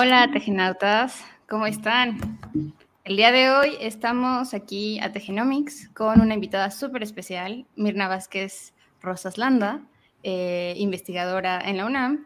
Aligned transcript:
hola, 0.00 0.30
tejenautas. 0.32 1.22
¿Cómo 1.46 1.66
están? 1.66 2.38
El 3.04 3.18
día 3.18 3.32
de 3.32 3.50
hoy 3.50 3.76
estamos 3.80 4.54
aquí 4.54 4.98
a 4.98 5.12
Tegenomics 5.12 5.90
con 5.90 6.22
una 6.22 6.32
invitada 6.32 6.70
súper 6.70 7.02
especial, 7.02 7.66
Mirna 7.76 8.08
Vázquez 8.08 8.72
Rosaslanda, 9.02 9.82
eh, 10.22 10.72
investigadora 10.78 11.60
en 11.60 11.76
la 11.76 11.84
UNAM, 11.84 12.24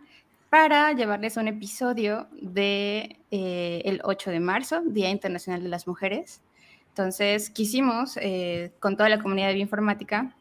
para 0.51 0.93
llevarles 0.93 1.37
un 1.37 1.49
episodio 1.49 2.29
de 2.41 3.19
eh, 3.33 3.83
el 3.85 4.01
8 4.05 4.31
de 4.31 4.39
marzo, 4.39 4.81
Día 4.87 5.11
Internacional 5.11 5.65
de 5.65 5.69
las 5.69 5.89
Mujeres. 5.89 6.43
Entonces, 6.91 7.51
quisimos, 7.51 8.17
eh, 8.19 8.71
con 8.79 8.97
toda 8.97 9.09
la 9.09 9.19
comunidad 9.19 9.49
de 9.49 9.55
bioinformática, 9.55 10.37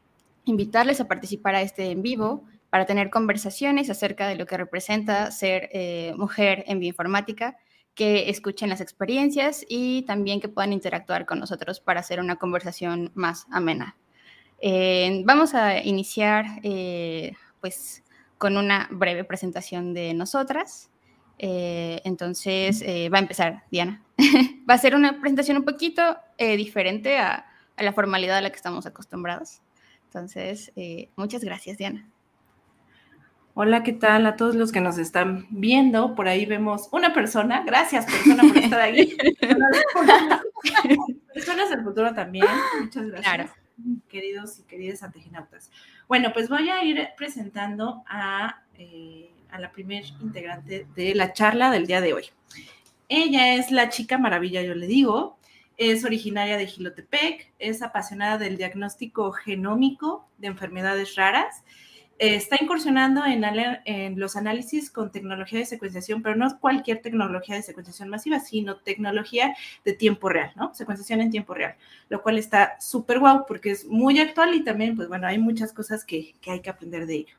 invitarles 0.45 1.01
a 1.01 1.07
participar 1.07 1.55
a 1.55 1.63
este 1.63 1.89
en 1.89 2.03
vivo 2.03 2.43
para 2.73 2.87
tener 2.87 3.11
conversaciones 3.11 3.91
acerca 3.91 4.27
de 4.27 4.33
lo 4.33 4.47
que 4.47 4.57
representa 4.57 5.29
ser 5.29 5.69
eh, 5.73 6.15
mujer 6.17 6.63
en 6.65 6.79
bioinformática, 6.79 7.55
que 7.93 8.31
escuchen 8.31 8.67
las 8.67 8.81
experiencias 8.81 9.63
y 9.69 10.01
también 10.07 10.41
que 10.41 10.49
puedan 10.49 10.73
interactuar 10.73 11.27
con 11.27 11.37
nosotros 11.37 11.79
para 11.79 11.99
hacer 11.99 12.19
una 12.19 12.37
conversación 12.37 13.11
más 13.13 13.45
amena. 13.51 13.95
Eh, 14.59 15.21
vamos 15.23 15.53
a 15.53 15.83
iniciar 15.83 16.45
eh, 16.63 17.33
pues 17.61 18.03
con 18.39 18.57
una 18.57 18.87
breve 18.89 19.23
presentación 19.23 19.93
de 19.93 20.15
nosotras. 20.15 20.89
entonces 21.37 22.81
va 22.81 23.19
a 23.19 23.21
empezar 23.21 23.65
Diana. 23.69 24.01
va 24.67 24.73
a 24.73 24.79
ser 24.79 24.95
una 24.95 25.21
presentación 25.21 25.57
un 25.57 25.63
poquito 25.63 26.17
diferente 26.39 27.19
a, 27.19 27.45
a, 27.77 27.83
la 27.83 27.93
formalidad 27.93 28.37
a 28.37 28.41
la 28.41 28.49
que 28.49 28.55
estamos 28.55 28.87
acostumbrados. 28.87 29.61
Entonces, 30.05 30.71
muchas 31.15 31.43
gracias 31.43 31.77
Diana. 31.77 32.12
Hola, 33.55 33.83
¿qué 33.83 33.93
tal 33.93 34.25
a 34.25 34.35
todos 34.35 34.55
los 34.55 34.71
que 34.71 34.81
nos 34.81 34.97
están 34.97 35.45
viendo? 35.51 36.15
Por 36.15 36.27
ahí 36.27 36.47
vemos 36.47 36.89
una 36.91 37.13
persona. 37.13 37.61
Gracias, 37.63 38.05
persona, 38.05 38.41
por 38.41 38.57
estar 38.57 38.81
aquí. 38.81 39.15
Personas 41.35 41.69
del 41.69 41.83
futuro 41.83 42.15
también. 42.15 42.47
Muchas 42.81 43.05
gracias. 43.05 43.51
Queridos 44.09 44.57
y 44.57 44.63
queridas 44.63 45.03
anteginautas. 45.03 45.69
Bueno, 46.07 46.33
pues 46.33 46.49
voy 46.49 46.69
a 46.69 46.83
ir 46.83 47.09
presentando 47.15 48.03
a, 48.07 48.63
eh, 48.79 49.29
a 49.51 49.59
la 49.59 49.71
primer 49.71 50.03
integrante 50.19 50.87
de 50.95 51.13
la 51.13 51.31
charla 51.33 51.69
del 51.69 51.85
día 51.85 52.01
de 52.01 52.13
hoy. 52.13 52.25
Ella 53.07 53.53
es 53.53 53.69
la 53.69 53.89
chica 53.89 54.17
maravilla, 54.17 54.63
yo 54.63 54.73
le 54.73 54.87
digo. 54.87 55.37
Es 55.77 56.03
originaria 56.03 56.57
de 56.57 56.65
Gilotepec, 56.65 57.51
es 57.59 57.83
apasionada 57.83 58.39
del 58.39 58.57
diagnóstico 58.57 59.31
genómico 59.31 60.27
de 60.39 60.47
enfermedades 60.47 61.15
raras 61.15 61.63
está 62.27 62.57
incursionando 62.61 63.21
en, 63.25 64.19
los 64.19 64.35
análisis 64.35 64.89
con 64.89 65.11
tecnología 65.11 65.59
de 65.59 65.65
secuenciación, 65.65 66.21
pero 66.21 66.35
no 66.35 66.59
cualquier 66.59 67.01
tecnología 67.01 67.55
de 67.55 67.63
secuenciación 67.63 68.07
masiva, 68.07 68.39
sino 68.39 68.77
tecnología 68.77 69.55
de 69.83 69.93
tiempo 69.93 70.29
real, 70.29 70.51
¿no? 70.55 70.73
Secuenciación 70.73 71.19
en 71.21 71.31
tiempo 71.31 71.53
real, 71.53 71.75
lo 72.09 72.21
cual 72.21 72.37
está 72.37 72.77
súper 72.79 73.19
guau 73.19 73.45
porque 73.45 73.71
es 73.71 73.85
muy 73.85 74.19
actual 74.19 74.53
y 74.53 74.63
también, 74.63 74.95
pues 74.95 75.09
bueno, 75.09 75.27
hay 75.27 75.37
muchas 75.37 75.73
cosas 75.73 76.05
que, 76.05 76.33
hay 76.47 76.61
que 76.61 76.69
aprender 76.69 77.05
de 77.05 77.15
ello. 77.15 77.35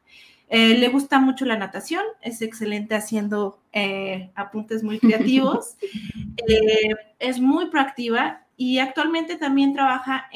Eh, 0.50 0.76
le 0.76 0.88
gusta 0.88 1.18
mucho 1.18 1.46
la 1.46 1.56
natación, 1.56 2.02
es 2.20 2.42
excelente 2.42 2.94
haciendo 2.94 3.58
eh, 3.72 4.30
apuntes 4.34 4.82
muy 4.82 4.98
creativos, 4.98 5.76
eh, 6.46 6.94
es 7.18 7.40
muy 7.40 7.70
proactiva 7.70 8.42
y 8.56 8.78
actualmente 8.78 9.36
también 9.36 9.72
trabaja 9.72 10.28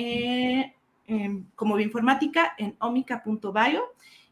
como 1.54 1.76
bioinformática 1.76 2.54
en 2.58 2.76
omica.bio 2.80 3.84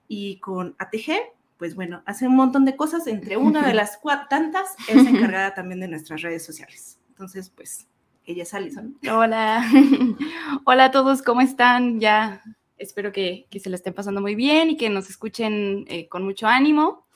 y 0.08 0.38
con 0.38 0.74
ATG, 0.78 1.12
pues 1.58 1.74
bueno, 1.74 2.02
hace 2.06 2.26
un 2.26 2.36
montón 2.36 2.64
de 2.64 2.76
cosas, 2.76 3.06
entre 3.06 3.36
una 3.36 3.66
de 3.66 3.74
las 3.74 4.00
tantas 4.28 4.76
es 4.88 4.96
encargada 5.06 5.54
también 5.54 5.80
de 5.80 5.88
nuestras 5.88 6.22
redes 6.22 6.44
sociales. 6.44 6.98
Entonces, 7.08 7.50
pues, 7.50 7.86
ella 8.26 8.42
es 8.42 8.52
Alison. 8.54 8.98
Hola, 9.10 9.64
hola 10.64 10.86
a 10.86 10.90
todos, 10.90 11.22
¿cómo 11.22 11.40
están? 11.40 12.00
Ya 12.00 12.42
espero 12.76 13.12
que, 13.12 13.46
que 13.50 13.60
se 13.60 13.70
le 13.70 13.76
estén 13.76 13.94
pasando 13.94 14.20
muy 14.20 14.34
bien 14.34 14.70
y 14.70 14.76
que 14.76 14.90
nos 14.90 15.08
escuchen 15.08 15.84
eh, 15.88 16.08
con 16.08 16.24
mucho 16.24 16.46
ánimo. 16.46 17.06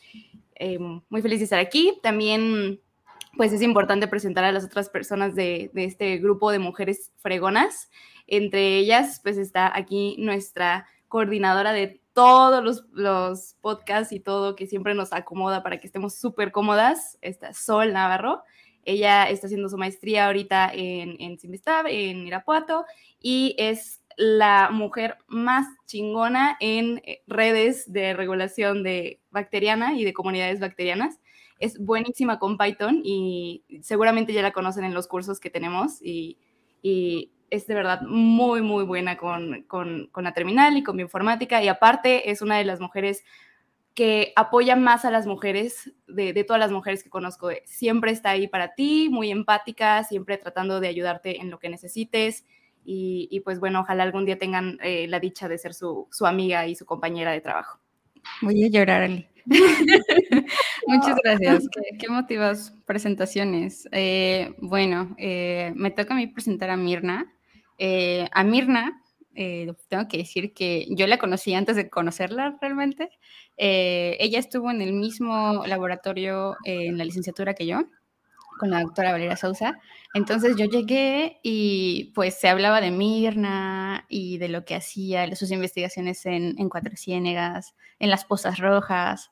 Eh, 0.54 0.78
muy 0.78 1.22
feliz 1.22 1.40
de 1.40 1.44
estar 1.44 1.58
aquí. 1.58 1.98
También, 2.02 2.80
pues 3.36 3.52
es 3.52 3.62
importante 3.62 4.08
presentar 4.08 4.44
a 4.44 4.52
las 4.52 4.64
otras 4.64 4.88
personas 4.88 5.34
de, 5.34 5.70
de 5.74 5.84
este 5.84 6.16
grupo 6.18 6.50
de 6.50 6.58
mujeres 6.58 7.10
fregonas. 7.18 7.90
Entre 8.26 8.76
ellas, 8.76 9.20
pues 9.22 9.36
está 9.36 9.76
aquí 9.76 10.16
nuestra 10.18 10.86
coordinadora 11.08 11.72
de 11.72 11.99
todos 12.20 12.84
los, 12.92 13.56
podcasts 13.62 14.12
y 14.12 14.20
todo 14.20 14.54
que 14.54 14.66
siempre 14.66 14.94
nos 14.94 15.14
acomoda 15.14 15.62
para 15.62 15.78
que 15.78 15.86
estemos 15.86 16.14
súper 16.14 16.52
cómodas, 16.52 17.16
esta 17.22 17.54
Sol 17.54 17.94
Navarro. 17.94 18.42
Ella 18.84 19.30
está 19.30 19.46
haciendo 19.46 19.70
su 19.70 19.78
maestría 19.78 20.26
ahorita 20.26 20.70
en, 20.74 21.16
en 21.18 21.38
en 21.86 22.26
Irapuato, 22.26 22.84
y 23.22 23.54
es 23.56 24.02
la 24.18 24.68
mujer 24.70 25.16
más 25.28 25.66
chingona 25.86 26.58
en 26.60 27.00
eh, 27.06 27.22
redes 27.26 27.90
de 27.90 28.12
regulación 28.12 28.82
de 28.82 29.20
bacteriana 29.30 29.94
y 29.94 30.04
de 30.04 30.12
comunidades 30.12 30.60
bacterianas. 30.60 31.20
Es 31.58 31.78
buenísima 31.78 32.38
con 32.38 32.58
Python 32.58 33.00
y 33.02 33.64
seguramente 33.80 34.34
ya 34.34 34.42
la 34.42 34.52
conocen 34.52 34.84
en 34.84 34.92
los 34.92 35.08
cursos 35.08 35.40
que 35.40 35.48
tenemos 35.48 36.02
y 36.02 36.36
es 37.50 37.66
de 37.66 37.74
verdad 37.74 38.02
muy, 38.02 38.62
muy 38.62 38.84
buena 38.84 39.16
con, 39.16 39.66
la 40.16 40.32
terminal 40.32 40.76
y 40.76 40.82
con 40.82 40.96
bioinformática. 40.96 41.62
Y 41.62 41.68
aparte 41.68 42.30
es 42.30 42.42
una 42.42 42.58
de 42.58 42.64
las 42.64 42.80
mujeres 42.80 43.24
que 43.94 44.32
apoya 44.36 44.76
más 44.76 45.04
a 45.04 45.10
las 45.10 45.26
mujeres, 45.26 45.92
de, 46.06 46.32
todas 46.44 46.60
las 46.60 46.70
mujeres 46.70 47.02
que 47.02 47.10
conozco. 47.10 47.50
Siempre 47.64 48.12
está 48.12 48.30
ahí 48.30 48.46
para 48.46 48.74
ti, 48.74 49.08
muy 49.10 49.30
empática, 49.30 50.04
siempre 50.04 50.38
tratando 50.38 50.80
de 50.80 50.88
ayudarte 50.88 51.40
en 51.40 51.50
lo 51.50 51.58
que 51.58 51.68
necesites. 51.68 52.44
Y, 52.84 53.40
pues 53.44 53.60
bueno, 53.60 53.80
ojalá 53.80 54.02
algún 54.02 54.24
día 54.24 54.38
tengan 54.38 54.78
eh, 54.82 55.06
la 55.06 55.20
dicha 55.20 55.48
de 55.48 55.58
ser 55.58 55.74
su, 55.74 56.08
amiga 56.24 56.66
y 56.66 56.74
su 56.74 56.86
compañera 56.86 57.32
de 57.32 57.40
trabajo. 57.40 57.78
Voy 58.42 58.64
a 58.64 58.68
llorar, 58.68 59.02
Ali. 59.02 59.28
Muchas 60.86 61.16
gracias. 61.22 61.68
Qué, 61.98 62.08
motivas 62.08 62.74
presentaciones. 62.86 63.88
Eh, 63.92 64.54
bueno, 64.58 65.14
eh, 65.18 65.72
me 65.76 65.90
toca 65.90 66.14
a 66.14 66.16
mí 66.16 66.26
presentar 66.26 66.70
a 66.70 66.76
Mirna. 66.76 67.32
Eh, 67.82 68.28
a 68.32 68.44
Mirna, 68.44 69.02
eh, 69.34 69.72
tengo 69.88 70.06
que 70.06 70.18
decir 70.18 70.52
que 70.52 70.86
yo 70.90 71.06
la 71.06 71.16
conocí 71.16 71.54
antes 71.54 71.76
de 71.76 71.88
conocerla 71.88 72.58
realmente. 72.60 73.08
Eh, 73.56 74.18
ella 74.20 74.38
estuvo 74.38 74.70
en 74.70 74.82
el 74.82 74.92
mismo 74.92 75.64
laboratorio 75.66 76.56
en 76.64 76.98
la 76.98 77.06
licenciatura 77.06 77.54
que 77.54 77.66
yo, 77.66 77.80
con 78.58 78.68
la 78.68 78.82
doctora 78.82 79.12
Valeria 79.12 79.36
Sousa. 79.36 79.78
Entonces 80.12 80.56
yo 80.58 80.66
llegué 80.66 81.40
y 81.42 82.12
pues 82.14 82.38
se 82.38 82.50
hablaba 82.50 82.82
de 82.82 82.90
Mirna 82.90 84.04
y 84.10 84.36
de 84.36 84.50
lo 84.50 84.66
que 84.66 84.74
hacía, 84.74 85.34
sus 85.34 85.50
investigaciones 85.50 86.26
en, 86.26 86.68
Cuatro 86.68 86.94
Ciénegas, 86.96 87.74
en 87.98 88.10
las 88.10 88.26
Pozas 88.26 88.58
Rojas. 88.58 89.30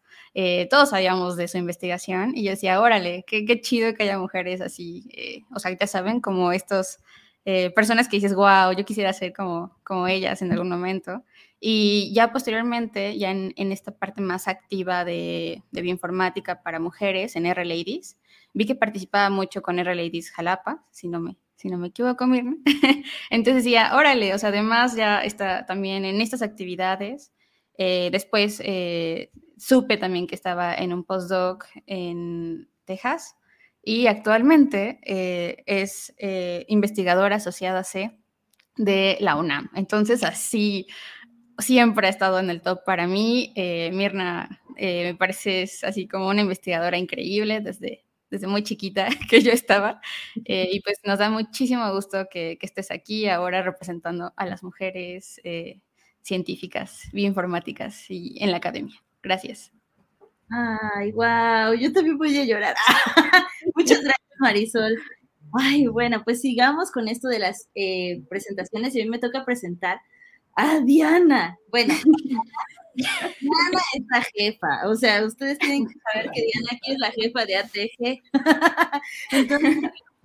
todos 0.70 0.88
sabíamos 0.88 1.36
de 1.36 1.48
su 1.48 1.58
investigación 1.58 2.32
y 2.34 2.44
yo 2.44 2.52
decía, 2.52 2.80
órale, 2.80 3.24
qué, 3.26 3.44
qué 3.44 3.60
chido 3.60 3.92
que 3.92 4.04
haya 4.04 4.18
mujeres 4.18 4.62
así, 4.62 5.44
o 5.54 5.58
sea, 5.58 5.76
ya 5.78 5.86
saben, 5.86 6.22
como 6.22 6.52
estos 6.52 6.98
eh, 7.50 7.70
personas 7.70 8.08
que 8.08 8.18
dices, 8.18 8.34
wow, 8.34 8.72
yo 8.76 8.84
quisiera 8.84 9.10
ser 9.14 9.32
como, 9.32 9.74
como 9.82 10.06
ellas 10.06 10.42
en 10.42 10.52
algún 10.52 10.68
momento. 10.68 11.24
Y 11.58 12.12
ya 12.12 12.30
posteriormente, 12.30 13.16
ya 13.16 13.30
en, 13.30 13.72
esta 13.72 13.90
parte 13.90 14.20
más 14.20 14.48
activa 14.48 15.02
de, 15.06 15.62
de, 15.70 15.80
bioinformática 15.80 16.62
para 16.62 16.78
mujeres, 16.78 17.36
en 17.36 17.46
R 17.46 17.64
Ladies, 17.64 18.18
vi 18.52 18.66
que 18.66 18.74
participaba 18.74 19.30
mucho 19.30 19.62
con 19.62 19.78
R 19.78 19.94
Ladies 19.94 20.30
Jalapa, 20.30 20.84
si 20.90 21.08
no 21.08 21.20
me, 21.20 21.38
si 21.56 21.70
no 21.70 21.78
me 21.78 21.88
equivoco, 21.88 22.26
Mirna. 22.26 22.54
Entonces 23.30 23.64
decía, 23.64 23.96
órale, 23.96 24.34
o 24.34 24.38
sea, 24.38 24.50
además 24.50 24.94
ya 24.94 25.22
está 25.22 25.64
también 25.64 26.04
en 26.04 26.20
estas 26.20 26.42
actividades. 26.42 27.32
Eh, 27.78 28.10
después 28.12 28.60
eh, 28.62 29.30
supe 29.56 29.96
también 29.96 30.26
que 30.26 30.34
estaba 30.34 30.74
en 30.74 30.92
un 30.92 31.02
postdoc 31.02 31.64
en 31.86 32.68
Texas 32.84 33.36
y 33.82 34.06
actualmente 34.06 35.00
eh, 35.04 35.62
es 35.66 36.14
eh, 36.18 36.64
investigadora 36.68 37.36
asociada 37.36 37.84
C 37.84 38.18
de 38.76 39.16
la 39.20 39.36
UNAM. 39.36 39.70
Entonces, 39.74 40.22
así 40.24 40.86
siempre 41.58 42.06
ha 42.06 42.10
estado 42.10 42.38
en 42.38 42.50
el 42.50 42.62
top 42.62 42.84
para 42.84 43.06
mí. 43.06 43.52
Eh, 43.56 43.90
Mirna 43.92 44.60
me 44.76 45.14
parece 45.16 45.68
así 45.82 46.06
como 46.06 46.28
una 46.28 46.42
investigadora 46.42 46.98
increíble 46.98 47.60
desde, 47.60 48.04
desde 48.30 48.46
muy 48.46 48.62
chiquita 48.62 49.08
que 49.30 49.42
yo 49.42 49.52
estaba. 49.52 50.00
y 50.34 50.80
pues 50.82 51.00
nos 51.04 51.18
da 51.18 51.30
muchísimo 51.30 51.92
gusto 51.92 52.26
que, 52.30 52.58
que, 52.60 52.66
estés 52.66 52.90
aquí 52.92 53.28
ahora 53.28 53.62
representando 53.62 54.32
a 54.36 54.46
las 54.46 54.62
mujeres 54.62 55.40
científicas, 56.22 57.08
bioinformáticas 57.12 58.10
y 58.10 58.36
en 58.42 58.50
la 58.52 58.58
academia. 58.58 59.02
Gracias. 59.22 59.77
Ay, 60.50 61.12
wow, 61.12 61.74
yo 61.78 61.92
también 61.92 62.16
voy 62.16 62.36
a 62.38 62.44
llorar. 62.44 62.74
Muchas 63.74 64.00
gracias, 64.00 64.38
Marisol. 64.40 64.96
Ay, 65.52 65.86
bueno, 65.86 66.22
pues 66.24 66.40
sigamos 66.40 66.90
con 66.90 67.08
esto 67.08 67.28
de 67.28 67.38
las 67.38 67.68
eh, 67.74 68.22
presentaciones. 68.28 68.94
Y 68.94 69.00
a 69.00 69.04
mí 69.04 69.10
me 69.10 69.18
toca 69.18 69.44
presentar 69.44 70.00
a 70.56 70.80
Diana. 70.80 71.58
Bueno, 71.70 71.94
Diana 72.94 73.80
es 73.94 74.02
la 74.10 74.26
jefa, 74.34 74.88
o 74.88 74.96
sea, 74.96 75.24
ustedes 75.24 75.58
tienen 75.58 75.86
que 75.86 75.94
saber 76.12 76.30
que 76.32 76.42
Diana 76.42 76.68
aquí 76.72 76.92
es 76.92 76.98
la 76.98 77.12
jefa 77.12 77.44
de 77.46 77.56
ATG. 77.56 78.22
Entonces, 79.30 79.76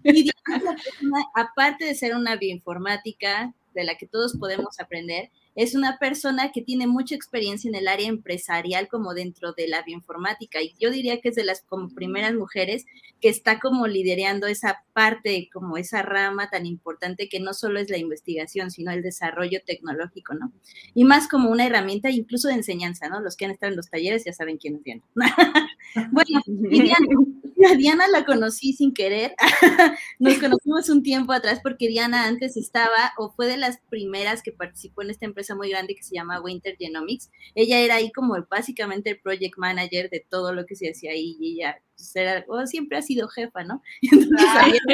y 0.04 0.24
Diana 0.24 0.58
es 0.58 0.64
la 0.64 0.76
persona, 0.76 1.26
aparte 1.36 1.86
de 1.86 1.96
ser 1.96 2.16
una 2.16 2.36
bioinformática 2.36 3.54
de 3.76 3.84
la 3.84 3.96
que 3.96 4.08
todos 4.08 4.38
podemos 4.38 4.80
aprender, 4.80 5.30
es 5.56 5.76
una 5.76 5.98
persona 6.00 6.52
que 6.52 6.62
tiene 6.62 6.88
mucha 6.88 7.16
experiencia 7.16 7.70
en 7.70 7.76
el 7.76 7.88
área 7.88 8.08
empresarial 8.08 8.88
como 8.88 9.14
dentro 9.14 9.54
de 9.54 9.68
la 9.68 9.84
bioinformática 9.84 10.62
y 10.62 10.74
yo 10.80 10.90
diría 10.92 11.22
que 11.22 11.30
es 11.30 11.36
de 11.36 11.44
las 11.44 11.62
como 11.62 11.90
primeras 11.90 12.34
mujeres 12.34 12.86
que 13.22 13.30
está 13.30 13.60
como 13.60 13.88
liderando 13.88 14.48
esa 14.48 14.84
parte, 14.94 15.50
como 15.54 15.78
esa 15.78 16.02
rama 16.02 16.50
tan 16.50 16.66
importante 16.66 17.30
que 17.30 17.40
no 17.40 17.54
solo 17.54 17.80
es 17.80 17.90
la 17.90 17.98
investigación, 17.98 18.70
sino 18.70 18.92
el 18.92 19.02
desarrollo 19.02 19.60
tecnológico, 19.66 20.34
¿no? 20.34 20.52
Y 20.94 21.06
más 21.06 21.28
como 21.28 21.50
una 21.50 21.66
herramienta 21.66 22.10
incluso 22.12 22.48
de 22.48 22.56
enseñanza, 22.56 23.08
¿no? 23.08 23.22
Los 23.22 23.38
que 23.38 23.46
han 23.46 23.52
estado 23.52 23.72
en 23.72 23.78
los 23.78 23.90
talleres 23.90 24.26
ya 24.26 24.34
saben 24.34 24.58
quién 24.58 24.76
es 24.76 24.84
Diana. 24.84 25.04
bueno, 26.12 26.42
y 26.48 26.82
Diana, 26.82 27.78
Diana 27.78 28.08
la 28.08 28.26
conocí 28.26 28.74
sin 28.74 28.94
querer, 28.94 29.36
nos 30.20 30.38
conocimos 30.38 30.90
un 30.90 31.04
tiempo 31.04 31.32
atrás 31.32 31.60
porque 31.64 31.88
Diana 31.88 32.26
antes 32.26 32.58
estaba 32.58 33.14
o 33.18 33.32
fue 33.32 33.48
de 33.48 33.58
las 33.58 33.80
primeras 33.90 34.44
que 34.44 34.52
participó 34.52 35.02
en 35.02 35.12
esta 35.12 35.26
empresa 35.26 35.43
muy 35.56 35.70
grande 35.70 35.96
que 35.96 36.04
se 36.04 36.16
llama 36.16 36.42
Winter 36.42 36.76
Genomics. 36.78 37.30
Ella 37.56 37.80
era 37.80 37.96
ahí 37.96 38.12
como 38.12 38.36
básicamente 38.50 39.12
el 39.12 39.20
project 39.20 39.58
manager 39.58 40.10
de 40.10 40.26
todo 40.30 40.54
lo 40.54 40.66
que 40.66 40.76
se 40.76 40.90
hacía 40.90 41.12
ahí 41.12 41.36
y 41.40 41.54
ella 41.56 41.82
pues, 41.96 42.16
era, 42.16 42.46
siempre 42.66 42.98
ha 42.98 43.02
sido 43.02 43.28
jefa, 43.28 43.64
¿no? 43.64 43.82
ahí, 44.60 44.74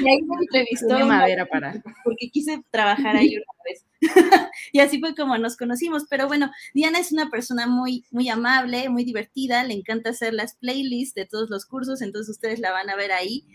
y 0.00 0.08
ahí 0.08 0.22
me 0.22 0.34
entrevistó. 0.40 1.06
madera 1.06 1.46
para. 1.46 1.82
Porque 2.04 2.30
quise 2.30 2.62
trabajar 2.70 3.16
ahí 3.16 3.36
una 3.36 3.44
vez. 3.64 3.84
y 4.72 4.80
así 4.80 5.00
fue 5.00 5.14
como 5.14 5.36
nos 5.38 5.56
conocimos. 5.56 6.04
Pero 6.08 6.26
bueno, 6.28 6.50
Diana 6.72 6.98
es 6.98 7.12
una 7.12 7.30
persona 7.30 7.66
muy, 7.66 8.04
muy 8.10 8.28
amable, 8.28 8.88
muy 8.88 9.04
divertida, 9.04 9.64
le 9.64 9.74
encanta 9.74 10.10
hacer 10.10 10.34
las 10.34 10.54
playlists 10.56 11.14
de 11.14 11.26
todos 11.26 11.50
los 11.50 11.66
cursos, 11.66 12.02
entonces 12.02 12.36
ustedes 12.36 12.60
la 12.60 12.72
van 12.72 12.90
a 12.90 12.96
ver 12.96 13.12
ahí 13.12 13.46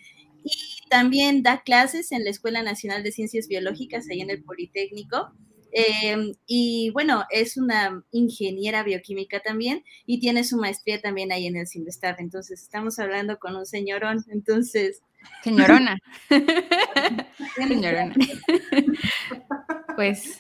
y 0.44 0.88
también 0.90 1.44
da 1.44 1.62
clases 1.62 2.12
en 2.12 2.24
la 2.24 2.30
Escuela 2.30 2.64
Nacional 2.64 3.04
de 3.04 3.12
Ciencias 3.12 3.48
Biológicas, 3.48 4.10
ahí 4.10 4.22
en 4.22 4.30
el 4.30 4.44
Politécnico. 4.44 5.34
Em, 5.72 6.34
y 6.48 6.90
bueno, 6.92 7.26
es 7.30 7.58
una 7.58 8.04
ingeniera 8.12 8.84
bioquímica 8.84 9.40
también 9.40 9.84
y 10.06 10.20
tiene 10.20 10.44
su 10.44 10.58
maestría 10.58 11.00
también 11.00 11.32
ahí 11.32 11.46
en 11.46 11.58
el 11.58 11.68
CIMBESTAF. 11.68 12.20
Entonces, 12.20 12.62
estamos 12.62 12.98
hablando 13.00 13.38
con 13.38 13.56
un 13.56 13.66
señorón. 13.66 14.26
Entonces. 14.30 15.02
Señorona. 15.44 15.98
Señorona. 17.56 18.16
pues 19.96 20.40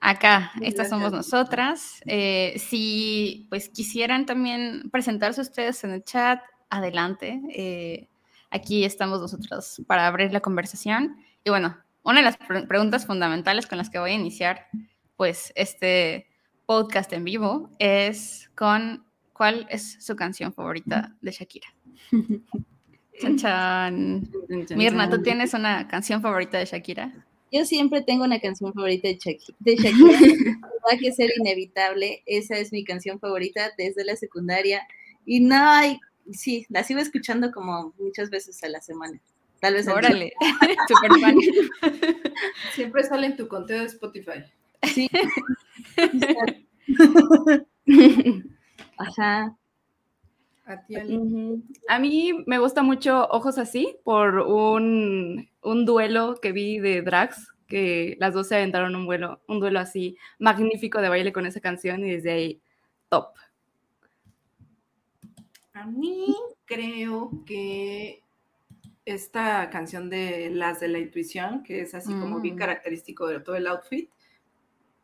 acá, 0.00 0.52
estas 0.62 0.88
somos 0.88 1.12
nosotras. 1.12 2.00
Eh, 2.06 2.54
si 2.58 3.46
pues 3.50 3.68
quisieran 3.68 4.24
también 4.24 4.88
presentarse 4.90 5.42
ustedes 5.42 5.84
en 5.84 5.90
el 5.90 6.04
chat, 6.04 6.40
adelante. 6.70 7.40
Eh, 7.54 8.08
Aquí 8.50 8.84
estamos 8.84 9.20
nosotros 9.20 9.82
para 9.86 10.06
abrir 10.06 10.32
la 10.32 10.40
conversación. 10.40 11.16
Y 11.44 11.50
bueno, 11.50 11.76
una 12.02 12.18
de 12.18 12.24
las 12.24 12.36
preguntas 12.66 13.06
fundamentales 13.06 13.66
con 13.66 13.78
las 13.78 13.90
que 13.90 13.98
voy 13.98 14.10
a 14.10 14.14
iniciar, 14.14 14.66
pues, 15.16 15.52
este 15.54 16.26
podcast 16.66 17.12
en 17.12 17.24
vivo 17.24 17.70
es 17.78 18.50
con 18.54 19.04
cuál 19.32 19.66
es 19.70 20.04
su 20.04 20.16
canción 20.16 20.52
favorita 20.52 21.16
de 21.20 21.30
Shakira. 21.32 21.68
Chan, 23.20 23.36
chan. 23.36 24.30
Mirna, 24.76 25.10
¿tú 25.10 25.22
tienes 25.22 25.52
una 25.52 25.86
canción 25.88 26.22
favorita 26.22 26.56
de 26.56 26.64
Shakira? 26.64 27.12
Yo 27.52 27.66
siempre 27.66 28.00
tengo 28.00 28.24
una 28.24 28.40
canción 28.40 28.72
favorita 28.72 29.08
de, 29.08 29.18
Shakira. 29.18 29.58
De 29.58 29.76
Shakira. 29.76 30.58
Va 30.62 30.96
que 30.98 31.12
ser 31.12 31.30
inevitable. 31.38 32.22
Esa 32.24 32.56
es 32.56 32.72
mi 32.72 32.82
canción 32.82 33.20
favorita 33.20 33.72
desde 33.76 34.04
la 34.04 34.16
secundaria. 34.16 34.86
Y 35.26 35.40
no 35.40 35.56
hay 35.56 36.00
sí, 36.32 36.66
la 36.68 36.84
sigo 36.84 37.00
escuchando 37.00 37.50
como 37.52 37.94
muchas 37.98 38.30
veces 38.30 38.62
a 38.62 38.68
la 38.68 38.80
semana. 38.80 39.20
Tal 39.60 39.74
vez. 39.74 39.88
Órale, 39.88 40.32
super 40.88 41.20
fan. 41.20 41.36
Siempre 42.74 43.04
sale 43.04 43.26
en 43.26 43.36
tu 43.36 43.46
conteo 43.46 43.80
de 43.80 43.86
Spotify. 43.86 44.44
Sí. 44.94 45.08
Ajá. 48.96 49.56
A, 50.64 50.86
ti, 50.86 50.94
a 51.88 51.98
mí 51.98 52.32
me 52.46 52.58
gusta 52.58 52.82
mucho 52.82 53.26
Ojos 53.30 53.58
Así 53.58 53.96
por 54.04 54.38
un, 54.38 55.48
un, 55.62 55.84
duelo 55.84 56.36
que 56.40 56.52
vi 56.52 56.78
de 56.78 57.02
drags, 57.02 57.48
que 57.66 58.16
las 58.20 58.34
dos 58.34 58.46
se 58.46 58.54
aventaron 58.54 58.94
un, 58.94 59.04
vuelo, 59.04 59.42
un 59.48 59.58
duelo 59.58 59.80
así 59.80 60.16
magnífico 60.38 61.00
de 61.00 61.08
baile 61.08 61.32
con 61.32 61.44
esa 61.44 61.60
canción 61.60 62.04
y 62.04 62.12
desde 62.12 62.30
ahí, 62.30 62.62
top. 63.08 63.34
A 65.80 65.86
mí 65.86 66.36
creo 66.66 67.30
que 67.46 68.22
esta 69.06 69.70
canción 69.70 70.10
de 70.10 70.50
Las 70.50 70.78
de 70.80 70.88
la 70.88 70.98
Intuición, 70.98 71.62
que 71.62 71.80
es 71.80 71.94
así 71.94 72.12
como 72.12 72.40
bien 72.40 72.56
mm. 72.56 72.58
característico 72.58 73.26
de 73.26 73.40
todo 73.40 73.56
el 73.56 73.66
outfit, 73.66 74.10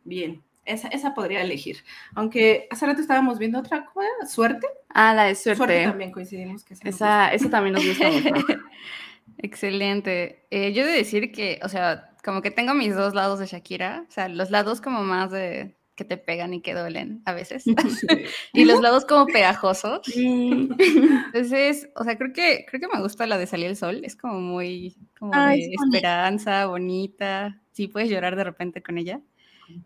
bien, 0.05 0.43
esa, 0.67 0.89
esa, 0.89 1.15
podría 1.15 1.41
elegir. 1.41 1.79
Aunque 2.15 2.69
hace 2.71 2.85
rato 2.85 3.01
estábamos 3.01 3.39
viendo 3.39 3.59
otra 3.59 3.87
cosa, 3.87 4.07
¿Suerte? 4.29 4.67
Ah, 4.91 5.15
la 5.15 5.25
de 5.25 5.35
Suerte. 5.35 5.85
también 5.85 6.13
coincidimos 6.13 6.63
que 6.63 6.75
esa, 6.75 7.33
esa 7.33 7.49
también 7.49 7.75
nos 7.75 7.87
gusta 7.87 8.11
mucho. 8.11 8.35
Excelente. 9.39 10.45
Eh, 10.51 10.75
yo 10.75 10.83
he 10.83 10.87
de 10.87 10.93
decir 10.93 11.33
que, 11.33 11.59
o 11.63 11.71
sea, 11.71 12.11
como 12.23 12.43
que 12.43 12.51
tengo 12.51 12.75
mis 12.75 12.95
dos 12.95 13.15
lados 13.15 13.39
de 13.39 13.47
Shakira, 13.47 14.05
o 14.07 14.11
sea, 14.11 14.29
los 14.29 14.51
lados 14.51 14.83
como 14.83 15.03
más 15.05 15.31
de 15.31 15.76
que 15.97 16.05
te 16.05 16.19
pegan 16.19 16.55
y 16.55 16.61
que 16.61 16.75
duelen 16.75 17.23
a 17.25 17.33
veces. 17.33 17.65
y 18.53 18.65
los 18.65 18.81
lados 18.81 19.05
como 19.05 19.27
pegajosos. 19.27 20.01
Entonces, 20.15 21.89
o 21.97 22.05
sea, 22.05 22.17
creo 22.17 22.33
que, 22.33 22.67
creo 22.69 22.81
que 22.81 22.95
me 22.95 23.03
gusta 23.03 23.27
la 23.27 23.39
de 23.39 23.47
Salir 23.47 23.67
el 23.67 23.77
Sol. 23.77 24.03
Es 24.05 24.15
como 24.15 24.41
muy, 24.41 24.95
como 25.19 25.33
de 25.33 25.73
esperanza, 25.73 26.67
bonita. 26.67 27.61
Sí, 27.73 27.89
puedes 27.89 28.11
llorar 28.11 28.37
de 28.37 28.45
repente 28.45 28.83
con 28.83 28.99
ella. 28.99 29.21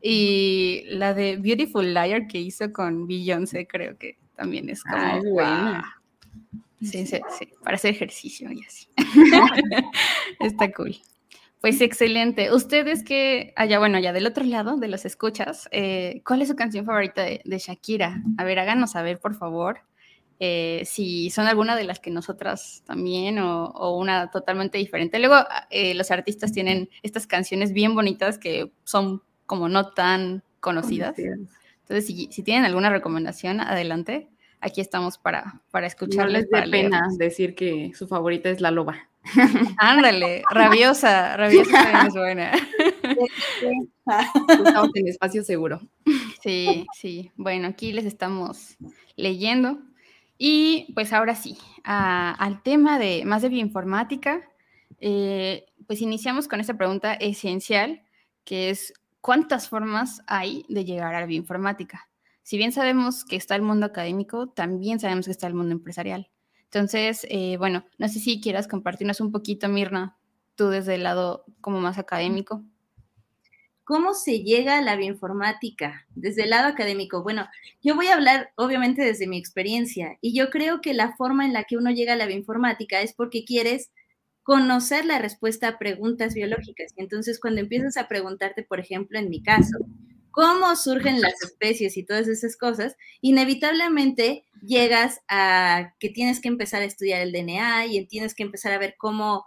Y 0.02 0.82
la 0.88 1.14
de 1.14 1.38
Beautiful 1.38 1.94
Liar 1.94 2.26
que 2.26 2.38
hizo 2.38 2.70
con 2.70 3.06
Beyoncé, 3.06 3.66
creo 3.66 3.96
que 3.96 4.18
también 4.36 4.68
es 4.68 4.82
como. 4.84 4.96
Ah, 4.96 5.20
buena. 5.24 5.96
Sí, 6.82 7.06
sí, 7.06 7.20
sí, 7.38 7.48
para 7.62 7.76
hacer 7.76 7.94
ejercicio 7.94 8.50
y 8.52 8.64
así. 8.64 8.88
Está 10.40 10.72
cool. 10.72 10.96
Pues 11.60 11.82
excelente. 11.82 12.52
Ustedes 12.52 13.05
que, 13.05 13.52
allá, 13.55 13.79
bueno, 13.79 13.98
ya 13.98 14.14
del 14.14 14.26
otro 14.26 14.44
lado 14.44 14.79
de 14.79 14.88
los 14.88 15.05
escuchas, 15.05 15.69
eh, 15.72 16.22
¿cuál 16.24 16.40
es 16.40 16.48
su 16.48 16.56
canción 16.56 16.86
favorita 16.86 17.22
de, 17.22 17.43
Shakira? 17.44 18.22
A 18.38 18.44
ver, 18.44 18.58
háganos 18.58 18.93
saber, 18.93 19.20
por 19.20 19.34
favor, 19.34 19.81
eh, 20.38 20.82
si 20.86 21.29
son 21.29 21.46
alguna 21.46 21.76
de 21.76 21.84
las 21.84 22.00
que 22.00 22.10
nosotras 22.10 22.82
también 22.86 23.38
o, 23.38 23.94
una 23.98 24.31
totalmente 24.31 24.79
diferente. 24.79 25.19
Luego, 25.19 25.36
eh, 25.69 25.94
los 25.94 26.10
artistas 26.10 26.52
tienen 26.52 26.88
estas 27.02 27.26
canciones 27.26 27.74
bien 27.74 27.94
bonitas 27.94 28.38
que 28.38 28.72
son 28.84 29.22
como 29.44 29.69
no 29.69 29.90
tan 29.90 30.43
conocidas. 30.60 31.19
Entonces, 31.19 32.06
si, 32.06 32.32
si 32.32 32.43
tienen 32.43 32.64
alguna 32.64 32.88
recomendación, 32.88 33.60
adelante. 33.60 34.31
Aquí 34.62 34.81
estamos 34.81 35.19
para, 35.19 35.60
para 35.70 35.86
escucharles. 35.86 36.46
No 36.50 36.58
les 36.60 36.70
pena 36.70 37.02
decir 37.19 37.55
que 37.55 37.93
su 37.94 38.08
favorita 38.08 38.48
es 38.48 38.62
La 38.62 38.70
Loba. 38.70 39.09
Ándale, 39.79 40.43
rabiosa, 40.50 41.36
rabiosa 41.36 42.06
es 42.06 42.15
buena. 42.15 42.53
Estamos 44.48 44.91
en 44.94 45.08
espacio 45.08 45.44
seguro. 45.44 45.81
Sí, 46.43 46.86
sí. 46.94 47.31
Bueno, 47.36 47.69
aquí 47.69 47.93
les 47.93 48.06
estamos 48.06 48.77
leyendo. 49.17 49.79
Y 50.39 50.93
pues 50.94 51.12
ahora 51.12 51.34
sí, 51.34 51.58
al 51.84 52.62
tema 52.62 52.98
de 52.98 53.24
más 53.27 53.43
de 53.43 53.50
bioinformática, 53.50 54.48
eh, 54.98 55.67
pues 55.86 56.00
iniciamos 56.00 56.48
con 56.48 56.60
esta 56.60 56.74
pregunta 56.74 57.12
esencial, 57.15 58.03
que 58.44 58.70
es, 58.70 58.94
¿cuántas 59.20 59.69
formas 59.69 60.22
hay 60.27 60.65
de 60.69 60.84
llegar 60.84 61.15
a 61.15 61.20
la 61.20 61.27
bioinformática? 61.27 62.08
Si 62.43 62.56
bien 62.56 62.72
sabemos 62.72 63.24
que 63.24 63.36
está 63.36 63.55
el 63.55 63.62
mundo 63.62 63.86
académico, 63.86 64.48
también 64.48 64.98
sabemos 64.98 65.27
que 65.27 65.32
está 65.32 65.46
el 65.46 65.55
mundo 65.55 65.72
empresarial. 65.72 66.31
Entonces, 66.72 67.27
eh, 67.29 67.56
bueno, 67.56 67.84
no 67.98 68.08
sé 68.08 68.20
si 68.20 68.41
quieras 68.41 68.69
compartirnos 68.69 69.20
un 69.20 69.32
poquito, 69.32 69.69
Mirna, 69.69 70.17
tú 70.55 70.69
desde 70.69 70.94
el 70.94 71.03
lado 71.03 71.44
como 71.60 71.81
más 71.81 71.98
académico. 71.98 72.62
¿Cómo 73.82 74.15
se 74.15 74.44
llega 74.44 74.79
a 74.79 74.82
la 74.82 74.94
bioinformática 74.94 76.06
desde 76.15 76.44
el 76.44 76.50
lado 76.50 76.69
académico? 76.69 77.24
Bueno, 77.24 77.48
yo 77.82 77.96
voy 77.96 78.06
a 78.06 78.15
hablar 78.15 78.53
obviamente 78.55 79.03
desde 79.03 79.27
mi 79.27 79.36
experiencia 79.36 80.17
y 80.20 80.32
yo 80.32 80.48
creo 80.50 80.81
que 80.81 80.94
la 80.94 81.17
forma 81.17 81.44
en 81.44 81.53
la 81.53 81.65
que 81.65 81.77
uno 81.77 81.91
llega 81.91 82.12
a 82.12 82.17
la 82.17 82.27
bioinformática 82.27 83.00
es 83.00 83.15
porque 83.15 83.44
quieres 83.44 83.91
conocer 84.44 85.06
la 85.06 85.19
respuesta 85.19 85.67
a 85.67 85.79
preguntas 85.79 86.34
biológicas. 86.34 86.93
Entonces, 86.96 87.41
cuando 87.41 87.60
empiezas 87.60 87.96
a 87.96 88.06
preguntarte, 88.06 88.62
por 88.62 88.79
ejemplo, 88.79 89.19
en 89.19 89.29
mi 89.29 89.43
caso, 89.43 89.77
cómo 90.31 90.77
surgen 90.77 91.20
las 91.20 91.34
especies 91.43 91.96
y 91.96 92.05
todas 92.05 92.29
esas 92.29 92.56
cosas, 92.56 92.96
inevitablemente 93.20 94.44
llegas 94.63 95.20
a 95.29 95.94
que 95.99 96.08
tienes 96.08 96.41
que 96.41 96.49
empezar 96.49 96.82
a 96.82 96.87
estudiar 96.87 97.20
el 97.20 97.32
DNA 97.32 97.87
y 97.87 98.06
tienes 98.06 98.34
que 98.34 98.43
empezar 98.43 98.72
a 98.72 98.79
ver 98.79 98.94
cómo 98.99 99.46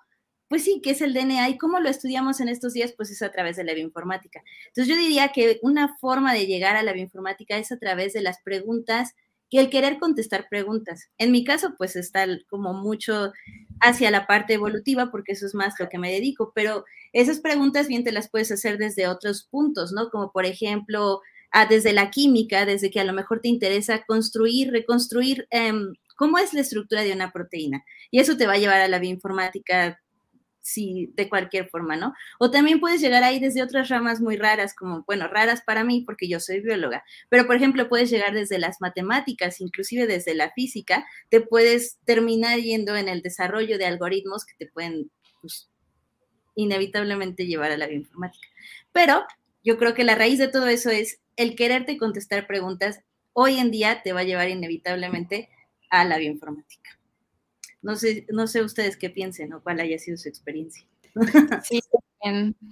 pues 0.53 0.65
sí, 0.65 0.81
¿qué 0.83 0.91
es 0.91 1.01
el 1.01 1.15
DNA 1.15 1.49
y 1.49 1.57
cómo 1.57 1.79
lo 1.79 1.89
estudiamos 1.89 2.39
en 2.39 2.47
estos 2.47 2.73
días? 2.73 2.93
Pues 2.95 3.09
es 3.09 3.23
a 3.23 3.31
través 3.31 3.55
de 3.55 3.63
la 3.63 3.73
bioinformática. 3.73 4.43
Entonces 4.67 4.87
yo 4.87 5.01
diría 5.01 5.29
que 5.29 5.57
una 5.63 5.97
forma 5.97 6.31
de 6.31 6.45
llegar 6.45 6.75
a 6.75 6.83
la 6.83 6.93
bioinformática 6.93 7.57
es 7.57 7.71
a 7.71 7.79
través 7.79 8.13
de 8.13 8.21
las 8.21 8.39
preguntas 8.43 9.15
y 9.49 9.59
el 9.59 9.69
querer 9.69 9.99
contestar 9.99 10.47
preguntas. 10.49 11.09
En 11.17 11.31
mi 11.31 11.43
caso, 11.43 11.75
pues 11.77 11.95
está 11.95 12.25
como 12.49 12.73
mucho 12.73 13.31
hacia 13.81 14.11
la 14.11 14.25
parte 14.27 14.53
evolutiva, 14.53 15.11
porque 15.11 15.33
eso 15.33 15.45
es 15.45 15.53
más 15.53 15.75
lo 15.79 15.89
que 15.89 15.99
me 15.99 16.11
dedico, 16.11 16.51
pero 16.55 16.85
esas 17.13 17.39
preguntas 17.39 17.87
bien 17.87 18.03
te 18.03 18.11
las 18.11 18.29
puedes 18.29 18.51
hacer 18.51 18.77
desde 18.77 19.07
otros 19.07 19.47
puntos, 19.49 19.91
¿no? 19.91 20.09
Como 20.09 20.31
por 20.31 20.45
ejemplo, 20.45 21.21
ah, 21.51 21.67
desde 21.67 21.93
la 21.93 22.09
química, 22.09 22.65
desde 22.65 22.89
que 22.89 22.99
a 22.99 23.03
lo 23.03 23.13
mejor 23.13 23.41
te 23.41 23.49
interesa 23.49 24.03
construir, 24.05 24.71
reconstruir 24.71 25.47
em, 25.51 25.93
cómo 26.15 26.37
es 26.37 26.53
la 26.53 26.61
estructura 26.61 27.03
de 27.03 27.13
una 27.13 27.31
proteína. 27.31 27.83
Y 28.11 28.19
eso 28.19 28.37
te 28.37 28.47
va 28.47 28.53
a 28.53 28.57
llevar 28.57 28.81
a 28.81 28.87
la 28.87 28.99
bioinformática 28.99 29.99
sí, 30.63 31.11
de 31.15 31.29
cualquier 31.29 31.67
forma, 31.67 31.97
¿no? 31.97 32.13
O 32.39 32.49
también 32.49 32.79
puedes 32.79 33.01
llegar 33.01 33.23
ahí 33.23 33.39
desde 33.39 33.61
otras 33.61 33.89
ramas 33.89 34.21
muy 34.21 34.37
raras, 34.37 34.73
como, 34.73 35.03
bueno, 35.05 35.27
raras 35.27 35.61
para 35.61 35.83
mí 35.83 36.01
porque 36.01 36.27
yo 36.27 36.39
soy 36.39 36.61
bióloga, 36.61 37.03
pero 37.29 37.45
por 37.45 37.57
ejemplo 37.57 37.89
puedes 37.89 38.09
llegar 38.09 38.33
desde 38.33 38.57
las 38.57 38.79
matemáticas, 38.79 39.61
inclusive 39.61 40.07
desde 40.07 40.33
la 40.33 40.51
física, 40.51 41.05
te 41.29 41.41
puedes 41.41 41.99
terminar 42.05 42.59
yendo 42.59 42.95
en 42.95 43.09
el 43.09 43.21
desarrollo 43.21 43.77
de 43.77 43.85
algoritmos 43.85 44.45
que 44.45 44.55
te 44.57 44.71
pueden, 44.71 45.11
pues, 45.41 45.69
inevitablemente 46.55 47.45
llevar 47.45 47.71
a 47.71 47.77
la 47.77 47.87
bioinformática. 47.87 48.47
Pero 48.93 49.25
yo 49.63 49.77
creo 49.77 49.93
que 49.93 50.05
la 50.05 50.15
raíz 50.15 50.39
de 50.39 50.47
todo 50.47 50.67
eso 50.67 50.89
es 50.89 51.19
el 51.35 51.55
quererte 51.55 51.97
contestar 51.97 52.47
preguntas, 52.47 53.01
hoy 53.33 53.57
en 53.57 53.69
día 53.69 54.01
te 54.01 54.13
va 54.13 54.21
a 54.21 54.23
llevar 54.23 54.49
inevitablemente 54.49 55.49
a 55.89 56.05
la 56.05 56.17
bioinformática. 56.17 56.99
No 57.83 57.95
sé, 57.97 58.25
no 58.29 58.47
sé 58.47 58.63
ustedes 58.63 58.97
qué 58.97 59.09
piensen 59.09 59.53
o 59.53 59.61
cuál 59.61 59.79
haya 59.81 59.99
sido 59.99 60.17
su 60.17 60.29
experiencia. 60.29 60.85
Sí, 61.63 61.81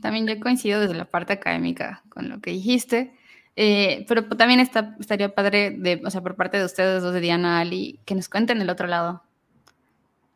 también, 0.02 0.28
yo 0.28 0.40
coincido 0.40 0.80
desde 0.80 0.96
la 0.96 1.06
parte 1.06 1.34
académica 1.34 2.04
con 2.10 2.30
lo 2.30 2.40
que 2.40 2.52
dijiste, 2.52 3.14
eh, 3.56 4.06
pero 4.08 4.26
también 4.30 4.62
está, 4.62 4.96
estaría 5.00 5.36
padre, 5.36 5.72
de, 5.78 6.02
o 6.06 6.10
sea, 6.10 6.22
por 6.22 6.36
parte 6.36 6.58
de 6.58 6.66
ustedes 6.66 7.04
dos, 7.04 7.14
de 7.14 7.20
Diana, 7.20 7.60
Ali, 7.60 8.00
que 8.06 8.16
nos 8.16 8.30
cuenten 8.30 8.62
el 8.62 8.70
otro 8.70 8.88
lado. 8.88 9.24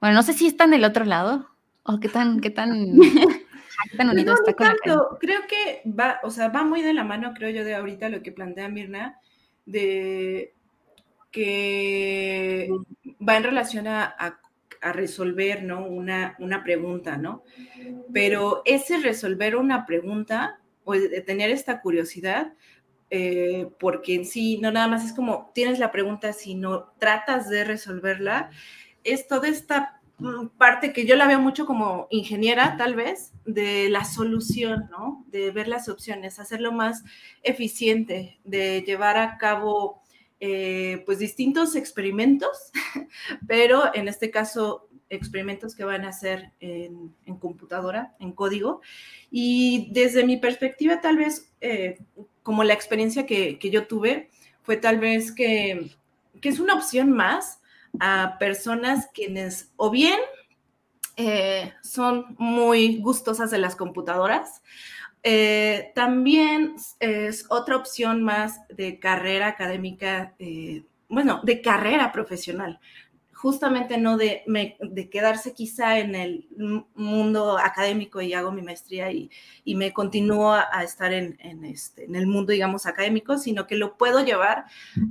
Bueno, 0.01 0.15
no 0.15 0.23
sé 0.23 0.33
si 0.33 0.47
están 0.47 0.71
del 0.71 0.83
otro 0.83 1.05
lado 1.05 1.49
o 1.83 1.99
qué 1.99 2.09
tan, 2.09 2.41
qué 2.41 2.49
tan, 2.49 2.99
qué 3.91 3.97
tan 3.97 4.09
unido 4.09 4.33
está 4.33 4.53
con 4.53 4.67
Creo 5.19 5.41
que 5.47 5.81
va, 5.89 6.19
o 6.23 6.29
sea, 6.29 6.49
va 6.49 6.63
muy 6.63 6.81
de 6.81 6.93
la 6.93 7.05
mano, 7.05 7.33
creo 7.33 7.49
yo, 7.49 7.63
de 7.63 7.75
ahorita 7.75 8.09
lo 8.09 8.21
que 8.21 8.33
plantea 8.33 8.67
Mirna, 8.67 9.19
de 9.65 10.53
que 11.31 12.69
va 13.27 13.37
en 13.37 13.43
relación 13.43 13.87
a 13.87 14.03
a 14.17 14.39
resolver, 14.81 15.63
¿no? 15.63 15.85
Una, 15.85 16.35
una 16.39 16.63
pregunta, 16.63 17.17
¿no? 17.17 17.43
Pero 18.13 18.61
ese 18.65 18.99
resolver 18.99 19.55
una 19.55 19.85
pregunta 19.85 20.59
o 20.83 20.93
de 20.93 21.21
tener 21.21 21.49
esta 21.49 21.81
curiosidad, 21.81 22.53
eh, 23.09 23.67
porque 23.79 24.15
en 24.15 24.25
sí 24.25 24.59
no 24.61 24.71
nada 24.71 24.87
más 24.87 25.05
es 25.05 25.13
como 25.13 25.51
tienes 25.53 25.79
la 25.79 25.91
pregunta, 25.91 26.33
sino 26.33 26.93
tratas 26.99 27.49
de 27.49 27.63
resolverla, 27.63 28.51
es 29.03 29.27
toda 29.27 29.47
esta 29.47 30.01
mm, 30.19 30.47
parte 30.57 30.93
que 30.93 31.05
yo 31.05 31.15
la 31.15 31.27
veo 31.27 31.39
mucho 31.39 31.65
como 31.65 32.07
ingeniera, 32.09 32.77
tal 32.77 32.95
vez, 32.95 33.33
de 33.45 33.89
la 33.89 34.05
solución, 34.05 34.87
¿no? 34.91 35.25
De 35.29 35.51
ver 35.51 35.67
las 35.67 35.89
opciones, 35.89 36.39
hacerlo 36.39 36.71
más 36.71 37.03
eficiente, 37.43 38.39
de 38.43 38.81
llevar 38.81 39.17
a 39.17 39.37
cabo 39.37 40.03
eh, 40.39 41.03
pues 41.05 41.19
distintos 41.19 41.75
experimentos, 41.75 42.71
pero 43.47 43.93
en 43.93 44.07
este 44.07 44.31
caso 44.31 44.87
experimentos 45.09 45.75
que 45.75 45.83
van 45.83 46.05
a 46.05 46.09
hacer 46.09 46.51
en, 46.59 47.13
computadora, 47.39 48.15
en 48.19 48.31
código. 48.31 48.81
Y 49.31 49.89
desde 49.91 50.25
mi 50.25 50.37
perspectiva, 50.37 51.01
tal 51.01 51.17
vez, 51.17 51.51
eh, 51.61 51.99
como 52.43 52.63
la 52.63 52.73
experiencia 52.73 53.25
que, 53.25 53.57
yo 53.61 53.87
tuve, 53.87 54.29
fue 54.63 54.77
tal 54.77 54.99
vez 54.99 55.31
que, 55.31 55.91
es 56.41 56.59
una 56.59 56.75
opción 56.75 57.11
más 57.11 57.59
a 57.99 58.37
personas 58.37 59.07
quienes 59.15 59.71
o 59.77 59.89
bien 59.89 60.19
eh, 61.17 61.73
son 61.81 62.35
muy 62.37 62.99
gustosas 62.99 63.49
de 63.49 63.57
las 63.57 63.75
computadoras, 63.75 64.61
eh, 65.27 65.91
también 65.95 66.75
es 66.99 67.47
otra 67.49 67.77
opción 67.77 68.21
más 68.21 68.59
de 68.69 68.99
carrera 68.99 69.47
académica, 69.47 70.35
eh, 70.37 70.83
bueno, 71.09 71.41
de 71.43 71.63
carrera 71.63 72.11
profesional 72.11 72.79
justamente 73.35 73.97
no 73.97 74.15
de, 74.17 74.43
de, 74.79 75.09
quedarse 75.09 75.53
quizá 75.53 75.99
en 75.99 76.15
el 76.15 76.47
mundo 76.95 77.57
académico 77.57 78.21
y 78.21 78.33
hago 78.33 78.53
mi 78.53 78.61
maestría 78.61 79.11
y, 79.11 79.29
me 79.75 79.91
continúo 79.91 80.53
a, 80.53 80.83
estar 80.83 81.11
en, 81.11 81.37
este, 81.65 82.05
en, 82.05 82.15
el 82.15 82.27
mundo, 82.27 82.53
digamos, 82.53 82.85
académico, 82.85 83.37
sino 83.37 83.67
que 83.67 83.75
lo 83.75 83.97
puedo 83.97 84.23
llevar 84.23 84.65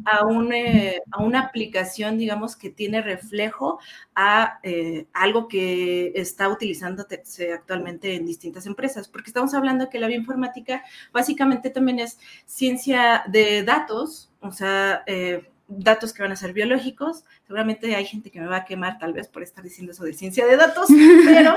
a, 0.07 0.25
un, 0.25 0.55
eh, 0.55 1.03
una 1.19 1.41
aplicación, 1.41 2.17
digamos, 2.17 2.57
que 2.57 2.71
tiene 2.71 3.03
reflejo 3.03 3.79
a 4.15 4.59
eh, 4.63 5.07
algo 5.13 5.47
que 5.47 6.13
está 6.15 6.49
utilizándose 6.49 7.53
actualmente 7.53 8.15
en 8.15 8.25
distintas 8.25 8.65
empresas, 8.65 9.07
porque 9.07 9.29
estamos 9.29 9.53
hablando 9.53 9.91
que 9.91 9.99
la 9.99 10.07
bioinformática 10.07 10.83
básicamente 11.13 11.69
también 11.69 11.99
es 11.99 12.19
ciencia 12.47 13.25
de 13.29 13.65
datos, 13.65 14.33
o 14.41 14.51
sea, 14.51 15.03
eh, 15.07 15.51
datos 15.67 16.13
que 16.13 16.23
van 16.23 16.33
a 16.33 16.37
ser 16.37 16.53
biológicos. 16.53 17.25
Seguramente 17.47 17.95
hay 17.95 18.05
gente 18.05 18.31
que 18.31 18.41
me 18.41 18.47
va 18.47 18.59
a 18.59 18.65
quemar 18.65 18.99
tal 18.99 19.13
vez 19.13 19.29
por 19.29 19.43
estar 19.43 19.65
diciendo 19.65 19.93
eso 19.93 20.05
de 20.05 20.13
ciencia 20.13 20.47
de 20.47 20.57
datos, 20.57 20.89
pero 21.25 21.57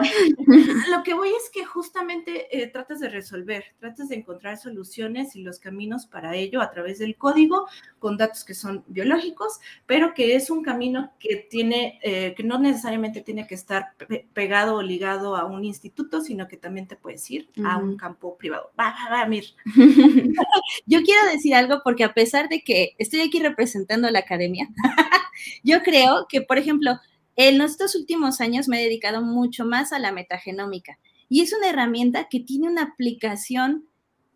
lo 0.90 1.04
que 1.04 1.14
voy 1.14 1.30
es 1.30 1.50
que 1.52 1.66
justamente 1.66 2.48
eh, 2.58 2.68
tratas 2.68 3.00
de 3.00 3.10
resolver, 3.10 3.66
tratas 3.80 4.10
de 4.10 4.16
encontrar 4.16 4.58
soluciones 4.58 5.36
y 5.36 5.44
los 5.44 5.60
caminos 5.60 6.06
para 6.06 6.36
ello 6.36 6.62
a 6.62 6.72
través 6.72 7.00
del 7.00 7.18
código 7.18 7.68
con 8.00 8.18
datos 8.18 8.44
que 8.44 8.54
son 8.54 8.84
biológicos, 8.88 9.60
pero 9.86 10.14
que 10.14 10.36
es 10.36 10.50
un 10.50 10.64
camino 10.64 11.14
que 11.20 11.48
tiene, 11.50 12.00
eh, 12.04 12.34
que 12.36 12.44
no 12.44 12.60
necesariamente 12.60 13.22
tiene 13.22 13.48
que 13.48 13.56
estar 13.56 13.94
pegado 14.34 14.76
o 14.76 14.82
ligado 14.82 15.36
a 15.36 15.46
un 15.46 15.66
instituto, 15.66 16.22
sino 16.22 16.48
que 16.48 16.58
también 16.58 16.88
te 16.88 16.96
puedes 16.96 17.30
ir 17.30 17.50
a 17.66 17.78
un 17.78 17.98
campo 17.98 18.38
privado. 18.38 18.72
Va, 18.80 18.94
va, 18.94 19.18
va, 19.18 19.26
Mir. 19.26 19.46
Yo 20.86 21.02
quiero 21.04 21.26
decir 21.32 21.56
algo 21.56 21.82
porque 21.84 22.04
a 22.04 22.14
pesar 22.14 22.50
de 22.50 22.62
que 22.62 22.96
estoy 22.98 23.22
aquí 23.22 23.40
representando 23.40 23.97
la 24.02 24.20
academia. 24.20 24.70
Yo 25.64 25.82
creo 25.84 26.28
que, 26.30 26.42
por 26.42 26.58
ejemplo, 26.58 27.00
en 27.36 27.62
estos 27.62 27.96
últimos 27.96 28.42
años 28.42 28.68
me 28.68 28.80
he 28.80 28.84
dedicado 28.84 29.22
mucho 29.22 29.66
más 29.66 29.94
a 29.94 30.00
la 30.00 30.12
metagenómica 30.12 30.98
y 31.30 31.42
es 31.42 31.54
una 31.54 31.70
herramienta 31.70 32.28
que 32.30 32.40
tiene 32.40 32.68
una 32.68 32.84
aplicación 32.84 33.88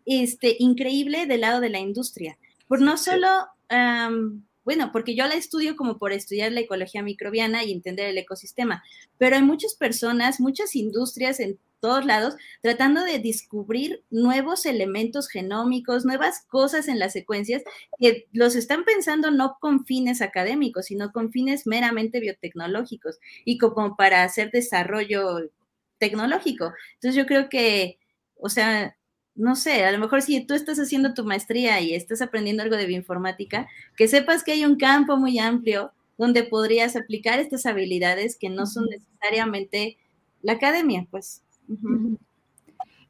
este, 0.04 0.56
increíble 0.58 1.26
del 1.26 1.42
lado 1.42 1.60
de 1.60 1.70
la 1.70 1.78
industria. 1.78 2.38
Por 2.68 2.80
no 2.80 2.96
solo, 2.96 3.28
bueno, 4.64 4.90
porque 4.92 5.14
yo 5.14 5.26
la 5.26 5.34
estudio 5.34 5.76
como 5.76 5.98
por 5.98 6.12
estudiar 6.12 6.52
la 6.52 6.60
ecología 6.60 7.02
microbiana 7.02 7.64
y 7.64 7.72
entender 7.72 8.08
el 8.08 8.18
ecosistema, 8.18 8.82
pero 9.18 9.36
hay 9.36 9.42
muchas 9.42 9.74
personas, 9.74 10.40
muchas 10.40 10.76
industrias 10.76 11.40
en 11.40 11.58
todos 11.82 12.06
lados, 12.06 12.36
tratando 12.60 13.02
de 13.02 13.18
descubrir 13.18 14.04
nuevos 14.08 14.66
elementos 14.66 15.28
genómicos, 15.28 16.04
nuevas 16.04 16.46
cosas 16.48 16.86
en 16.86 17.00
las 17.00 17.12
secuencias 17.12 17.62
que 17.98 18.28
los 18.30 18.54
están 18.54 18.84
pensando 18.84 19.32
no 19.32 19.56
con 19.60 19.84
fines 19.84 20.22
académicos, 20.22 20.86
sino 20.86 21.10
con 21.10 21.32
fines 21.32 21.66
meramente 21.66 22.20
biotecnológicos 22.20 23.18
y 23.44 23.58
como 23.58 23.96
para 23.96 24.22
hacer 24.22 24.52
desarrollo 24.52 25.50
tecnológico. 25.98 26.72
Entonces 26.94 27.16
yo 27.16 27.26
creo 27.26 27.48
que, 27.48 27.98
o 28.36 28.48
sea, 28.48 28.96
no 29.34 29.56
sé, 29.56 29.84
a 29.84 29.92
lo 29.92 29.98
mejor 29.98 30.22
si 30.22 30.44
tú 30.44 30.54
estás 30.54 30.78
haciendo 30.78 31.14
tu 31.14 31.24
maestría 31.24 31.80
y 31.80 31.94
estás 31.94 32.22
aprendiendo 32.22 32.62
algo 32.62 32.76
de 32.76 32.86
bioinformática, 32.86 33.68
que 33.96 34.08
sepas 34.08 34.44
que 34.44 34.52
hay 34.52 34.64
un 34.64 34.76
campo 34.76 35.16
muy 35.16 35.38
amplio 35.38 35.92
donde 36.18 36.44
podrías 36.44 36.96
aplicar 36.96 37.38
estas 37.38 37.66
habilidades 37.66 38.36
que 38.36 38.50
no 38.50 38.66
son 38.66 38.86
necesariamente 38.86 39.96
la 40.42 40.52
academia, 40.52 41.06
pues. 41.10 41.42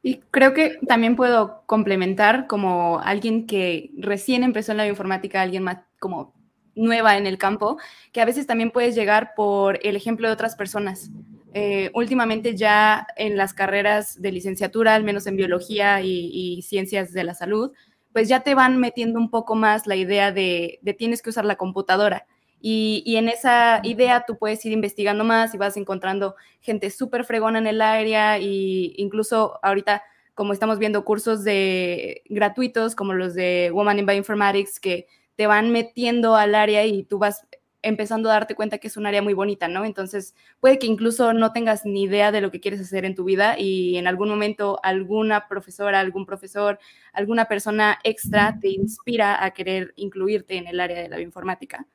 Y 0.02 0.17
creo 0.31 0.55
que 0.55 0.79
también 0.87 1.17
puedo 1.17 1.62
complementar 1.67 2.47
como 2.47 3.00
alguien 3.00 3.47
que 3.47 3.91
recién 3.97 4.45
empezó 4.45 4.73
en 4.73 4.79
la 4.79 4.85
bioinformática, 4.85 5.43
alguien 5.43 5.62
más 5.62 5.79
como 5.99 6.35
nueva 6.75 7.17
en 7.17 7.26
el 7.26 7.38
campo, 7.38 7.79
que 8.12 8.21
a 8.21 8.25
veces 8.25 8.47
también 8.47 8.71
puedes 8.71 8.95
llegar 8.95 9.33
por 9.37 9.79
el 9.83 9.97
ejemplo 9.97 10.29
de 10.29 10.35
otras 10.35 10.57
personas. 10.57 11.11
Eh, 11.54 11.90
últimamente 11.94 12.56
ya 12.56 13.06
en 13.16 13.37
las 13.37 13.54
carreras 13.54 14.21
de 14.21 14.32
licenciatura, 14.32 14.94
al 14.94 15.04
menos 15.04 15.26
en 15.26 15.37
biología 15.37 16.00
y, 16.00 16.62
ciencias 16.62 17.12
de 17.12 17.25
la 17.25 17.35
salud, 17.35 17.73
pues 18.12 18.28
ya 18.28 18.40
te 18.40 18.54
van 18.54 18.78
metiendo 18.78 19.18
un 19.18 19.30
poco 19.30 19.54
más 19.54 19.87
la 19.87 19.97
idea 19.97 20.32
de, 20.32 20.78
de 20.82 20.94
tienes 20.94 21.23
que 21.23 21.30
usar 21.30 21.44
la 21.44 21.56
computadora. 21.56 22.26
Y, 22.64 23.16
en 23.16 23.28
esa 23.28 23.80
idea 23.82 24.25
tú 24.25 24.38
puedes 24.38 24.64
ir 24.64 24.73
investigando 24.73 25.25
más 25.25 25.52
y 25.52 25.59
vas 25.59 25.76
encontrando 25.76 26.37
gente 26.61 26.90
súper 26.90 27.25
fregona 27.25 27.59
en 27.59 27.66
el 27.66 27.82
área 27.82 28.37
e 28.37 28.92
incluso 28.97 29.59
ahorita 29.62 30.04
como 30.35 30.52
estamos 30.52 30.78
viendo 30.78 31.04
cursos 31.04 31.42
de 31.42 32.23
gratuitos 32.26 32.94
como 32.94 33.14
los 33.14 33.35
de 33.35 33.71
Woman 33.73 33.99
in 33.99 34.06
Bioinformatics 34.06 34.78
que 34.78 35.09
te 35.35 35.49
van 35.49 35.73
metiendo 35.73 36.37
al 36.37 36.54
área 36.54 36.87
y 36.87 37.02
tú 37.02 37.18
vas 37.18 37.47
empezando 37.82 38.30
a 38.30 38.34
darte 38.34 38.54
cuenta 38.54 38.78
que 38.78 38.88
es 38.88 38.96
un 38.96 39.06
área 39.06 39.22
muy 39.22 39.34
bonita, 39.34 39.68
¿no? 39.68 39.84
Entonces, 39.84 40.34
puede 40.60 40.78
que 40.78 40.86
incluso 40.86 41.32
no 41.32 41.52
tengas 41.52 41.84
ni 41.84 42.04
idea 42.04 42.32
de 42.32 42.40
lo 42.40 42.50
que 42.50 42.60
quieres 42.60 42.80
hacer 42.80 43.04
en 43.04 43.14
tu 43.14 43.24
vida 43.24 43.58
y 43.58 43.96
en 43.96 44.06
algún 44.06 44.28
momento 44.28 44.80
alguna 44.82 45.48
profesora, 45.48 46.00
algún 46.00 46.24
profesor, 46.24 46.78
alguna 47.12 47.46
persona 47.46 47.98
extra 48.04 48.58
te 48.60 48.68
inspira 48.68 49.44
a 49.44 49.50
querer 49.50 49.92
incluirte 49.96 50.56
en 50.56 50.66
el 50.66 50.80
área 50.80 51.00
de 51.00 51.08
la 51.08 51.16
bioinformática. 51.16 51.86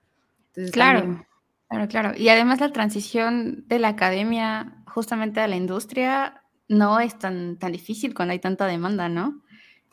Entonces, 0.47 0.71
claro. 0.71 1.25
Claro, 1.69 1.87
claro. 1.89 2.11
Y 2.17 2.29
además 2.29 2.61
la 2.61 2.71
transición 2.71 3.65
de 3.67 3.79
la 3.79 3.89
academia 3.89 4.83
justamente 4.87 5.41
a 5.41 5.47
la 5.47 5.57
industria 5.57 6.41
no 6.69 6.99
es 6.99 7.17
tan, 7.19 7.57
tan 7.57 7.73
difícil 7.73 8.13
cuando 8.13 8.31
hay 8.31 8.39
tanta 8.39 8.67
demanda, 8.67 9.09
¿no? 9.09 9.41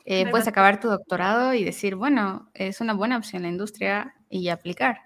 Eh, 0.05 0.29
puedes 0.29 0.47
acabar 0.47 0.79
tu 0.79 0.87
doctorado 0.87 1.53
y 1.53 1.63
decir, 1.63 1.95
bueno, 1.95 2.49
es 2.53 2.79
una 2.79 2.93
buena 2.93 3.17
opción 3.17 3.41
la 3.41 3.49
industria 3.49 4.15
y 4.29 4.49
aplicar. 4.49 5.01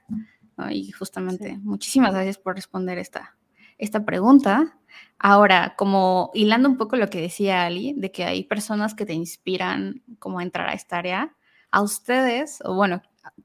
Y 0.72 0.92
justamente, 0.92 1.58
muchísimas 1.60 2.14
gracias 2.14 2.38
por 2.38 2.56
responder 2.56 2.98
esta, 2.98 3.36
esta 3.78 4.06
pregunta. 4.06 4.78
Ahora, 5.18 5.76
como 5.78 6.32
hilando 6.34 6.70
un 6.70 6.78
poco 6.78 6.96
lo 6.96 7.10
que 7.10 7.22
decía 7.22 7.66
Ali, 7.66 7.94
de 7.94 8.12
que 8.12 8.24
hay 8.24 8.44
personas 8.44 8.94
que 8.94 9.06
te 9.06 9.14
inspiran 9.14 10.04
como 10.20 10.40
a 10.40 10.44
entrar 10.44 10.70
a 10.70 10.74
esta 10.74 10.98
área, 10.98 11.36
a 11.72 11.82
ustedes, 11.82 12.60
o 12.66 12.76
bueno, 12.76 13.02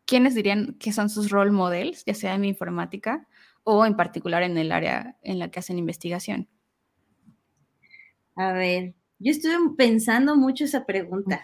¿quiénes 0.07 0.35
dirían 0.35 0.77
que 0.79 0.93
son 0.93 1.11
sus 1.11 1.31
role 1.31 1.51
models, 1.51 2.05
ya 2.05 2.15
sea 2.15 2.35
en 2.35 2.45
informática 2.45 3.27
o 3.65 3.85
en 3.87 3.97
particular 3.97 4.43
en 4.43 4.57
el 4.59 4.73
área 4.73 5.17
en 5.23 5.39
la 5.39 5.51
que 5.51 5.61
hacen 5.61 5.79
investigación? 5.79 6.49
A 8.37 8.53
ver, 8.53 8.95
yo 9.19 9.31
estuve 9.31 9.57
pensando 9.77 10.37
mucho 10.37 10.65
esa 10.65 10.85
pregunta, 10.85 11.43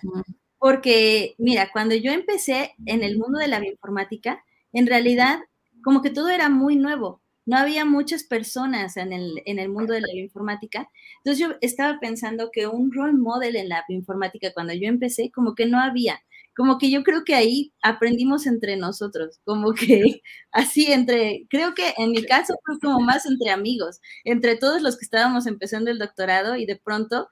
porque 0.58 1.34
mira, 1.38 1.70
cuando 1.72 1.94
yo 1.94 2.12
empecé 2.12 2.74
en 2.86 3.02
el 3.02 3.16
mundo 3.18 3.38
de 3.38 3.48
la 3.48 3.60
bioinformática, 3.60 4.44
en 4.72 4.86
realidad 4.86 5.40
como 5.82 6.02
que 6.02 6.10
todo 6.10 6.28
era 6.28 6.48
muy 6.48 6.76
nuevo, 6.76 7.22
no 7.46 7.56
había 7.56 7.84
muchas 7.84 8.24
personas 8.24 8.96
en 8.96 9.12
el, 9.12 9.42
en 9.44 9.58
el 9.58 9.68
mundo 9.70 9.92
de 9.92 10.00
la 10.02 10.08
bioinformática. 10.12 10.88
Entonces 11.18 11.38
yo 11.38 11.56
estaba 11.60 11.98
pensando 11.98 12.50
que 12.52 12.66
un 12.66 12.92
role 12.92 13.14
model 13.14 13.56
en 13.56 13.68
la 13.68 13.84
bioinformática 13.88 14.52
cuando 14.52 14.72
yo 14.74 14.88
empecé, 14.88 15.30
como 15.32 15.54
que 15.54 15.66
no 15.66 15.80
había. 15.80 16.20
Como 16.56 16.78
que 16.78 16.90
yo 16.90 17.02
creo 17.02 17.24
que 17.24 17.34
ahí 17.34 17.72
aprendimos 17.82 18.46
entre 18.46 18.76
nosotros, 18.76 19.40
como 19.44 19.72
que 19.72 20.22
así 20.52 20.92
entre, 20.92 21.46
creo 21.48 21.74
que 21.74 21.94
en 21.96 22.10
mi 22.12 22.22
caso 22.24 22.54
fue 22.64 22.78
como 22.78 23.00
más 23.00 23.26
entre 23.26 23.50
amigos, 23.50 24.00
entre 24.24 24.56
todos 24.56 24.82
los 24.82 24.96
que 24.98 25.04
estábamos 25.04 25.46
empezando 25.46 25.90
el 25.90 25.98
doctorado 25.98 26.56
y 26.56 26.66
de 26.66 26.76
pronto 26.76 27.28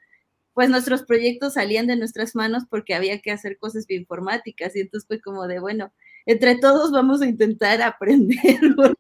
pues 0.55 0.71
nuestros 0.71 1.05
proyectos 1.05 1.55
salían 1.55 1.87
de 1.87 1.97
nuestras 1.97 2.35
manos 2.35 2.65
porque 2.69 2.95
había 2.95 3.21
que 3.21 3.31
hacer 3.31 3.59
cosas 3.59 3.87
bioinformáticas 3.87 4.75
y 4.77 4.81
entonces 4.81 5.07
fue 5.07 5.21
como 5.21 5.47
de, 5.47 5.61
bueno, 5.61 5.93
entre 6.29 6.55
todos 6.57 6.93
vamos 6.93 7.23
a 7.23 7.27
intentar 7.27 7.81
aprender. 7.81 8.37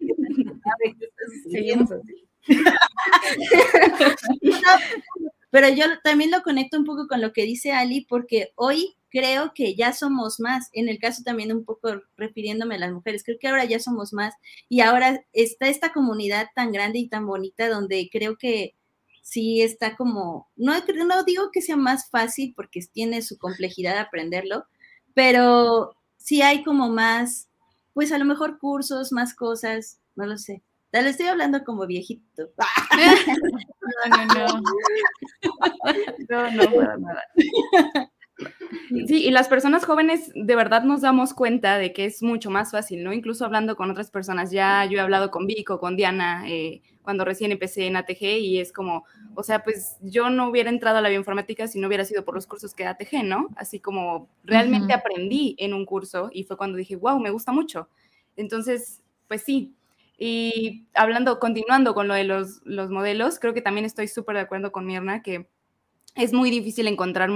Pero 5.51 5.69
yo 5.69 5.85
también 6.03 6.31
lo 6.31 6.41
conecto 6.43 6.79
un 6.79 6.87
poco 6.87 7.07
con 7.07 7.21
lo 7.21 7.35
que 7.35 7.43
dice 7.43 7.73
Ali, 7.73 8.07
porque 8.09 8.53
hoy 8.55 8.97
creo 9.11 9.53
que 9.55 9.75
ya 9.75 9.93
somos 9.93 10.41
más, 10.41 10.71
en 10.73 10.89
el 10.89 10.99
caso 10.99 11.23
también 11.23 11.53
un 11.53 11.67
poco 11.67 12.01
refiriéndome 12.17 12.77
a 12.77 12.79
las 12.79 12.93
mujeres, 12.93 13.25
creo 13.25 13.37
que 13.39 13.49
ahora 13.49 13.67
ya 13.67 13.79
somos 13.79 14.15
más 14.15 14.33
y 14.71 14.81
ahora 14.81 15.23
está 15.35 15.69
esta 15.69 15.93
comunidad 15.93 16.47
tan 16.55 16.73
grande 16.73 16.99
y 16.99 17.09
tan 17.09 17.27
bonita 17.27 17.69
donde 17.69 18.09
creo 18.11 18.39
que 18.39 18.75
sí 19.21 19.61
está 19.61 19.97
como, 19.97 20.49
no, 20.57 20.73
no 21.07 21.25
digo 21.25 21.51
que 21.53 21.61
sea 21.61 21.77
más 21.77 22.09
fácil 22.09 22.55
porque 22.57 22.81
tiene 22.91 23.21
su 23.21 23.37
complejidad 23.37 23.99
aprenderlo, 23.99 24.65
pero 25.13 25.98
sí 26.19 26.43
hay 26.43 26.63
como 26.65 26.91
más, 26.91 27.49
pues 27.95 28.13
a 28.13 28.19
lo 28.19 28.27
mejor 28.27 28.59
cursos, 28.59 29.13
más 29.13 29.35
cosas, 29.35 30.01
no 30.17 30.27
lo 30.27 30.39
sé. 30.39 30.63
Tal 30.91 31.07
estoy 31.07 31.27
hablando 31.27 31.65
como 31.65 31.87
viejito. 31.87 32.51
No, 34.09 34.27
no, 34.27 34.47
no. 34.47 34.63
No, 36.29 36.51
no, 36.51 36.97
nada. 36.99 37.23
Sí, 39.07 39.27
y 39.27 39.31
las 39.31 39.49
personas 39.49 39.85
jóvenes 39.85 40.31
de 40.35 40.57
verdad 40.57 40.83
nos 40.83 41.01
damos 41.01 41.35
cuenta 41.35 41.79
de 41.79 41.93
que 41.93 42.05
es 42.05 42.23
mucho 42.23 42.51
más 42.51 42.71
fácil, 42.71 43.03
¿no? 43.03 43.13
Incluso 43.13 43.45
hablando 43.45 43.77
con 43.77 43.91
otras 43.91 44.11
personas, 44.11 44.51
ya 44.51 44.85
yo 44.85 44.99
he 44.99 45.01
hablado 45.01 45.31
con 45.31 45.47
Vico, 45.47 45.79
con 45.81 45.97
Diana, 45.97 46.45
eh, 46.49 46.83
cuando 47.03 47.25
recién 47.25 47.53
empecé 47.53 47.87
en 47.87 47.97
ATG 47.97 48.23
y 48.39 48.61
es 48.61 48.73
como, 48.73 49.05
o 49.35 49.43
sea, 49.43 49.65
pues 49.65 49.97
yo 50.03 50.31
no 50.31 50.49
hubiera 50.49 50.71
entrado 50.71 50.99
a 50.99 51.01
la 51.01 51.09
bioinformática 51.09 51.67
si 51.67 51.81
no 51.81 51.89
hubiera 51.89 52.05
sido 52.05 52.25
por 52.25 52.35
los 52.35 52.47
cursos 52.47 52.75
que 52.75 52.87
ATG, 52.87 53.25
¿no? 53.25 53.49
Así 53.57 53.81
como 53.81 54.29
realmente 54.45 54.93
aprendí 54.93 55.57
en 55.59 55.75
un 55.75 55.85
curso 55.85 56.31
y 56.33 56.45
fue 56.45 56.57
cuando 56.57 56.77
dije, 56.79 56.97
wow, 56.97 57.19
me 57.19 57.31
gusta 57.31 57.53
mucho. 57.53 57.89
Entonces, 58.37 59.03
pues 59.27 59.43
sí. 59.43 59.75
Y 60.19 60.87
hablando, 60.95 61.39
continuando 61.39 61.95
con 61.95 62.09
lo 62.09 62.15
de 62.15 62.25
los, 62.25 62.61
los 62.65 62.91
modelos, 62.91 63.39
creo 63.39 63.55
que 63.55 63.63
también 63.63 63.85
estoy 63.85 64.09
súper 64.09 64.37
de 64.37 64.43
acuerdo 64.43 64.73
con 64.73 64.85
Mirna 64.85 65.23
que 65.23 65.49
es 66.19 66.33
muy 66.33 66.51
difícil 66.51 66.89
encontrar 66.89 67.31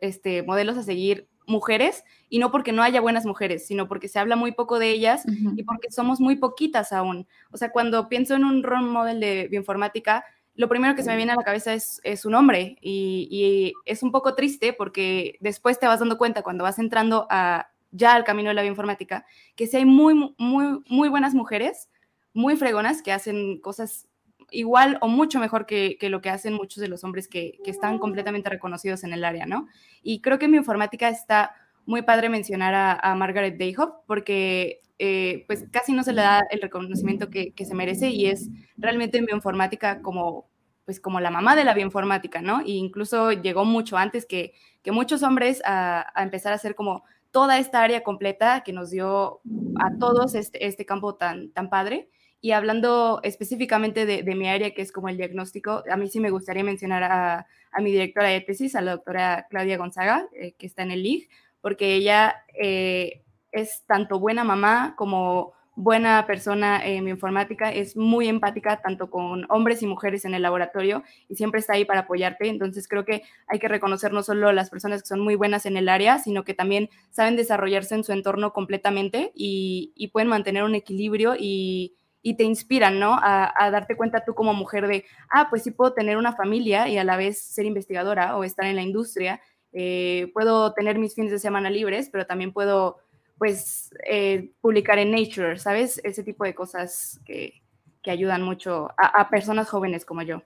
este, 0.00 0.42
modelos 0.42 0.76
a 0.76 0.82
seguir 0.82 1.28
mujeres, 1.46 2.04
y 2.28 2.38
no 2.38 2.50
porque 2.50 2.72
no 2.72 2.82
haya 2.82 3.00
buenas 3.00 3.24
mujeres, 3.24 3.66
sino 3.66 3.88
porque 3.88 4.08
se 4.08 4.18
habla 4.18 4.36
muy 4.36 4.52
poco 4.52 4.78
de 4.78 4.90
ellas 4.90 5.24
y 5.56 5.62
porque 5.62 5.90
somos 5.90 6.20
muy 6.20 6.36
poquitas 6.36 6.92
aún. 6.92 7.26
O 7.50 7.56
sea, 7.56 7.70
cuando 7.70 8.08
pienso 8.08 8.34
en 8.34 8.44
un 8.44 8.62
role 8.62 8.86
model 8.86 9.20
de 9.20 9.48
bioinformática, 9.48 10.24
lo 10.54 10.68
primero 10.68 10.94
que 10.94 11.02
se 11.02 11.10
me 11.10 11.16
viene 11.16 11.32
a 11.32 11.36
la 11.36 11.44
cabeza 11.44 11.74
es, 11.74 12.00
es 12.02 12.24
un 12.24 12.34
hombre 12.34 12.76
y, 12.80 13.72
es 13.84 14.02
un 14.02 14.10
poco 14.10 14.34
triste 14.34 14.72
porque 14.72 15.36
después 15.40 15.78
te 15.78 15.86
vas 15.86 16.00
dando 16.00 16.18
cuenta 16.18 16.42
cuando 16.42 16.64
vas 16.64 16.78
entrando 16.78 17.26
a, 17.30 17.68
ya 17.90 18.14
al 18.14 18.24
camino 18.24 18.48
de 18.48 18.54
la 18.54 18.62
bioinformática, 18.62 19.24
que 19.54 19.66
sí 19.66 19.76
hay 19.76 19.84
muy, 19.84 20.34
muy, 20.38 20.82
muy 20.88 21.08
buenas 21.08 21.34
mujeres, 21.34 21.88
muy 22.32 22.56
fregonas, 22.56 23.02
que 23.02 23.12
hacen 23.12 23.60
cosas 23.60 24.08
igual 24.50 24.98
o 25.00 25.08
mucho 25.08 25.38
mejor 25.38 25.66
que, 25.66 25.98
lo 26.02 26.20
que 26.20 26.30
hacen 26.30 26.54
muchos 26.54 26.80
de 26.80 26.88
los 26.88 27.04
hombres 27.04 27.28
que, 27.28 27.58
están 27.66 27.98
completamente 27.98 28.50
reconocidos 28.50 29.04
en 29.04 29.12
el 29.12 29.24
área, 29.24 29.46
¿no? 29.46 29.68
Y 30.02 30.20
creo 30.20 30.38
que 30.38 30.46
en 30.46 30.52
mi 30.52 30.56
informática 30.56 31.08
está 31.08 31.54
muy 31.84 32.02
padre 32.02 32.28
mencionar 32.28 32.74
a, 33.02 33.14
Margaret 33.14 33.58
Dayhoff 33.58 33.90
porque 34.06 34.80
eh, 34.98 35.44
pues 35.46 35.66
casi 35.70 35.92
no 35.92 36.02
se 36.02 36.12
le 36.12 36.22
da 36.22 36.42
el 36.50 36.60
reconocimiento 36.60 37.30
que, 37.30 37.52
se 37.56 37.74
merece 37.74 38.10
y 38.10 38.26
es 38.26 38.48
realmente 38.76 39.18
en 39.18 39.26
bioinformática 39.26 40.00
como 40.02 40.48
pues 40.84 41.00
como 41.00 41.18
la 41.18 41.32
mamá 41.32 41.56
de 41.56 41.64
la 41.64 41.74
bioinformática, 41.74 42.40
¿no? 42.40 42.60
E 42.60 42.70
incluso 42.70 43.32
llegó 43.32 43.64
mucho 43.64 43.96
antes 43.96 44.24
que, 44.24 44.54
que 44.82 44.92
muchos 44.92 45.24
hombres 45.24 45.60
a, 45.64 46.12
empezar 46.16 46.52
a 46.52 46.56
hacer 46.56 46.76
como 46.76 47.02
toda 47.32 47.58
esta 47.58 47.82
área 47.82 48.04
completa 48.04 48.62
que 48.64 48.72
nos 48.72 48.90
dio 48.90 49.40
a 49.80 49.98
todos 49.98 50.36
este, 50.36 50.64
este 50.64 50.86
campo 50.86 51.16
tan, 51.16 51.50
tan 51.50 51.70
padre. 51.70 52.08
Y 52.40 52.52
hablando 52.52 53.20
específicamente 53.22 54.06
de, 54.06 54.34
mi 54.34 54.48
área, 54.48 54.72
que 54.72 54.82
es 54.82 54.92
como 54.92 55.08
el 55.08 55.16
diagnóstico, 55.16 55.82
a 55.90 55.96
mí 55.96 56.08
sí 56.08 56.20
me 56.20 56.30
gustaría 56.30 56.64
mencionar 56.64 57.02
a, 57.02 57.46
mi 57.80 57.92
directora 57.92 58.28
de 58.28 58.40
tesis, 58.40 58.74
a 58.74 58.80
la 58.80 58.92
doctora 58.92 59.46
Claudia 59.50 59.76
Gonzaga, 59.76 60.26
eh, 60.32 60.54
que 60.58 60.66
está 60.66 60.82
en 60.82 60.92
el 60.92 61.02
LIG, 61.02 61.28
porque 61.60 61.94
ella 61.94 62.44
eh, 62.58 63.22
es 63.52 63.84
tanto 63.86 64.18
buena 64.18 64.44
mamá 64.44 64.94
como 64.96 65.54
buena 65.76 66.26
persona 66.26 66.84
en 66.84 67.04
mi 67.04 67.10
informática, 67.10 67.70
es 67.70 67.96
muy 67.96 68.28
empática 68.28 68.80
tanto 68.80 69.10
con 69.10 69.46
hombres 69.50 69.82
y 69.82 69.86
mujeres 69.86 70.24
en 70.24 70.32
el 70.34 70.42
laboratorio 70.42 71.04
y 71.28 71.36
siempre 71.36 71.60
está 71.60 71.74
ahí 71.74 71.84
para 71.84 72.00
apoyarte. 72.00 72.48
Entonces 72.48 72.88
creo 72.88 73.04
que 73.04 73.22
hay 73.46 73.58
que 73.58 73.68
reconocer 73.68 74.12
no 74.12 74.22
solo 74.22 74.52
las 74.52 74.70
personas 74.70 75.02
que 75.02 75.08
son 75.08 75.20
muy 75.20 75.34
buenas 75.34 75.66
en 75.66 75.76
el 75.76 75.90
área, 75.90 76.18
sino 76.18 76.44
que 76.44 76.54
también 76.54 76.88
saben 77.10 77.36
desarrollarse 77.36 77.94
en 77.94 78.04
su 78.04 78.12
entorno 78.12 78.54
completamente 78.54 79.32
y, 79.34 79.92
y 79.94 80.08
pueden 80.08 80.28
mantener 80.28 80.64
un 80.64 80.74
equilibrio 80.74 81.34
y, 81.38 81.94
y 82.26 82.34
te 82.34 82.42
inspiran, 82.42 82.98
¿no? 82.98 83.20
A, 83.22 83.70
darte 83.70 83.94
cuenta 83.94 84.24
tú 84.24 84.34
como 84.34 84.52
mujer 84.52 84.88
de, 84.88 85.04
ah, 85.30 85.46
pues 85.48 85.62
sí 85.62 85.70
puedo 85.70 85.92
tener 85.92 86.16
una 86.16 86.34
familia 86.34 86.88
y 86.88 86.98
a 86.98 87.04
la 87.04 87.16
vez 87.16 87.40
ser 87.40 87.66
investigadora 87.66 88.36
o 88.36 88.42
estar 88.42 88.66
en 88.66 88.74
la 88.74 88.82
industria. 88.82 89.40
Eh, 89.72 90.32
puedo 90.34 90.72
tener 90.72 90.98
mis 90.98 91.14
fines 91.14 91.30
de 91.30 91.38
semana 91.38 91.70
libres, 91.70 92.08
pero 92.10 92.26
también 92.26 92.52
puedo, 92.52 92.96
pues, 93.38 93.90
eh, 94.10 94.50
publicar 94.60 94.98
en 94.98 95.12
Nature, 95.12 95.56
¿sabes? 95.56 96.00
Ese 96.02 96.24
tipo 96.24 96.42
de 96.42 96.56
cosas 96.56 97.20
que, 97.24 97.62
ayudan 98.08 98.42
mucho 98.42 98.88
a, 98.96 99.20
a 99.20 99.30
personas 99.30 99.68
jóvenes 99.68 100.04
como 100.04 100.22
yo. 100.22 100.40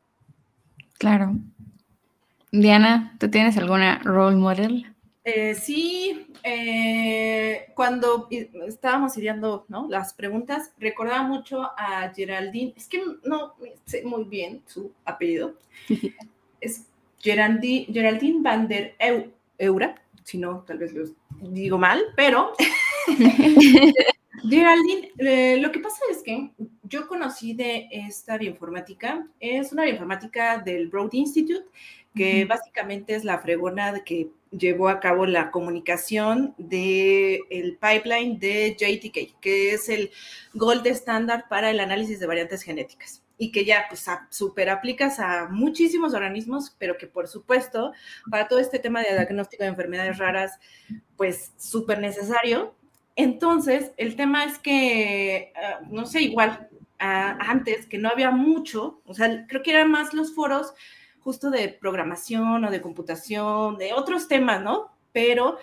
Claro. 0.99 1.33
Diana, 2.53 3.15
¿tú 3.21 3.31
tienes 3.31 3.59
alguna 3.59 3.99
role 4.03 4.37
model? 4.37 4.87
Eh, 5.23 5.55
sí, 5.55 6.27
eh, 6.43 7.67
cuando 7.75 8.27
estábamos 8.67 9.19
ideando 9.19 9.67
¿no? 9.69 9.87
las 9.89 10.15
preguntas, 10.15 10.73
recordaba 10.79 11.23
mucho 11.25 11.63
a 11.77 12.11
Geraldine, 12.15 12.73
es 12.75 12.89
que 12.89 13.03
no 13.25 13.55
sé 13.85 14.03
muy 14.03 14.25
bien 14.25 14.63
su 14.67 14.91
apellido, 15.05 15.57
es 16.61 16.87
Geraldine, 17.19 17.93
Geraldine 17.93 18.41
van 18.41 18.67
der 18.67 18.95
Eura, 19.59 19.95
si 20.25 20.39
no, 20.39 20.65
tal 20.67 20.79
vez 20.79 20.95
lo 20.95 21.05
digo 21.43 21.77
mal, 21.77 22.03
pero 22.17 22.55
Geraldine, 24.49 25.13
eh, 25.19 25.59
lo 25.61 25.71
que 25.71 25.81
pasa 25.81 26.01
es 26.11 26.23
que 26.23 26.51
yo 26.85 27.07
conocí 27.07 27.53
de 27.53 27.89
esta 27.91 28.39
bioinformática, 28.39 29.27
es 29.39 29.71
una 29.71 29.85
bioinformática 29.85 30.57
del 30.59 30.89
Broad 30.89 31.13
Institute, 31.13 31.67
que 32.15 32.47
básicamente 32.47 33.15
es 33.15 33.25
la 33.25 33.39
fregona 33.39 34.03
que 34.03 34.31
llevó 34.51 34.89
a 34.89 35.01
cabo 35.01 35.27
la 35.27 35.51
comunicación 35.51 36.55
del 36.59 37.41
el 37.51 37.79
pipeline 37.79 38.39
de 38.39 38.77
JTK, 38.79 39.41
que 39.41 39.73
es 39.75 39.89
el 39.89 40.11
gold 40.55 40.87
standard 40.89 41.49
para 41.49 41.71
el 41.71 41.81
análisis 41.81 42.21
de 42.21 42.27
variantes 42.27 42.63
genéticas 42.63 43.23
y 43.41 43.53
que 43.53 43.65
ya 43.65 43.87
pues 43.89 44.05
super 44.29 44.69
aplicas 44.69 45.19
a 45.19 45.49
muchísimos 45.49 46.13
organismos, 46.13 46.77
pero 46.79 46.99
que 46.99 47.07
por 47.07 47.27
supuesto 47.27 47.93
para 48.31 48.49
todo 48.49 48.59
este 48.59 48.79
tema 48.79 49.01
de 49.01 49.15
diagnóstico 49.15 49.63
de 49.63 49.71
enfermedades 49.71 50.19
raras, 50.19 50.59
pues 51.17 51.53
súper 51.57 52.01
necesario. 52.01 52.75
Entonces, 53.17 53.93
el 53.97 54.15
tema 54.15 54.45
es 54.45 54.59
que, 54.59 55.55
ah, 55.57 55.81
no 55.89 56.05
sé, 56.05 56.21
igual 56.21 56.69
ah, 56.99 57.39
antes, 57.41 57.87
que 57.87 57.97
no 57.97 58.11
había 58.11 58.31
mucho, 58.31 59.01
o 59.07 59.15
sea, 59.15 59.47
creo 59.49 59.63
que 59.63 59.71
eran 59.71 59.91
más 59.91 60.13
los 60.13 60.35
foros 60.35 60.75
justo 61.23 61.51
de 61.51 61.69
programación 61.69 62.65
o 62.65 62.71
de 62.71 62.81
computación, 62.81 63.79
de 63.79 63.93
otros 63.93 64.29
temas, 64.29 64.63
¿no? 64.63 64.89
Pero 65.13 65.59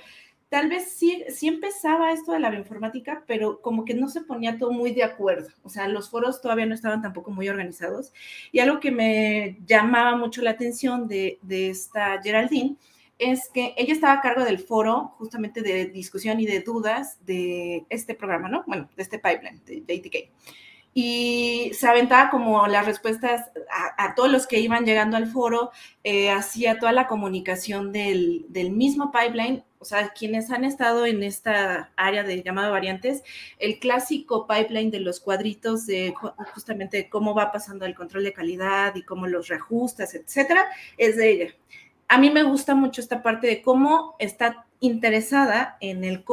tal 0.49 0.69
vez 0.69 0.91
sí, 0.91 1.23
empezaba 1.41 2.11
esto 2.11 2.31
de 2.31 2.39
la 2.39 2.49
bioinformática, 2.49 3.23
pero 3.27 3.61
como 3.61 3.85
que 3.85 3.93
no 3.93 4.07
se 4.07 4.21
ponía 4.21 4.57
todo 4.57 4.71
muy 4.71 4.91
de 4.91 5.03
acuerdo. 5.03 5.49
O 5.63 5.69
sea, 5.69 5.87
los 5.87 6.09
foros 6.09 6.41
todavía 6.41 6.65
no 6.65 6.75
estaban 6.75 7.01
tampoco 7.01 7.31
muy 7.31 7.49
organizados. 7.49 8.13
Y 8.51 8.59
algo 8.59 8.79
que 8.79 8.91
me 8.91 9.57
llamaba 9.65 10.15
mucho 10.15 10.41
la 10.41 10.51
atención 10.51 11.07
de, 11.07 11.39
de 11.41 11.69
esta 11.69 12.21
Geraldine 12.21 12.77
es 13.19 13.49
que 13.49 13.73
ella 13.77 13.93
estaba 13.93 14.13
a 14.13 14.21
cargo 14.21 14.45
del 14.45 14.59
foro 14.59 15.15
justamente 15.17 15.61
de 15.61 15.87
discusión 15.87 16.39
y 16.39 16.45
de 16.45 16.61
dudas 16.61 17.17
de 17.25 17.85
este 17.89 18.13
programa, 18.13 18.47
¿no? 18.47 18.63
Bueno, 18.67 18.89
de 18.95 19.03
este 19.03 19.17
pipeline 19.17 19.61
de 19.65 19.81
JTK 19.81 20.29
y 20.99 21.73
se 21.75 21.87
aventaba 21.87 22.31
como 22.31 22.65
las 22.65 22.87
respuestas 22.87 23.51
a, 23.99 24.15
todos 24.15 24.31
los 24.31 24.47
que 24.47 24.59
iban 24.59 24.83
llegando 24.83 25.15
al 25.15 25.27
foro, 25.27 25.69
eh, 26.03 26.31
hacía 26.31 26.79
toda 26.79 26.91
la 26.91 27.05
comunicación 27.05 27.91
del, 27.91 28.47
del, 28.49 28.71
mismo 28.71 29.11
pipeline, 29.11 29.63
o 29.77 29.85
sea, 29.85 30.09
quienes 30.09 30.49
han 30.49 30.63
estado 30.63 31.05
en 31.05 31.21
esta 31.21 31.91
área 31.97 32.23
de 32.23 32.41
llamado 32.41 32.71
variantes, 32.71 33.21
el 33.59 33.77
clásico 33.77 34.47
pipeline 34.47 34.89
de 34.89 35.01
los 35.01 35.19
cuadritos 35.19 35.85
de 35.85 36.15
justamente 36.51 37.09
cómo 37.09 37.35
va 37.35 37.51
pasando 37.51 37.85
el 37.85 37.93
control 37.93 38.23
de 38.23 38.33
calidad 38.33 38.95
y 38.95 39.03
cómo 39.03 39.27
los 39.27 39.49
reajustas, 39.49 40.15
etcétera, 40.15 40.65
es 40.97 41.15
de 41.15 41.29
ella. 41.29 41.53
A 42.07 42.17
mí 42.17 42.31
me 42.31 42.41
gusta 42.41 42.73
mucho 42.73 43.01
esta 43.01 43.21
parte 43.21 43.45
de 43.45 43.61
cómo 43.61 44.15
está 44.17 44.65
interesada 44.79 45.77
en 45.79 46.03
el, 46.03 46.25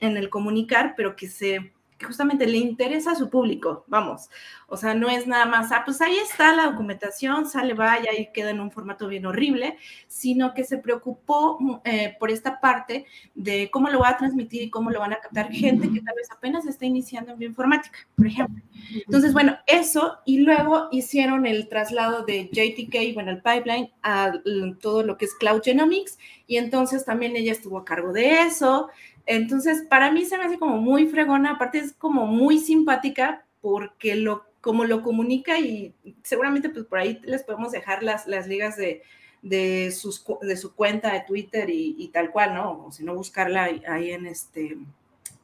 en 0.00 0.16
el 0.16 0.30
comunicar, 0.30 0.94
pero 0.96 1.16
que 1.16 1.26
se 1.26 1.72
que 1.98 2.06
justamente 2.06 2.46
le 2.46 2.58
interesa 2.58 3.12
a 3.12 3.14
su 3.16 3.28
público, 3.28 3.84
vamos. 3.88 4.30
O 4.68 4.76
sea, 4.76 4.94
no 4.94 5.08
es 5.08 5.26
nada 5.26 5.46
más, 5.46 5.72
ah, 5.72 5.82
pues 5.84 6.00
ahí 6.00 6.16
está 6.16 6.54
la 6.54 6.66
documentación, 6.66 7.46
sale, 7.48 7.74
vaya 7.74 8.10
y 8.16 8.30
queda 8.32 8.50
en 8.50 8.60
un 8.60 8.70
formato 8.70 9.08
bien 9.08 9.26
horrible, 9.26 9.76
sino 10.06 10.54
que 10.54 10.62
se 10.62 10.78
preocupó 10.78 11.56
mm, 11.58 11.74
eh, 11.84 12.16
por 12.20 12.30
esta 12.30 12.60
parte 12.60 13.06
de 13.34 13.68
cómo 13.70 13.88
lo 13.88 13.98
va 13.98 14.10
a 14.10 14.16
transmitir 14.16 14.62
y 14.62 14.70
cómo 14.70 14.90
lo 14.90 15.00
van 15.00 15.12
a 15.12 15.20
captar 15.20 15.50
gente 15.50 15.90
que 15.90 16.00
tal 16.00 16.14
vez 16.14 16.30
apenas 16.30 16.66
está 16.66 16.86
iniciando 16.86 17.32
en 17.32 17.38
bioinformática, 17.38 17.98
por 18.14 18.26
ejemplo. 18.26 18.62
Entonces, 18.94 19.32
bueno, 19.32 19.58
eso 19.66 20.18
y 20.24 20.38
luego 20.38 20.88
hicieron 20.92 21.46
el 21.46 21.68
traslado 21.68 22.24
de 22.24 22.48
JTK, 22.52 23.14
bueno, 23.14 23.32
el 23.32 23.42
pipeline, 23.42 23.90
a 24.02 24.32
todo 24.80 25.02
lo 25.02 25.16
que 25.16 25.24
es 25.24 25.34
Cloud 25.34 25.62
Genomics 25.64 26.18
y 26.46 26.58
entonces 26.58 27.04
también 27.04 27.34
ella 27.34 27.52
estuvo 27.52 27.78
a 27.78 27.84
cargo 27.84 28.12
de 28.12 28.42
eso. 28.42 28.88
Entonces, 29.30 29.84
para 29.90 30.10
mí 30.10 30.24
se 30.24 30.38
me 30.38 30.44
hace 30.44 30.58
como 30.58 30.78
muy 30.78 31.06
fregona, 31.06 31.52
aparte 31.52 31.78
es 31.78 31.92
como 31.92 32.26
muy 32.26 32.58
simpática 32.58 33.44
porque 33.60 34.14
lo, 34.14 34.46
como 34.62 34.86
lo 34.86 35.02
comunica 35.02 35.58
y 35.58 35.94
seguramente 36.22 36.70
pues 36.70 36.86
por 36.86 36.98
ahí 36.98 37.20
les 37.24 37.42
podemos 37.42 37.70
dejar 37.70 38.02
las, 38.02 38.26
las 38.26 38.48
ligas 38.48 38.78
de, 38.78 39.02
de, 39.42 39.92
sus, 39.92 40.24
de 40.40 40.56
su 40.56 40.74
cuenta 40.74 41.12
de 41.12 41.24
Twitter 41.26 41.68
y, 41.70 42.08
tal 42.08 42.30
cual, 42.30 42.54
¿no? 42.54 42.86
O 42.86 42.90
si 42.90 43.04
no, 43.04 43.14
buscarla 43.14 43.68
ahí 43.86 44.12
en 44.12 44.26
este 44.26 44.78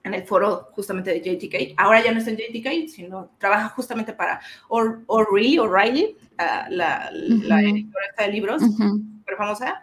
en 0.03 0.13
el 0.15 0.25
foro 0.25 0.69
justamente 0.73 1.11
de 1.11 1.21
JTK. 1.21 1.79
Ahora 1.79 2.03
ya 2.03 2.13
no 2.13 2.19
está 2.19 2.31
en 2.31 2.39
JTK, 2.39 2.89
sino 2.89 3.31
trabaja 3.39 3.69
justamente 3.71 4.15
para 4.15 4.41
O'Reilly, 4.69 5.59
O'Reilly, 5.59 6.17
la, 6.39 7.11
la, 7.11 7.63
editora 7.63 8.07
de 8.19 8.29
libros, 8.29 8.63
pero 9.27 9.37
famosa 9.37 9.83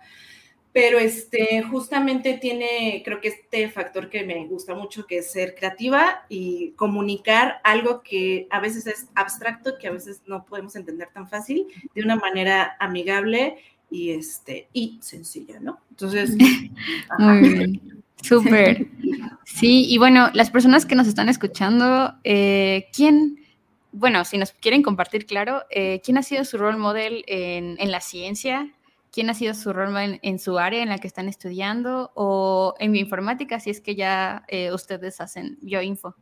pero 0.74 1.00
este, 1.00 1.62
justamente 1.64 2.38
tiene, 2.38 3.02
creo 3.04 3.20
que 3.20 3.28
este 3.28 3.70
factor 3.70 4.10
que 4.10 4.24
me 4.24 4.46
gusta 4.48 4.74
mucho, 4.74 5.06
que 5.06 5.18
es 5.18 5.32
ser 5.32 5.54
creativa 5.56 6.24
y 6.30 6.72
comunicar 6.72 7.60
algo 7.64 8.02
que 8.02 8.48
a 8.50 8.60
veces 8.62 8.88
es 8.88 9.08
abstracto, 9.16 9.78
que 9.78 9.88
a 9.88 9.92
veces 9.92 10.22
no 10.28 10.46
podemos 10.46 10.76
entender 10.76 11.10
tan 11.14 11.28
fácil, 11.28 11.68
de 11.94 12.02
una 12.02 12.16
manera 12.16 12.78
amigable 12.80 13.58
y, 13.90 14.12
este, 14.12 14.70
y 14.72 14.98
sencilla, 15.02 15.60
¿no? 15.60 15.80
Entonces... 15.90 16.38
Muy 17.20 17.50
bien. 17.50 18.04
Súper. 18.22 18.88
Sí, 19.44 19.86
y 19.90 19.98
bueno, 19.98 20.30
las 20.34 20.50
personas 20.50 20.86
que 20.86 20.96
nos 20.96 21.08
están 21.08 21.28
escuchando, 21.28 22.16
eh, 22.24 22.88
¿quién, 22.96 23.44
bueno, 23.92 24.24
si 24.24 24.38
nos 24.38 24.54
quieren 24.54 24.82
compartir, 24.82 25.26
claro, 25.26 25.64
eh, 25.70 26.00
¿quién 26.06 26.18
ha 26.18 26.24
sido 26.24 26.46
su 26.46 26.58
role 26.58 26.78
model 26.78 27.26
en, 27.28 27.76
en 27.78 27.92
la 27.92 28.00
ciencia? 28.00 28.72
Quién 29.12 29.30
ha 29.30 29.34
sido 29.34 29.54
su 29.54 29.74
rol 29.74 29.94
en, 30.22 30.40
su 30.40 30.58
área 30.58 30.82
en 30.82 30.90
la 30.90 30.98
que 30.98 31.08
están 31.08 31.28
estudiando 31.28 32.12
o 32.16 32.76
en 32.80 32.94
bioinformática, 32.94 33.60
si 33.60 33.70
es 33.70 33.82
que 33.82 33.96
ya 33.96 34.44
eh, 34.48 34.72
ustedes 34.74 35.20
hacen 35.22 35.58
bioinfo. 35.62 36.16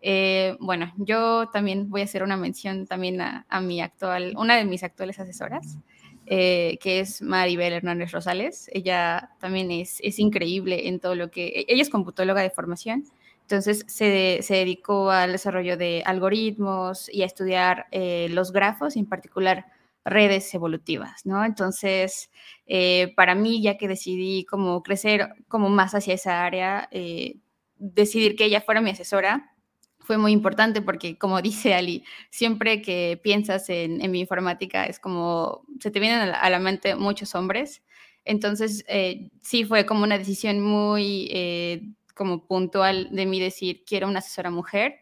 Eh, 0.00 0.56
bueno, 0.60 0.92
yo 0.96 1.48
también 1.50 1.90
voy 1.90 2.02
a 2.02 2.04
hacer 2.04 2.22
una 2.22 2.36
mención 2.36 2.86
también 2.86 3.20
a, 3.20 3.60
mi 3.60 3.80
actual, 3.80 4.34
una 4.36 4.56
de 4.56 4.64
mis 4.64 4.84
actuales 4.84 5.18
asesoras, 5.18 5.78
eh, 6.26 6.78
que 6.80 7.00
es 7.00 7.20
Maribel 7.20 7.72
Hernández 7.72 8.12
Rosales. 8.12 8.70
Ella 8.72 9.30
también 9.40 9.72
es, 9.72 9.98
es, 10.00 10.20
increíble 10.20 10.86
en 10.86 11.00
todo 11.00 11.16
lo 11.16 11.32
que, 11.32 11.64
ella 11.66 11.82
es 11.82 11.90
computóloga 11.90 12.42
de 12.42 12.50
formación, 12.50 13.04
entonces 13.42 13.84
se, 13.88 14.38
se 14.42 14.54
dedicó 14.54 15.10
al 15.10 15.32
desarrollo 15.32 15.76
de 15.76 16.02
algoritmos 16.04 17.08
y 17.12 17.22
a 17.22 17.26
estudiar 17.26 17.86
los 18.28 18.52
grafos, 18.52 18.94
en 18.94 19.06
particular 19.06 19.64
redes 20.04 20.52
evolutivas, 20.54 21.26
¿no? 21.26 21.44
Entonces, 21.44 22.30
eh, 22.66 23.12
para 23.16 23.34
mí, 23.34 23.62
ya 23.62 23.76
que 23.76 23.88
decidí 23.88 24.44
como 24.44 24.82
crecer 24.82 25.28
como 25.48 25.68
más 25.68 25.94
hacia 25.94 26.14
esa 26.14 26.44
área, 26.44 26.88
eh, 26.90 27.36
decidir 27.76 28.36
que 28.36 28.44
ella 28.44 28.60
fuera 28.60 28.80
mi 28.80 28.90
asesora 28.90 29.54
fue 30.00 30.18
muy 30.18 30.32
importante 30.32 30.80
porque, 30.82 31.18
como 31.18 31.42
dice 31.42 31.74
Ali, 31.74 32.04
siempre 32.30 32.82
que 32.82 33.20
piensas 33.22 33.68
en, 33.70 34.00
en 34.00 34.14
informática 34.14 34.86
es 34.86 34.98
como, 34.98 35.64
se 35.80 35.90
te 35.90 36.00
vienen 36.00 36.20
a 36.20 36.50
la, 36.50 36.58
mente 36.58 36.94
muchos 36.96 37.34
hombres. 37.34 37.82
Entonces, 38.24 38.84
eh, 38.88 39.30
sí 39.42 39.64
fue 39.64 39.86
como 39.86 40.04
una 40.04 40.18
decisión 40.18 40.60
muy 40.60 41.94
como 42.14 42.44
puntual 42.46 43.08
de 43.12 43.26
mí 43.26 43.38
decir, 43.40 43.84
quiero 43.86 44.08
una 44.08 44.18
asesora 44.18 44.50
mujer 44.50 45.00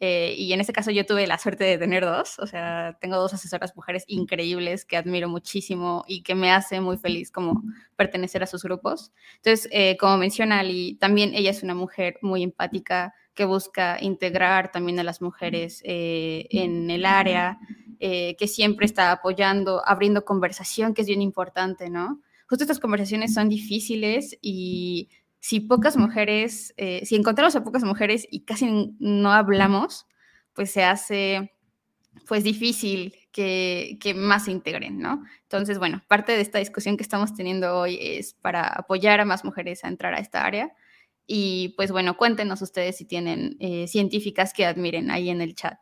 eh, 0.00 0.34
y 0.36 0.52
en 0.52 0.60
este 0.60 0.72
caso 0.72 0.90
yo 0.90 1.06
tuve 1.06 1.26
la 1.26 1.38
suerte 1.38 1.64
de 1.64 1.78
tener 1.78 2.04
dos, 2.04 2.38
o 2.38 2.46
sea, 2.46 2.98
tengo 3.00 3.16
dos 3.16 3.32
asesoras 3.34 3.74
mujeres 3.76 4.04
increíbles 4.06 4.84
que 4.84 4.96
admiro 4.96 5.28
muchísimo 5.28 6.04
y 6.06 6.22
que 6.22 6.34
me 6.34 6.50
hace 6.50 6.80
muy 6.80 6.96
feliz 6.98 7.30
como 7.30 7.62
pertenecer 7.96 8.42
a 8.42 8.46
sus 8.46 8.62
grupos. 8.62 9.12
Entonces, 9.36 9.68
eh, 9.72 9.96
como 9.96 10.18
menciona 10.18 10.60
Ali, 10.60 10.96
también 10.96 11.34
ella 11.34 11.50
es 11.50 11.62
una 11.62 11.74
mujer 11.74 12.18
muy 12.22 12.42
empática 12.42 13.14
que 13.34 13.44
busca 13.44 13.98
integrar 14.00 14.72
también 14.72 14.98
a 14.98 15.04
las 15.04 15.20
mujeres 15.20 15.82
eh, 15.84 16.46
en 16.50 16.90
el 16.90 17.04
área, 17.04 17.58
que 17.98 18.46
siempre 18.46 18.84
está 18.84 19.10
apoyando, 19.10 19.82
abriendo 19.86 20.24
conversación, 20.24 20.92
que 20.92 21.00
es 21.00 21.08
bien 21.08 21.22
importante, 21.22 21.88
¿no? 21.88 22.20
Justo 22.48 22.62
estas 22.62 22.78
conversaciones 22.78 23.34
son 23.34 23.48
difíciles 23.48 24.38
y 24.40 25.08
si 25.46 25.60
pocas 25.60 25.96
mujeres, 25.96 26.74
eh, 26.76 27.02
si 27.04 27.14
encontramos 27.14 27.54
a 27.54 27.62
pocas 27.62 27.84
mujeres 27.84 28.26
y 28.28 28.40
casi 28.40 28.96
no 28.98 29.30
hablamos, 29.30 30.08
pues 30.54 30.72
se 30.72 30.82
hace 30.82 31.54
pues 32.26 32.42
difícil 32.42 33.14
que, 33.30 33.96
que, 34.00 34.12
más 34.12 34.46
se 34.46 34.50
integren, 34.50 34.98
¿no? 34.98 35.22
Entonces, 35.42 35.78
bueno, 35.78 36.02
parte 36.08 36.32
de 36.32 36.40
esta 36.40 36.58
discusión 36.58 36.96
que 36.96 37.04
estamos 37.04 37.32
teniendo 37.32 37.78
hoy 37.78 37.96
es 38.00 38.34
para 38.34 38.66
apoyar 38.66 39.20
a 39.20 39.24
más 39.24 39.44
mujeres 39.44 39.84
a 39.84 39.88
entrar 39.88 40.14
a 40.14 40.18
esta 40.18 40.44
área. 40.44 40.72
Y 41.28 41.74
pues 41.76 41.92
bueno, 41.92 42.16
cuéntenos 42.16 42.60
ustedes 42.60 42.96
si 42.96 43.04
tienen 43.04 43.56
eh, 43.60 43.86
científicas 43.86 44.52
que 44.52 44.66
admiren 44.66 45.12
ahí 45.12 45.30
en 45.30 45.42
el 45.42 45.54
chat. 45.54 45.78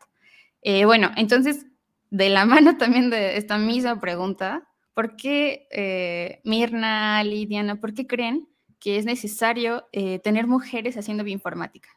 Eh, 0.61 0.85
bueno, 0.85 1.11
entonces, 1.17 1.65
de 2.11 2.29
la 2.29 2.45
mano 2.45 2.77
también 2.77 3.09
de 3.09 3.39
esta 3.39 3.57
misma 3.57 3.99
pregunta, 3.99 4.69
¿por 4.93 5.17
qué 5.17 6.41
Mirna, 6.45 7.25
Lidiana, 7.25 7.81
por 7.81 7.95
qué 7.95 8.07
creen 8.07 8.47
que 8.85 8.99
es 8.99 9.07
necesario 9.07 9.89
eh, 9.93 10.19
tener 10.19 10.47
mujeres 10.47 10.99
haciendo 10.99 11.25
bioinformática? 11.25 11.89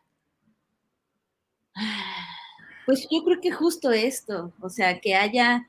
Pues 2.86 3.06
yo 3.12 3.26
creo 3.26 3.42
que 3.42 3.52
justo 3.52 3.92
esto, 3.92 4.54
o 4.62 4.70
sea, 4.70 5.02
que 5.02 5.14
haya, 5.14 5.68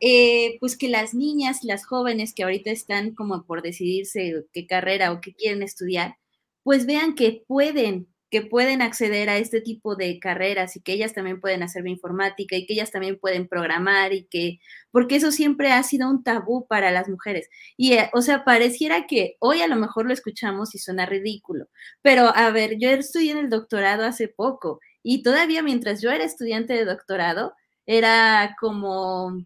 eh, 0.00 0.58
pues 0.60 0.76
que 0.76 0.90
las 0.90 1.14
niñas, 1.14 1.64
las 1.64 1.86
jóvenes 1.86 2.34
que 2.34 2.42
ahorita 2.42 2.70
están 2.70 3.14
como 3.14 3.44
por 3.44 3.62
decidirse 3.62 4.44
qué 4.52 4.66
carrera 4.66 5.12
o 5.12 5.22
qué 5.22 5.32
quieren 5.32 5.62
estudiar, 5.62 6.18
pues 6.62 6.84
vean 6.84 7.14
que 7.14 7.42
pueden, 7.48 8.06
que 8.30 8.42
pueden 8.42 8.80
acceder 8.80 9.28
a 9.28 9.38
este 9.38 9.60
tipo 9.60 9.96
de 9.96 10.20
carreras 10.20 10.76
y 10.76 10.80
que 10.80 10.92
ellas 10.92 11.12
también 11.14 11.40
pueden 11.40 11.62
hacer 11.62 11.82
bioinformática 11.82 12.56
y 12.56 12.64
que 12.64 12.74
ellas 12.74 12.92
también 12.92 13.18
pueden 13.18 13.48
programar 13.48 14.12
y 14.12 14.24
que, 14.26 14.60
porque 14.92 15.16
eso 15.16 15.32
siempre 15.32 15.72
ha 15.72 15.82
sido 15.82 16.08
un 16.08 16.22
tabú 16.22 16.66
para 16.68 16.92
las 16.92 17.08
mujeres. 17.08 17.48
Y, 17.76 17.94
eh, 17.94 18.10
o 18.12 18.22
sea, 18.22 18.44
pareciera 18.44 19.06
que 19.06 19.36
hoy 19.40 19.62
a 19.62 19.68
lo 19.68 19.76
mejor 19.76 20.06
lo 20.06 20.12
escuchamos 20.12 20.74
y 20.74 20.78
suena 20.78 21.06
ridículo, 21.06 21.68
pero 22.02 22.34
a 22.34 22.50
ver, 22.50 22.78
yo 22.78 22.90
estudié 22.90 23.32
en 23.32 23.38
el 23.38 23.50
doctorado 23.50 24.04
hace 24.04 24.28
poco 24.28 24.80
y 25.02 25.22
todavía 25.22 25.62
mientras 25.62 26.00
yo 26.00 26.10
era 26.10 26.24
estudiante 26.24 26.74
de 26.74 26.84
doctorado, 26.84 27.54
era 27.86 28.56
como, 28.60 29.44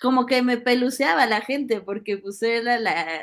como 0.00 0.26
que 0.26 0.42
me 0.42 0.58
peluceaba 0.58 1.26
la 1.26 1.42
gente 1.42 1.80
porque 1.80 2.18
pues 2.18 2.42
era 2.42 2.80
la 2.80 3.22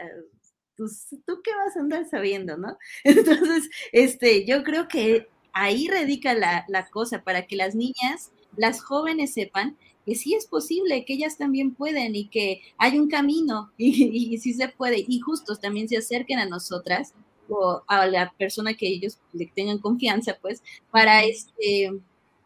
pues 0.78 1.08
tú 1.26 1.42
qué 1.44 1.52
vas 1.56 1.76
a 1.76 1.80
andar 1.80 2.08
sabiendo, 2.08 2.58
¿no? 2.58 2.78
Entonces, 3.04 3.70
este, 3.92 4.46
yo 4.46 4.64
creo 4.64 4.88
que 4.88 5.28
ahí 5.54 5.88
radica 5.88 6.34
la, 6.34 6.66
cosa 6.92 7.24
para 7.24 7.48
que 7.48 7.56
las 7.56 7.76
niñas, 7.76 8.32
las 8.56 8.82
jóvenes 8.82 9.34
sepan 9.34 9.78
que 10.06 10.16
sí 10.16 10.36
es 10.36 10.46
posible, 10.46 11.04
que 11.04 11.14
ellas 11.14 11.38
también 11.38 11.74
pueden 11.74 12.16
y 12.16 12.30
que 12.30 12.62
hay 12.78 12.98
un 12.98 13.10
camino 13.10 13.72
y, 13.78 14.34
y 14.34 14.38
sí 14.38 14.54
se 14.54 14.70
puede. 14.70 15.04
Y 15.08 15.20
justos 15.20 15.60
también 15.60 15.90
se 15.90 15.98
acerquen 15.98 16.40
a 16.40 16.46
nosotras 16.46 17.14
o 17.50 17.82
a 17.88 18.06
la 18.08 18.32
persona 18.38 18.74
que 18.74 18.88
ellos 18.88 19.20
le 19.34 19.48
tengan 19.48 19.80
confianza, 19.80 20.38
pues, 20.42 20.62
para 20.92 21.24
este, 21.24 21.92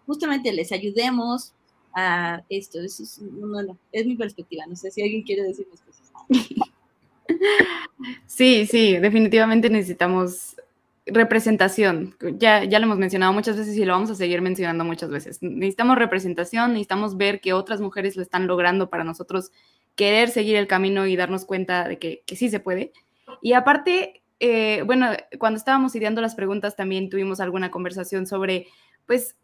justamente 0.06 0.52
les 0.54 0.72
ayudemos 0.72 1.54
a 1.94 2.44
esto. 2.50 2.80
Eso 2.80 3.04
es, 3.04 3.20
es 3.92 4.06
mi 4.06 4.16
perspectiva. 4.16 4.66
No 4.68 4.76
sé 4.76 4.92
si 4.92 5.02
alguien 5.02 5.24
quiere 5.24 5.44
decir 5.44 5.68
más 5.70 5.82
cosas. 5.82 6.12
Sí, 8.26 8.66
sí, 8.66 8.98
definitivamente 8.98 9.70
necesitamos 9.70 10.56
representación. 11.06 12.16
Ya, 12.38 12.64
ya 12.64 12.80
lo 12.80 12.86
hemos 12.86 12.98
mencionado 12.98 13.34
muchas 13.34 13.58
veces 13.58 13.76
y 13.78 13.86
lo 13.86 13.94
vamos 13.94 14.10
a 14.12 14.16
seguir 14.16 14.42
mencionando 14.42 14.84
muchas 14.84 15.10
veces. 15.10 15.42
Necesitamos 15.42 15.98
representación, 15.98 16.74
necesitamos 16.74 17.18
ver 17.18 17.42
que 17.42 17.54
otras 17.54 17.82
mujeres 17.82 18.16
lo 18.16 18.22
están 18.22 18.48
logrando 18.48 18.90
para 18.90 19.04
nosotros 19.04 19.52
querer 19.96 20.30
seguir 20.30 20.56
el 20.56 20.68
camino 20.68 21.06
y 21.06 21.16
darnos 21.16 21.46
cuenta 21.46 21.88
de 21.88 22.00
que, 22.00 22.24
sí 22.28 22.50
se 22.50 22.60
puede. 22.60 22.94
Y 23.42 23.54
aparte, 23.54 24.24
eh, 24.40 24.84
bueno, 24.86 25.08
cuando 25.38 25.58
estábamos 25.58 25.96
ideando 25.96 26.22
las 26.22 26.36
preguntas 26.36 26.76
también 26.76 27.10
tuvimos 27.10 27.40
alguna 27.40 27.72
conversación 27.72 28.26
sobre, 28.26 28.68
pues, 29.06 29.36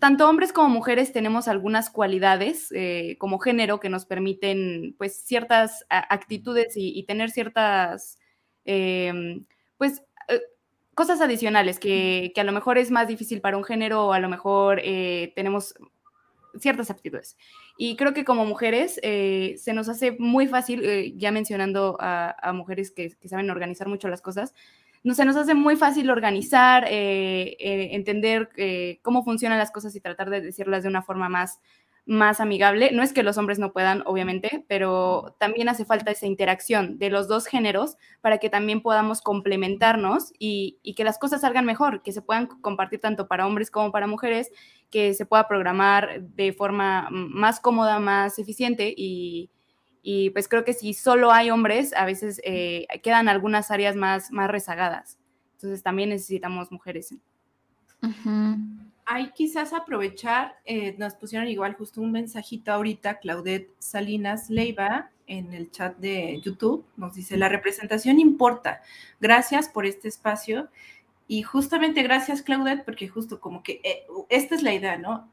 tanto 0.00 0.28
hombres 0.28 0.52
como 0.52 0.68
mujeres 0.68 1.12
tenemos 1.12 1.48
algunas 1.48 1.90
cualidades 1.90 2.68
eh, 2.72 3.16
como 3.18 3.38
género 3.38 3.78
que 3.80 3.90
nos 3.90 4.06
permiten 4.06 4.94
pues 4.96 5.22
ciertas 5.24 5.84
actitudes 5.88 6.74
y, 6.76 7.02
tener 7.04 7.30
ciertas 7.30 8.18
em, 8.64 9.44
pues 9.76 10.02
eh, 10.28 10.40
cosas 10.94 11.20
adicionales 11.20 11.78
que, 11.78 12.32
a 12.36 12.44
lo 12.44 12.52
mejor 12.52 12.78
es 12.78 12.90
más 12.90 13.06
difícil 13.06 13.40
para 13.40 13.58
un 13.58 13.64
género 13.64 14.06
o 14.06 14.12
a 14.12 14.20
lo 14.20 14.28
mejor 14.28 14.80
eh, 14.82 15.32
tenemos 15.36 15.74
ciertas 16.58 16.90
aptitudes. 16.90 17.36
Y 17.76 17.96
creo 17.96 18.14
que 18.14 18.24
como 18.24 18.44
mujeres 18.44 18.94
se 18.94 19.72
nos 19.72 19.88
hace 19.88 20.12
muy 20.18 20.46
fácil, 20.46 21.16
ya 21.16 21.32
mencionando 21.32 21.96
a, 21.98 22.52
mujeres 22.54 22.90
que, 22.90 23.10
que, 23.18 23.28
saben 23.28 23.50
organizar 23.50 23.88
mucho 23.88 24.08
las 24.08 24.20
cosas, 24.20 24.54
no, 25.04 25.14
se 25.14 25.24
nos 25.24 25.36
hace 25.36 25.54
muy 25.54 25.76
fácil 25.76 26.10
organizar, 26.10 26.84
eh, 26.88 27.56
eh, 27.58 27.88
entender 27.92 28.50
eh, 28.56 29.00
cómo 29.02 29.24
funcionan 29.24 29.58
las 29.58 29.70
cosas 29.70 29.94
y 29.96 30.00
tratar 30.00 30.30
de 30.30 30.40
decirlas 30.40 30.82
de 30.82 30.88
una 30.88 31.02
forma 31.02 31.28
más, 31.28 31.60
más 32.06 32.40
amigable. 32.40 32.90
No 32.92 33.02
es 33.02 33.12
que 33.12 33.22
los 33.22 33.36
hombres 33.36 33.58
no 33.58 33.72
puedan, 33.72 34.02
obviamente, 34.06 34.64
pero 34.68 35.36
también 35.40 35.68
hace 35.68 35.84
falta 35.84 36.10
esa 36.10 36.26
interacción 36.26 36.98
de 36.98 37.10
los 37.10 37.26
dos 37.26 37.46
géneros 37.46 37.96
para 38.20 38.38
que 38.38 38.50
también 38.50 38.80
podamos 38.80 39.22
complementarnos 39.22 40.32
y, 40.38 40.78
y, 40.82 40.94
que 40.94 41.04
las 41.04 41.18
cosas 41.18 41.40
salgan 41.40 41.64
mejor, 41.64 42.02
que 42.02 42.12
se 42.12 42.22
puedan 42.22 42.46
compartir 42.46 43.00
tanto 43.00 43.28
para 43.28 43.46
hombres 43.46 43.70
como 43.70 43.90
para 43.90 44.06
mujeres, 44.06 44.50
que 44.90 45.14
se 45.14 45.26
pueda 45.26 45.48
programar 45.48 46.22
de 46.22 46.52
forma 46.52 47.08
más 47.10 47.58
cómoda, 47.60 47.98
más 47.98 48.38
eficiente 48.38 48.94
y, 48.96 49.50
y 50.02 50.30
pues 50.30 50.48
creo 50.48 50.64
que 50.64 50.72
si 50.72 50.94
solo 50.94 51.30
hay 51.32 51.50
hombres, 51.50 51.92
a 51.94 52.04
veces 52.04 52.40
eh, 52.44 52.86
quedan 53.02 53.28
algunas 53.28 53.70
áreas 53.70 53.94
más, 53.96 54.32
más 54.32 54.50
rezagadas. 54.50 55.18
Entonces 55.54 55.82
también 55.82 56.08
necesitamos 56.08 56.72
mujeres. 56.72 57.14
Hay 59.06 59.30
quizás 59.30 59.72
aprovechar, 59.72 60.56
eh, 60.64 60.96
nos 60.98 61.14
pusieron 61.14 61.48
igual 61.48 61.74
justo 61.74 62.00
un 62.00 62.10
mensajito 62.10 62.72
ahorita, 62.72 63.20
Claudette 63.20 63.70
Salinas 63.78 64.50
Leiva, 64.50 65.10
en 65.28 65.54
el 65.54 65.70
chat 65.70 65.96
de 65.98 66.40
YouTube, 66.42 66.84
nos 66.96 67.14
dice, 67.14 67.36
la 67.36 67.48
representación 67.48 68.18
importa. 68.18 68.82
Gracias 69.20 69.68
por 69.68 69.86
este 69.86 70.08
espacio. 70.08 70.68
Y 71.28 71.42
justamente 71.42 72.02
gracias, 72.02 72.42
Claudette, 72.42 72.84
porque 72.84 73.08
justo 73.08 73.40
como 73.40 73.62
que 73.62 73.80
eh, 73.84 74.04
esta 74.28 74.56
es 74.56 74.62
la 74.62 74.74
idea, 74.74 74.98
¿no? 74.98 75.30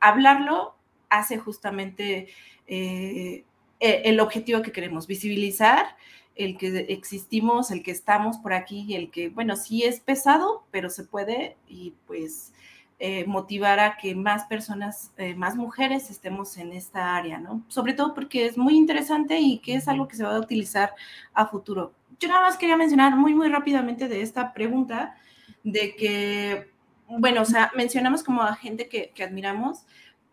hablarlo 0.00 0.74
hace 1.10 1.38
justamente 1.38 2.28
eh, 2.66 3.44
el 3.80 4.20
objetivo 4.20 4.62
que 4.62 4.72
queremos, 4.72 5.06
visibilizar 5.06 5.96
el 6.38 6.56
que 6.56 6.86
existimos, 6.88 7.70
el 7.70 7.82
que 7.82 7.90
estamos 7.90 8.38
por 8.38 8.52
aquí 8.54 8.86
y 8.88 8.94
el 8.94 9.10
que, 9.10 9.28
bueno, 9.28 9.56
sí 9.56 9.82
es 9.82 10.00
pesado, 10.00 10.64
pero 10.70 10.88
se 10.88 11.04
puede 11.04 11.56
y 11.68 11.94
pues 12.06 12.52
eh, 13.00 13.24
motivar 13.26 13.80
a 13.80 13.96
que 13.96 14.14
más 14.14 14.44
personas, 14.44 15.12
eh, 15.18 15.34
más 15.34 15.56
mujeres 15.56 16.10
estemos 16.10 16.56
en 16.56 16.72
esta 16.72 17.16
área, 17.16 17.38
¿no? 17.38 17.62
Sobre 17.68 17.92
todo 17.92 18.14
porque 18.14 18.46
es 18.46 18.56
muy 18.56 18.76
interesante 18.76 19.38
y 19.38 19.58
que 19.58 19.74
es 19.74 19.88
algo 19.88 20.06
que 20.06 20.16
se 20.16 20.24
va 20.24 20.36
a 20.36 20.40
utilizar 20.40 20.94
a 21.34 21.46
futuro. 21.46 21.92
Yo 22.20 22.28
nada 22.28 22.42
más 22.42 22.56
quería 22.56 22.76
mencionar 22.76 23.16
muy, 23.16 23.34
muy 23.34 23.48
rápidamente 23.48 24.08
de 24.08 24.22
esta 24.22 24.52
pregunta 24.52 25.16
de 25.64 25.96
que, 25.96 26.70
bueno, 27.08 27.42
o 27.42 27.44
sea, 27.44 27.72
mencionamos 27.76 28.22
como 28.22 28.42
a 28.42 28.54
gente 28.54 28.88
que, 28.88 29.10
que 29.12 29.24
admiramos, 29.24 29.86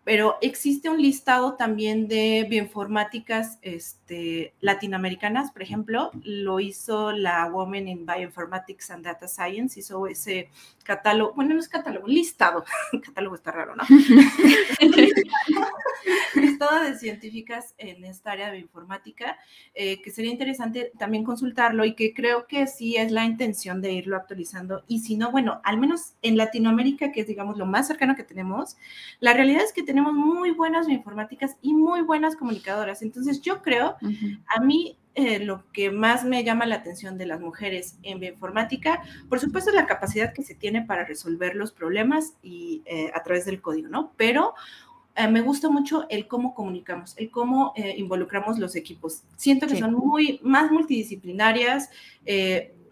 pero 0.05 0.37
existe 0.41 0.87
un 0.87 1.01
listado 1.01 1.55
también 1.55 2.07
de 2.07 2.45
bioinformáticas 2.47 3.57
este, 3.63 4.53
latinoamericanas, 4.61 5.51
por 5.51 5.63
ejemplo, 5.63 6.11
lo 6.23 6.59
hizo 6.59 7.11
la 7.11 7.47
Women 7.47 7.87
in 7.87 8.05
Bioinformatics 8.05 8.91
and 8.91 9.03
Data 9.03 9.27
Science, 9.27 9.79
hizo 9.79 10.05
ese 10.05 10.49
catálogo, 10.83 11.33
bueno, 11.33 11.55
no 11.55 11.59
es 11.59 11.67
catálogo, 11.67 12.07
listado, 12.07 12.63
catálogo 13.03 13.33
está 13.33 13.51
raro, 13.51 13.75
¿no? 13.75 13.83
listado 16.35 16.83
de 16.83 16.95
científicas 16.99 17.73
en 17.79 18.05
esta 18.05 18.33
área 18.33 18.47
de 18.47 18.57
bioinformática, 18.57 19.39
eh, 19.73 20.03
que 20.03 20.11
sería 20.11 20.31
interesante 20.31 20.91
también 20.99 21.23
consultarlo 21.23 21.83
y 21.83 21.95
que 21.95 22.13
creo 22.13 22.45
que 22.45 22.67
sí 22.67 22.95
es 22.95 23.11
la 23.11 23.25
intención 23.25 23.81
de 23.81 23.93
irlo 23.93 24.15
actualizando. 24.15 24.83
Y 24.87 24.99
si 24.99 25.17
no, 25.17 25.31
bueno, 25.31 25.61
al 25.63 25.79
menos 25.79 26.13
en 26.21 26.37
Latinoamérica, 26.37 27.11
que 27.11 27.21
es, 27.21 27.27
digamos, 27.27 27.57
lo 27.57 27.65
más 27.65 27.87
cercano 27.87 28.15
que 28.15 28.23
tenemos, 28.23 28.77
la 29.19 29.33
realidad 29.33 29.63
es 29.63 29.73
que 29.73 29.81
tenemos 29.81 29.94
muy 30.01 30.51
buenas 30.51 30.87
bioinformáticas 30.87 31.57
y 31.61 31.73
muy 31.73 32.01
buenas 32.01 32.35
comunicadoras. 32.35 33.01
Entonces, 33.01 33.41
yo 33.41 33.61
creo, 33.61 33.95
a 34.47 34.59
mí 34.61 34.97
eh, 35.15 35.39
lo 35.39 35.63
que 35.71 35.91
más 35.91 36.25
me 36.25 36.43
llama 36.43 36.65
la 36.65 36.75
atención 36.75 37.17
de 37.17 37.25
las 37.25 37.39
mujeres 37.39 37.97
en 38.03 38.19
bioinformática, 38.19 39.01
por 39.29 39.39
supuesto, 39.39 39.69
es 39.69 39.75
la 39.75 39.85
capacidad 39.85 40.33
que 40.33 40.43
se 40.43 40.55
tiene 40.55 40.81
para 40.81 41.05
resolver 41.05 41.55
los 41.55 41.71
problemas 41.71 42.33
y 42.43 42.83
eh, 42.85 43.11
a 43.13 43.23
través 43.23 43.45
del 43.45 43.61
código, 43.61 43.87
¿no? 43.87 44.11
Pero 44.17 44.53
eh, 45.15 45.29
me 45.29 45.39
gusta 45.39 45.69
mucho 45.69 46.05
el 46.09 46.27
cómo 46.27 46.53
comunicamos, 46.53 47.17
el 47.17 47.31
cómo 47.31 47.73
involucramos 47.77 48.59
los 48.59 48.75
equipos. 48.75 49.23
Siento 49.37 49.67
que 49.67 49.77
son 49.77 49.93
muy 49.93 50.41
más 50.43 50.69
multidisciplinarias, 50.69 51.89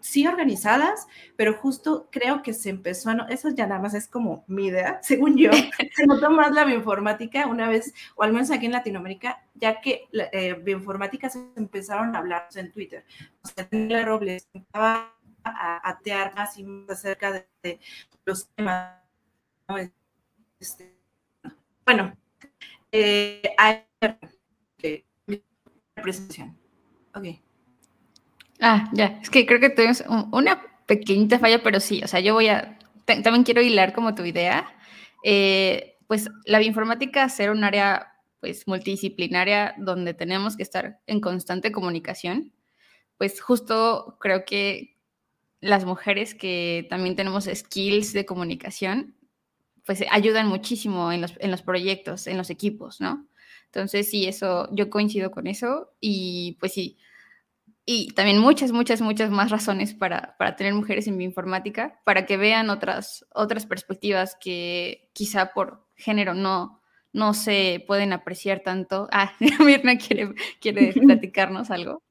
sí 0.04 0.26
organizadas, 0.26 1.08
pero 1.34 1.54
justo 1.54 2.08
creo 2.12 2.42
que 2.42 2.52
se 2.52 2.68
empezó 2.68 3.08
a, 3.08 3.14
no, 3.14 3.26
eso 3.28 3.48
ya 3.48 3.66
nada 3.66 3.80
más 3.80 3.94
es 3.94 4.06
como 4.06 4.44
mi 4.46 4.66
idea, 4.66 4.98
según 5.02 5.38
yo, 5.38 5.50
se 5.96 6.06
notó 6.06 6.30
más 6.30 6.52
la 6.52 6.64
bioinformática 6.64 7.46
una 7.46 7.70
vez, 7.70 7.94
o 8.14 8.22
al 8.22 8.34
menos 8.34 8.50
aquí 8.50 8.66
en 8.66 8.72
Latinoamérica, 8.72 9.42
ya 9.54 9.80
que 9.80 10.06
eh, 10.12 10.54
bioinformática 10.62 11.30
se 11.30 11.42
empezaron 11.56 12.14
a 12.14 12.18
hablar 12.18 12.48
en 12.54 12.70
Twitter. 12.70 13.06
O 13.42 13.48
sea, 13.48 13.66
Daniela 13.70 14.04
Robles 14.04 14.46
estaba 14.52 15.14
a 15.42 15.88
atear 15.88 16.34
más 16.34 16.58
y 16.58 16.64
más 16.64 16.90
acerca 16.90 17.46
de, 17.62 17.80
los 18.26 18.46
temas. 18.48 19.00
Este, 20.60 20.98
bueno, 21.86 22.14
eh, 22.92 23.40
hay 23.56 23.84
eh, 24.82 25.04
presentación. 25.94 26.58
Ok. 27.14 27.24
Ah, 28.60 28.88
ya, 28.92 29.18
es 29.22 29.30
que 29.30 29.46
creo 29.46 29.60
que 29.60 29.70
tuvimos 29.70 30.04
una 30.32 30.62
pequeñita 30.86 31.38
falla, 31.38 31.62
pero 31.62 31.80
sí, 31.80 32.02
o 32.04 32.08
sea, 32.08 32.20
yo 32.20 32.34
voy 32.34 32.48
a, 32.48 32.78
también 33.04 33.42
quiero 33.44 33.62
hilar 33.62 33.92
como 33.92 34.14
tu 34.14 34.24
idea, 34.24 34.66
eh, 35.24 35.96
pues 36.06 36.28
la 36.44 36.58
bioinformática 36.58 37.28
ser 37.28 37.50
un 37.50 37.64
área 37.64 38.12
pues 38.40 38.66
multidisciplinaria 38.68 39.74
donde 39.78 40.14
tenemos 40.14 40.56
que 40.56 40.62
estar 40.62 41.00
en 41.06 41.20
constante 41.20 41.72
comunicación, 41.72 42.52
pues 43.16 43.40
justo 43.40 44.18
creo 44.20 44.44
que 44.44 44.98
las 45.60 45.86
mujeres 45.86 46.34
que 46.34 46.86
también 46.90 47.16
tenemos 47.16 47.48
skills 47.52 48.12
de 48.12 48.26
comunicación, 48.26 49.16
pues 49.86 50.04
ayudan 50.10 50.46
muchísimo 50.46 51.10
en 51.10 51.22
los, 51.22 51.34
en 51.38 51.50
los 51.50 51.62
proyectos, 51.62 52.26
en 52.26 52.36
los 52.36 52.50
equipos, 52.50 53.00
¿no? 53.00 53.26
Entonces, 53.66 54.10
sí, 54.10 54.26
eso, 54.26 54.68
yo 54.72 54.90
coincido 54.90 55.30
con 55.30 55.46
eso 55.46 55.94
y 56.00 56.56
pues 56.60 56.72
sí, 56.74 56.98
y 57.86 58.12
también 58.12 58.38
muchas, 58.38 58.72
muchas, 58.72 59.00
muchas 59.00 59.30
más 59.30 59.50
razones 59.50 59.94
para, 59.94 60.36
para, 60.38 60.56
tener 60.56 60.72
mujeres 60.72 61.06
en 61.06 61.18
bioinformática, 61.18 62.00
para 62.04 62.24
que 62.24 62.36
vean 62.36 62.70
otras, 62.70 63.26
otras 63.34 63.66
perspectivas 63.66 64.36
que 64.40 65.10
quizá 65.12 65.52
por 65.52 65.86
género 65.96 66.34
no, 66.34 66.80
no 67.12 67.34
se 67.34 67.84
pueden 67.86 68.12
apreciar 68.12 68.60
tanto. 68.60 69.08
Ah, 69.12 69.32
Mirna 69.64 69.98
quiere, 69.98 70.34
quiere 70.60 70.92
platicarnos 70.92 71.70
algo. 71.70 72.02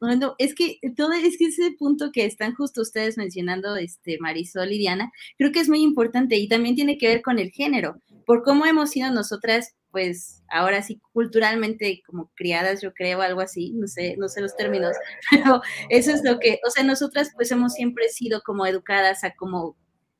Bueno, 0.00 0.34
es 0.38 0.54
que 0.54 0.78
todo 0.96 1.12
es 1.12 1.38
que 1.38 1.46
ese 1.46 1.72
punto 1.78 2.12
que 2.12 2.26
están 2.26 2.54
justo 2.54 2.82
ustedes 2.82 3.16
mencionando, 3.16 3.76
este 3.76 4.18
Marisol 4.20 4.72
y 4.72 4.78
Diana, 4.78 5.10
creo 5.38 5.50
que 5.50 5.60
es 5.60 5.68
muy 5.70 5.80
importante 5.80 6.36
y 6.36 6.46
también 6.46 6.74
tiene 6.74 6.98
que 6.98 7.08
ver 7.08 7.22
con 7.22 7.38
el 7.38 7.50
género, 7.50 8.02
por 8.26 8.42
cómo 8.42 8.66
hemos 8.66 8.90
sido 8.90 9.10
nosotras, 9.10 9.74
pues 9.90 10.42
ahora 10.48 10.82
sí 10.82 11.00
culturalmente 11.12 12.02
como 12.06 12.30
criadas, 12.34 12.82
yo 12.82 12.92
creo, 12.92 13.22
algo 13.22 13.40
así, 13.40 13.72
no 13.74 13.86
sé, 13.86 14.16
no 14.18 14.28
sé 14.28 14.40
los 14.40 14.56
términos, 14.56 14.96
pero 15.30 15.60
eso 15.88 16.10
es 16.10 16.24
lo 16.24 16.38
que, 16.38 16.60
o 16.66 16.70
sea, 16.70 16.84
nosotras 16.84 17.30
pues 17.34 17.50
hemos 17.52 17.74
siempre 17.74 18.08
sido 18.08 18.42
como 18.42 18.66
educadas 18.66 19.24
a 19.24 19.34
como 19.34 19.76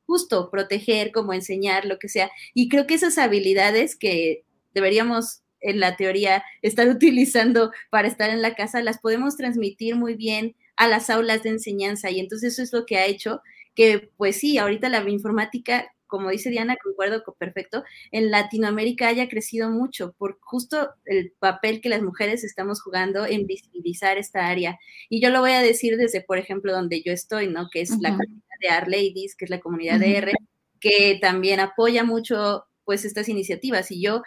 justo 0.07 0.51
proteger, 0.51 1.13
como 1.13 1.33
enseñar, 1.33 1.87
lo 1.87 1.99
que 1.99 2.09
sea, 2.09 2.31
y 2.55 2.69
creo 2.69 2.87
que 2.87 2.95
esas 2.95 3.19
habilidades 3.19 3.97
que 3.97 4.45
deberíamos 4.75 5.45
en 5.65 5.81
la 5.81 5.97
teoría 5.97 6.45
estar 6.63 6.89
utilizando 6.89 7.73
para 7.91 8.07
estar 8.07 8.31
en 8.31 8.43
la 8.43 8.55
casa, 8.55 8.83
las 8.83 9.01
podemos 9.01 9.37
transmitir 9.37 9.97
muy 9.97 10.15
bien 10.15 10.55
a 10.77 10.89
las 10.89 11.11
aulas 11.11 11.43
de 11.43 11.51
enseñanza. 11.51 12.11
Y 12.11 12.21
entonces 12.21 12.55
eso 12.55 12.63
es 12.63 12.73
lo 12.73 12.87
que 12.87 12.99
ha 12.99 13.07
hecho 13.07 13.41
que, 13.75 14.11
pues 14.17 14.37
sí, 14.37 14.59
ahorita 14.59 14.89
la 14.89 15.09
informática, 15.09 15.94
como 16.15 16.31
dice 16.31 16.49
Diana, 16.49 16.77
concuerdo 16.81 17.25
perfecto, 17.37 17.83
en 18.13 18.31
Latinoamérica 18.31 19.09
haya 19.09 19.29
crecido 19.29 19.69
mucho 19.69 20.13
por 20.17 20.39
justo 20.41 20.91
el 21.07 21.33
papel 21.41 21.81
que 21.81 21.89
las 21.89 22.03
mujeres 22.03 22.45
estamos 22.45 22.81
jugando 22.81 23.27
en 23.27 23.49
visibilizar 23.49 24.17
esta 24.17 24.47
área. 24.47 24.79
Y 25.09 25.21
yo 25.21 25.31
lo 25.31 25.41
voy 25.41 25.51
a 25.51 25.61
decir 25.61 25.97
desde, 25.97 26.21
por 26.21 26.39
ejemplo, 26.39 26.73
donde 26.73 27.03
yo 27.03 27.11
estoy, 27.11 27.49
¿no? 27.49 27.69
Que 27.69 27.81
es 27.81 27.91
la 27.99 28.11
comunidad 28.11 28.59
de 28.61 28.69
R 28.69 28.87
Ladies, 28.89 29.35
que 29.35 29.47
es 29.47 29.51
la 29.51 29.59
comunidad 29.59 29.99
de 29.99 30.17
R, 30.19 30.33
que 30.79 31.19
también 31.21 31.59
apoya 31.59 32.05
mucho 32.05 32.67
pues 32.85 33.05
estas 33.05 33.29
iniciativas. 33.29 33.91
Y 33.91 34.01
yo 34.01 34.23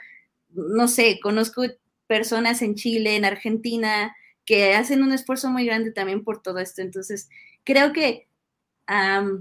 no 0.49 0.89
sé, 0.89 1.21
conozco 1.23 1.63
personas 2.05 2.61
en 2.61 2.75
Chile, 2.75 3.15
en 3.15 3.23
Argentina, 3.23 4.13
que 4.43 4.73
hacen 4.73 5.03
un 5.03 5.13
esfuerzo 5.13 5.49
muy 5.49 5.65
grande 5.65 5.93
también 5.93 6.25
por 6.25 6.41
todo 6.41 6.59
esto. 6.59 6.81
Entonces, 6.81 7.29
creo 7.63 7.93
que 7.93 8.27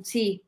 sí, 0.05 0.45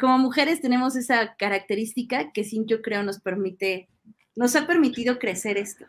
como 0.00 0.18
mujeres 0.18 0.60
tenemos 0.60 0.96
esa 0.96 1.34
característica 1.36 2.32
que 2.32 2.44
sí, 2.44 2.62
yo 2.66 2.82
creo, 2.82 3.02
nos 3.02 3.20
permite, 3.20 3.88
nos 4.36 4.56
ha 4.56 4.66
permitido 4.66 5.18
crecer 5.18 5.58
esto. 5.58 5.84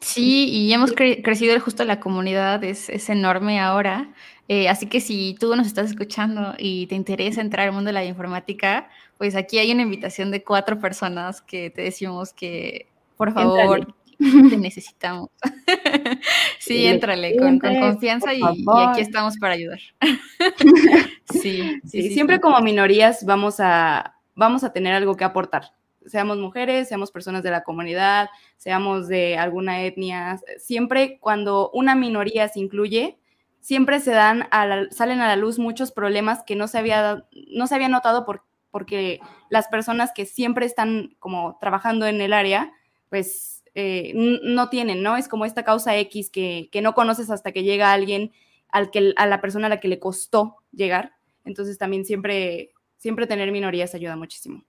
Sí, 0.00 0.48
y 0.50 0.72
hemos 0.72 0.92
crecido 0.92 1.58
justo 1.60 1.84
la 1.84 2.00
comunidad, 2.00 2.62
es, 2.64 2.88
enorme 3.08 3.60
ahora. 3.60 4.12
Eh, 4.48 4.68
así 4.68 4.86
que 4.86 5.00
si 5.00 5.36
tú 5.38 5.56
nos 5.56 5.66
estás 5.66 5.90
escuchando 5.90 6.54
y 6.58 6.86
te 6.86 6.94
interesa 6.94 7.40
entrar 7.40 7.68
al 7.68 7.74
mundo 7.74 7.88
de 7.88 7.94
la 7.94 8.04
informática, 8.04 8.88
pues 9.16 9.36
aquí 9.36 9.58
hay 9.58 9.72
una 9.72 9.82
invitación 9.82 10.30
de 10.30 10.42
cuatro 10.42 10.78
personas 10.78 11.40
que 11.40 11.70
te 11.70 11.82
decimos 11.82 12.32
que 12.32 12.88
por 13.16 13.32
favor, 13.32 13.94
te 14.18 14.56
necesitamos. 14.56 15.30
sí, 16.58 16.86
éntrale 16.86 17.36
con, 17.36 17.58
confianza 17.58 18.34
y, 18.34 18.40
aquí 18.42 19.00
estamos 19.00 19.36
para 19.38 19.54
ayudar. 19.54 19.78
sí, 21.30 21.80
sí, 21.84 22.10
siempre 22.10 22.40
como 22.40 22.60
minorías 22.60 23.24
vamos 23.24 23.56
a, 23.58 24.16
vamos 24.34 24.64
a 24.64 24.72
tener 24.72 24.94
algo 24.94 25.16
que 25.16 25.24
aportar. 25.24 25.72
Seamos 26.06 26.38
mujeres, 26.38 26.88
seamos 26.88 27.10
personas 27.10 27.42
de 27.42 27.50
la 27.50 27.62
comunidad, 27.62 28.28
seamos 28.58 29.08
de 29.08 29.38
alguna 29.38 29.82
etnia, 29.82 30.38
siempre 30.58 31.18
cuando 31.18 31.70
una 31.72 31.94
minoría 31.94 32.48
se 32.48 32.60
incluye, 32.60 33.18
siempre 33.60 34.00
se 34.00 34.10
dan 34.10 34.46
a 34.50 34.90
salen 34.90 35.20
a 35.20 35.28
la 35.28 35.36
luz 35.36 35.58
muchos 35.58 35.92
problemas 35.92 36.42
que 36.42 36.56
no 36.56 36.68
se 36.68 36.78
había, 36.78 37.24
no 37.48 37.66
se 37.66 37.74
había 37.74 37.88
notado 37.88 38.26
por, 38.26 38.44
porque 38.70 39.20
las 39.48 39.68
personas 39.68 40.12
que 40.12 40.26
siempre 40.26 40.66
están 40.66 41.14
como 41.18 41.56
trabajando 41.60 42.06
en 42.06 42.20
el 42.20 42.32
área, 42.34 42.72
pues 43.08 43.62
eh, 43.76 44.12
no 44.14 44.68
tienen, 44.68 45.02
¿no? 45.02 45.16
Es 45.16 45.28
como 45.28 45.44
esta 45.44 45.64
causa 45.64 45.96
X 45.96 46.28
que, 46.30 46.68
no 46.82 46.94
conoces 46.94 47.30
hasta 47.30 47.52
que 47.52 47.62
llega 47.62 47.92
alguien 47.92 48.32
al 48.68 48.90
que, 48.90 49.14
a 49.16 49.26
la 49.26 49.40
persona 49.40 49.66
a 49.66 49.70
la 49.70 49.80
que 49.80 49.88
le 49.88 49.98
costó 49.98 50.56
llegar. 50.74 51.12
Entonces 51.44 51.78
también 51.78 52.04
siempre, 52.04 52.72
siempre 52.96 53.26
tener 53.26 53.52
minorías 53.52 53.94
ayuda 53.94 54.16
muchísimo. 54.16 54.64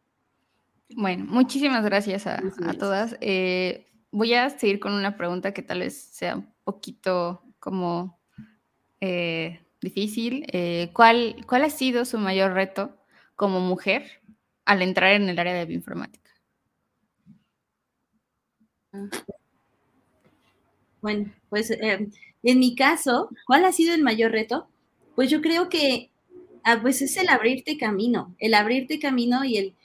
Bueno, 0.95 1.25
muchísimas 1.25 1.83
gracias 1.83 2.27
a, 2.27 2.41
todas. 2.77 3.17
Eh, 3.21 3.87
voy 4.11 4.33
a 4.33 4.49
seguir 4.49 4.79
con 4.79 4.93
una 4.93 5.17
pregunta 5.17 5.53
que 5.53 5.63
tal 5.63 5.79
vez 5.79 5.97
sea 5.97 6.35
un 6.35 6.53
poquito 6.63 7.43
como 7.59 8.19
eh, 9.01 9.61
difícil. 9.81 10.45
¿cuál, 10.93 11.37
¿Cuál 11.47 11.63
ha 11.63 11.69
sido 11.69 12.05
su 12.05 12.19
mayor 12.19 12.53
reto 12.53 12.95
como 13.35 13.59
mujer 13.59 14.21
al 14.65 14.81
entrar 14.81 15.13
en 15.13 15.29
el 15.29 15.39
área 15.39 15.53
de 15.53 15.65
bioinformática? 15.65 16.31
Bueno, 21.01 21.31
pues 21.49 21.71
eh, 21.71 22.09
en 22.43 22.59
mi 22.59 22.75
caso, 22.75 23.29
¿cuál 23.45 23.65
ha 23.65 23.71
sido 23.71 23.93
el 23.93 24.01
mayor 24.01 24.31
reto? 24.31 24.67
Pues 25.15 25.30
yo 25.30 25.41
creo 25.41 25.69
que 25.69 26.12
ah, 26.63 26.80
pues 26.82 27.01
es 27.01 27.15
el 27.17 27.30
abrirte 27.30 27.78
camino, 27.78 28.36
el 28.39 28.54
abrirte 28.54 28.99
camino 28.99 29.45
y 29.45 29.58
el 29.58 29.75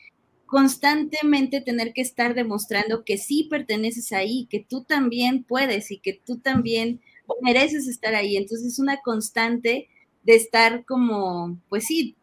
constantemente 0.47 1.61
tener 1.61 1.93
que 1.93 2.01
estar 2.03 2.35
demostrando 2.35 3.05
que 3.05 3.19
sí 3.19 3.47
perteneces 3.49 4.13
ahí, 4.13 4.49
que 4.51 4.59
tú 4.69 4.83
también 4.83 5.45
puedes 5.45 5.93
y 5.93 5.99
que 5.99 6.15
tú 6.15 6.39
también 6.39 7.01
mereces 7.41 7.87
estar 7.87 8.17
ahí. 8.17 8.37
Entonces 8.37 8.73
es 8.73 8.79
una 8.81 9.01
constante 9.01 9.89
de 10.25 10.35
estar 10.35 10.85
como, 10.85 11.57
pues 11.69 11.87
sí, 11.87 12.17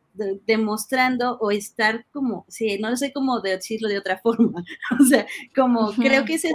demostrando 0.46 1.38
o 1.40 1.52
estar 1.52 2.06
como, 2.12 2.46
sí, 2.50 2.78
no 2.80 2.96
sé 2.98 3.14
cómo 3.14 3.40
decirlo 3.40 3.88
de 3.88 4.00
otra 4.00 4.18
forma, 4.20 4.64
o 5.00 5.04
sea, 5.06 5.28
como 5.56 5.92
creo 5.94 6.26
que 6.26 6.36
es 6.36 6.46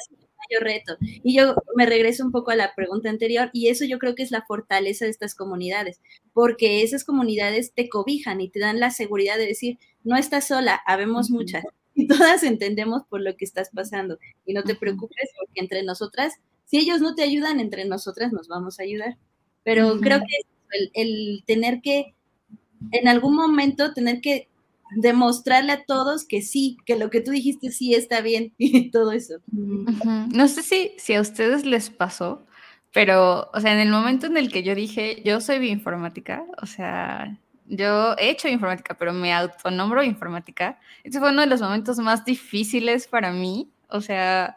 mayor 0.49 0.65
reto. 0.65 0.97
Y 1.01 1.37
yo 1.37 1.55
me 1.77 1.87
regreso 1.87 2.25
un 2.25 2.33
poco 2.33 2.51
a 2.51 2.57
la 2.57 2.75
pregunta 2.75 3.11
anterior 3.11 3.51
y 3.53 3.69
eso 3.69 3.85
yo 3.85 3.99
creo 3.99 4.15
que 4.15 4.23
es 4.23 4.31
la 4.31 4.43
fortaleza 4.43 5.05
de 5.05 5.11
estas 5.11 5.35
comunidades, 5.35 6.01
porque 6.33 6.83
esas 6.83 7.05
comunidades 7.05 7.73
te 7.73 7.89
cobijan 7.89 8.41
y 8.41 8.49
te 8.49 8.61
dan 8.61 8.81
la 8.81 8.91
seguridad 8.91 9.37
de 9.37 9.47
decir, 9.47 9.79
no 10.05 10.17
estás 10.17 10.47
sola, 10.49 10.81
habemos 10.87 11.31
muchas 11.31 11.65
y 11.95 12.07
todas 12.07 12.43
entendemos 12.43 13.03
por 13.09 13.21
lo 13.21 13.37
que 13.37 13.45
estás 13.45 13.71
pasando 13.71 14.19
y 14.47 14.55
no 14.55 14.63
te 14.63 14.75
preocupes 14.75 15.31
porque 15.39 15.61
entre 15.61 15.83
nosotras, 15.83 16.35
si 16.65 16.79
ellos 16.79 17.01
no 17.01 17.15
te 17.15 17.23
ayudan, 17.23 17.61
entre 17.61 17.85
nosotras 17.85 18.33
nos 18.33 18.49
vamos 18.49 18.81
a 18.81 18.85
ayudar. 18.85 19.19
Pero 19.65 20.01
creo 20.01 20.21
que 20.21 20.91
el 20.95 21.45
tener 21.47 21.81
que 21.83 22.15
en 22.91 23.09
algún 23.09 23.37
momento 23.37 23.93
tener 23.93 24.21
que 24.21 24.49
demostrarle 24.97 25.73
a 25.73 25.85
todos 25.85 26.27
que 26.27 26.43
sí, 26.43 26.77
que 26.87 26.97
lo 26.97 27.11
que 27.11 27.21
tú 27.21 27.31
dijiste 27.31 27.71
sí 27.71 27.95
está 27.95 28.21
bien 28.21 28.53
y 28.59 28.91
todo 28.91 29.13
eso. 29.13 29.35
No 29.51 30.49
sé 30.49 30.63
si, 30.63 30.93
si 30.99 31.15
a 31.15 31.21
ustedes 31.21 31.65
les 31.65 31.91
pasó, 31.91 32.47
pero, 32.93 33.51
o 33.53 33.61
sea, 33.61 33.73
en 33.73 33.79
el 33.79 33.91
momento 33.91 34.27
en 34.27 34.37
el 34.37 34.53
que 34.53 34.63
yo 34.63 34.75
dije, 34.75 35.23
yo 35.25 35.41
soy 35.41 35.59
bioinformática, 35.59 36.45
o 36.61 36.67
sea, 36.67 37.39
yo 37.67 38.15
he 38.19 38.31
hecho 38.31 38.49
informática, 38.49 38.95
pero 38.99 39.13
me 39.13 39.33
autonombro 39.33 40.03
informática, 40.03 40.79
ese 41.03 41.19
fue 41.19 41.31
uno 41.31 41.41
de 41.41 41.47
los 41.47 41.63
momentos 41.63 41.99
más 41.99 42.25
difíciles 42.25 43.07
para 43.07 43.33
mí, 43.33 43.71
o 43.89 44.03
sea, 44.03 44.57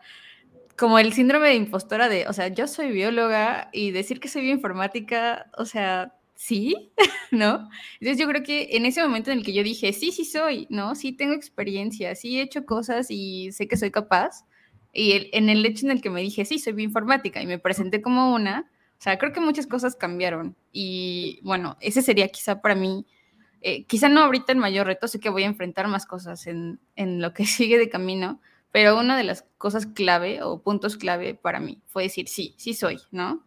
como 0.77 0.99
el 0.99 1.13
síndrome 1.13 1.47
de 1.47 1.55
impostora 1.55 2.09
de, 2.09 2.27
o 2.27 2.33
sea, 2.33 2.49
yo 2.49 2.67
soy 2.67 2.91
bióloga 2.91 3.69
y 3.71 3.91
decir 3.91 4.19
que 4.19 4.27
soy 4.27 4.41
bioinformática, 4.41 5.49
o 5.57 5.63
sea, 5.63 6.14
sí, 6.35 6.91
¿no? 7.31 7.69
Entonces 7.99 8.17
yo 8.17 8.27
creo 8.27 8.43
que 8.43 8.69
en 8.71 8.85
ese 8.85 9.01
momento 9.01 9.31
en 9.31 9.39
el 9.39 9.45
que 9.45 9.53
yo 9.53 9.63
dije, 9.63 9.93
sí, 9.93 10.11
sí 10.11 10.25
soy, 10.25 10.67
¿no? 10.69 10.95
Sí 10.95 11.13
tengo 11.13 11.33
experiencia, 11.33 12.15
sí 12.15 12.39
he 12.39 12.43
hecho 12.43 12.65
cosas 12.65 13.07
y 13.09 13.51
sé 13.51 13.67
que 13.67 13.77
soy 13.77 13.91
capaz. 13.91 14.45
Y 14.93 15.29
en 15.33 15.49
el 15.49 15.65
hecho 15.65 15.85
en 15.85 15.91
el 15.91 16.01
que 16.01 16.09
me 16.09 16.21
dije, 16.21 16.45
sí, 16.45 16.59
soy 16.59 16.73
bioinformática 16.73 17.41
y 17.41 17.47
me 17.47 17.59
presenté 17.59 18.01
como 18.01 18.33
una, 18.33 18.71
o 18.97 19.01
sea, 19.01 19.17
creo 19.17 19.33
que 19.33 19.41
muchas 19.41 19.67
cosas 19.67 19.95
cambiaron. 19.95 20.55
Y 20.71 21.39
bueno, 21.43 21.77
ese 21.81 22.01
sería 22.01 22.29
quizá 22.29 22.61
para 22.61 22.75
mí, 22.75 23.05
eh, 23.61 23.83
quizá 23.85 24.07
no 24.09 24.21
ahorita 24.21 24.53
el 24.53 24.57
mayor 24.59 24.87
reto, 24.87 25.07
sé 25.07 25.19
que 25.19 25.29
voy 25.29 25.43
a 25.43 25.47
enfrentar 25.47 25.87
más 25.87 26.05
cosas 26.05 26.47
en, 26.47 26.79
en 26.95 27.21
lo 27.21 27.33
que 27.33 27.45
sigue 27.45 27.77
de 27.77 27.89
camino, 27.89 28.41
pero 28.71 28.97
una 28.99 29.17
de 29.17 29.23
las 29.23 29.45
cosas 29.57 29.85
clave 29.85 30.43
o 30.43 30.61
puntos 30.61 30.97
clave 30.97 31.35
para 31.35 31.59
mí 31.59 31.81
fue 31.87 32.03
decir, 32.03 32.27
sí, 32.27 32.55
sí 32.57 32.73
soy, 32.73 32.99
¿no? 33.11 33.43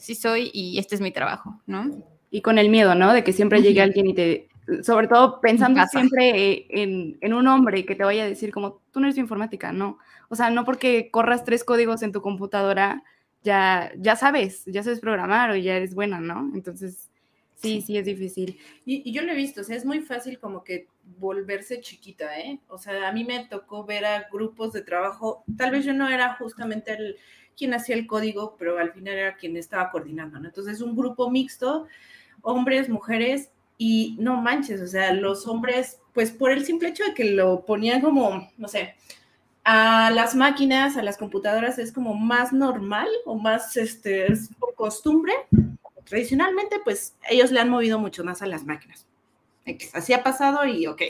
sí 0.00 0.14
soy 0.16 0.50
y 0.52 0.78
este 0.78 0.96
es 0.96 1.00
mi 1.00 1.12
trabajo, 1.12 1.62
¿no? 1.66 2.17
Y 2.30 2.42
con 2.42 2.58
el 2.58 2.68
miedo, 2.68 2.94
¿no? 2.94 3.12
De 3.12 3.24
que 3.24 3.32
siempre 3.32 3.62
llegue 3.62 3.80
alguien 3.80 4.06
y 4.06 4.14
te, 4.14 4.48
sobre 4.82 5.08
todo 5.08 5.40
pensando 5.40 5.84
siempre 5.86 6.52
eh, 6.52 6.66
en, 7.20 7.32
un 7.34 7.46
hombre 7.46 7.84
que 7.84 7.94
te 7.94 8.04
vaya 8.04 8.24
a 8.24 8.28
decir 8.28 8.52
como, 8.52 8.80
tú 8.92 9.00
no 9.00 9.06
eres 9.06 9.18
informática, 9.18 9.72
no. 9.72 9.98
O 10.28 10.36
sea, 10.36 10.50
no 10.50 10.64
porque 10.64 11.10
corras 11.10 11.44
tres 11.44 11.64
códigos 11.64 12.02
en 12.02 12.12
tu 12.12 12.20
computadora, 12.20 13.02
ya, 13.42 13.92
ya 13.96 14.16
sabes, 14.16 14.64
ya 14.66 14.82
sabes 14.82 15.00
programar 15.00 15.50
o 15.50 15.56
ya 15.56 15.76
eres 15.76 15.94
buena, 15.94 16.20
¿no? 16.20 16.50
Entonces, 16.54 17.08
sí, 17.54 17.80
sí, 17.80 17.96
es 17.96 18.04
difícil. 18.04 18.58
Y, 18.84 19.08
y, 19.08 19.12
yo 19.12 19.22
lo 19.22 19.32
he 19.32 19.36
visto, 19.36 19.62
o 19.62 19.64
sea, 19.64 19.76
es 19.76 19.86
muy 19.86 20.00
fácil 20.00 20.38
como 20.38 20.64
que 20.64 20.86
volverse 21.18 21.80
chiquita, 21.80 22.38
¿eh? 22.38 22.60
O 22.68 22.76
sea, 22.78 23.08
a 23.08 23.12
mí 23.12 23.24
me 23.24 23.46
tocó 23.46 23.84
ver 23.84 24.04
a 24.04 24.28
grupos 24.30 24.72
de 24.72 24.82
trabajo, 24.82 25.44
tal 25.56 25.70
vez 25.70 25.84
yo 25.84 25.94
no 25.94 26.08
era 26.08 26.34
justamente 26.34 26.92
el 26.92 27.16
quién 27.58 27.74
hacía 27.74 27.96
el 27.96 28.06
código, 28.06 28.54
pero 28.56 28.78
al 28.78 28.92
final 28.92 29.14
era 29.14 29.36
quien 29.36 29.56
estaba 29.56 29.90
coordinando, 29.90 30.38
¿no? 30.38 30.46
Entonces, 30.46 30.80
un 30.80 30.94
grupo 30.94 31.28
mixto, 31.28 31.88
hombres, 32.42 32.88
mujeres, 32.88 33.50
y 33.78 34.16
no 34.18 34.40
manches, 34.42 34.80
o 34.80 34.86
sea, 34.86 35.12
los 35.12 35.46
hombres, 35.46 36.00
pues 36.12 36.32
por 36.32 36.50
el 36.50 36.64
simple 36.66 36.88
hecho 36.88 37.04
de 37.04 37.14
que 37.14 37.24
lo 37.24 37.64
ponían 37.64 38.00
como, 38.00 38.50
no 38.58 38.68
sé, 38.68 38.96
a 39.64 40.10
las 40.10 40.34
máquinas, 40.34 40.96
a 40.96 41.02
las 41.02 41.16
computadoras 41.16 41.78
es 41.78 41.92
como 41.92 42.14
más 42.14 42.52
normal 42.52 43.08
o 43.24 43.36
más, 43.36 43.76
este, 43.76 44.32
es 44.32 44.48
por 44.58 44.74
costumbre. 44.74 45.32
Tradicionalmente, 46.04 46.76
pues 46.82 47.14
ellos 47.28 47.52
le 47.52 47.60
han 47.60 47.68
movido 47.68 47.98
mucho 47.98 48.24
más 48.24 48.42
a 48.42 48.46
las 48.46 48.64
máquinas. 48.64 49.06
Así 49.92 50.14
ha 50.14 50.22
pasado 50.22 50.64
y 50.64 50.86
ok. 50.86 51.02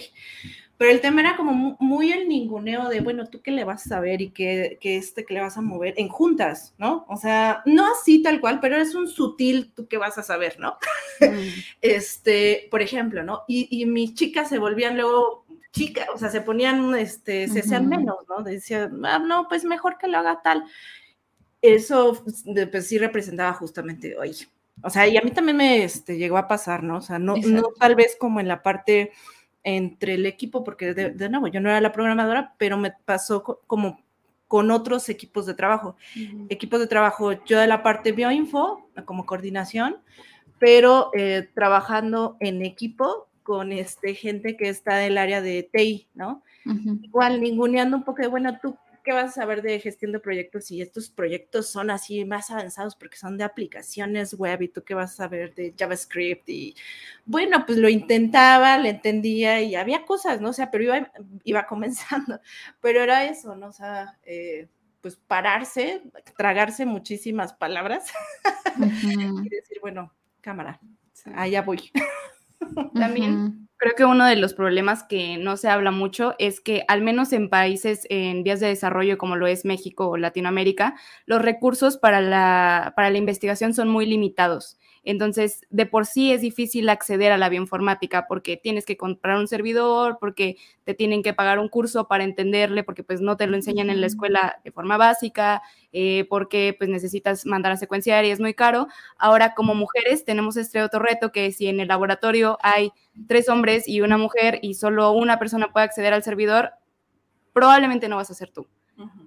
Pero 0.78 0.92
el 0.92 1.00
tema 1.00 1.20
era 1.20 1.36
como 1.36 1.76
muy 1.80 2.12
el 2.12 2.28
ninguneo 2.28 2.88
de, 2.88 3.00
bueno, 3.00 3.26
tú 3.26 3.42
qué 3.42 3.50
le 3.50 3.64
vas 3.64 3.84
a 3.84 3.88
saber 3.88 4.22
y 4.22 4.30
qué, 4.30 4.78
qué 4.80 4.96
este 4.96 5.24
que 5.24 5.34
le 5.34 5.40
vas 5.40 5.58
a 5.58 5.60
mover 5.60 5.92
en 5.96 6.08
juntas, 6.08 6.72
¿no? 6.78 7.04
O 7.08 7.16
sea, 7.16 7.62
no 7.66 7.84
así 7.92 8.22
tal 8.22 8.40
cual, 8.40 8.60
pero 8.60 8.76
es 8.76 8.94
un 8.94 9.08
sutil 9.08 9.72
tú 9.74 9.88
qué 9.88 9.98
vas 9.98 10.18
a 10.18 10.22
saber, 10.22 10.58
¿no? 10.60 10.78
Mm. 11.20 11.48
este, 11.82 12.68
por 12.70 12.80
ejemplo, 12.80 13.24
¿no? 13.24 13.42
Y, 13.48 13.68
y 13.70 13.86
mis 13.86 14.14
chicas 14.14 14.48
se 14.48 14.58
volvían 14.58 14.96
luego 14.96 15.44
chicas, 15.72 16.08
o 16.14 16.18
sea, 16.18 16.30
se 16.30 16.40
ponían, 16.40 16.94
este, 16.94 17.48
se 17.48 17.60
hacían 17.60 17.88
menos, 17.88 18.18
¿no? 18.28 18.42
Decían, 18.42 19.04
ah, 19.04 19.18
no, 19.18 19.48
pues 19.48 19.64
mejor 19.64 19.98
que 19.98 20.08
lo 20.08 20.18
haga 20.18 20.40
tal. 20.42 20.64
Eso, 21.60 22.22
pues, 22.24 22.86
sí 22.86 22.98
representaba 22.98 23.52
justamente, 23.52 24.16
oye, 24.16 24.46
o 24.82 24.90
sea, 24.90 25.08
y 25.08 25.16
a 25.16 25.22
mí 25.22 25.30
también 25.32 25.56
me 25.56 25.82
este, 25.82 26.16
llegó 26.16 26.38
a 26.38 26.46
pasar, 26.48 26.82
¿no? 26.82 26.98
O 26.98 27.00
sea, 27.00 27.18
no, 27.18 27.36
no 27.36 27.62
tal 27.78 27.96
vez 27.96 28.16
como 28.18 28.40
en 28.40 28.48
la 28.48 28.62
parte 28.62 29.12
entre 29.76 30.14
el 30.14 30.24
equipo, 30.24 30.64
porque 30.64 30.94
de, 30.94 31.28
nuevo 31.28 31.48
yo 31.48 31.60
no 31.60 31.68
era 31.68 31.80
la 31.80 31.92
programadora, 31.92 32.54
pero 32.56 32.78
me 32.78 32.92
pasó 33.04 33.42
como 33.42 34.00
con 34.46 34.70
otros 34.70 35.10
equipos 35.10 35.44
de 35.44 35.52
trabajo. 35.52 35.96
Equipos 36.48 36.80
de 36.80 36.86
trabajo, 36.86 37.32
yo 37.44 37.58
de 37.58 37.66
la 37.66 37.82
parte 37.82 38.12
bioinfo, 38.12 38.88
como 39.04 39.26
coordinación, 39.26 39.98
pero 40.58 41.10
eh, 41.14 41.48
trabajando 41.54 42.36
en 42.40 42.62
equipo 42.62 43.28
con 43.42 43.72
este, 43.72 44.14
gente 44.14 44.56
que 44.56 44.70
está 44.70 44.96
del 44.96 45.18
área 45.18 45.42
de 45.42 45.68
TI, 45.70 46.08
¿no? 46.14 46.42
Igual 47.02 47.40
ninguneando 47.40 47.96
un 47.96 48.04
poco 48.04 48.22
de, 48.22 48.28
bueno, 48.28 48.58
tú 48.60 48.76
¿qué 49.04 49.12
vas 49.12 49.30
a 49.30 49.40
saber 49.42 49.62
de 49.62 49.80
gestión 49.80 50.12
de 50.12 50.20
proyectos 50.20 50.70
y 50.70 50.82
estos 50.82 51.10
proyectos 51.10 51.68
son 51.68 51.90
así 51.90 52.24
más 52.24 52.50
avanzados 52.50 52.96
porque 52.96 53.16
son 53.16 53.36
de 53.36 53.44
aplicaciones 53.44 54.34
web 54.34 54.62
y 54.62 54.68
tú 54.68 54.82
qué 54.82 54.94
vas 54.94 55.12
a 55.12 55.16
saber 55.16 55.54
de 55.54 55.74
JavaScript? 55.78 56.48
Y 56.48 56.74
bueno, 57.24 57.64
pues 57.66 57.78
lo 57.78 57.88
intentaba, 57.88 58.78
le 58.78 58.90
entendía 58.90 59.60
y 59.60 59.74
había 59.74 60.04
cosas, 60.04 60.40
¿no? 60.40 60.50
O 60.50 60.52
sea, 60.52 60.70
pero 60.70 60.84
iba, 60.84 61.12
iba 61.44 61.66
comenzando, 61.68 62.40
pero 62.80 63.02
era 63.02 63.24
eso, 63.24 63.54
¿no? 63.54 63.68
O 63.68 63.72
sea, 63.72 64.18
eh, 64.24 64.68
pues 65.00 65.16
pararse, 65.16 66.02
tragarse 66.36 66.86
muchísimas 66.86 67.52
palabras 67.52 68.12
y 69.44 69.48
decir, 69.48 69.78
bueno, 69.80 70.12
cámara, 70.40 70.80
allá 71.34 71.62
voy. 71.62 71.90
También 72.94 73.67
creo 73.78 73.94
que 73.96 74.04
uno 74.04 74.26
de 74.26 74.36
los 74.36 74.54
problemas 74.54 75.04
que 75.04 75.38
no 75.38 75.56
se 75.56 75.68
habla 75.68 75.90
mucho 75.90 76.34
es 76.38 76.60
que 76.60 76.84
al 76.88 77.02
menos 77.02 77.32
en 77.32 77.48
países 77.48 78.06
en 78.10 78.42
vías 78.42 78.60
de 78.60 78.68
desarrollo 78.68 79.18
como 79.18 79.36
lo 79.36 79.46
es 79.46 79.64
México 79.64 80.08
o 80.08 80.16
Latinoamérica, 80.16 80.96
los 81.26 81.40
recursos 81.42 81.96
para 81.96 82.20
la, 82.20 82.92
para 82.96 83.10
la 83.10 83.18
investigación 83.18 83.74
son 83.74 83.88
muy 83.88 84.06
limitados. 84.06 84.78
Entonces, 85.04 85.62
de 85.70 85.86
por 85.86 86.06
sí 86.06 86.32
es 86.32 86.40
difícil 86.40 86.88
acceder 86.88 87.32
a 87.32 87.38
la 87.38 87.48
bioinformática 87.48 88.26
porque 88.26 88.56
tienes 88.56 88.84
que 88.84 88.96
comprar 88.96 89.38
un 89.38 89.48
servidor, 89.48 90.18
porque 90.20 90.56
te 90.84 90.94
tienen 90.94 91.22
que 91.22 91.34
pagar 91.34 91.58
un 91.58 91.68
curso 91.68 92.08
para 92.08 92.24
entenderle, 92.24 92.84
porque 92.84 93.02
pues 93.02 93.20
no 93.20 93.36
te 93.36 93.46
lo 93.46 93.56
enseñan 93.56 93.90
en 93.90 94.00
la 94.00 94.06
escuela 94.06 94.60
de 94.64 94.72
forma 94.72 94.96
básica, 94.96 95.62
eh, 95.92 96.26
porque 96.28 96.74
pues 96.76 96.90
necesitas 96.90 97.46
mandar 97.46 97.72
a 97.72 97.76
secuenciar 97.76 98.24
y 98.24 98.30
es 98.30 98.40
muy 98.40 98.54
caro. 98.54 98.88
Ahora, 99.18 99.54
como 99.54 99.74
mujeres, 99.74 100.24
tenemos 100.24 100.56
este 100.56 100.82
otro 100.82 101.00
reto 101.00 101.32
que 101.32 101.52
si 101.52 101.68
en 101.68 101.80
el 101.80 101.88
laboratorio 101.88 102.58
hay 102.62 102.92
tres 103.26 103.48
hombres 103.48 103.88
y 103.88 104.00
una 104.00 104.18
mujer 104.18 104.58
y 104.62 104.74
solo 104.74 105.12
una 105.12 105.38
persona 105.38 105.72
puede 105.72 105.84
acceder 105.84 106.12
al 106.12 106.22
servidor, 106.22 106.72
probablemente 107.52 108.08
no 108.08 108.16
vas 108.16 108.30
a 108.30 108.34
ser 108.34 108.50
tú, 108.50 108.68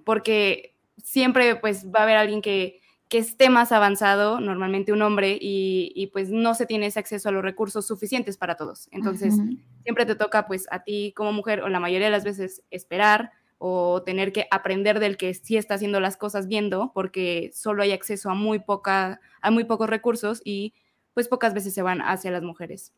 porque 0.04 0.74
siempre 1.02 1.56
pues 1.56 1.86
va 1.86 2.00
a 2.00 2.02
haber 2.04 2.16
alguien 2.16 2.42
que 2.42 2.81
que 3.12 3.18
esté 3.18 3.50
más 3.50 3.72
avanzado, 3.72 4.40
normalmente 4.40 4.90
un 4.90 5.02
hombre, 5.02 5.36
y, 5.38 6.08
pues 6.14 6.30
no 6.30 6.54
se 6.54 6.64
tiene 6.64 6.86
ese 6.86 6.98
acceso 6.98 7.28
a 7.28 7.32
los 7.32 7.42
recursos 7.42 7.86
suficientes 7.86 8.38
para 8.38 8.56
todos. 8.56 8.88
Entonces, 8.90 9.34
siempre 9.82 10.06
te 10.06 10.14
toca 10.14 10.46
pues 10.46 10.66
a 10.70 10.82
ti 10.82 11.12
como 11.14 11.30
mujer, 11.30 11.60
o 11.60 11.68
la 11.68 11.78
mayoría 11.78 12.06
de 12.06 12.10
las 12.10 12.24
veces, 12.24 12.62
esperar 12.70 13.32
o 13.58 14.02
tener 14.02 14.32
que 14.32 14.46
aprender 14.50 14.98
del 14.98 15.18
que 15.18 15.34
sí 15.34 15.58
está 15.58 15.74
haciendo 15.74 16.00
las 16.00 16.16
cosas 16.16 16.48
viendo, 16.48 16.90
porque 16.94 17.50
solo 17.52 17.82
hay 17.82 17.92
acceso 17.92 18.30
a 18.30 18.34
muy, 18.34 18.60
poca, 18.60 19.20
a 19.42 19.50
muy 19.50 19.64
pocos 19.64 19.90
recursos 19.90 20.40
y 20.42 20.72
pues 21.12 21.28
pocas 21.28 21.52
veces 21.52 21.74
se 21.74 21.82
van 21.82 22.00
hacia 22.00 22.30
las 22.30 22.42
mujeres 22.42 22.94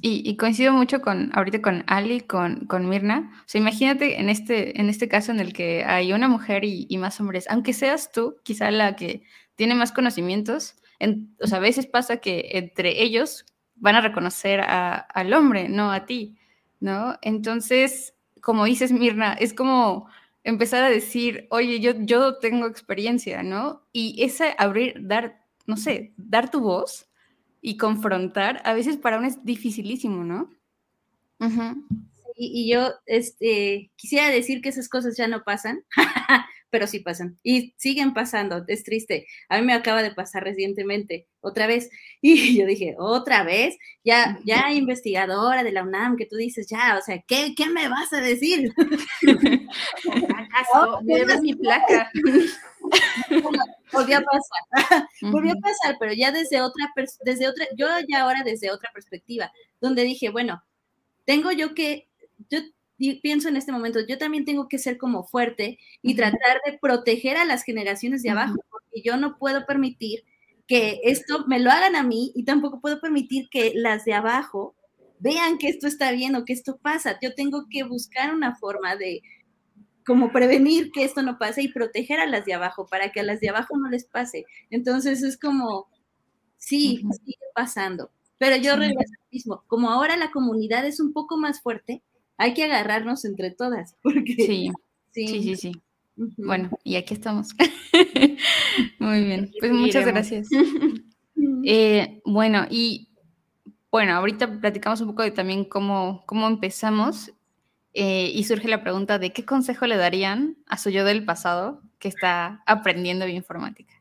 y, 0.00 0.36
coincido 0.36 0.72
mucho 0.72 1.00
con 1.00 1.30
ahorita 1.34 1.62
con 1.62 1.84
Ali, 1.86 2.20
con, 2.20 2.66
con 2.66 2.88
Mirna. 2.88 3.30
O 3.40 3.44
sea, 3.46 3.60
imagínate 3.60 4.20
en 4.20 4.28
este, 4.28 4.80
en 4.80 4.88
este 4.88 5.08
caso 5.08 5.32
en 5.32 5.40
el 5.40 5.52
que 5.52 5.84
hay 5.84 6.12
una 6.12 6.28
mujer 6.28 6.64
y, 6.64 6.96
más 6.98 7.20
hombres, 7.20 7.46
aunque 7.50 7.72
seas 7.72 8.12
tú, 8.12 8.36
quizá 8.44 8.70
la 8.70 8.94
que 8.94 9.24
tiene 9.56 9.74
más 9.74 9.92
conocimientos, 9.92 10.76
o 11.40 11.46
sea, 11.46 11.58
a 11.58 11.60
veces 11.60 11.86
pasa 11.86 12.18
que 12.18 12.50
entre 12.52 13.02
ellos 13.02 13.44
van 13.74 13.96
a 13.96 14.00
reconocer 14.00 14.60
al 14.60 15.32
hombre, 15.32 15.68
no 15.68 15.90
a 15.90 16.06
ti, 16.06 16.36
¿no? 16.78 17.18
Entonces, 17.22 18.14
como 18.40 18.64
dices, 18.64 18.92
Mirna, 18.92 19.32
es 19.32 19.54
como 19.54 20.08
empezar 20.44 20.84
a 20.84 20.90
decir, 20.90 21.48
oye, 21.50 21.80
yo, 21.80 21.92
yo 21.98 22.38
tengo 22.38 22.66
experiencia, 22.66 23.42
¿no? 23.42 23.82
Y 23.92 24.22
ese 24.22 24.54
abrir, 24.58 24.94
dar, 25.00 25.40
no 25.66 25.76
sé, 25.76 26.12
dar 26.16 26.50
tu 26.50 26.60
voz 26.60 27.08
y 27.62 27.78
confrontar, 27.78 28.60
a 28.64 28.74
veces 28.74 28.98
para 28.98 29.16
uno 29.16 29.28
es 29.28 29.42
dificilísimo, 29.44 30.24
¿no? 30.24 30.50
y 32.34 32.70
yo 32.70 32.92
este, 33.06 33.90
quisiera 33.96 34.28
decir 34.28 34.60
que 34.62 34.70
esas 34.70 34.88
cosas 34.88 35.16
ya 35.16 35.28
no 35.28 35.42
pasan, 35.44 35.84
pero 36.70 36.86
sí 36.86 37.00
pasan 37.00 37.38
y 37.42 37.74
siguen 37.76 38.14
pasando, 38.14 38.64
es 38.66 38.82
triste. 38.82 39.26
A 39.48 39.58
mí 39.58 39.66
me 39.66 39.74
acaba 39.74 40.02
de 40.02 40.12
pasar 40.12 40.42
recientemente, 40.42 41.28
otra 41.40 41.66
vez, 41.66 41.90
y 42.20 42.58
yo 42.58 42.66
dije, 42.66 42.96
otra 42.98 43.44
vez, 43.44 43.76
ya, 44.04 44.40
ya 44.44 44.72
investigadora 44.72 45.62
de 45.62 45.72
la 45.72 45.82
UNAM, 45.84 46.16
que 46.16 46.26
tú 46.26 46.36
dices, 46.36 46.66
ya, 46.68 46.96
o 46.98 47.02
sea, 47.02 47.22
¿qué, 47.26 47.54
qué 47.56 47.68
me 47.68 47.88
vas 47.88 48.12
a 48.12 48.20
decir? 48.20 48.72
¿Acaso? 50.36 51.00
Me 51.02 51.40
mi 51.40 51.54
placa. 51.54 52.10
Volvió 53.92 54.18
a 54.18 54.22
pasar, 54.72 55.08
volvió 55.22 55.52
a 55.52 55.60
pasar, 55.60 55.96
pero 55.98 56.12
ya 56.12 56.32
desde 56.32 56.60
otra, 56.60 56.92
desde 57.24 57.48
otra, 57.48 57.66
yo 57.76 57.86
ya 58.08 58.22
ahora 58.22 58.42
desde 58.44 58.70
otra 58.70 58.90
perspectiva, 58.92 59.52
donde 59.80 60.02
dije, 60.04 60.30
bueno, 60.30 60.62
tengo 61.24 61.52
yo 61.52 61.74
que, 61.74 62.08
yo 62.48 62.60
pienso 63.22 63.48
en 63.48 63.56
este 63.56 63.72
momento, 63.72 64.00
yo 64.06 64.18
también 64.18 64.44
tengo 64.44 64.68
que 64.68 64.78
ser 64.78 64.98
como 64.98 65.24
fuerte 65.24 65.78
y 66.02 66.14
tratar 66.14 66.60
de 66.64 66.78
proteger 66.78 67.36
a 67.36 67.44
las 67.44 67.64
generaciones 67.64 68.22
de 68.22 68.30
abajo, 68.30 68.56
porque 68.70 69.02
yo 69.02 69.16
no 69.16 69.38
puedo 69.38 69.66
permitir 69.66 70.24
que 70.66 71.00
esto 71.04 71.44
me 71.46 71.58
lo 71.58 71.70
hagan 71.70 71.96
a 71.96 72.02
mí 72.02 72.32
y 72.34 72.44
tampoco 72.44 72.80
puedo 72.80 73.00
permitir 73.00 73.48
que 73.50 73.72
las 73.74 74.04
de 74.04 74.14
abajo 74.14 74.74
vean 75.18 75.58
que 75.58 75.68
esto 75.68 75.86
está 75.86 76.12
bien 76.12 76.34
o 76.34 76.44
que 76.44 76.52
esto 76.52 76.78
pasa. 76.78 77.18
Yo 77.22 77.34
tengo 77.34 77.66
que 77.70 77.84
buscar 77.84 78.34
una 78.34 78.56
forma 78.56 78.96
de 78.96 79.22
como 80.06 80.32
prevenir 80.32 80.90
que 80.92 81.04
esto 81.04 81.22
no 81.22 81.38
pase 81.38 81.62
y 81.62 81.68
proteger 81.68 82.20
a 82.20 82.26
las 82.26 82.44
de 82.44 82.54
abajo 82.54 82.86
para 82.86 83.10
que 83.12 83.20
a 83.20 83.24
las 83.24 83.40
de 83.40 83.50
abajo 83.50 83.76
no 83.76 83.88
les 83.88 84.04
pase. 84.04 84.44
Entonces 84.70 85.22
es 85.22 85.38
como, 85.38 85.88
sí, 86.56 87.02
sigue 87.24 87.38
pasando. 87.54 88.10
Pero 88.38 88.56
yo 88.56 88.76
regreso 88.76 89.12
al 89.20 89.28
mismo, 89.30 89.62
como 89.66 89.90
ahora 89.90 90.16
la 90.16 90.30
comunidad 90.30 90.84
es 90.84 90.98
un 90.98 91.12
poco 91.12 91.36
más 91.36 91.62
fuerte, 91.62 92.02
hay 92.36 92.54
que 92.54 92.64
agarrarnos 92.64 93.24
entre 93.24 93.50
todas. 93.50 93.96
Porque, 94.02 94.34
sí, 94.34 94.70
sí, 95.12 95.26
sí, 95.26 95.56
sí. 95.56 95.72
Bueno, 96.36 96.70
y 96.84 96.96
aquí 96.96 97.14
estamos. 97.14 97.50
Muy 98.98 99.24
bien, 99.24 99.50
pues 99.58 99.72
muchas 99.72 100.06
gracias. 100.06 100.48
Eh, 101.64 102.20
bueno, 102.24 102.66
y 102.68 103.08
bueno, 103.90 104.14
ahorita 104.14 104.60
platicamos 104.60 105.00
un 105.00 105.08
poco 105.08 105.22
de 105.22 105.30
también 105.30 105.64
cómo, 105.64 106.24
cómo 106.26 106.46
empezamos 106.48 107.32
eh, 107.94 108.30
y 108.32 108.44
surge 108.44 108.68
la 108.68 108.82
pregunta 108.82 109.18
de 109.18 109.32
qué 109.32 109.44
consejo 109.44 109.86
le 109.86 109.96
darían 109.96 110.56
a 110.66 110.78
su 110.78 110.90
yo 110.90 111.04
del 111.04 111.24
pasado 111.24 111.82
que 111.98 112.08
está 112.08 112.62
aprendiendo 112.66 113.26
bioinformática. 113.26 113.94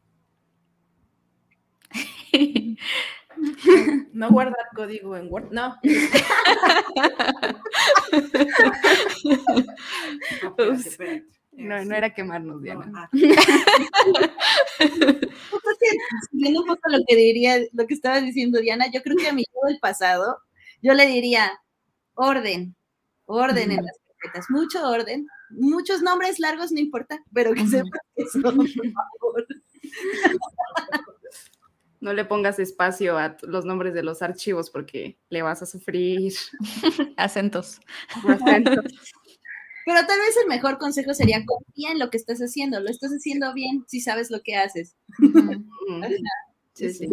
No 4.14 4.30
guardar 4.30 4.68
código 4.76 5.18
en 5.18 5.28
Word, 5.32 5.52
no. 5.52 5.76
No, 11.54 11.84
no 11.84 11.96
era 11.96 12.14
quemarnos, 12.14 12.62
Diana. 12.62 12.92
Ah. 12.96 13.10
Siguiendo 16.32 16.62
un 16.62 16.68
poco 16.68 16.90
lo 16.90 17.00
que 17.06 17.16
diría, 17.16 17.58
lo 17.74 17.88
que 17.88 17.94
estaba 17.94 18.22
diciendo 18.22 18.60
Diana, 18.60 18.90
yo 18.92 19.02
creo 19.02 19.18
que 19.18 19.28
a 19.28 19.34
mi 19.34 19.44
yo 19.44 19.68
del 19.68 19.80
pasado, 19.80 20.38
yo 20.82 20.94
le 20.94 21.06
diría 21.08 21.52
orden, 22.14 22.76
orden 23.26 23.72
en 23.72 23.86
las 23.86 23.98
carpetas, 24.08 24.46
mucho 24.50 24.88
orden, 24.88 25.28
muchos 25.50 26.02
nombres 26.02 26.40
largos 26.40 26.72
no 26.72 26.80
importa, 26.80 27.20
pero 27.34 27.54
que 27.54 27.68
son, 27.68 27.90
por 28.42 28.52
favor. 28.94 29.48
No 32.00 32.14
le 32.14 32.26
pongas 32.26 32.58
espacio 32.58 33.18
a 33.18 33.38
los 33.44 33.64
nombres 33.64 33.94
de 33.94 34.02
los 34.02 34.24
archivos 34.24 34.72
porque 34.72 35.20
le 35.30 35.44
vas 35.44 35.62
a 35.62 35.68
sufrir 35.68 36.34
acentos. 37.18 37.80
Pero 39.84 40.06
tal 40.06 40.20
vez 40.20 40.38
el 40.40 40.48
mejor 40.48 40.78
consejo 40.78 41.14
sería 41.16 41.44
confía 41.44 41.92
en 41.92 41.98
lo 41.98 42.12
que 42.12 42.18
estás 42.18 42.40
haciendo. 42.40 42.80
Lo 42.80 42.90
estás 42.92 43.12
haciendo 43.12 43.52
bien 43.54 43.84
si 43.88 44.00
sabes 44.00 44.30
lo 44.30 44.42
que 44.42 44.56
haces. 44.56 44.96
sí, 46.74 46.94
sí. 46.94 47.10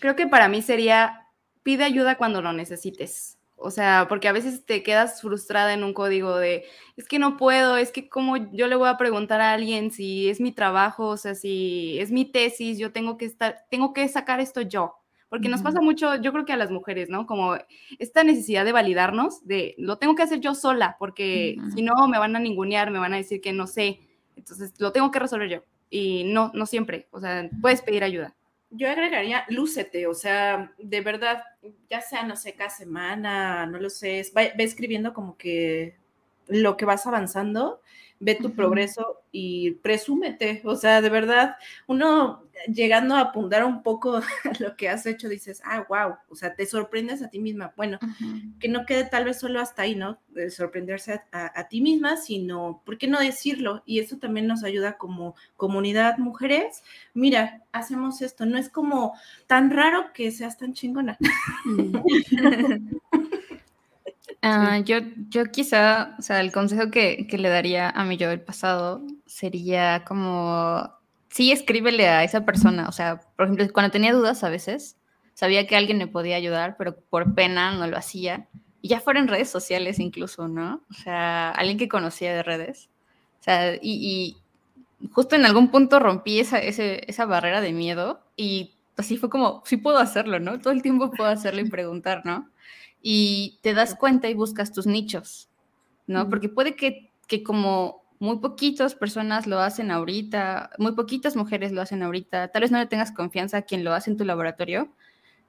Creo 0.00 0.16
que 0.16 0.26
para 0.26 0.48
mí 0.48 0.60
sería 0.60 1.28
pide 1.62 1.84
ayuda 1.84 2.16
cuando 2.18 2.42
lo 2.42 2.52
necesites. 2.52 3.38
O 3.62 3.70
sea, 3.70 4.06
porque 4.08 4.28
a 4.28 4.32
veces 4.32 4.64
te 4.66 4.82
quedas 4.82 5.20
frustrada 5.20 5.72
en 5.72 5.84
un 5.84 5.94
código 5.94 6.36
de, 6.36 6.64
es 6.96 7.06
que 7.06 7.18
no 7.18 7.36
puedo, 7.36 7.76
es 7.76 7.92
que 7.92 8.08
como 8.08 8.36
yo 8.36 8.66
le 8.66 8.76
voy 8.76 8.88
a 8.88 8.96
preguntar 8.96 9.40
a 9.40 9.52
alguien 9.52 9.90
si 9.90 10.28
es 10.28 10.40
mi 10.40 10.52
trabajo, 10.52 11.08
o 11.08 11.16
sea, 11.16 11.34
si 11.34 11.98
es 11.98 12.10
mi 12.10 12.24
tesis, 12.24 12.78
yo 12.78 12.92
tengo 12.92 13.16
que 13.16 13.24
estar, 13.24 13.64
tengo 13.70 13.92
que 13.92 14.08
sacar 14.08 14.40
esto 14.40 14.60
yo. 14.60 14.96
Porque 15.28 15.48
nos 15.48 15.62
pasa 15.62 15.80
mucho, 15.80 16.16
yo 16.16 16.30
creo 16.30 16.44
que 16.44 16.52
a 16.52 16.58
las 16.58 16.70
mujeres, 16.70 17.08
¿no? 17.08 17.26
Como 17.26 17.56
esta 17.98 18.22
necesidad 18.22 18.66
de 18.66 18.72
validarnos, 18.72 19.46
de 19.46 19.74
lo 19.78 19.96
tengo 19.96 20.14
que 20.14 20.22
hacer 20.22 20.40
yo 20.40 20.54
sola, 20.54 20.96
porque 20.98 21.56
si 21.74 21.80
no 21.80 22.06
me 22.06 22.18
van 22.18 22.36
a 22.36 22.38
ningunear, 22.38 22.90
me 22.90 22.98
van 22.98 23.14
a 23.14 23.16
decir 23.16 23.40
que 23.40 23.54
no 23.54 23.66
sé. 23.66 24.00
Entonces, 24.36 24.74
lo 24.78 24.92
tengo 24.92 25.10
que 25.10 25.20
resolver 25.20 25.48
yo. 25.48 25.64
Y 25.88 26.24
no, 26.24 26.50
no 26.52 26.66
siempre. 26.66 27.08
O 27.12 27.20
sea, 27.20 27.48
puedes 27.62 27.80
pedir 27.80 28.04
ayuda 28.04 28.36
yo 28.72 28.90
agregaría, 28.90 29.44
lúcete, 29.48 30.06
o 30.06 30.14
sea, 30.14 30.72
de 30.78 31.00
verdad, 31.02 31.44
ya 31.90 32.00
sea, 32.00 32.24
no 32.24 32.36
sé, 32.36 32.54
cada 32.54 32.70
semana, 32.70 33.66
no 33.66 33.78
lo 33.78 33.90
sé, 33.90 34.22
ve, 34.34 34.54
escribiendo 34.58 35.12
como 35.12 35.36
que 35.36 35.96
lo 36.48 36.76
que 36.76 36.84
vas 36.84 37.06
avanzando, 37.06 37.82
ve 38.22 38.36
tu 38.36 38.52
progreso 38.52 39.22
y 39.32 39.72
presúmete, 39.82 40.62
o 40.64 40.76
sea, 40.76 41.02
de 41.02 41.10
verdad, 41.10 41.56
uno 41.88 42.44
llegando 42.72 43.16
a 43.16 43.20
apuntar 43.20 43.64
un 43.64 43.82
poco 43.82 44.20
lo 44.60 44.76
que 44.76 44.88
has 44.88 45.06
hecho, 45.06 45.28
dices, 45.28 45.60
ah, 45.64 45.84
wow, 45.88 46.14
o 46.28 46.36
sea, 46.36 46.54
te 46.54 46.64
sorprendes 46.66 47.20
a 47.20 47.30
ti 47.30 47.40
misma. 47.40 47.72
Bueno, 47.76 47.98
que 48.60 48.68
no 48.68 48.86
quede 48.86 49.04
tal 49.04 49.24
vez 49.24 49.40
solo 49.40 49.60
hasta 49.60 49.82
ahí, 49.82 49.96
¿no? 49.96 50.20
De 50.28 50.50
sorprenderse 50.50 51.20
a, 51.32 51.68
ti 51.68 51.80
misma, 51.80 52.16
sino, 52.16 52.80
¿por 52.84 52.96
qué 52.96 53.08
no 53.08 53.18
decirlo? 53.18 53.82
Y 53.86 53.98
eso 53.98 54.18
también 54.18 54.46
nos 54.46 54.62
ayuda 54.62 54.98
como 54.98 55.34
comunidad 55.56 56.18
mujeres. 56.18 56.84
Mira, 57.12 57.62
hacemos 57.72 58.22
esto, 58.22 58.46
no 58.46 58.56
es 58.56 58.68
como 58.68 59.14
tan 59.48 59.70
raro 59.70 60.12
que 60.14 60.30
seas 60.30 60.58
tan 60.58 60.74
chingona. 60.74 61.18
Ah, 64.42 64.78
yo, 64.78 64.98
yo 65.28 65.44
quizá, 65.46 66.16
o 66.18 66.22
sea, 66.22 66.40
el 66.40 66.50
consejo 66.50 66.90
que, 66.90 67.26
que 67.28 67.38
le 67.38 67.48
daría 67.48 67.90
a 67.90 68.04
mi 68.04 68.16
yo 68.16 68.28
del 68.28 68.40
pasado 68.40 69.02
sería 69.24 70.04
como 70.04 70.90
sí 71.32 71.50
escríbele 71.50 72.08
a 72.08 72.24
esa 72.24 72.44
persona. 72.44 72.88
O 72.88 72.92
sea, 72.92 73.20
por 73.36 73.46
ejemplo, 73.46 73.66
cuando 73.72 73.90
tenía 73.90 74.12
dudas 74.12 74.44
a 74.44 74.50
veces, 74.50 74.96
sabía 75.34 75.66
que 75.66 75.76
alguien 75.76 75.98
me 75.98 76.06
podía 76.06 76.36
ayudar, 76.36 76.76
pero 76.76 76.96
por 76.96 77.34
pena 77.34 77.72
no 77.72 77.86
lo 77.86 77.96
hacía. 77.96 78.48
Y 78.82 78.88
ya 78.88 79.00
fuera 79.00 79.20
en 79.20 79.28
redes 79.28 79.50
sociales 79.50 79.98
incluso, 79.98 80.48
¿no? 80.48 80.82
O 80.90 80.94
sea, 80.94 81.50
alguien 81.50 81.78
que 81.78 81.88
conocía 81.88 82.34
de 82.34 82.42
redes. 82.42 82.90
O 83.40 83.44
sea, 83.44 83.74
y, 83.80 84.36
justo 85.12 85.34
en 85.34 85.46
algún 85.46 85.70
punto 85.70 85.98
rompí 85.98 86.38
esa, 86.38 86.58
esa 86.58 87.26
barrera 87.26 87.60
de 87.60 87.72
miedo 87.72 88.20
y 88.36 88.74
así 88.96 89.16
fue 89.16 89.30
como, 89.30 89.62
sí 89.66 89.76
puedo 89.76 89.98
hacerlo, 89.98 90.38
¿no? 90.38 90.60
Todo 90.60 90.72
el 90.72 90.82
tiempo 90.82 91.10
puedo 91.10 91.30
hacerlo 91.30 91.60
y 91.60 91.68
preguntar, 91.68 92.22
¿no? 92.24 92.50
Y 93.02 93.58
te 93.62 93.74
das 93.74 93.94
cuenta 93.96 94.30
y 94.30 94.34
buscas 94.34 94.72
tus 94.72 94.86
nichos, 94.86 95.50
¿no? 96.06 96.28
Porque 96.28 96.48
puede 96.48 96.76
que, 96.76 97.10
que 97.26 97.42
como 97.42 98.02
muy 98.22 98.38
poquitas 98.38 98.94
personas 98.94 99.48
lo 99.48 99.58
hacen 99.58 99.90
ahorita, 99.90 100.70
muy 100.78 100.92
poquitas 100.92 101.34
mujeres 101.34 101.72
lo 101.72 101.82
hacen 101.82 102.04
ahorita, 102.04 102.52
tal 102.52 102.62
vez 102.62 102.70
no 102.70 102.78
le 102.78 102.86
tengas 102.86 103.10
confianza 103.10 103.56
a 103.56 103.62
quien 103.62 103.82
lo 103.82 103.92
hace 103.92 104.10
en 104.10 104.16
tu 104.16 104.24
laboratorio, 104.24 104.94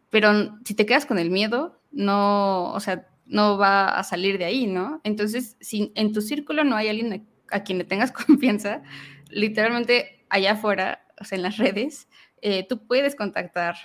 pero 0.10 0.58
si 0.66 0.74
te 0.74 0.88
quedas 0.88 1.06
con 1.06 1.20
el 1.20 1.30
miedo, 1.30 1.80
no, 1.92 2.72
o 2.74 2.80
sea, 2.80 3.08
no 3.26 3.58
va 3.58 3.90
a 3.90 4.04
salir 4.04 4.38
de 4.38 4.46
ahí, 4.46 4.68
¿no? 4.68 5.02
Entonces, 5.04 5.56
si 5.60 5.92
en 5.96 6.14
tu 6.14 6.22
círculo 6.22 6.64
no 6.64 6.76
hay 6.76 6.90
alguien 6.90 7.28
a, 7.52 7.64
quien 7.64 7.78
le 7.78 7.84
tengas 7.84 8.12
confianza, 8.28 8.82
literalmente 9.30 10.26
allá 10.30 10.54
afuera, 10.54 11.06
o 11.22 11.26
sea, 11.26 11.36
en 11.36 11.44
las 11.44 11.58
redes, 11.58 12.08
eh, 12.42 12.66
tú 12.68 12.88
puedes 12.88 13.16
contactar 13.16 13.76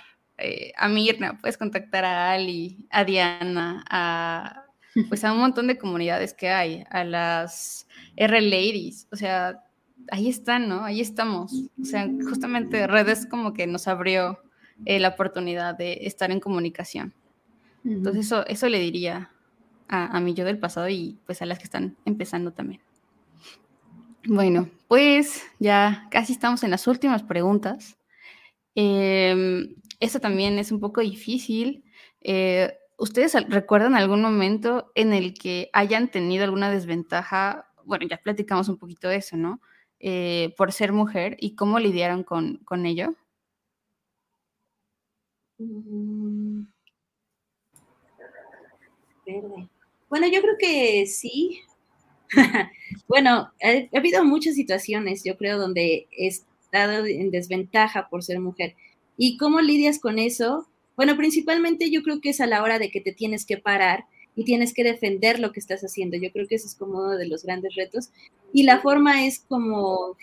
eh, 0.41 0.71
a 0.77 0.87
Mirna, 0.87 1.37
puedes 1.39 1.57
contactar 1.57 2.05
a 2.05 2.31
Ali, 2.31 2.87
a 2.89 3.03
Diana, 3.03 3.83
a, 3.89 4.65
pues 5.07 5.23
a 5.23 5.33
un 5.33 5.39
montón 5.39 5.67
de 5.67 5.77
comunidades 5.77 6.33
que 6.33 6.49
hay, 6.49 6.83
a 6.89 7.03
las 7.03 7.87
R 8.15 8.41
Ladies, 8.41 9.07
o 9.11 9.15
sea, 9.15 9.63
ahí 10.11 10.29
están, 10.29 10.67
¿no? 10.67 10.83
Ahí 10.83 11.01
estamos. 11.01 11.53
O 11.81 11.85
sea, 11.85 12.07
justamente 12.27 12.87
redes 12.87 13.25
como 13.25 13.53
que 13.53 13.67
nos 13.67 13.87
abrió 13.87 14.39
eh, 14.85 14.99
la 14.99 15.09
oportunidad 15.09 15.75
de 15.75 15.99
estar 16.01 16.31
en 16.31 16.39
comunicación. 16.39 17.13
Entonces 17.85 18.25
eso, 18.25 18.45
eso 18.47 18.67
le 18.67 18.79
diría 18.79 19.31
a, 19.87 20.17
a 20.17 20.19
mi 20.19 20.33
yo 20.33 20.45
del 20.45 20.59
pasado 20.59 20.89
y 20.89 21.17
pues 21.25 21.41
a 21.41 21.45
las 21.45 21.59
que 21.59 21.65
están 21.65 21.95
empezando 22.05 22.51
también. 22.51 22.81
Bueno, 24.25 24.69
pues 24.87 25.43
ya 25.59 26.07
casi 26.11 26.33
estamos 26.33 26.63
en 26.63 26.71
las 26.71 26.87
últimas 26.87 27.23
preguntas. 27.23 27.97
Eh, 28.75 29.73
esto 29.99 30.19
también 30.19 30.59
es 30.59 30.71
un 30.71 30.79
poco 30.79 31.01
difícil. 31.01 31.83
Eh, 32.21 32.73
¿Ustedes 32.97 33.33
recuerdan 33.49 33.95
algún 33.95 34.21
momento 34.21 34.91
en 34.95 35.13
el 35.13 35.33
que 35.33 35.69
hayan 35.73 36.09
tenido 36.09 36.43
alguna 36.43 36.69
desventaja? 36.69 37.71
Bueno, 37.85 38.05
ya 38.09 38.17
platicamos 38.17 38.69
un 38.69 38.77
poquito 38.77 39.07
de 39.07 39.17
eso, 39.17 39.37
¿no? 39.37 39.61
Eh, 39.99 40.53
por 40.57 40.71
ser 40.71 40.93
mujer 40.93 41.37
y 41.39 41.55
cómo 41.55 41.79
lidiaron 41.79 42.23
con, 42.23 42.57
con 42.65 42.85
ello. 42.85 43.15
Mm. 45.57 46.63
Bueno, 50.09 50.27
yo 50.27 50.41
creo 50.41 50.55
que 50.57 51.05
sí. 51.05 51.61
bueno, 53.07 53.51
ha, 53.61 53.97
habido 53.97 54.23
muchas 54.23 54.55
situaciones, 54.55 55.23
yo 55.23 55.37
creo, 55.37 55.57
donde 55.57 56.07
he 56.11 56.27
estado 56.27 57.05
en 57.05 57.31
desventaja 57.31 58.09
por 58.09 58.23
ser 58.23 58.39
mujer. 58.39 58.75
¿Y 59.21 59.35
cómo 59.35 59.59
lidias 59.59 59.99
con 59.99 60.17
eso? 60.17 60.69
Bueno, 60.95 61.17
principalmente 61.17 61.91
yo 61.91 62.03
creo 62.03 62.21
que 62.21 62.29
es 62.29 62.39
a 62.39 62.47
la 62.47 62.63
hora 62.63 62.79
de 62.79 62.89
que 62.89 63.01
te 63.01 63.11
tienes 63.11 63.45
que 63.45 63.57
parar 63.57 64.05
y 64.33 64.45
tienes 64.45 64.73
que 64.73 64.85
defender 64.85 65.41
lo 65.41 65.51
que 65.51 65.59
estás 65.59 65.81
haciendo. 65.81 66.15
Yo 66.15 66.31
creo 66.31 66.47
que 66.47 66.55
eso 66.55 66.67
es 66.67 66.75
como 66.75 66.99
uno 66.99 67.17
de 67.17 67.27
los 67.27 67.43
grandes 67.43 67.75
retos. 67.75 68.11
Y 68.53 68.63
la 68.63 68.79
forma 68.79 69.25
es 69.25 69.39
como 69.39 70.15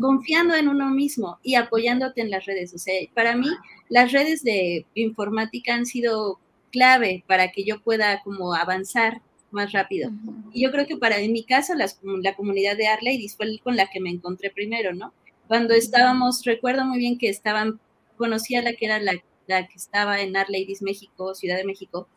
confiando 0.00 0.54
en 0.54 0.68
uno 0.68 0.90
mismo 0.90 1.40
y 1.42 1.56
apoyándote 1.56 2.20
en 2.20 2.30
las 2.30 2.46
redes. 2.46 2.72
O 2.72 2.78
sea, 2.78 2.94
para 3.14 3.34
mí 3.34 3.48
las 3.88 4.12
redes 4.12 4.44
de 4.44 4.86
informática 4.94 5.74
han 5.74 5.84
sido 5.84 6.38
clave 6.70 7.24
para 7.26 7.50
que 7.50 7.64
yo 7.64 7.80
pueda 7.82 8.22
como 8.22 8.54
avanzar 8.54 9.22
más 9.50 9.72
rápido. 9.72 10.12
Y 10.52 10.62
yo 10.62 10.70
creo 10.70 10.86
que 10.86 10.96
para 10.96 11.18
en 11.18 11.32
mi 11.32 11.42
caso 11.42 11.72
la 11.74 12.34
comunidad 12.36 12.76
de 12.76 12.86
Arley 12.86 13.28
fue 13.28 13.58
con 13.58 13.74
la 13.74 13.88
que 13.90 13.98
me 13.98 14.10
encontré 14.10 14.50
primero, 14.50 14.94
¿no? 14.94 15.12
Cuando 15.48 15.74
estábamos, 15.74 16.44
recuerdo 16.44 16.84
muy 16.84 16.98
bien 16.98 17.18
que 17.18 17.28
estaban, 17.28 17.80
conocí 18.16 18.56
a 18.56 18.62
la 18.62 18.74
que 18.74 18.86
era 18.86 18.98
la 18.98 19.14
la 19.46 19.66
que 19.66 19.76
estaba 19.76 20.20
en 20.20 20.36
Art 20.36 20.48
Ladies 20.48 20.82
México, 20.82 21.34
Ciudad 21.34 21.56
de 21.56 21.64
México, 21.64 22.08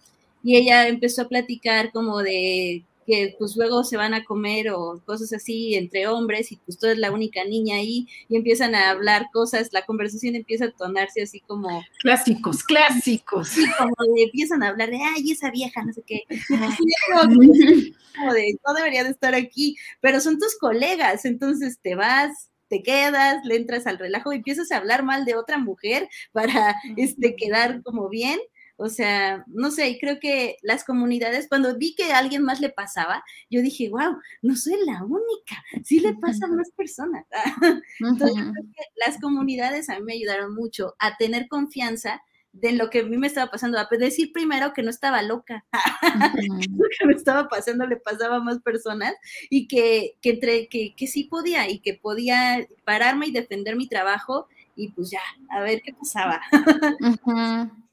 y 0.44 0.58
ella 0.58 0.88
empezó 0.88 1.24
a 1.24 1.28
platicar 1.28 1.92
como 1.92 2.20
de 2.20 2.86
que 3.06 3.36
pues 3.40 3.56
luego 3.56 3.84
se 3.84 3.98
van 3.98 4.14
a 4.14 4.24
comer 4.24 4.70
o 4.70 5.02
cosas 5.04 5.34
así 5.34 5.74
entre 5.74 6.08
hombres 6.08 6.52
y 6.52 6.58
pues 6.58 6.78
tú 6.78 6.86
eres 6.86 7.00
la 7.00 7.12
única 7.12 7.44
niña 7.44 7.78
ahí 7.78 8.08
y 8.28 8.36
empiezan 8.36 8.76
a 8.76 8.92
hablar 8.92 9.26
cosas, 9.34 9.70
la 9.72 9.84
conversación 9.84 10.36
empieza 10.36 10.66
a 10.66 10.72
tornarse 10.72 11.24
así 11.24 11.40
como... 11.40 11.84
Clásicos, 12.02 12.64
clásicos. 12.64 13.50
Sí, 13.50 13.66
como 13.80 13.96
de, 14.14 14.24
empiezan 14.26 14.62
a 14.62 14.68
hablar 14.68 14.92
de, 14.92 15.00
ay, 15.02 15.32
esa 15.32 15.50
vieja, 15.50 15.84
no 15.84 15.92
sé 15.92 16.04
qué. 16.06 16.22
como 18.16 18.34
de, 18.34 18.60
no 18.66 18.74
debería 18.76 19.04
de 19.04 19.10
estar 19.10 19.34
aquí, 19.34 19.76
pero 20.02 20.20
son 20.20 20.38
tus 20.38 20.56
colegas, 20.60 21.26
entonces 21.26 21.80
te 21.82 21.96
vas, 21.96 22.52
te 22.70 22.84
quedas, 22.84 23.44
le 23.46 23.56
entras 23.56 23.88
al 23.88 23.98
relajo 23.98 24.32
y 24.32 24.38
empiezas 24.38 24.72
a 24.72 24.78
hablar 24.78 25.04
mal 25.04 25.26
de 25.26 25.36
otra 25.36 25.58
mujer 25.58 26.08
para 26.32 26.76
este, 26.98 27.36
quedar 27.36 27.82
como 27.84 28.10
bien. 28.10 28.40
O 28.82 28.88
sea, 28.88 29.44
no 29.48 29.72
sé, 29.72 29.98
creo 30.00 30.22
que 30.22 30.56
las 30.62 30.86
comunidades, 30.86 31.50
cuando 31.50 31.78
vi 31.78 31.96
que 31.96 32.14
a 32.14 32.18
alguien 32.18 32.44
más 32.44 32.62
le 32.62 32.70
pasaba, 32.70 33.22
yo 33.50 33.62
dije, 33.62 33.90
wow, 33.90 34.18
no 34.42 34.56
soy 34.56 34.76
la 34.86 35.04
única, 35.04 35.62
sí 35.84 36.00
le 36.00 36.14
pasa 36.14 36.46
a 36.46 36.48
más 36.48 36.72
personas. 36.72 37.26
Entonces, 38.00 38.38
creo 38.38 38.66
que 38.74 38.84
las 39.06 39.20
comunidades 39.20 39.90
a 39.90 39.96
mí 40.00 40.06
me 40.06 40.14
ayudaron 40.14 40.56
mucho 40.56 40.96
a 40.98 41.18
tener 41.18 41.50
confianza 41.50 42.24
de 42.52 42.74
lo 42.74 42.90
que 42.90 43.00
a 43.00 43.04
mí 43.04 43.18
me 43.18 43.28
estaba 43.28 43.52
pasando, 43.52 43.78
a 43.78 43.88
decir 43.98 44.32
primero 44.34 44.74
que 44.74 44.84
no 44.84 44.90
estaba 44.90 45.22
loca, 45.22 45.66
lo 46.78 46.88
que 46.98 47.06
me 47.06 47.14
estaba 47.14 47.48
pasando 47.48 47.86
le 47.86 47.98
pasaba 47.98 48.38
a 48.38 48.44
más 48.44 48.60
personas 48.60 49.14
y 49.50 49.68
que, 49.68 50.16
que, 50.22 50.32
entre, 50.32 50.68
que, 50.68 50.96
que 50.96 51.08
sí 51.08 51.26
podía 51.26 51.70
y 51.70 51.80
que 51.80 51.94
podía 51.94 52.68
pararme 52.86 53.28
y 53.28 53.32
defender 53.32 53.76
mi 53.76 53.88
trabajo 53.88 54.48
y 54.76 54.90
pues 54.90 55.12
ya, 55.12 55.22
a 55.50 55.62
ver 55.62 55.82
qué 55.82 55.94
pasaba. 55.94 56.42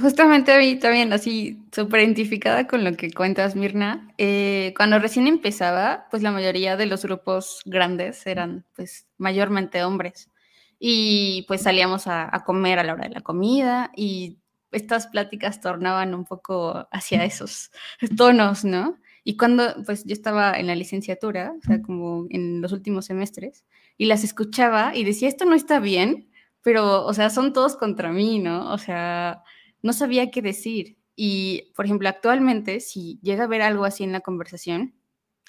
Justamente 0.00 0.52
a 0.52 0.58
mí 0.58 0.76
también, 0.76 1.12
así, 1.12 1.62
súper 1.70 2.00
identificada 2.00 2.66
con 2.66 2.82
lo 2.82 2.96
que 2.96 3.12
cuentas, 3.12 3.54
Mirna. 3.54 4.12
Eh, 4.18 4.74
cuando 4.76 4.98
recién 4.98 5.28
empezaba, 5.28 6.08
pues 6.10 6.20
la 6.20 6.32
mayoría 6.32 6.76
de 6.76 6.86
los 6.86 7.04
grupos 7.04 7.62
grandes 7.64 8.26
eran, 8.26 8.64
pues, 8.74 9.06
mayormente 9.18 9.84
hombres. 9.84 10.30
Y 10.78 11.44
pues 11.48 11.62
salíamos 11.62 12.06
a, 12.06 12.34
a 12.34 12.44
comer 12.44 12.78
a 12.78 12.84
la 12.84 12.94
hora 12.94 13.08
de 13.08 13.14
la 13.14 13.20
comida 13.20 13.90
y 13.96 14.38
estas 14.74 15.06
pláticas 15.06 15.60
tornaban 15.60 16.14
un 16.14 16.24
poco 16.24 16.88
hacia 16.90 17.24
esos 17.24 17.70
tonos, 18.16 18.64
¿no? 18.64 18.98
Y 19.26 19.36
cuando, 19.38 19.74
pues 19.86 20.04
yo 20.04 20.12
estaba 20.12 20.52
en 20.52 20.66
la 20.66 20.74
licenciatura, 20.74 21.54
o 21.58 21.66
sea, 21.66 21.80
como 21.80 22.26
en 22.28 22.60
los 22.60 22.72
últimos 22.72 23.06
semestres, 23.06 23.64
y 23.96 24.04
las 24.04 24.22
escuchaba 24.22 24.94
y 24.94 25.04
decía, 25.04 25.28
esto 25.28 25.46
no 25.46 25.54
está 25.54 25.80
bien, 25.80 26.28
pero, 26.60 27.04
o 27.06 27.14
sea, 27.14 27.30
son 27.30 27.54
todos 27.54 27.76
contra 27.76 28.12
mí, 28.12 28.38
¿no? 28.38 28.70
O 28.72 28.76
sea, 28.76 29.42
no 29.82 29.94
sabía 29.94 30.30
qué 30.30 30.42
decir. 30.42 30.98
Y, 31.16 31.72
por 31.74 31.86
ejemplo, 31.86 32.08
actualmente, 32.08 32.80
si 32.80 33.18
llega 33.22 33.42
a 33.42 33.46
haber 33.46 33.62
algo 33.62 33.86
así 33.86 34.04
en 34.04 34.12
la 34.12 34.20
conversación, 34.20 34.94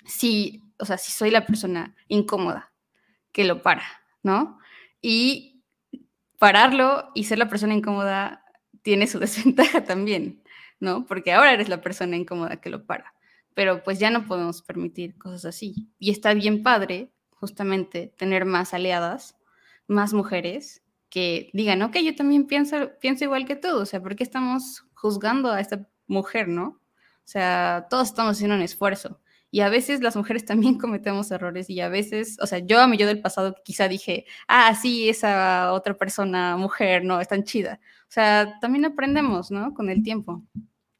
si, 0.05 0.61
o 0.79 0.85
sea, 0.85 0.97
si 0.97 1.11
soy 1.11 1.31
la 1.31 1.45
persona 1.45 1.95
incómoda 2.07 2.71
que 3.33 3.43
lo 3.43 3.61
para, 3.61 3.83
¿no? 4.23 4.59
Y 5.07 5.61
pararlo 6.39 7.11
y 7.13 7.25
ser 7.25 7.37
la 7.37 7.47
persona 7.47 7.75
incómoda 7.75 8.43
tiene 8.81 9.05
su 9.05 9.19
desventaja 9.25 9.83
también, 9.83 10.41
¿no? 10.79 11.05
Porque 11.05 11.31
ahora 11.31 11.53
eres 11.53 11.69
la 11.69 11.79
persona 11.79 12.17
incómoda 12.17 12.59
que 12.59 12.71
lo 12.71 12.87
para. 12.87 13.13
Pero 13.53 13.83
pues 13.83 13.99
ya 13.99 14.09
no 14.09 14.25
podemos 14.25 14.63
permitir 14.63 15.15
cosas 15.19 15.45
así. 15.45 15.91
Y 15.99 16.09
está 16.09 16.33
bien 16.33 16.63
padre, 16.63 17.11
justamente, 17.29 18.15
tener 18.17 18.45
más 18.45 18.73
aliadas, 18.73 19.37
más 19.87 20.11
mujeres 20.11 20.81
que 21.11 21.51
digan, 21.53 21.83
ok, 21.83 21.97
yo 21.97 22.15
también 22.15 22.47
pienso, 22.47 22.89
pienso 22.99 23.25
igual 23.25 23.45
que 23.45 23.55
tú, 23.55 23.77
o 23.77 23.85
sea, 23.85 24.01
¿por 24.01 24.15
qué 24.15 24.23
estamos 24.23 24.87
juzgando 24.95 25.51
a 25.51 25.61
esta 25.61 25.87
mujer, 26.07 26.47
no? 26.47 26.81
O 27.19 27.27
sea, 27.27 27.85
todos 27.91 28.07
estamos 28.07 28.37
haciendo 28.37 28.55
un 28.55 28.63
esfuerzo. 28.63 29.21
Y 29.55 29.61
a 29.61 29.69
veces 29.69 30.01
las 30.01 30.17
mujeres 30.17 30.43
también 30.43 30.77
cometemos 30.77 31.31
errores 31.31 31.69
y 31.69 31.79
a 31.79 31.87
veces, 31.87 32.37
o 32.41 32.45
sea, 32.45 32.59
yo 32.59 32.81
a 32.81 32.87
mi 32.87 32.97
yo 32.97 33.07
del 33.07 33.21
pasado 33.21 33.55
quizá 33.63 33.87
dije, 33.87 34.25
ah, 34.49 34.75
sí, 34.75 35.07
esa 35.07 35.71
otra 35.71 35.93
persona, 35.93 36.57
mujer, 36.57 37.05
no, 37.05 37.21
es 37.21 37.29
tan 37.29 37.45
chida. 37.45 37.79
O 38.01 38.11
sea, 38.11 38.59
también 38.59 38.83
aprendemos, 38.83 39.51
¿no? 39.51 39.73
Con 39.73 39.89
el 39.89 40.03
tiempo. 40.03 40.43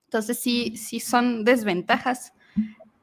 Entonces 0.06 0.40
sí, 0.40 0.78
sí 0.78 1.02
son 1.02 1.44
desventajas 1.44 2.32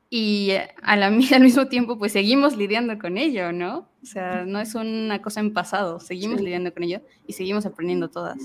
y 0.09 0.53
a 0.83 0.97
la, 0.97 1.09
al 1.35 1.43
mismo 1.43 1.69
tiempo 1.69 1.99
pues 1.99 2.13
seguimos 2.13 2.57
lidiando 2.57 2.99
con 2.99 3.19
ello, 3.19 3.53
¿no? 3.53 3.91
O 4.03 4.07
sea, 4.07 4.47
no 4.47 4.59
es 4.59 4.75
una 4.75 5.21
cosa 5.21 5.41
en 5.41 5.53
pasado, 5.53 6.01
seguimos 6.01 6.41
lidiando 6.41 6.73
con 6.73 6.85
ello 6.85 7.03
y 7.27 7.35
seguimos 7.35 7.67
aprendiendo 7.67 8.09
todas. 8.09 8.39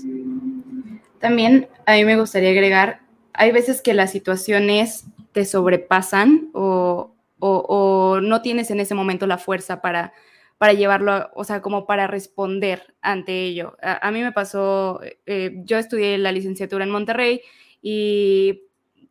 También 1.20 1.68
a 1.86 1.94
mí 1.94 2.04
me 2.04 2.20
gustaría 2.20 2.50
agregar, 2.50 3.00
hay 3.32 3.50
veces 3.50 3.80
que 3.80 3.94
las 3.94 4.12
situaciones 4.12 5.06
te 5.32 5.44
sobrepasan 5.44 6.50
o, 6.52 7.14
o, 7.38 8.20
no 8.22 8.42
tienes 8.42 8.70
en 8.70 8.80
ese 8.80 8.94
momento 8.94 9.26
la 9.26 9.38
fuerza 9.38 9.80
para, 9.80 10.12
para 10.58 10.72
llevarlo, 10.72 11.30
o 11.34 11.44
sea, 11.44 11.62
como 11.62 11.86
para 11.86 12.06
responder 12.06 12.94
ante 13.00 13.44
ello. 13.44 13.76
A, 13.82 14.10
mí 14.10 14.22
me 14.22 14.32
pasó, 14.32 15.00
eh, 15.26 15.62
yo 15.64 15.78
estudié 15.78 16.18
la 16.18 16.32
licenciatura 16.32 16.84
en 16.84 16.90
Monterrey 16.90 17.40
y 17.80 18.62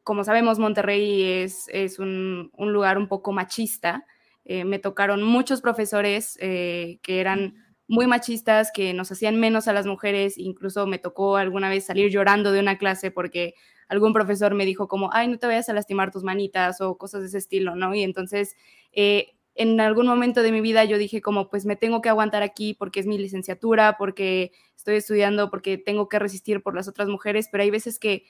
como 0.03 0.23
sabemos, 0.23 0.57
Monterrey 0.57 1.21
es, 1.23 1.65
es 1.67 1.99
un, 1.99 2.51
lugar 2.57 2.97
un 2.97 3.09
poco 3.09 3.33
machista. 3.33 4.05
Eh, 4.45 4.63
me 4.63 4.79
tocaron 4.79 5.21
muchos 5.21 5.59
profesores 5.59 6.37
eh, 6.39 6.99
que 7.01 7.19
eran 7.19 7.55
muy 7.89 8.07
machistas, 8.07 8.71
que 8.73 8.93
nos 8.93 9.11
hacían 9.11 9.37
menos 9.37 9.67
a 9.67 9.73
las 9.73 9.85
mujeres. 9.85 10.37
Incluso 10.37 10.87
me 10.87 10.97
tocó 10.97 11.35
alguna 11.35 11.67
vez 11.69 11.87
salir 11.87 12.09
llorando 12.09 12.53
de 12.53 12.61
una 12.61 12.77
clase 12.77 13.11
porque 13.11 13.53
algún 13.87 14.13
profesor 14.13 14.53
me 14.55 14.65
dijo 14.65 14.87
como, 14.87 15.09
ay, 15.13 15.27
no 15.27 15.37
te 15.37 15.47
vayas 15.47 15.69
a 15.69 15.73
lastimar 15.73 16.11
tus 16.11 16.23
manitas 16.23 16.81
o 16.81 16.97
cosas 16.97 17.21
de 17.21 17.27
ese 17.27 17.37
estilo, 17.37 17.75
¿no? 17.75 17.93
Y 17.95 18.03
entonces, 18.03 18.55
eh, 18.91 19.33
en 19.55 19.79
algún 19.79 20.07
momento 20.07 20.43
de 20.43 20.51
mi 20.51 20.61
vida 20.61 20.85
yo 20.85 20.97
dije 20.97 21.21
como, 21.21 21.49
pues 21.49 21.65
me 21.65 21.75
tengo 21.75 22.01
que 22.01 22.09
aguantar 22.09 22.43
aquí 22.43 22.73
porque 22.75 22.99
es 22.99 23.07
mi 23.07 23.17
licenciatura, 23.17 23.97
porque 23.97 24.51
estoy 24.75 24.95
estudiando, 24.95 25.49
porque 25.49 25.77
tengo 25.77 26.07
que 26.09 26.19
resistir 26.19 26.61
por 26.61 26.75
las 26.75 26.87
otras 26.87 27.09
mujeres, 27.09 27.49
pero 27.51 27.63
hay 27.63 27.71
veces 27.71 27.97
que 27.99 28.23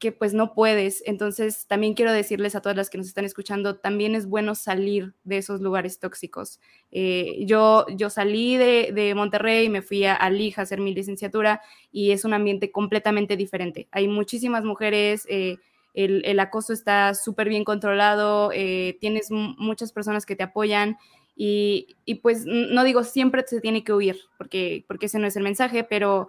que 0.00 0.10
pues 0.12 0.32
no 0.32 0.54
puedes. 0.54 1.02
Entonces, 1.06 1.66
también 1.68 1.94
quiero 1.94 2.10
decirles 2.10 2.56
a 2.56 2.62
todas 2.62 2.76
las 2.76 2.88
que 2.88 2.98
nos 2.98 3.06
están 3.06 3.26
escuchando, 3.26 3.76
también 3.76 4.14
es 4.14 4.26
bueno 4.26 4.54
salir 4.54 5.14
de 5.24 5.36
esos 5.36 5.60
lugares 5.60 6.00
tóxicos. 6.00 6.58
Eh, 6.90 7.44
yo, 7.46 7.86
yo 7.94 8.08
salí 8.08 8.56
de, 8.56 8.90
de, 8.94 9.14
Monterrey, 9.14 9.68
me 9.68 9.82
fui 9.82 10.04
a, 10.06 10.14
a 10.14 10.30
Lija 10.30 10.62
a 10.62 10.64
hacer 10.64 10.80
mi 10.80 10.94
licenciatura 10.94 11.60
y 11.92 12.12
es 12.12 12.24
un 12.24 12.32
ambiente 12.32 12.72
completamente 12.72 13.36
diferente. 13.36 13.88
Hay 13.92 14.08
muchísimas 14.08 14.64
mujeres. 14.64 15.26
Eh, 15.28 15.58
el, 15.92 16.22
el, 16.24 16.40
acoso 16.40 16.72
está 16.72 17.14
súper 17.14 17.48
bien 17.48 17.64
controlado, 17.64 18.52
eh, 18.54 18.96
tienes 19.00 19.30
muchas 19.30 19.92
personas 19.92 20.24
que 20.24 20.36
te 20.36 20.44
apoyan 20.44 20.96
y, 21.36 21.96
y, 22.04 22.16
pues 22.16 22.44
no 22.46 22.84
digo 22.84 23.02
siempre 23.02 23.44
se 23.46 23.60
tiene 23.60 23.82
que 23.82 23.92
huir, 23.92 24.16
porque, 24.38 24.84
porque 24.86 25.06
ese 25.06 25.18
no 25.18 25.26
es 25.26 25.36
el 25.36 25.42
mensaje, 25.42 25.82
pero 25.82 26.28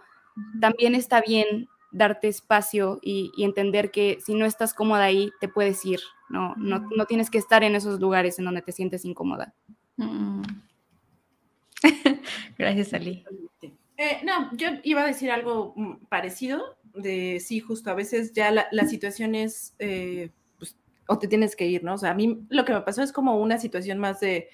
también 0.60 0.96
está 0.96 1.22
bien 1.22 1.70
darte 1.92 2.28
espacio 2.28 3.00
y, 3.02 3.32
entender 3.38 3.92
que 3.92 4.20
si 4.24 4.34
no 4.34 4.46
estás 4.46 4.74
cómoda 4.74 5.04
ahí, 5.04 5.32
te 5.40 5.48
puedes 5.48 5.86
ir, 5.86 6.00
no, 6.30 6.56
no, 6.56 6.88
no 6.96 7.06
tienes 7.06 7.30
que 7.30 7.38
estar 7.38 7.64
en 7.64 7.76
esos 7.76 8.00
lugares 8.00 8.40
en 8.40 8.46
donde 8.46 8.62
te 8.62 8.72
sientes 8.72 9.06
incómoda. 9.06 9.54
Mm. 9.98 10.42
Gracias, 12.58 12.94
Ali. 12.94 13.26
Eh, 13.98 14.22
no, 14.24 14.50
yo 14.56 14.70
iba 14.84 15.02
a 15.02 15.08
decir 15.08 15.32
algo 15.32 15.74
mm, 15.76 16.06
parecido, 16.10 16.78
de 16.94 17.40
sí, 17.40 17.60
justo 17.60 17.92
a 17.92 17.94
veces 17.94 18.34
ya 18.34 18.52
la, 18.52 18.68
la 18.72 18.86
situación 18.86 19.36
es, 19.36 19.76
eh, 19.80 20.32
pues, 20.58 20.76
o 21.08 21.20
te 21.20 21.28
tienes 21.28 21.56
que 21.56 21.68
ir, 21.68 21.84
¿no? 21.84 21.94
O 21.94 21.98
sea, 21.98 22.12
a 22.12 22.16
mí 22.16 22.46
lo 22.50 22.66
que 22.66 22.74
me 22.74 22.82
pasó 22.82 23.04
es 23.04 23.12
como 23.12 23.40
una 23.40 23.58
situación 23.58 24.00
más 24.00 24.20
de, 24.20 24.50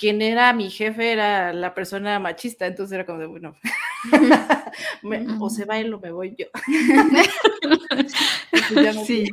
quien 0.00 0.20
era 0.22 0.52
mi 0.54 0.70
jefe 0.70 1.12
era 1.12 1.52
la 1.52 1.74
persona 1.74 2.18
machista, 2.18 2.66
entonces 2.66 2.94
era 2.94 3.04
como 3.04 3.18
de, 3.18 3.26
bueno, 3.26 3.54
o 5.40 5.50
se 5.50 5.66
va 5.66 5.78
él 5.78 5.92
o 5.92 6.00
me 6.00 6.10
voy 6.10 6.34
yo. 6.38 6.46
sí. 9.04 9.28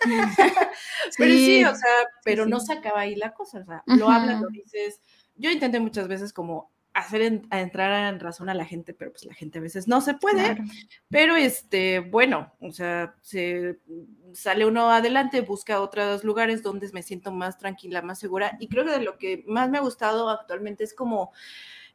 pero 1.18 1.32
sí, 1.32 1.64
o 1.64 1.72
sea, 1.72 1.92
pero 2.24 2.46
no 2.46 2.58
se 2.58 2.72
acaba 2.72 3.02
ahí 3.02 3.14
la 3.14 3.32
cosa, 3.32 3.60
o 3.60 3.64
sea, 3.64 3.84
lo 3.86 4.10
hablas, 4.10 4.40
lo 4.40 4.48
dices. 4.48 5.00
Yo 5.36 5.52
intenté 5.52 5.78
muchas 5.78 6.08
veces 6.08 6.32
como 6.32 6.72
hacer 6.98 7.42
a 7.50 7.60
entrar 7.60 8.12
en 8.12 8.20
razón 8.20 8.48
a 8.48 8.54
la 8.54 8.64
gente, 8.64 8.94
pero 8.94 9.10
pues 9.10 9.24
la 9.24 9.34
gente 9.34 9.58
a 9.58 9.62
veces 9.62 9.88
no 9.88 10.00
se 10.00 10.14
puede. 10.14 10.58
Pero 11.08 11.36
este, 11.36 12.00
bueno, 12.00 12.52
o 12.60 12.70
sea, 12.70 13.14
se 13.22 13.78
sale 14.34 14.66
uno 14.66 14.90
adelante, 14.90 15.40
busca 15.40 15.80
otros 15.80 16.24
lugares 16.24 16.62
donde 16.62 16.90
me 16.92 17.02
siento 17.02 17.32
más 17.32 17.58
tranquila, 17.58 18.02
más 18.02 18.18
segura. 18.18 18.56
Y 18.60 18.68
creo 18.68 18.84
que 18.84 18.92
de 18.92 19.02
lo 19.02 19.18
que 19.18 19.44
más 19.46 19.70
me 19.70 19.78
ha 19.78 19.82
gustado 19.82 20.28
actualmente 20.28 20.84
es 20.84 20.94
como 20.94 21.32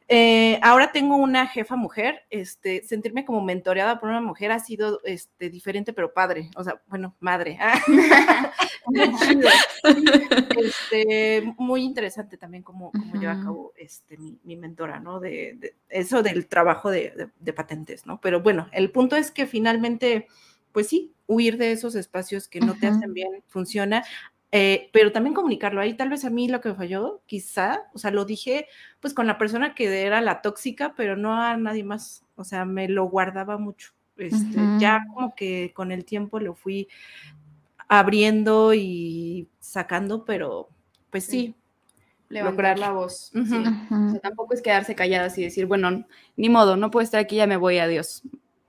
eh, 0.06 0.60
ahora 0.62 0.92
tengo 0.92 1.16
una 1.16 1.46
jefa 1.46 1.76
mujer, 1.76 2.26
este, 2.28 2.84
sentirme 2.84 3.24
como 3.24 3.40
mentoreada 3.42 3.98
por 3.98 4.10
una 4.10 4.20
mujer 4.20 4.52
ha 4.52 4.58
sido 4.58 5.00
este, 5.04 5.48
diferente, 5.48 5.94
pero 5.94 6.12
padre, 6.12 6.50
o 6.56 6.64
sea, 6.64 6.82
bueno, 6.88 7.16
madre. 7.20 7.58
este, 10.56 11.54
muy 11.56 11.82
interesante 11.82 12.36
también 12.36 12.62
cómo, 12.62 12.92
lleva 13.18 13.32
a 13.32 13.42
cabo 13.42 13.72
este, 13.76 14.18
mi, 14.18 14.38
mi 14.44 14.56
mentora, 14.56 15.00
¿no? 15.00 15.20
De, 15.20 15.74
eso 15.88 16.22
del 16.22 16.48
trabajo 16.48 16.90
de, 16.90 17.30
de, 17.38 17.52
patentes, 17.54 18.04
¿no? 18.04 18.20
Pero 18.20 18.42
bueno, 18.42 18.68
el 18.72 18.90
punto 18.90 19.16
es 19.16 19.30
que 19.30 19.46
finalmente, 19.46 20.26
pues 20.72 20.88
sí, 20.88 21.14
huir 21.26 21.56
de 21.56 21.72
esos 21.72 21.94
espacios 21.94 22.46
que 22.46 22.60
no 22.60 22.74
te 22.74 22.88
hacen 22.88 23.14
bien 23.14 23.42
funciona. 23.46 24.04
Eh, 24.56 24.88
pero 24.92 25.10
también 25.10 25.34
comunicarlo. 25.34 25.80
Ahí 25.80 25.94
tal 25.94 26.10
vez 26.10 26.24
a 26.24 26.30
mí 26.30 26.46
lo 26.46 26.60
que 26.60 26.68
me 26.68 26.76
falló, 26.76 27.22
quizá, 27.26 27.90
o 27.92 27.98
sea, 27.98 28.12
lo 28.12 28.24
dije 28.24 28.68
pues 29.00 29.12
con 29.12 29.26
la 29.26 29.36
persona 29.36 29.74
que 29.74 30.02
era 30.02 30.20
la 30.20 30.42
tóxica, 30.42 30.94
pero 30.96 31.16
no 31.16 31.34
a 31.34 31.56
nadie 31.56 31.82
más. 31.82 32.24
O 32.36 32.44
sea, 32.44 32.64
me 32.64 32.88
lo 32.88 33.06
guardaba 33.06 33.58
mucho. 33.58 33.94
Este, 34.16 34.56
Ya 34.78 35.00
como 35.12 35.34
que 35.34 35.72
con 35.74 35.90
el 35.90 36.04
tiempo 36.04 36.38
lo 36.38 36.54
fui 36.54 36.86
abriendo 37.88 38.74
y 38.74 39.48
sacando, 39.58 40.24
pero 40.24 40.68
pues 41.10 41.26
sí. 41.26 41.56
Levantar 42.28 42.78
la 42.78 42.92
voz. 42.92 43.32
O 43.34 43.44
sea, 43.44 44.20
tampoco 44.22 44.54
es 44.54 44.62
quedarse 44.62 44.94
calladas 44.94 45.36
y 45.36 45.42
decir, 45.42 45.66
bueno, 45.66 46.06
ni 46.36 46.48
modo, 46.48 46.76
no 46.76 46.92
puedo 46.92 47.02
estar 47.02 47.18
aquí, 47.18 47.34
ya 47.36 47.48
me 47.48 47.56
voy, 47.56 47.78
adiós. 47.78 48.22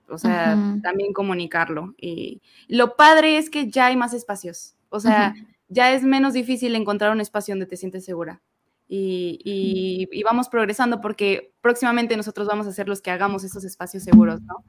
O 0.08 0.18
sea, 0.18 0.56
también 0.82 1.12
comunicarlo. 1.12 1.94
Y 1.96 2.42
lo 2.66 2.96
padre 2.96 3.38
es 3.38 3.50
que 3.50 3.70
ya 3.70 3.86
hay 3.86 3.96
más 3.96 4.14
espacios. 4.14 4.74
O 4.88 4.98
sea, 4.98 5.34
ya 5.68 5.92
es 5.92 6.02
menos 6.02 6.32
difícil 6.32 6.74
encontrar 6.74 7.12
un 7.12 7.20
espacio 7.20 7.52
donde 7.52 7.66
te 7.66 7.76
sientes 7.76 8.04
segura. 8.04 8.40
Y, 8.88 10.08
vamos 10.24 10.48
progresando 10.48 11.00
porque 11.00 11.52
próximamente 11.60 12.16
nosotros 12.16 12.46
vamos 12.46 12.66
a 12.66 12.72
ser 12.72 12.88
los 12.88 13.00
que 13.00 13.10
hagamos 13.10 13.44
esos 13.44 13.64
espacios 13.64 14.02
seguros, 14.04 14.40
¿no? 14.42 14.64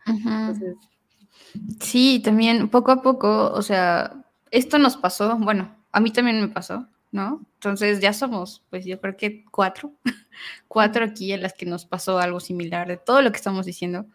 Sí, 1.80 2.22
también 2.24 2.70
poco 2.70 2.92
a 2.92 3.02
poco, 3.02 3.52
o 3.52 3.62
sea, 3.62 4.24
esto 4.52 4.80
nos 4.80 4.98
pasó, 4.98 5.38
bueno, 5.38 5.76
a 5.92 6.00
mí 6.00 6.12
también 6.12 6.42
me 6.42 6.48
pasó, 6.48 6.88
¿no? 7.12 7.46
Entonces 7.56 8.00
ya 8.00 8.14
somos, 8.14 8.64
pues 8.70 8.86
yo 8.86 9.00
creo 9.00 9.18
que 9.18 9.46
cuatro, 9.46 9.94
cuatro 10.68 11.06
aquí 11.06 11.32
en 11.32 11.42
las 11.42 11.54
que 11.54 11.66
nos 11.66 11.86
pasó 11.86 12.20
algo 12.20 12.40
similar 12.40 12.88
de 12.88 12.98
todo 12.98 13.22
lo 13.22 13.32
que 13.32 13.38
estamos 13.38 13.66
diciendo. 13.66 14.06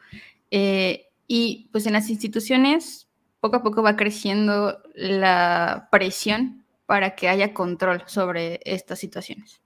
Eh, 0.50 1.08
Y 1.26 1.68
pues 1.72 1.86
en 1.86 1.94
las 1.94 2.10
instituciones 2.10 3.08
poco 3.40 3.56
a 3.56 3.62
poco 3.62 3.82
va 3.82 3.96
creciendo 3.96 4.78
la 4.94 5.88
presión 5.90 6.61
para 6.92 7.14
que 7.14 7.30
haya 7.30 7.54
control 7.54 8.02
sobre 8.04 8.60
estas 8.66 8.98
situaciones, 8.98 9.62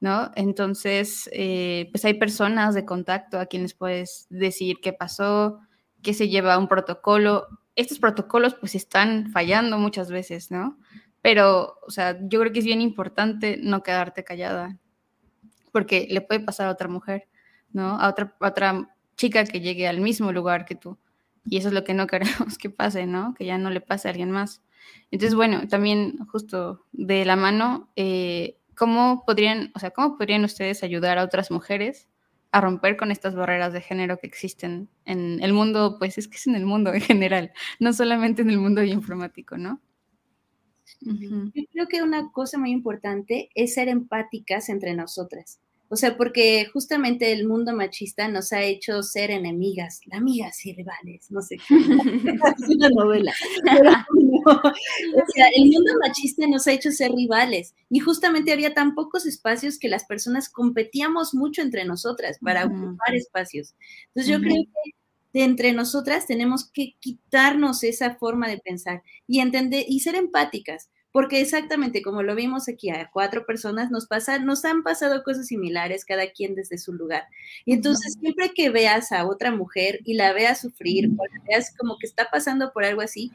¿no? 0.00 0.30
Entonces, 0.34 1.28
eh, 1.30 1.90
pues 1.92 2.06
hay 2.06 2.14
personas 2.14 2.74
de 2.74 2.86
contacto 2.86 3.38
a 3.38 3.44
quienes 3.44 3.74
puedes 3.74 4.26
decir 4.30 4.78
qué 4.80 4.94
pasó, 4.94 5.60
qué 6.02 6.14
se 6.14 6.30
lleva 6.30 6.56
un 6.56 6.68
protocolo. 6.68 7.48
Estos 7.76 7.98
protocolos 7.98 8.54
pues 8.54 8.74
están 8.74 9.30
fallando 9.30 9.76
muchas 9.76 10.10
veces, 10.10 10.50
¿no? 10.50 10.78
Pero, 11.20 11.76
o 11.86 11.90
sea, 11.90 12.18
yo 12.18 12.40
creo 12.40 12.50
que 12.50 12.60
es 12.60 12.64
bien 12.64 12.80
importante 12.80 13.58
no 13.62 13.82
quedarte 13.82 14.24
callada, 14.24 14.78
porque 15.72 16.06
le 16.08 16.22
puede 16.22 16.40
pasar 16.40 16.68
a 16.68 16.72
otra 16.72 16.88
mujer, 16.88 17.28
¿no? 17.74 18.00
A 18.00 18.08
otra, 18.08 18.34
a 18.40 18.48
otra 18.48 18.96
chica 19.18 19.44
que 19.44 19.60
llegue 19.60 19.86
al 19.86 20.00
mismo 20.00 20.32
lugar 20.32 20.64
que 20.64 20.76
tú. 20.76 20.96
Y 21.44 21.58
eso 21.58 21.68
es 21.68 21.74
lo 21.74 21.84
que 21.84 21.92
no 21.92 22.06
queremos 22.06 22.56
que 22.56 22.70
pase, 22.70 23.04
¿no? 23.04 23.34
Que 23.34 23.44
ya 23.44 23.58
no 23.58 23.68
le 23.68 23.82
pase 23.82 24.08
a 24.08 24.12
alguien 24.12 24.30
más. 24.30 24.62
Entonces, 25.10 25.34
bueno, 25.34 25.66
también 25.68 26.18
justo 26.26 26.86
de 26.92 27.24
la 27.24 27.36
mano, 27.36 27.90
eh, 27.96 28.58
¿cómo 28.76 29.24
podrían, 29.26 29.72
o 29.74 29.78
sea, 29.78 29.90
cómo 29.90 30.16
podrían 30.16 30.44
ustedes 30.44 30.82
ayudar 30.82 31.18
a 31.18 31.24
otras 31.24 31.50
mujeres 31.50 32.08
a 32.52 32.60
romper 32.60 32.96
con 32.96 33.10
estas 33.10 33.34
barreras 33.34 33.72
de 33.72 33.80
género 33.80 34.18
que 34.18 34.26
existen 34.26 34.88
en 35.04 35.40
el 35.42 35.52
mundo, 35.52 35.96
pues 35.98 36.18
es 36.18 36.26
que 36.26 36.36
es 36.36 36.46
en 36.46 36.56
el 36.56 36.66
mundo 36.66 36.92
en 36.92 37.00
general, 37.00 37.52
no 37.78 37.92
solamente 37.92 38.42
en 38.42 38.50
el 38.50 38.58
mundo 38.58 38.82
informático, 38.82 39.56
¿no? 39.56 39.80
Yo 41.00 41.62
creo 41.72 41.86
que 41.88 42.02
una 42.02 42.32
cosa 42.32 42.58
muy 42.58 42.72
importante 42.72 43.50
es 43.54 43.74
ser 43.74 43.88
empáticas 43.88 44.68
entre 44.68 44.94
nosotras. 44.94 45.60
O 45.92 45.96
sea, 45.96 46.16
porque 46.16 46.66
justamente 46.72 47.32
el 47.32 47.48
mundo 47.48 47.74
machista 47.74 48.28
nos 48.28 48.52
ha 48.52 48.62
hecho 48.62 49.02
ser 49.02 49.32
enemigas, 49.32 50.00
amigas 50.12 50.64
y 50.64 50.72
rivales, 50.72 51.28
no 51.32 51.42
sé. 51.42 51.56
es 51.68 52.68
una 52.68 52.88
novela. 52.90 53.32
o 54.46 55.32
sea, 55.34 55.46
el 55.56 55.64
mundo 55.64 55.92
machista 56.00 56.46
nos 56.46 56.68
ha 56.68 56.72
hecho 56.72 56.92
ser 56.92 57.10
rivales 57.10 57.74
y 57.90 57.98
justamente 57.98 58.52
había 58.52 58.72
tan 58.72 58.94
pocos 58.94 59.26
espacios 59.26 59.80
que 59.80 59.88
las 59.88 60.04
personas 60.04 60.48
competíamos 60.48 61.34
mucho 61.34 61.60
entre 61.60 61.84
nosotras 61.84 62.38
para 62.40 62.66
ocupar 62.66 63.16
espacios. 63.16 63.74
Entonces 64.14 64.32
yo 64.32 64.40
creo 64.40 64.62
que 64.62 64.92
de 65.32 65.44
entre 65.44 65.72
nosotras 65.72 66.28
tenemos 66.28 66.70
que 66.70 66.94
quitarnos 67.00 67.82
esa 67.82 68.14
forma 68.14 68.48
de 68.48 68.58
pensar 68.58 69.02
y 69.26 69.40
entender 69.40 69.86
y 69.88 69.98
ser 70.00 70.14
empáticas. 70.14 70.88
Porque 71.12 71.40
exactamente 71.40 72.02
como 72.02 72.22
lo 72.22 72.34
vimos 72.36 72.68
aquí 72.68 72.90
a 72.90 73.10
cuatro 73.12 73.44
personas, 73.44 73.90
nos, 73.90 74.06
pasa, 74.06 74.38
nos 74.38 74.64
han 74.64 74.82
pasado 74.82 75.22
cosas 75.24 75.48
similares, 75.48 76.04
cada 76.04 76.30
quien 76.30 76.54
desde 76.54 76.78
su 76.78 76.92
lugar. 76.92 77.24
Y 77.64 77.72
entonces 77.72 78.16
siempre 78.20 78.52
que 78.54 78.70
veas 78.70 79.10
a 79.10 79.26
otra 79.26 79.50
mujer 79.50 80.00
y 80.04 80.14
la 80.14 80.32
veas 80.32 80.60
sufrir, 80.60 81.10
o 81.18 81.24
la 81.26 81.42
veas 81.48 81.74
como 81.76 81.98
que 81.98 82.06
está 82.06 82.30
pasando 82.30 82.72
por 82.72 82.84
algo 82.84 83.00
así, 83.00 83.32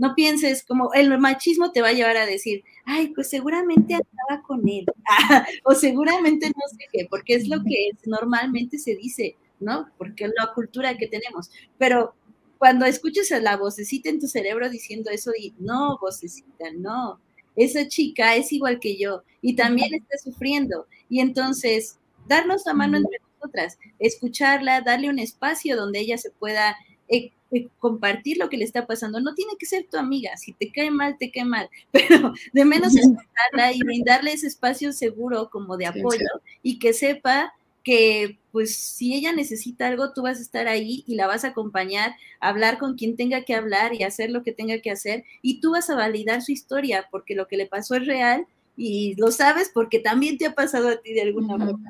no 0.00 0.14
pienses 0.14 0.64
como 0.64 0.94
el 0.94 1.16
machismo 1.18 1.72
te 1.72 1.82
va 1.82 1.88
a 1.88 1.92
llevar 1.92 2.16
a 2.16 2.24
decir, 2.24 2.64
ay, 2.86 3.08
pues 3.08 3.28
seguramente 3.28 3.92
andaba 3.92 4.42
con 4.46 4.66
él, 4.66 4.86
o 5.64 5.74
seguramente 5.74 6.46
no 6.48 6.62
sé 6.70 6.86
qué, 6.90 7.06
porque 7.10 7.34
es 7.34 7.48
lo 7.48 7.62
que 7.62 7.90
normalmente 8.06 8.78
se 8.78 8.96
dice, 8.96 9.36
¿no? 9.60 9.90
Porque 9.98 10.24
es 10.24 10.32
la 10.38 10.54
cultura 10.54 10.96
que 10.96 11.06
tenemos. 11.06 11.50
Pero 11.76 12.14
cuando 12.60 12.84
escuches 12.84 13.32
a 13.32 13.40
la 13.40 13.56
vocecita 13.56 14.10
en 14.10 14.20
tu 14.20 14.28
cerebro 14.28 14.68
diciendo 14.68 15.10
eso, 15.10 15.30
y 15.36 15.54
no, 15.58 15.96
vocecita, 15.98 16.66
no, 16.76 17.18
esa 17.56 17.88
chica 17.88 18.36
es 18.36 18.52
igual 18.52 18.78
que 18.80 18.98
yo 18.98 19.22
y 19.40 19.56
también 19.56 19.94
está 19.94 20.18
sufriendo. 20.18 20.86
Y 21.08 21.20
entonces, 21.20 21.96
darnos 22.28 22.66
la 22.66 22.74
mano 22.74 22.98
entre 22.98 23.16
nosotras, 23.32 23.78
escucharla, 23.98 24.82
darle 24.82 25.08
un 25.08 25.18
espacio 25.18 25.74
donde 25.74 26.00
ella 26.00 26.18
se 26.18 26.32
pueda 26.32 26.76
eh, 27.08 27.32
eh, 27.50 27.68
compartir 27.78 28.36
lo 28.36 28.50
que 28.50 28.58
le 28.58 28.66
está 28.66 28.86
pasando. 28.86 29.22
No 29.22 29.34
tiene 29.34 29.54
que 29.58 29.64
ser 29.64 29.86
tu 29.90 29.96
amiga, 29.96 30.36
si 30.36 30.52
te 30.52 30.70
cae 30.70 30.90
mal, 30.90 31.16
te 31.18 31.30
cae 31.30 31.46
mal, 31.46 31.70
pero 31.90 32.34
de 32.52 32.64
menos 32.66 32.94
escucharla 32.94 33.72
y 33.72 33.78
brindarle 33.78 34.34
ese 34.34 34.48
espacio 34.48 34.92
seguro 34.92 35.48
como 35.48 35.78
de 35.78 35.86
apoyo 35.86 36.28
y 36.62 36.78
que 36.78 36.92
sepa 36.92 37.54
que 37.90 38.38
pues 38.52 38.76
si 38.76 39.14
ella 39.16 39.32
necesita 39.32 39.88
algo, 39.88 40.12
tú 40.12 40.22
vas 40.22 40.38
a 40.38 40.42
estar 40.42 40.68
ahí 40.68 41.02
y 41.08 41.16
la 41.16 41.26
vas 41.26 41.44
a 41.44 41.48
acompañar, 41.48 42.14
hablar 42.38 42.78
con 42.78 42.94
quien 42.94 43.16
tenga 43.16 43.42
que 43.42 43.52
hablar 43.52 43.94
y 43.94 44.04
hacer 44.04 44.30
lo 44.30 44.44
que 44.44 44.52
tenga 44.52 44.78
que 44.78 44.92
hacer, 44.92 45.24
y 45.42 45.60
tú 45.60 45.72
vas 45.72 45.90
a 45.90 45.96
validar 45.96 46.40
su 46.40 46.52
historia 46.52 47.08
porque 47.10 47.34
lo 47.34 47.48
que 47.48 47.56
le 47.56 47.66
pasó 47.66 47.96
es 47.96 48.06
real 48.06 48.46
y 48.76 49.16
lo 49.16 49.32
sabes 49.32 49.72
porque 49.74 49.98
también 49.98 50.38
te 50.38 50.46
ha 50.46 50.54
pasado 50.54 50.88
a 50.88 51.00
ti 51.00 51.14
de 51.14 51.22
alguna 51.22 51.58
forma. 51.58 51.80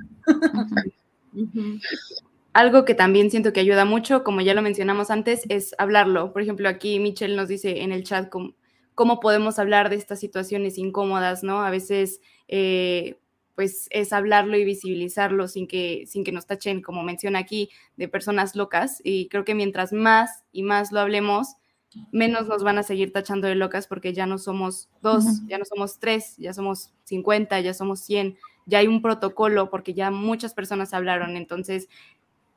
Algo 2.55 2.87
que 2.87 2.95
también 2.95 3.31
siento 3.31 3.53
que 3.53 3.61
ayuda 3.61 3.85
mucho, 3.85 4.25
como 4.25 4.41
ya 4.41 4.55
lo 4.55 4.63
mencionamos 4.63 5.11
antes, 5.11 5.43
es 5.51 5.75
hablarlo. 5.77 6.33
Por 6.33 6.41
ejemplo, 6.41 6.67
aquí 6.71 6.99
Michelle 6.99 7.37
nos 7.37 7.49
dice 7.49 7.83
en 7.83 7.93
el 7.93 8.05
chat 8.05 8.31
cómo, 8.31 8.55
cómo 8.95 9.21
podemos 9.21 9.59
hablar 9.59 9.91
de 9.91 9.97
estas 9.97 10.19
situaciones 10.19 10.79
incómodas, 10.79 11.43
¿no? 11.43 11.61
A 11.61 11.69
veces 11.69 12.23
eh, 12.49 13.20
pues 13.61 13.89
es 13.91 14.15
hablarlo 14.15 14.57
y 14.57 14.65
visibilizarlo 14.65 15.47
sin 15.47 15.69
que, 15.69 16.05
sin 16.07 16.25
que 16.25 16.33
nos 16.33 16.47
tachen, 16.47 16.81
como 16.81 17.03
menciona 17.03 17.41
aquí, 17.41 17.69
de 17.99 18.09
personas 18.09 18.57
locas. 18.57 19.03
Y 19.05 19.29
creo 19.29 19.45
que 19.45 19.55
mientras 19.55 19.93
más 19.93 20.45
y 20.51 20.63
más 20.63 20.93
lo 20.93 21.01
hablemos, 21.01 21.57
menos 22.11 22.49
nos 22.49 22.63
van 22.63 22.79
a 22.79 22.83
seguir 22.83 23.13
tachando 23.13 23.49
de 23.49 23.57
locas 23.57 23.87
porque 23.87 24.15
ya 24.15 24.25
no 24.25 24.39
somos 24.39 24.89
dos, 25.03 25.47
ya 25.47 25.59
no 25.59 25.67
somos 25.67 25.99
tres, 25.99 26.39
ya 26.39 26.55
somos 26.55 26.95
50, 27.05 27.61
ya 27.61 27.75
somos 27.75 28.01
100, 28.01 28.39
ya 28.65 28.79
hay 28.79 28.87
un 28.87 29.03
protocolo 29.03 29.69
porque 29.69 29.93
ya 29.93 30.11
muchas 30.11 30.55
personas 30.55 30.95
hablaron. 30.95 31.37
Entonces, 31.37 31.91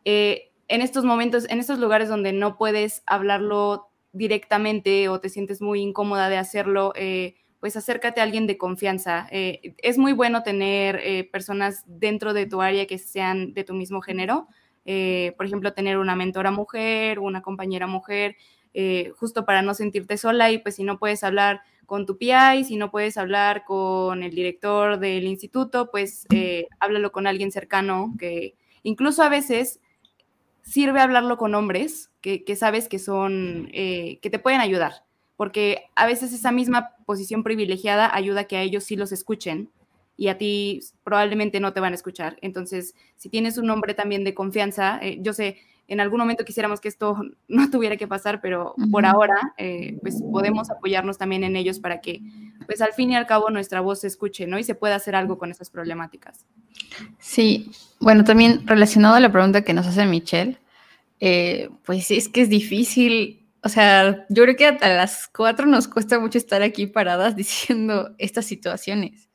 eh, 0.06 0.54
en 0.70 0.80
estos 0.80 1.04
momentos, 1.04 1.50
en 1.50 1.60
estos 1.60 1.80
lugares 1.80 2.08
donde 2.08 2.32
no 2.32 2.58
puedes 2.58 3.04
hablarlo 3.08 3.90
directamente 4.14 5.10
o 5.10 5.20
te 5.20 5.28
sientes 5.28 5.62
muy 5.62 5.82
incómoda 5.82 6.30
de 6.30 6.38
hacerlo, 6.38 6.94
eh, 6.96 7.36
pues 7.64 7.78
acércate 7.78 8.20
a 8.20 8.26
alguien 8.26 8.46
de 8.46 8.58
confianza. 8.58 9.26
Eh, 9.32 9.74
es 9.78 9.98
muy 9.98 10.12
bueno 10.12 10.44
tener 10.44 11.00
eh, 11.02 11.24
personas 11.24 11.86
dentro 11.88 12.34
de 12.34 12.46
tu 12.46 12.62
área 12.62 12.86
que 12.88 12.98
sean 12.98 13.54
de 13.54 13.64
tu 13.64 13.74
mismo 13.74 14.02
género. 14.02 14.50
Eh, 14.84 15.34
por 15.38 15.46
ejemplo, 15.46 15.72
tener 15.72 15.98
una 15.98 16.14
mentora 16.14 16.52
mujer, 16.52 17.20
una 17.20 17.42
compañera 17.42 17.88
mujer, 17.88 18.36
justo 19.16 19.46
para 19.46 19.62
no 19.62 19.74
sentirte 19.76 20.18
sola 20.18 20.52
y 20.52 20.58
pues 20.58 20.76
si 20.76 20.84
no 20.84 21.00
puedes 21.00 21.24
hablar 21.24 21.62
con 21.86 22.06
tu 22.06 22.18
PI, 22.18 22.66
si 22.66 22.76
no 22.76 22.92
puedes 22.92 23.16
hablar 23.16 23.64
con 23.64 24.24
el 24.24 24.36
director 24.36 25.00
del 25.00 25.24
instituto, 25.24 25.90
pues 25.90 26.28
háblalo 26.82 27.14
con 27.14 27.28
alguien 27.28 27.54
cercano 27.54 28.14
que 28.20 28.56
incluso 28.82 29.24
a 29.24 29.30
veces 29.30 29.80
sirve 30.64 31.00
hablarlo 31.00 31.38
con 31.38 31.56
hombres 31.56 32.12
que, 32.20 32.44
que 32.44 32.58
sabes 32.58 32.90
que 32.90 33.00
son, 33.00 33.70
que 33.72 34.30
te 34.30 34.40
pueden 34.40 34.60
ayudar 34.60 35.06
porque 35.36 35.86
a 35.96 36.06
veces 36.06 36.34
esa 36.34 36.52
misma 36.52 36.92
posición 37.06 37.44
privilegiada 37.44 38.14
ayuda 38.14 38.42
a 38.42 38.44
que 38.46 38.58
a 38.58 38.62
ellos 38.62 38.84
sí 38.84 38.96
los 38.96 39.12
escuchen 39.12 39.70
y 40.16 40.28
a 40.28 40.38
ti 40.38 40.80
probablemente 41.04 41.60
no 41.60 41.74
te 41.74 41.80
van 41.80 41.94
a 41.94 41.96
escuchar. 41.96 42.38
Entonces, 42.42 42.96
si 43.18 43.30
tienes 43.30 43.58
un 43.58 43.70
hombre 43.70 43.94
también 43.94 44.24
de 44.24 44.34
confianza, 44.34 45.00
eh, 45.02 45.18
yo 45.22 45.34
sé, 45.34 45.58
en 45.88 46.00
algún 46.00 46.20
momento 46.20 46.46
quisiéramos 46.46 46.80
que 46.80 46.88
esto 46.88 47.18
no 47.48 47.70
tuviera 47.70 47.98
que 47.98 48.08
pasar, 48.08 48.42
pero 48.42 48.76
por 48.92 49.06
ahora, 49.06 49.36
eh, 49.58 49.98
pues 50.02 50.22
podemos 50.32 50.70
apoyarnos 50.70 51.18
también 51.18 51.44
en 51.44 51.56
ellos 51.56 51.80
para 51.80 52.02
que, 52.02 52.22
pues 52.66 52.82
al 52.82 52.94
fin 52.94 53.12
y 53.12 53.16
al 53.16 53.28
cabo, 53.28 53.50
nuestra 53.50 53.82
voz 53.82 54.02
se 54.02 54.08
escuche, 54.08 54.48
¿no? 54.48 54.60
Y 54.60 54.64
se 54.64 54.76
pueda 54.76 54.96
hacer 54.96 55.16
algo 55.16 55.38
con 55.38 55.52
esas 55.52 55.70
problemáticas. 55.70 56.46
Sí, 57.20 57.72
bueno, 58.00 58.24
también 58.24 58.68
relacionado 58.68 59.16
a 59.16 59.20
la 59.20 59.32
pregunta 59.32 59.64
que 59.64 59.74
nos 59.74 59.88
hace 59.88 60.06
Michelle, 60.06 60.58
eh, 61.20 61.70
pues 61.86 62.12
es 62.12 62.30
que 62.30 62.42
es 62.42 62.50
difícil 62.50 63.43
o 63.64 63.70
sea, 63.70 64.26
yo 64.30 64.44
creo 64.44 64.56
que 64.58 64.68
a 64.68 64.90
las 64.90 65.30
cuatro 65.30 65.66
nos 65.66 65.88
cuesta 65.88 66.20
mucho 66.20 66.38
estar 66.38 66.62
aquí 66.62 66.88
paradas 66.88 67.36
diciendo 67.38 68.14
estas 68.18 68.46
situaciones, 68.46 69.30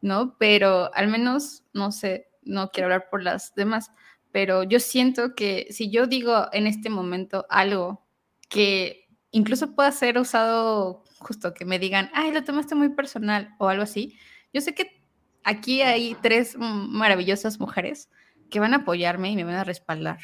¿no? 0.00 0.36
Pero 0.38 0.92
al 0.94 1.08
menos, 1.08 1.64
no 1.72 1.92
sé, 1.92 2.28
no 2.42 2.70
quiero 2.70 2.86
hablar 2.86 3.08
por 3.10 3.22
las 3.22 3.54
demás, 3.54 3.92
pero 4.32 4.64
yo 4.64 4.80
siento 4.80 5.34
que 5.34 5.68
si 5.70 5.90
yo 5.90 6.06
digo 6.06 6.46
en 6.52 6.66
este 6.66 6.90
momento 6.90 7.46
algo 7.48 8.04
que 8.48 9.06
incluso 9.30 9.74
pueda 9.74 9.92
ser 9.92 10.18
usado 10.18 11.04
justo 11.20 11.54
que 11.54 11.64
me 11.64 11.78
digan, 11.78 12.10
ay, 12.14 12.32
lo 12.32 12.42
tomaste 12.44 12.74
muy 12.74 12.88
personal 12.90 13.54
o 13.58 13.68
algo 13.68 13.84
así, 13.84 14.18
yo 14.52 14.60
sé 14.60 14.74
que 14.74 15.02
aquí 15.44 15.82
hay 15.82 16.16
tres 16.22 16.56
maravillosas 16.58 17.60
mujeres 17.60 18.10
que 18.50 18.60
van 18.60 18.74
a 18.74 18.78
apoyarme 18.78 19.30
y 19.30 19.36
me 19.36 19.44
van 19.44 19.56
a 19.56 19.64
respaldar, 19.64 20.18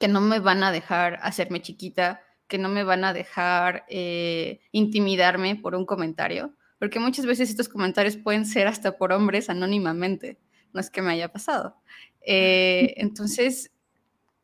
que 0.00 0.08
no 0.08 0.20
me 0.20 0.40
van 0.40 0.62
a 0.62 0.72
dejar 0.72 1.18
hacerme 1.22 1.62
chiquita, 1.62 2.20
que 2.54 2.58
no 2.58 2.68
me 2.68 2.84
van 2.84 3.02
a 3.02 3.12
dejar 3.12 3.84
eh, 3.88 4.60
intimidarme 4.70 5.56
por 5.56 5.74
un 5.74 5.84
comentario, 5.84 6.54
porque 6.78 7.00
muchas 7.00 7.26
veces 7.26 7.50
estos 7.50 7.68
comentarios 7.68 8.16
pueden 8.16 8.46
ser 8.46 8.68
hasta 8.68 8.96
por 8.96 9.12
hombres 9.12 9.50
anónimamente, 9.50 10.38
no 10.72 10.78
es 10.78 10.88
que 10.88 11.02
me 11.02 11.10
haya 11.10 11.32
pasado. 11.32 11.74
Eh, 12.20 12.94
entonces, 12.98 13.72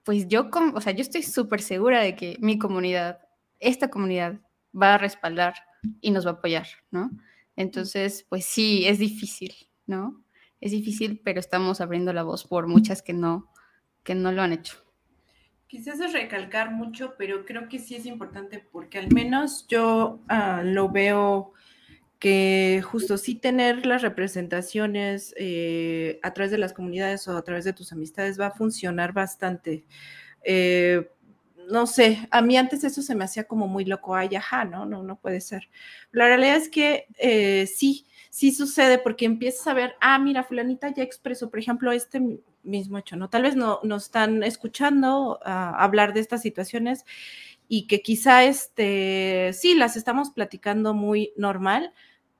pues 0.02 0.26
yo, 0.26 0.50
o 0.74 0.80
sea, 0.80 0.92
yo 0.92 1.02
estoy 1.02 1.22
súper 1.22 1.62
segura 1.62 2.02
de 2.02 2.16
que 2.16 2.36
mi 2.40 2.58
comunidad, 2.58 3.20
esta 3.60 3.90
comunidad, 3.90 4.40
va 4.74 4.94
a 4.94 4.98
respaldar 4.98 5.54
y 6.00 6.10
nos 6.10 6.26
va 6.26 6.30
a 6.30 6.34
apoyar, 6.34 6.66
¿no? 6.90 7.12
Entonces, 7.54 8.26
pues 8.28 8.44
sí, 8.44 8.88
es 8.88 8.98
difícil, 8.98 9.54
¿no? 9.86 10.24
Es 10.60 10.72
difícil, 10.72 11.20
pero 11.22 11.38
estamos 11.38 11.80
abriendo 11.80 12.12
la 12.12 12.24
voz 12.24 12.44
por 12.44 12.66
muchas 12.66 13.02
que 13.02 13.12
no, 13.12 13.52
que 14.02 14.16
no 14.16 14.32
lo 14.32 14.42
han 14.42 14.52
hecho. 14.52 14.89
Quizás 15.70 16.00
es 16.00 16.12
recalcar 16.12 16.72
mucho, 16.72 17.14
pero 17.16 17.46
creo 17.46 17.68
que 17.68 17.78
sí 17.78 17.94
es 17.94 18.04
importante 18.04 18.58
porque 18.72 18.98
al 18.98 19.12
menos 19.14 19.68
yo 19.68 20.18
ah, 20.26 20.62
lo 20.64 20.88
veo 20.88 21.52
que 22.18 22.82
justo 22.84 23.16
sí 23.16 23.36
tener 23.36 23.86
las 23.86 24.02
representaciones 24.02 25.32
eh, 25.38 26.18
a 26.24 26.32
través 26.32 26.50
de 26.50 26.58
las 26.58 26.72
comunidades 26.72 27.28
o 27.28 27.36
a 27.36 27.44
través 27.44 27.64
de 27.64 27.72
tus 27.72 27.92
amistades 27.92 28.38
va 28.40 28.48
a 28.48 28.50
funcionar 28.50 29.12
bastante. 29.12 29.84
Eh, 30.42 31.08
no 31.70 31.86
sé, 31.86 32.26
a 32.32 32.42
mí 32.42 32.56
antes 32.56 32.82
eso 32.82 33.00
se 33.00 33.14
me 33.14 33.22
hacía 33.22 33.44
como 33.44 33.68
muy 33.68 33.84
loco, 33.84 34.16
ay, 34.16 34.34
ajá, 34.34 34.64
no, 34.64 34.86
no, 34.86 35.04
no 35.04 35.20
puede 35.20 35.40
ser. 35.40 35.68
La 36.10 36.26
realidad 36.26 36.56
es 36.56 36.68
que 36.68 37.06
eh, 37.16 37.68
sí, 37.68 38.08
sí 38.28 38.50
sucede 38.50 38.98
porque 38.98 39.24
empiezas 39.24 39.68
a 39.68 39.74
ver, 39.74 39.94
ah, 40.00 40.18
mira, 40.18 40.42
fulanita 40.42 40.92
ya 40.92 41.04
expresó, 41.04 41.48
por 41.48 41.60
ejemplo, 41.60 41.92
este 41.92 42.40
mismo 42.62 42.98
hecho, 42.98 43.16
¿no? 43.16 43.30
Tal 43.30 43.42
vez 43.42 43.56
no 43.56 43.80
nos 43.82 44.04
están 44.04 44.42
escuchando 44.42 45.40
ah, 45.44 45.74
hablar 45.78 46.12
de 46.12 46.20
estas 46.20 46.42
situaciones 46.42 47.04
y 47.68 47.86
que 47.86 48.02
quizá, 48.02 48.44
este, 48.44 49.52
sí, 49.52 49.74
las 49.74 49.96
estamos 49.96 50.30
platicando 50.30 50.94
muy 50.94 51.32
normal, 51.36 51.94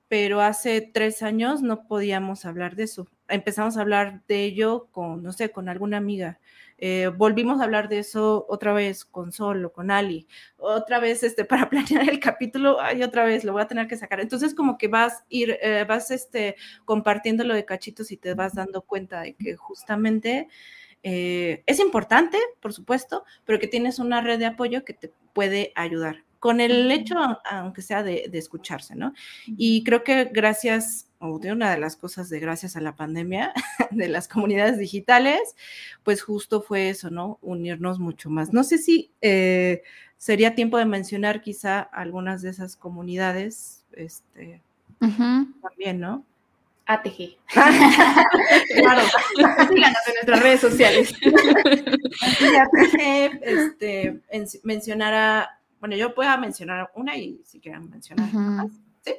pero 0.09 0.41
hace 0.41 0.81
tres 0.81 1.23
años 1.23 1.63
no 1.63 1.87
podíamos 1.87 2.45
hablar 2.45 2.75
de 2.75 2.85
eso. 2.85 3.07
Empezamos 3.29 3.77
a 3.77 3.83
hablar 3.83 4.23
de 4.27 4.45
ello 4.45 4.89
con, 4.91 5.23
no 5.23 5.33
sé, 5.33 5.51
con 5.51 5.69
alguna 5.69 5.99
amiga 5.99 6.41
eh, 6.83 7.09
volvimos 7.15 7.61
a 7.61 7.65
hablar 7.65 7.91
de 7.91 7.99
eso 7.99 8.47
otra 8.49 8.73
vez 8.73 9.05
con 9.05 9.33
Sol 9.33 9.63
o 9.67 9.73
con 9.73 9.91
Ali, 9.91 10.27
otra 10.57 10.99
vez 10.99 11.23
este, 11.23 11.45
para 11.45 11.69
planear 11.69 12.09
el 12.09 12.19
capítulo, 12.19 12.81
ay, 12.81 13.03
otra 13.03 13.25
vez 13.25 13.45
lo 13.45 13.53
voy 13.53 13.63
a 13.63 13.69
tener 13.69 13.87
que 13.87 13.99
sacar. 13.99 14.21
Entonces 14.21 14.55
como 14.55 14.79
que 14.79 14.89
vas 14.89 15.25
ir, 15.29 15.59
eh, 15.61 15.85
vas 15.87 16.11
este, 16.11 16.57
compartiendo 16.87 17.45
lo 17.45 17.55
de 17.55 17.67
cachitos 17.67 18.11
y 18.11 18.17
te 18.17 18.33
vas 18.33 18.55
dando 18.55 18.81
cuenta 18.83 19.21
de 19.21 19.35
que 19.35 19.57
justamente 19.57 20.49
eh, 21.03 21.63
es 21.67 21.81
importante, 21.81 22.39
por 22.61 22.73
supuesto, 22.73 23.25
pero 23.45 23.59
que 23.59 23.69
tienes 23.69 23.99
una 23.99 24.23
red 24.23 24.39
de 24.39 24.47
apoyo 24.47 24.83
que 24.83 24.95
te 24.95 25.13
puede 25.35 25.73
ayudar 25.77 26.25
con 26.39 26.63
el 26.63 26.91
hecho, 26.91 27.17
aunque 27.45 27.83
sea 27.83 28.03
de, 28.03 28.29
de 28.31 28.39
escucharse, 28.39 28.95
¿no? 28.95 29.13
Y 29.47 29.85
creo 29.85 30.03
que 30.03 30.25
gracias 30.25 31.10
o 31.21 31.39
de 31.39 31.53
una 31.53 31.71
de 31.71 31.79
las 31.79 31.97
cosas 31.97 32.29
de 32.29 32.41
gracias 32.41 32.77
a 32.77 32.81
la 32.81 32.97
pandemia 32.97 33.53
de 33.91 34.09
las 34.09 34.27
comunidades 34.27 34.79
digitales, 34.79 35.41
pues 36.03 36.23
justo 36.23 36.63
fue 36.63 36.89
eso, 36.89 37.11
¿no? 37.11 37.39
Unirnos 37.43 37.99
mucho 37.99 38.31
más. 38.31 38.53
No 38.53 38.65
sé 38.65 38.79
si 38.79 39.11
eh, 39.21 39.83
sería 40.19 40.55
tiempo 40.55 40.79
de 40.79 40.87
mencionar 40.87 41.41
quizá 41.41 41.81
algunas 41.81 42.43
de 42.43 42.51
esas 42.51 42.77
comunidades, 42.77 43.85
este, 43.93 44.61
también, 44.99 46.01
¿no? 46.01 46.25
ATG. 46.87 47.37
claro, 47.53 49.03
síganos 49.37 49.99
en 50.09 50.15
nuestras 50.15 50.43
redes 50.43 50.61
sociales. 50.61 51.15
ATG, 52.43 53.41
este, 53.43 54.21
mencionar 54.65 55.49
bueno, 55.81 55.97
yo 55.97 56.15
puedo 56.15 56.37
mencionar 56.39 56.91
una 56.95 57.17
y 57.17 57.41
si 57.45 57.59
quieren 57.59 57.89
mencionar 57.89 58.33
más. 58.33 58.71
¿Sí? 59.03 59.15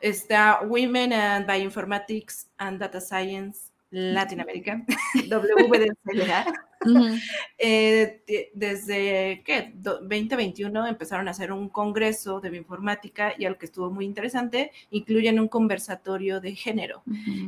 Está 0.00 0.60
Women 0.66 1.12
and 1.12 1.46
Bioinformatics 1.46 2.46
and 2.58 2.78
Data 2.78 3.00
Science 3.00 3.70
Latinoamérica, 3.90 4.84
WDCLA. 5.28 6.46
Eh, 7.58 8.22
desde 8.54 9.42
¿qué? 9.44 9.70
2021 9.74 10.86
empezaron 10.86 11.28
a 11.28 11.32
hacer 11.32 11.52
un 11.52 11.68
congreso 11.68 12.40
de 12.40 12.48
bioinformática 12.48 13.34
y 13.36 13.44
algo 13.44 13.58
que 13.58 13.66
estuvo 13.66 13.90
muy 13.90 14.06
interesante, 14.06 14.72
incluyen 14.90 15.38
un 15.38 15.48
conversatorio 15.48 16.40
de 16.40 16.54
género. 16.54 17.02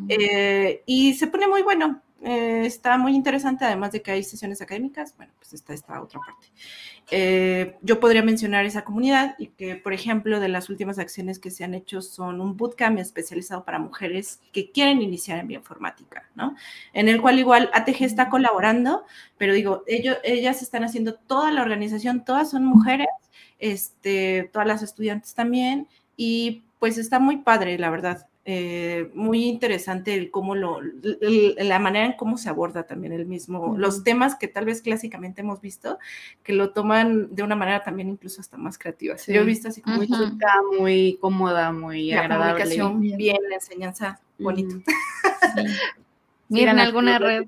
Eh, 0.09 0.83
y 0.85 1.15
se 1.15 1.29
pone 1.29 1.49
muy 1.49 1.63
bueno. 1.63 2.03
Eh, 2.25 2.63
está 2.67 2.99
muy 2.99 3.17
interesante, 3.17 3.65
además 3.65 3.91
de 3.91 4.01
que 4.01 4.13
hay 4.13 4.23
sesiones 4.23 4.63
académicas, 4.63 5.17
bueno, 5.17 5.33
pues 5.39 5.55
está 5.55 5.75
esta 5.75 6.01
otra 6.01 6.21
parte. 6.21 6.47
Eh, 7.11 7.77
yo 7.83 7.99
podría 7.99 8.23
mencionar 8.23 8.65
esa 8.65 8.85
comunidad 8.85 9.35
y 9.39 9.49
que, 9.49 9.75
por 9.75 9.93
ejemplo, 9.93 10.39
de 10.39 10.49
las 10.49 10.71
últimas 10.71 11.01
acciones 11.01 11.41
que 11.41 11.51
se 11.51 11.65
han 11.65 11.75
hecho 11.75 12.01
son 12.01 12.41
un 12.41 12.57
bootcamp 12.57 12.99
especializado 12.99 13.65
para 13.65 13.81
mujeres 13.81 14.41
que 14.53 14.71
quieren 14.71 15.03
iniciar 15.03 15.41
en 15.41 15.49
bioinformática, 15.49 16.29
¿no? 16.37 16.55
En 16.93 17.09
el 17.09 17.21
cual 17.21 17.41
igual 17.41 17.71
ATG 17.75 18.05
está 18.05 18.31
colaborando, 18.31 19.05
pero 19.37 19.53
digo, 19.53 19.83
ellos, 19.89 20.17
ellas 20.23 20.63
están 20.63 20.85
haciendo 20.85 21.15
toda 21.15 21.51
la 21.51 21.63
organización, 21.63 22.25
todas 22.25 22.51
son 22.51 22.65
mujeres, 22.65 23.09
este, 23.59 24.49
todas 24.53 24.69
las 24.69 24.83
estudiantes 24.83 25.35
también, 25.35 25.89
y 26.17 26.63
pues 26.79 26.99
está 26.99 27.19
muy 27.19 27.39
padre, 27.39 27.79
la 27.79 27.91
verdad. 27.91 28.29
Eh, 28.45 29.09
muy 29.15 29.45
interesante 29.45 30.15
el 30.15 30.33
cómo 30.33 30.57
lo, 30.57 30.81
la 30.81 31.79
manera 31.79 32.07
en 32.07 32.13
cómo 32.15 32.37
se 32.37 32.49
aborda 32.49 32.83
también 32.83 33.13
el 33.13 33.25
mismo, 33.25 33.77
los 33.79 34.03
temas 34.03 34.35
que 34.35 34.49
tal 34.49 34.65
vez 34.65 34.83
clásicamente 34.83 35.43
hemos 35.43 35.61
visto, 35.61 36.01
que 36.43 36.53
lo 36.53 36.73
toman 36.73 37.33
de 37.33 37.45
una 37.45 37.55
manera 37.55 37.85
también 37.85 38.09
incluso 38.09 38.41
hasta 38.41 38.57
más 38.57 38.79
creativa. 38.79 39.15
Yo 39.29 39.43
he 39.43 39.45
visto 39.45 39.69
así 39.69 39.81
como 39.81 39.99
muy 39.99 40.09
muy 40.77 41.19
cómoda, 41.21 41.71
muy 41.71 42.11
la 42.11 42.23
agradable. 42.23 42.65
comunicación 42.77 43.17
bien, 43.17 43.37
la 43.49 43.55
enseñanza 43.55 44.21
bonito. 44.41 44.75
Miren 46.49 46.79
alguna 46.81 47.19
red. 47.19 47.47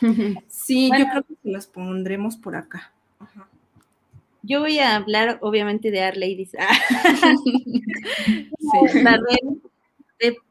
Sí, 0.48 0.90
yo 0.98 1.06
creo 1.06 1.22
que 1.22 1.34
las 1.44 1.66
pondremos 1.66 2.36
por 2.36 2.56
acá. 2.56 2.92
Yo 4.42 4.60
voy 4.60 4.78
a 4.80 4.96
hablar 4.96 5.38
obviamente 5.40 5.90
de 5.90 6.02
Art 6.02 6.16
Ladies. 6.16 6.50
sí. 7.44 9.02
La 9.02 9.12
red 9.12 9.56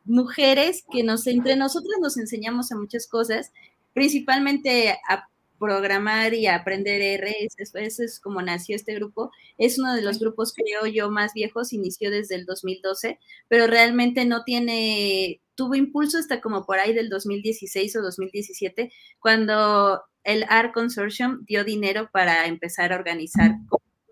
mujeres 0.05 0.83
que 0.91 1.03
nos, 1.03 1.27
entre 1.27 1.55
nosotras 1.55 1.97
nos 2.01 2.17
enseñamos 2.17 2.71
a 2.71 2.77
muchas 2.77 3.07
cosas, 3.07 3.51
principalmente 3.93 4.97
a 5.07 5.27
programar 5.63 6.33
y 6.33 6.47
a 6.47 6.55
aprender 6.55 7.01
R, 7.01 7.47
eso, 7.57 8.03
es 8.03 8.19
como 8.19 8.41
nació 8.41 8.75
este 8.75 8.95
grupo. 8.95 9.31
Es 9.57 9.79
uno 9.79 9.93
de 9.95 10.01
los 10.01 10.19
grupos, 10.19 10.53
creo 10.53 10.91
yo, 10.91 11.09
más 11.09 11.33
viejos, 11.33 11.71
inició 11.71 12.11
desde 12.11 12.35
el 12.35 12.45
2012, 12.45 13.17
pero 13.47 13.67
realmente 13.67 14.25
no 14.25 14.43
tiene, 14.43 15.41
tuvo 15.55 15.75
impulso 15.75 16.17
hasta 16.17 16.41
como 16.41 16.65
por 16.65 16.79
ahí 16.79 16.93
del 16.93 17.07
2016 17.07 17.95
o 17.95 18.01
2017, 18.01 18.91
cuando 19.19 20.01
el 20.25 20.43
ARC 20.49 20.73
Consortium 20.73 21.45
dio 21.45 21.63
dinero 21.63 22.09
para 22.11 22.45
empezar 22.47 22.91
a 22.91 22.97
organizar, 22.97 23.55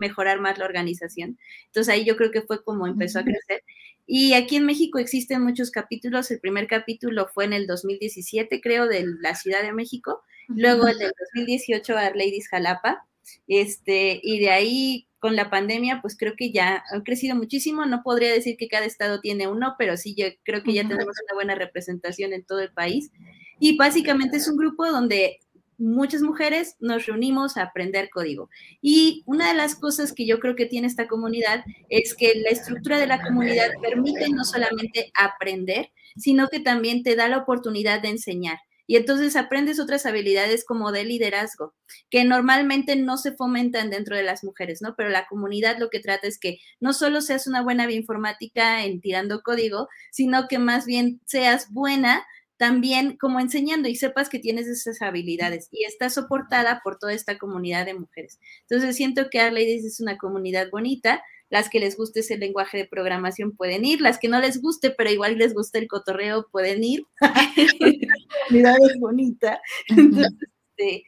mejorar 0.01 0.41
más 0.41 0.57
la 0.57 0.65
organización. 0.65 1.37
Entonces 1.67 1.93
ahí 1.93 2.03
yo 2.03 2.17
creo 2.17 2.31
que 2.31 2.41
fue 2.41 2.61
como 2.63 2.87
empezó 2.87 3.19
a 3.19 3.23
crecer. 3.23 3.63
Y 4.05 4.33
aquí 4.33 4.57
en 4.57 4.65
México 4.65 4.99
existen 4.99 5.41
muchos 5.43 5.71
capítulos. 5.71 6.29
El 6.31 6.41
primer 6.41 6.67
capítulo 6.67 7.29
fue 7.33 7.45
en 7.45 7.53
el 7.53 7.67
2017, 7.67 8.59
creo, 8.59 8.87
de 8.87 9.05
la 9.21 9.35
Ciudad 9.35 9.61
de 9.61 9.71
México. 9.71 10.21
Luego 10.49 10.87
el 10.87 10.97
del 10.97 11.13
2018 11.33 11.97
a 11.97 12.09
Ladies 12.09 12.49
Jalapa. 12.49 13.07
Este, 13.47 14.19
y 14.21 14.39
de 14.39 14.49
ahí 14.49 15.07
con 15.19 15.35
la 15.35 15.51
pandemia, 15.51 16.01
pues 16.01 16.17
creo 16.17 16.33
que 16.35 16.51
ya 16.51 16.83
han 16.91 17.03
crecido 17.03 17.35
muchísimo. 17.35 17.85
No 17.85 18.01
podría 18.03 18.33
decir 18.33 18.57
que 18.57 18.67
cada 18.67 18.85
estado 18.85 19.21
tiene 19.21 19.47
uno, 19.47 19.75
pero 19.77 19.95
sí 19.95 20.15
yo 20.17 20.25
creo 20.43 20.63
que 20.63 20.73
ya 20.73 20.81
tenemos 20.81 21.15
una 21.23 21.35
buena 21.35 21.55
representación 21.55 22.33
en 22.33 22.43
todo 22.43 22.59
el 22.59 22.73
país. 22.73 23.11
Y 23.59 23.77
básicamente 23.77 24.37
es 24.37 24.47
un 24.47 24.57
grupo 24.57 24.91
donde 24.91 25.39
muchas 25.81 26.21
mujeres 26.21 26.75
nos 26.79 27.05
reunimos 27.07 27.57
a 27.57 27.63
aprender 27.63 28.09
código. 28.09 28.49
Y 28.81 29.23
una 29.25 29.49
de 29.49 29.55
las 29.55 29.75
cosas 29.75 30.13
que 30.13 30.25
yo 30.25 30.39
creo 30.39 30.55
que 30.55 30.67
tiene 30.67 30.87
esta 30.87 31.07
comunidad 31.07 31.63
es 31.89 32.15
que 32.15 32.33
la 32.35 32.49
estructura 32.49 32.99
de 32.99 33.07
la 33.07 33.21
comunidad 33.21 33.71
permite 33.81 34.29
no 34.29 34.43
solamente 34.43 35.11
aprender, 35.15 35.91
sino 36.15 36.47
que 36.49 36.59
también 36.59 37.03
te 37.03 37.15
da 37.15 37.27
la 37.27 37.39
oportunidad 37.39 38.01
de 38.01 38.09
enseñar. 38.09 38.59
Y 38.87 38.97
entonces 38.97 39.37
aprendes 39.37 39.79
otras 39.79 40.05
habilidades 40.05 40.65
como 40.65 40.91
de 40.91 41.05
liderazgo, 41.05 41.73
que 42.09 42.25
normalmente 42.25 42.97
no 42.97 43.17
se 43.17 43.31
fomentan 43.31 43.89
dentro 43.89 44.17
de 44.17 44.23
las 44.23 44.43
mujeres, 44.43 44.81
¿no? 44.81 44.95
Pero 44.97 45.09
la 45.09 45.27
comunidad 45.27 45.77
lo 45.79 45.89
que 45.89 46.01
trata 46.01 46.27
es 46.27 46.37
que 46.37 46.59
no 46.81 46.91
solo 46.91 47.21
seas 47.21 47.47
una 47.47 47.63
buena 47.63 47.87
bioinformática 47.87 48.83
en 48.83 48.99
tirando 48.99 49.43
código, 49.43 49.87
sino 50.11 50.47
que 50.49 50.59
más 50.59 50.85
bien 50.85 51.21
seas 51.25 51.71
buena 51.71 52.25
también 52.61 53.17
como 53.17 53.39
enseñando 53.39 53.89
y 53.89 53.95
sepas 53.95 54.29
que 54.29 54.37
tienes 54.37 54.67
esas 54.67 55.01
habilidades 55.01 55.67
y 55.71 55.83
está 55.83 56.11
soportada 56.11 56.81
por 56.83 56.99
toda 56.99 57.11
esta 57.11 57.39
comunidad 57.39 57.87
de 57.87 57.95
mujeres. 57.95 58.39
Entonces 58.69 58.95
siento 58.95 59.31
que 59.31 59.39
Arladies 59.39 59.83
es 59.83 59.99
una 59.99 60.19
comunidad 60.19 60.69
bonita, 60.69 61.23
las 61.49 61.69
que 61.69 61.79
les 61.79 61.97
guste 61.97 62.19
ese 62.19 62.37
lenguaje 62.37 62.77
de 62.77 62.85
programación 62.85 63.53
pueden 63.57 63.83
ir, 63.83 63.99
las 63.99 64.19
que 64.19 64.27
no 64.27 64.39
les 64.39 64.61
guste, 64.61 64.91
pero 64.91 65.09
igual 65.09 65.39
les 65.39 65.55
gusta 65.55 65.79
el 65.79 65.87
cotorreo, 65.87 66.49
pueden 66.51 66.83
ir. 66.83 67.01
la 67.19 67.31
comunidad 68.47 68.75
es 68.91 68.99
bonita. 68.99 69.59
Entonces, 69.87 70.31
este, 70.77 71.05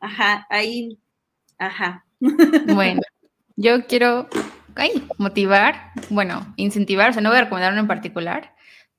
ajá, 0.00 0.46
ahí, 0.48 0.98
ajá. 1.58 2.06
Bueno, 2.18 3.02
yo 3.56 3.86
quiero 3.86 4.26
motivar, 5.18 5.92
bueno, 6.08 6.54
incentivar, 6.56 7.10
o 7.10 7.12
sea, 7.12 7.20
no 7.20 7.28
voy 7.28 7.36
a 7.36 7.42
recomendar 7.42 7.72
uno 7.72 7.82
en 7.82 7.88
particular, 7.88 8.54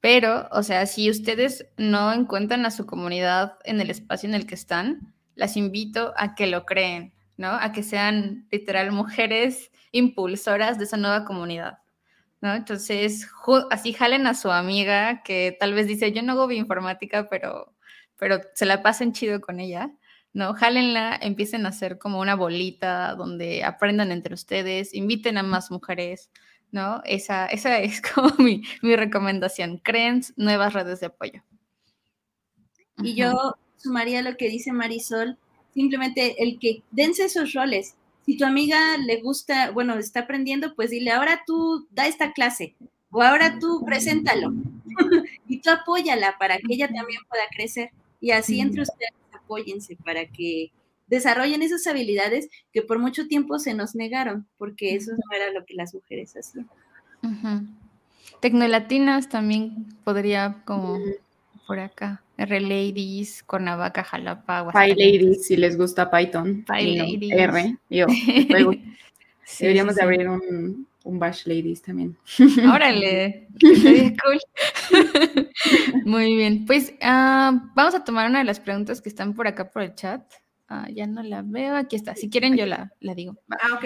pero, 0.06 0.48
o 0.52 0.62
sea, 0.62 0.86
si 0.86 1.10
ustedes 1.10 1.66
no 1.78 2.14
encuentran 2.14 2.64
a 2.68 2.70
su 2.70 2.86
comunidad 2.86 3.58
en 3.64 3.82
el 3.82 3.90
espacio 3.90 4.30
en 4.30 4.36
el 4.36 4.46
que 4.46 4.54
están, 4.54 5.16
las 5.34 5.58
invito 5.58 6.14
a 6.16 6.36
que 6.36 6.46
lo 6.46 6.64
creen, 6.64 7.12
¿no? 7.38 7.48
A 7.48 7.72
que 7.72 7.82
sean 7.82 8.48
literal 8.52 8.92
mujeres 8.92 9.72
impulsoras 9.92 10.78
de 10.78 10.84
esa 10.84 10.98
nueva 10.98 11.26
comunidad, 11.26 11.80
¿no? 12.40 12.54
Entonces, 12.54 13.28
así 13.72 13.94
jalen 13.94 14.28
a 14.28 14.36
su 14.36 14.52
amiga 14.52 15.24
que 15.24 15.58
tal 15.60 15.74
vez 15.74 15.88
dice, 15.88 16.12
yo 16.12 16.22
no 16.22 16.34
hago 16.34 16.46
bioinformática, 16.46 17.28
pero, 17.28 17.74
pero 18.16 18.42
se 18.54 18.68
la 18.68 18.84
pasen 18.84 19.12
chido 19.12 19.42
con 19.42 19.60
ella, 19.60 19.90
¿no? 20.34 20.54
Jálenla, 20.54 21.18
empiecen 21.20 21.66
a 21.66 21.70
hacer 21.70 21.98
como 21.98 22.20
una 22.20 22.36
bolita 22.36 23.16
donde 23.16 23.64
aprendan 23.64 24.12
entre 24.12 24.36
ustedes, 24.36 24.94
inviten 24.94 25.40
a 25.40 25.42
más 25.42 25.72
mujeres, 25.72 26.30
¿no? 26.76 27.02
Esa, 27.06 27.48
esa 27.48 27.80
es 27.80 28.02
como 28.02 28.30
mi, 28.38 28.62
recomendación. 28.82 29.78
Creen 29.78 30.22
nuevas 30.36 30.74
redes 30.74 31.00
de 31.00 31.08
apoyo. 31.08 31.42
Y 33.02 33.16
yo 33.16 33.56
sumaría 33.78 34.22
lo 34.22 34.38
que 34.38 34.50
dice 34.50 34.72
Marisol, 34.72 35.38
simplemente 35.74 36.44
el 36.44 36.60
que 36.60 36.84
dense 36.92 37.26
esos 37.26 37.54
roles. 37.54 37.96
Si 38.26 38.38
tu 38.38 38.46
amiga 38.46 38.98
le 38.98 39.22
gusta, 39.22 39.72
bueno, 39.72 39.96
está 39.96 40.22
aprendiendo, 40.22 40.76
pues 40.76 40.90
dile, 40.90 41.12
ahora 41.12 41.44
tú 41.46 41.88
da 41.92 42.08
esta 42.08 42.34
clase 42.34 42.76
o 43.12 43.22
ahora 43.22 43.60
tú 43.60 43.84
preséntalo 43.86 44.54
y 45.48 45.60
tú 45.60 45.70
apóyala 45.70 46.38
para 46.38 46.58
que 46.58 46.74
ella 46.74 46.88
también 46.88 47.22
pueda 47.30 47.44
crecer 47.52 47.92
y 48.20 48.32
así 48.32 48.60
entre 48.60 48.82
ustedes 48.82 49.14
apóyense 49.32 49.96
para 50.04 50.26
que 50.26 50.72
desarrollen 51.08 51.62
esas 51.62 51.86
habilidades 51.88 52.50
que 52.72 52.82
por 52.82 53.00
mucho 53.00 53.28
tiempo 53.28 53.60
se 53.60 53.74
nos 53.74 53.96
negaron, 53.96 54.48
porque 54.58 54.96
eso 54.96 55.12
no 55.12 55.36
era 55.36 55.52
lo 55.52 55.66
que 55.66 55.76
las 55.76 55.94
mujeres 55.94 56.36
hacían. 56.36 56.70
Tecnolatinas 58.40 59.30
también 59.30 59.88
podría 60.04 60.62
como 60.66 61.00
por 61.68 61.80
acá. 61.80 62.22
R 62.38 62.60
Ladies, 62.60 63.44
Cuernavaca, 63.44 64.04
Jalapa, 64.04 64.72
Py 64.72 64.90
Ladies, 64.90 65.48
si 65.48 65.56
les 65.56 65.78
gusta 65.78 66.12
Python. 66.12 66.66
Py 66.68 66.98
Ladies. 66.98 67.32
R, 67.32 67.78
yo. 67.90 68.06
Deberíamos 69.60 69.96
de 69.96 70.02
abrir 70.02 70.28
un, 70.28 70.88
un 71.06 71.20
Bash 71.20 71.46
Ladies 71.46 71.82
también. 71.82 72.18
Órale, 72.74 73.48
cool. 73.62 74.40
Muy 76.06 76.36
bien, 76.36 76.66
pues 76.66 76.94
ah, 77.02 77.70
vamos 77.74 77.96
a 77.96 78.04
tomar 78.04 78.30
una 78.30 78.40
de 78.40 78.46
las 78.46 78.60
preguntas 78.60 79.02
que 79.02 79.10
están 79.10 79.34
por 79.34 79.48
acá 79.48 79.70
por 79.72 79.84
el 79.84 79.96
chat. 79.96 80.22
Ah, 80.68 80.88
ya 80.92 81.06
no 81.06 81.22
la 81.22 81.44
veo, 81.44 81.76
aquí 81.76 81.96
está. 81.96 82.16
Si 82.16 82.30
quieren 82.30 82.58
yo 82.58 82.66
la, 82.66 82.92
la 83.00 83.14
digo. 83.14 83.38
Ah, 83.50 83.76
ok. 83.76 83.86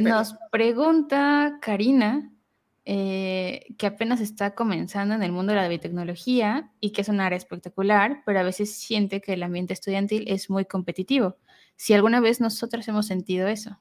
Nos 0.00 0.36
pregunta 0.52 1.58
Karina, 1.60 2.30
eh, 2.84 3.74
que 3.76 3.86
apenas 3.86 4.20
está 4.20 4.54
comenzando 4.54 5.14
en 5.14 5.22
el 5.22 5.32
mundo 5.32 5.52
de 5.52 5.60
la 5.60 5.68
biotecnología 5.68 6.70
y 6.78 6.90
que 6.92 7.00
es 7.00 7.08
un 7.08 7.20
área 7.20 7.36
espectacular, 7.36 8.22
pero 8.24 8.38
a 8.38 8.44
veces 8.44 8.72
siente 8.72 9.20
que 9.20 9.32
el 9.32 9.42
ambiente 9.42 9.72
estudiantil 9.72 10.24
es 10.28 10.50
muy 10.50 10.64
competitivo. 10.64 11.36
Si 11.76 11.94
alguna 11.94 12.20
vez 12.20 12.40
nosotros 12.40 12.86
hemos 12.86 13.06
sentido 13.06 13.48
eso 13.48 13.80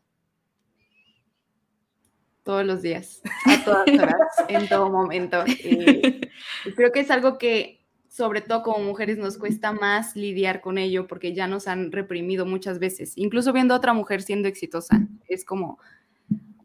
todos 2.50 2.66
los 2.66 2.82
días, 2.82 3.22
a 3.46 3.64
todas 3.64 3.88
horas, 3.88 4.16
en 4.48 4.68
todo 4.68 4.90
momento. 4.90 5.44
Y, 5.46 6.02
creo 6.76 6.92
que 6.92 7.02
es 7.02 7.12
algo 7.12 7.38
que, 7.38 7.79
sobre 8.10 8.42
todo 8.42 8.64
como 8.64 8.80
mujeres, 8.80 9.18
nos 9.18 9.38
cuesta 9.38 9.72
más 9.72 10.16
lidiar 10.16 10.62
con 10.62 10.78
ello 10.78 11.08
porque 11.08 11.34
ya 11.34 11.48
nos 11.48 11.68
han 11.68 11.92
reprimido 11.92 12.46
muchas 12.46 12.80
veces, 12.80 13.14
incluso 13.16 13.54
viendo 13.54 13.74
a 13.74 13.78
otra 13.78 13.94
mujer 13.94 14.22
siendo 14.22 14.48
exitosa. 14.48 15.08
Es 15.28 15.46
como, 15.46 15.80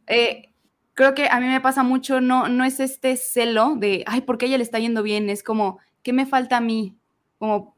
eh, 0.07 0.51
creo 0.95 1.15
que 1.15 1.29
a 1.29 1.39
mí 1.39 1.47
me 1.47 1.61
pasa 1.61 1.83
mucho, 1.83 2.21
no, 2.21 2.49
no 2.49 2.65
es 2.65 2.81
este 2.81 3.17
celo 3.17 3.77
de, 3.77 4.05
ay, 4.07 4.23
¿por 4.23 4.39
qué 4.39 4.47
ella 4.47 4.59
le 4.59 4.65
está 4.65 4.79
yendo 4.79 5.03
bien? 5.03 5.31
Es 5.31 5.43
como, 5.43 5.79
¿qué 6.03 6.13
me 6.13 6.27
falta 6.27 6.57
a 6.57 6.61
mí? 6.61 6.97
Como, 7.39 7.77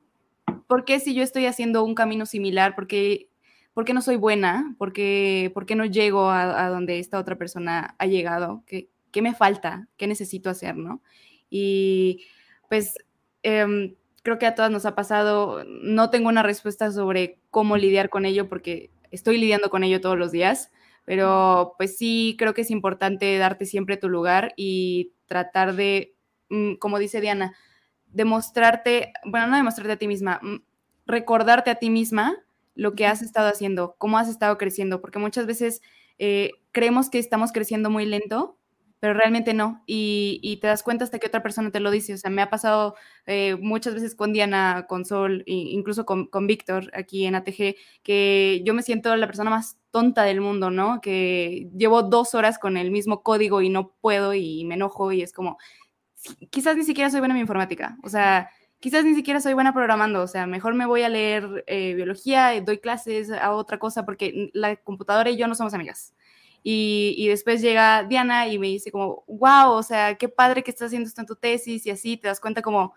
¿por 0.66 0.84
qué 0.84 1.00
si 1.00 1.14
yo 1.14 1.22
estoy 1.22 1.46
haciendo 1.46 1.84
un 1.84 1.94
camino 1.94 2.24
similar? 2.24 2.74
Porque 2.74 3.28
¿por 3.76 3.84
qué 3.84 3.92
no 3.92 4.00
soy 4.00 4.16
buena? 4.16 4.74
¿Por 4.78 4.94
qué, 4.94 5.50
por 5.52 5.66
qué 5.66 5.74
no 5.74 5.84
llego 5.84 6.30
a, 6.30 6.70
donde 6.70 6.98
esta 6.98 7.18
otra 7.18 7.36
persona 7.36 7.94
ha 7.98 8.06
llegado? 8.06 8.62
¿Qué, 8.66 8.88
¿Qué, 9.10 9.20
me 9.20 9.34
falta? 9.34 9.86
¿Qué 9.98 10.06
necesito 10.06 10.48
hacer? 10.48 10.76
¿no? 10.76 11.02
Y 11.50 12.24
pues 12.70 12.94
em, 13.46 13.94
creo 14.24 14.40
que 14.40 14.46
a 14.46 14.56
todas 14.56 14.72
nos 14.72 14.86
ha 14.86 14.96
pasado, 14.96 15.62
no 15.68 16.10
tengo 16.10 16.28
una 16.28 16.42
respuesta 16.42 16.90
sobre 16.90 17.38
cómo 17.50 17.76
lidiar 17.76 18.10
con 18.10 18.24
ello 18.24 18.48
porque 18.48 18.90
estoy 19.12 19.38
lidiando 19.38 19.70
con 19.70 19.84
ello 19.84 20.00
todos 20.00 20.18
los 20.18 20.32
días, 20.32 20.72
pero 21.04 21.74
pues 21.78 21.96
sí 21.96 22.34
creo 22.36 22.54
que 22.54 22.62
es 22.62 22.72
importante 22.72 23.38
darte 23.38 23.64
siempre 23.64 23.96
tu 23.96 24.08
lugar 24.08 24.52
y 24.56 25.12
tratar 25.26 25.76
de, 25.76 26.16
mm, 26.48 26.74
como 26.74 26.98
dice 26.98 27.20
Diana, 27.20 27.54
demostrarte, 28.06 29.12
bueno, 29.24 29.46
no 29.46 29.56
demostrarte 29.56 29.92
a 29.92 29.98
ti 29.98 30.08
misma, 30.08 30.40
mm, 30.42 30.56
recordarte 31.06 31.70
a 31.70 31.76
ti 31.76 31.88
misma 31.88 32.36
lo 32.74 32.96
que 32.96 33.06
has 33.06 33.22
estado 33.22 33.48
haciendo, 33.48 33.94
cómo 33.96 34.18
has 34.18 34.28
estado 34.28 34.58
creciendo, 34.58 35.00
porque 35.00 35.20
muchas 35.20 35.46
veces 35.46 35.82
eh, 36.18 36.50
creemos 36.72 37.10
que 37.10 37.20
estamos 37.20 37.52
creciendo 37.52 37.90
muy 37.90 38.06
lento, 38.06 38.58
pero 39.00 39.14
realmente 39.14 39.54
no. 39.54 39.82
Y, 39.86 40.58
te 40.60 40.68
das 40.68 40.82
cuenta 40.82 41.04
hasta 41.04 41.18
que 41.18 41.26
otra 41.26 41.42
persona 41.42 41.70
te 41.70 41.80
lo 41.80 41.90
dice. 41.90 42.14
O 42.14 42.16
sea, 42.16 42.30
me 42.30 42.42
ha 42.42 42.50
pasado 42.50 42.94
eh, 43.26 43.56
muchas 43.60 43.94
veces 43.94 44.14
con 44.14 44.32
Diana, 44.32 44.86
con 44.88 45.04
Sol, 45.04 45.44
e 45.46 45.52
incluso 45.52 46.06
con, 46.06 46.26
con 46.26 46.46
Víctor 46.46 46.90
aquí 46.94 47.26
en 47.26 47.34
ATG, 47.34 47.76
que 48.02 48.62
yo 48.64 48.74
me 48.74 48.82
siento 48.82 49.14
la 49.16 49.26
persona 49.26 49.50
más 49.50 49.78
tonta 49.90 50.22
del 50.24 50.40
mundo, 50.40 50.70
¿no? 50.70 51.00
Que 51.00 51.68
llevo 51.76 52.02
dos 52.02 52.34
horas 52.34 52.58
con 52.58 52.76
el 52.76 52.90
mismo 52.90 53.22
código 53.22 53.62
y 53.62 53.68
no 53.68 53.94
puedo 54.00 54.34
y 54.34 54.64
me 54.64 54.74
enojo 54.74 55.12
y 55.12 55.22
es 55.22 55.32
como, 55.32 55.58
quizás 56.50 56.76
ni 56.76 56.84
siquiera 56.84 57.10
soy 57.10 57.20
buena 57.20 57.32
en 57.32 57.36
mi 57.36 57.40
informática. 57.42 57.96
O 58.02 58.08
sea, 58.08 58.50
quizás 58.80 59.04
ni 59.04 59.14
siquiera 59.14 59.40
soy 59.40 59.54
buena 59.54 59.72
programando, 59.72 60.22
o 60.22 60.26
sea, 60.26 60.46
mejor 60.46 60.74
me 60.74 60.86
voy 60.86 61.02
a 61.02 61.08
leer 61.08 61.64
eh, 61.66 61.94
biología, 61.94 62.60
doy 62.60 62.78
clases 62.78 63.30
a 63.30 63.52
otra 63.52 63.78
cosa, 63.78 64.04
porque 64.04 64.50
la 64.52 64.76
computadora 64.76 65.30
y 65.30 65.36
yo 65.36 65.46
no 65.48 65.54
somos 65.54 65.74
amigas. 65.74 66.14
Y, 66.68 67.28
después 67.28 67.62
llega 67.62 68.02
Diana 68.02 68.48
y 68.48 68.58
me 68.58 68.66
dice 68.66 68.90
como, 68.90 69.22
wow, 69.28 69.70
o 69.70 69.84
sea, 69.84 70.16
qué 70.16 70.28
padre 70.28 70.64
que 70.64 70.72
estás 70.72 70.86
haciendo 70.86 71.06
esto 71.06 71.20
en 71.20 71.28
tu 71.28 71.36
tesis 71.36 71.86
y 71.86 71.90
así, 71.90 72.16
te 72.16 72.26
das 72.26 72.40
cuenta 72.40 72.60
como, 72.60 72.92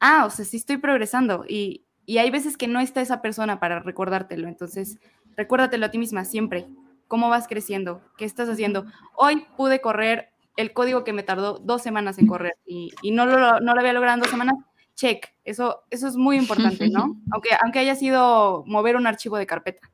ah, 0.00 0.24
o 0.26 0.30
sea, 0.30 0.44
sí 0.44 0.56
estoy 0.56 0.78
progresando. 0.78 1.44
Y, 1.48 1.84
y 2.06 2.18
hay 2.18 2.28
veces 2.30 2.56
que 2.56 2.66
no 2.66 2.80
está 2.80 3.00
esa 3.00 3.22
persona 3.22 3.60
para 3.60 3.78
recordártelo, 3.78 4.48
entonces 4.48 4.98
recuérdatelo 5.36 5.86
a 5.86 5.92
ti 5.92 5.98
misma 5.98 6.24
siempre, 6.24 6.66
cómo 7.06 7.28
vas 7.28 7.46
creciendo, 7.46 8.02
qué 8.16 8.24
estás 8.24 8.48
haciendo. 8.48 8.84
Hoy 9.14 9.46
pude 9.56 9.80
correr 9.80 10.30
el 10.56 10.72
código 10.72 11.04
que 11.04 11.12
me 11.12 11.22
tardó 11.22 11.60
dos 11.60 11.82
semanas 11.82 12.18
en 12.18 12.26
correr 12.26 12.56
y, 12.66 12.90
y 13.02 13.12
no, 13.12 13.26
lo, 13.26 13.60
no 13.60 13.74
lo 13.74 13.80
había 13.80 13.92
logrado 13.92 14.16
en 14.16 14.22
dos 14.22 14.30
semanas, 14.30 14.56
check. 14.96 15.24
Eso, 15.44 15.84
eso 15.90 16.08
es 16.08 16.16
muy 16.16 16.36
importante, 16.36 16.88
¿no? 16.88 17.16
aunque, 17.30 17.50
aunque 17.62 17.78
haya 17.78 17.94
sido 17.94 18.64
mover 18.66 18.96
un 18.96 19.06
archivo 19.06 19.36
de 19.36 19.46
carpeta. 19.46 19.88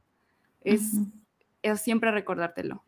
Es, 0.62 0.92
es 1.60 1.82
siempre 1.82 2.10
recordártelo. 2.10 2.82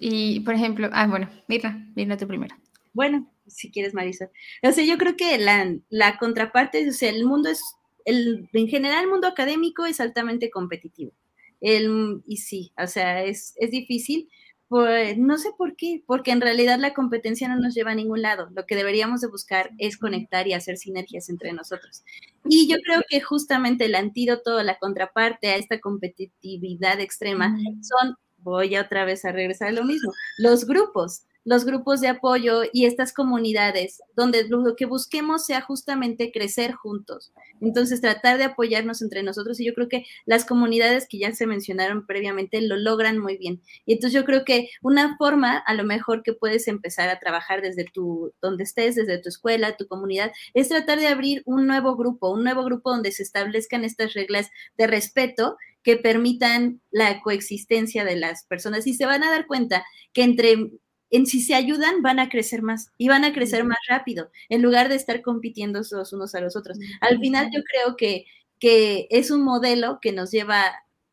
Y, 0.00 0.40
por 0.40 0.54
ejemplo, 0.54 0.88
ah, 0.92 1.06
bueno, 1.06 1.28
mira, 1.48 1.84
mira 1.94 2.16
tú 2.16 2.26
primero. 2.26 2.54
Bueno, 2.92 3.30
si 3.46 3.70
quieres, 3.70 3.94
Marisa. 3.94 4.30
O 4.62 4.72
sea, 4.72 4.84
yo 4.84 4.96
creo 4.98 5.16
que 5.16 5.38
la, 5.38 5.76
la 5.88 6.18
contraparte, 6.18 6.88
o 6.88 6.92
sea, 6.92 7.10
el 7.10 7.24
mundo 7.24 7.48
es, 7.48 7.60
el, 8.04 8.48
en 8.52 8.68
general 8.68 9.04
el 9.04 9.10
mundo 9.10 9.26
académico 9.26 9.86
es 9.86 10.00
altamente 10.00 10.50
competitivo. 10.50 11.12
El, 11.60 12.22
y 12.26 12.36
sí, 12.38 12.72
o 12.82 12.86
sea, 12.86 13.24
es, 13.24 13.54
es 13.56 13.70
difícil, 13.70 14.28
pues 14.68 15.16
no 15.16 15.38
sé 15.38 15.50
por 15.56 15.76
qué, 15.76 16.02
porque 16.06 16.30
en 16.30 16.42
realidad 16.42 16.78
la 16.78 16.92
competencia 16.92 17.48
no 17.48 17.58
nos 17.58 17.74
lleva 17.74 17.92
a 17.92 17.94
ningún 17.94 18.20
lado. 18.20 18.50
Lo 18.54 18.66
que 18.66 18.76
deberíamos 18.76 19.22
de 19.22 19.28
buscar 19.28 19.70
es 19.78 19.96
conectar 19.96 20.46
y 20.46 20.52
hacer 20.52 20.76
sinergias 20.76 21.30
entre 21.30 21.52
nosotros. 21.54 22.04
Y 22.44 22.68
yo 22.68 22.76
creo 22.84 23.00
que 23.08 23.20
justamente 23.20 23.86
el 23.86 23.94
antídoto, 23.94 24.62
la 24.62 24.78
contraparte 24.78 25.48
a 25.48 25.56
esta 25.56 25.80
competitividad 25.80 27.00
extrema 27.00 27.56
son, 27.80 28.16
voy 28.48 28.76
otra 28.76 29.04
vez 29.04 29.24
a 29.24 29.32
regresar 29.32 29.68
a 29.68 29.72
lo 29.72 29.84
mismo, 29.84 30.12
los 30.38 30.66
grupos 30.66 31.22
los 31.48 31.64
grupos 31.64 32.02
de 32.02 32.08
apoyo 32.08 32.60
y 32.74 32.84
estas 32.84 33.14
comunidades, 33.14 34.02
donde 34.14 34.46
lo 34.48 34.76
que 34.76 34.84
busquemos 34.84 35.46
sea 35.46 35.62
justamente 35.62 36.30
crecer 36.30 36.72
juntos. 36.72 37.32
Entonces, 37.62 38.02
tratar 38.02 38.36
de 38.36 38.44
apoyarnos 38.44 39.00
entre 39.00 39.22
nosotros 39.22 39.58
y 39.58 39.64
yo 39.64 39.72
creo 39.72 39.88
que 39.88 40.04
las 40.26 40.44
comunidades 40.44 41.06
que 41.08 41.18
ya 41.18 41.32
se 41.32 41.46
mencionaron 41.46 42.06
previamente 42.06 42.60
lo 42.60 42.76
logran 42.76 43.18
muy 43.18 43.38
bien. 43.38 43.62
Y 43.86 43.94
entonces 43.94 44.12
yo 44.12 44.26
creo 44.26 44.44
que 44.44 44.68
una 44.82 45.16
forma 45.16 45.56
a 45.56 45.72
lo 45.72 45.84
mejor 45.84 46.22
que 46.22 46.34
puedes 46.34 46.68
empezar 46.68 47.08
a 47.08 47.18
trabajar 47.18 47.62
desde 47.62 47.84
tu, 47.84 48.34
donde 48.42 48.64
estés, 48.64 48.94
desde 48.94 49.16
tu 49.16 49.30
escuela, 49.30 49.74
tu 49.78 49.86
comunidad, 49.86 50.32
es 50.52 50.68
tratar 50.68 50.98
de 50.98 51.06
abrir 51.06 51.42
un 51.46 51.66
nuevo 51.66 51.96
grupo, 51.96 52.30
un 52.30 52.44
nuevo 52.44 52.62
grupo 52.62 52.90
donde 52.90 53.10
se 53.10 53.22
establezcan 53.22 53.84
estas 53.84 54.12
reglas 54.12 54.50
de 54.76 54.86
respeto 54.86 55.56
que 55.82 55.96
permitan 55.96 56.80
la 56.90 57.20
coexistencia 57.20 58.04
de 58.04 58.16
las 58.16 58.44
personas 58.44 58.86
y 58.86 58.94
se 58.94 59.06
van 59.06 59.22
a 59.22 59.30
dar 59.30 59.46
cuenta 59.46 59.84
que 60.12 60.22
entre 60.22 60.70
en 61.10 61.26
si 61.26 61.40
se 61.40 61.54
ayudan, 61.54 62.02
van 62.02 62.18
a 62.18 62.28
crecer 62.28 62.62
más 62.62 62.92
y 62.98 63.08
van 63.08 63.24
a 63.24 63.32
crecer 63.32 63.64
más 63.64 63.78
rápido, 63.88 64.30
en 64.48 64.62
lugar 64.62 64.88
de 64.88 64.96
estar 64.96 65.22
compitiendo 65.22 65.80
los 65.90 66.12
unos 66.12 66.34
a 66.34 66.40
los 66.40 66.56
otros. 66.56 66.78
Al 67.00 67.18
final 67.18 67.50
yo 67.52 67.62
creo 67.62 67.96
que, 67.96 68.26
que 68.58 69.06
es 69.10 69.30
un 69.30 69.42
modelo 69.42 69.98
que 70.02 70.12
nos 70.12 70.30
lleva, 70.30 70.62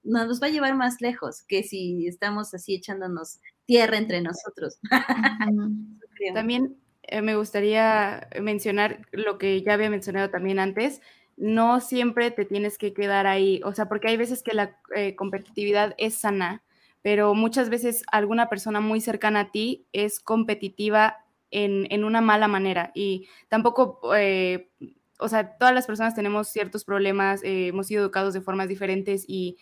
nos 0.03 0.41
va 0.41 0.47
a 0.47 0.51
llevar 0.51 0.75
más 0.75 0.99
lejos 0.99 1.43
que 1.43 1.63
si 1.63 2.07
estamos 2.07 2.53
así 2.53 2.75
echándonos 2.75 3.39
tierra 3.65 3.97
entre 3.97 4.21
nosotros. 4.21 4.77
también 6.33 6.77
eh, 7.03 7.21
me 7.21 7.35
gustaría 7.35 8.27
mencionar 8.41 9.05
lo 9.11 9.37
que 9.37 9.61
ya 9.61 9.73
había 9.73 9.89
mencionado 9.89 10.29
también 10.29 10.59
antes, 10.59 11.01
no 11.37 11.81
siempre 11.81 12.31
te 12.31 12.45
tienes 12.45 12.77
que 12.77 12.93
quedar 12.93 13.27
ahí, 13.27 13.61
o 13.63 13.73
sea, 13.73 13.87
porque 13.87 14.07
hay 14.07 14.17
veces 14.17 14.43
que 14.43 14.53
la 14.53 14.77
eh, 14.95 15.15
competitividad 15.15 15.93
es 15.97 16.15
sana, 16.15 16.63
pero 17.01 17.33
muchas 17.33 17.69
veces 17.69 18.03
alguna 18.11 18.49
persona 18.49 18.79
muy 18.79 19.01
cercana 19.01 19.41
a 19.41 19.51
ti 19.51 19.85
es 19.93 20.19
competitiva 20.19 21.17
en, 21.51 22.03
una 22.03 22.19
mala 22.19 22.47
manera 22.47 22.91
y 22.93 23.27
tampoco 23.47 23.99
eh, 24.15 24.69
o 25.19 25.29
sea, 25.29 25.57
todas 25.57 25.73
las 25.73 25.85
personas 25.87 26.15
tenemos 26.15 26.49
ciertos 26.49 26.83
problemas, 26.83 27.43
eh, 27.43 27.67
hemos 27.67 27.87
sido 27.87 28.03
educados 28.03 28.33
de 28.33 28.41
formas 28.41 28.67
diferentes 28.67 29.25
y, 29.27 29.57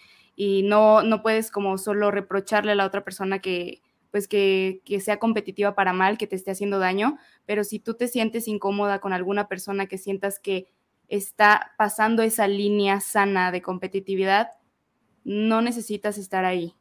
no, 0.65 1.03
no 1.03 1.21
puedes 1.21 1.51
como 1.51 1.77
solo 1.77 2.09
reprocharle 2.09 2.71
a 2.71 2.75
la 2.75 2.85
otra 2.85 3.03
persona 3.03 3.39
que, 3.39 3.81
pues 4.09 4.27
que, 4.27 4.81
que, 4.83 4.99
sea 4.99 5.19
competitiva 5.19 5.75
para 5.75 5.93
mal, 5.93 6.17
que 6.17 6.25
te 6.25 6.35
esté 6.35 6.51
haciendo 6.51 6.79
daño, 6.79 7.17
pero 7.45 7.63
si 7.63 7.79
tú 7.79 7.93
te 7.93 8.07
sientes 8.07 8.47
incómoda 8.47 8.99
con 8.99 9.13
alguna 9.13 9.47
persona 9.47 9.85
que 9.85 9.99
sientas 9.99 10.39
que 10.39 10.67
está 11.07 11.73
pasando 11.77 12.23
esa 12.23 12.47
línea 12.47 12.99
sana 12.99 13.51
de 13.51 13.61
competitividad, 13.61 14.51
no 15.23 15.61
necesitas 15.61 16.17
estar 16.17 16.45
ahí. 16.45 16.75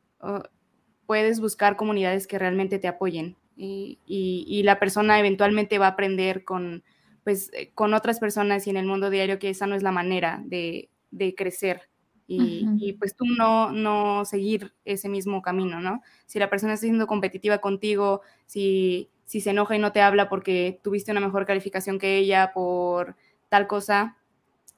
puedes 1.06 1.40
buscar 1.40 1.76
comunidades 1.76 2.26
que 2.26 2.38
realmente 2.38 2.78
te 2.78 2.88
apoyen 2.88 3.36
y, 3.56 4.62
la 4.64 4.78
persona 4.78 5.18
eventualmente 5.18 5.78
va 5.78 5.86
a 5.86 5.90
aprender 5.90 6.44
con, 6.44 6.84
pues, 7.24 7.50
eh, 7.52 7.70
con 7.74 7.94
otras 7.94 8.20
personas 8.20 8.66
y 8.66 8.70
en 8.70 8.76
el 8.76 8.86
mundo 8.86 9.10
diario 9.10 9.38
que 9.38 9.50
esa 9.50 9.66
no 9.66 9.74
es 9.74 9.82
la 9.82 9.92
manera 9.92 10.42
de, 10.44 10.88
crecer. 11.36 11.88
Y, 12.26 12.94
pues 12.94 13.14
tú 13.14 13.26
no, 13.26 13.72
no 13.72 14.24
seguir 14.24 14.72
ese 14.86 15.10
mismo 15.10 15.42
camino, 15.42 15.80
¿no? 15.80 16.00
Si 16.24 16.38
la 16.38 16.48
persona 16.48 16.72
está 16.72 16.86
siendo 16.86 17.06
competitiva 17.06 17.58
contigo, 17.58 18.22
si, 18.46 19.10
si 19.26 19.42
se 19.42 19.50
enoja 19.50 19.76
y 19.76 19.78
no 19.78 19.92
te 19.92 20.00
habla 20.00 20.30
porque 20.30 20.80
tuviste 20.82 21.12
una 21.12 21.20
mejor 21.20 21.44
calificación 21.44 21.98
que 21.98 22.16
ella 22.16 22.52
por 22.54 23.16
tal 23.52 23.66
cosa, 23.66 24.16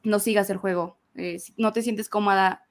no 0.03 0.19
sigas 0.19 0.51
el 0.51 0.57
juego. 0.57 0.99
Eh, 1.15 1.39
si 1.39 1.55
no 1.57 1.73
te 1.73 1.81
sientes 1.81 2.09
cómoda, 2.09 2.67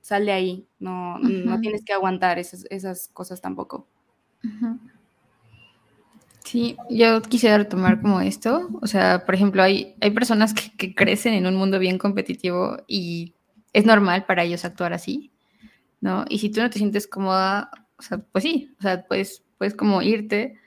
sal 0.00 0.26
de 0.26 0.32
ahí. 0.32 0.66
No, 0.80 1.20
no 1.20 1.60
tienes 1.60 1.84
que 1.84 1.92
aguantar 1.92 2.40
esas, 2.40 2.66
esas 2.68 3.06
cosas 3.12 3.40
tampoco. 3.40 3.86
Sí, 6.44 6.76
yo 6.90 7.22
quisiera 7.22 7.58
retomar 7.58 8.02
como 8.02 8.20
esto. 8.20 8.70
O 8.82 8.88
sea, 8.88 9.24
por 9.24 9.36
ejemplo, 9.36 9.62
hay, 9.62 9.94
hay 10.00 10.10
personas 10.10 10.52
que, 10.52 10.96
crecen 10.96 11.34
en 11.34 11.46
un 11.46 11.54
mundo 11.54 11.78
bien 11.78 11.96
competitivo 11.96 12.78
y 12.88 13.32
es 13.72 13.86
normal 13.86 14.26
para 14.26 14.42
ellos 14.42 14.64
actuar 14.64 14.92
así, 14.92 15.30
¿no? 16.00 16.24
Y 16.28 16.40
si 16.40 16.50
tú 16.50 16.60
no 16.60 16.70
te 16.70 16.78
sientes 16.78 17.06
cómoda, 17.06 17.70
o 17.96 18.02
sea, 18.02 18.18
pues 18.18 18.42
sí, 18.42 18.74
o 18.80 18.82
sea, 18.82 19.06
puedes, 19.06 19.44
puedes 19.58 19.76
como 19.76 20.02
irte 20.02 20.58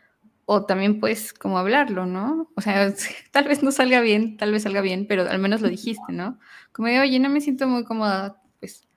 o 0.46 0.66
también 0.66 1.00
puedes 1.00 1.34
como 1.34 1.58
hablarlo, 1.58 2.06
¿no? 2.06 2.50
O 2.56 2.62
sea, 2.62 2.94
tal 3.32 3.48
vez 3.48 3.64
no 3.64 3.72
salga 3.72 4.02
bien, 4.02 4.38
tal 4.38 4.52
vez 4.52 4.64
salga 4.64 4.82
bien, 4.82 5.08
pero 5.08 5.30
al 5.30 5.40
menos 5.40 5.62
lo 5.62 5.70
dijiste, 5.70 6.12
¿no? 6.12 6.40
Como 6.72 6.88
de, 6.90 7.00
oye, 7.00 7.20
no 7.20 7.30
me 7.30 7.42
siento 7.42 7.68
muy 7.68 7.84
cómoda, 7.84 8.42
pues 8.60 8.88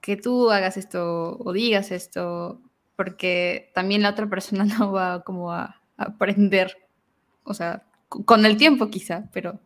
que 0.00 0.16
tú 0.16 0.50
hagas 0.50 0.76
esto 0.76 1.38
o 1.38 1.52
digas 1.52 1.90
esto, 1.90 2.62
porque 2.96 3.72
también 3.74 4.02
la 4.02 4.10
otra 4.10 4.28
persona 4.28 4.64
no 4.78 4.92
va 4.92 5.22
como 5.24 5.52
a 5.52 5.80
aprender, 5.96 6.76
o 7.44 7.54
sea, 7.54 7.84
con 8.08 8.46
el 8.46 8.56
tiempo 8.56 8.90
quizá, 8.90 9.28
pero, 9.32 9.60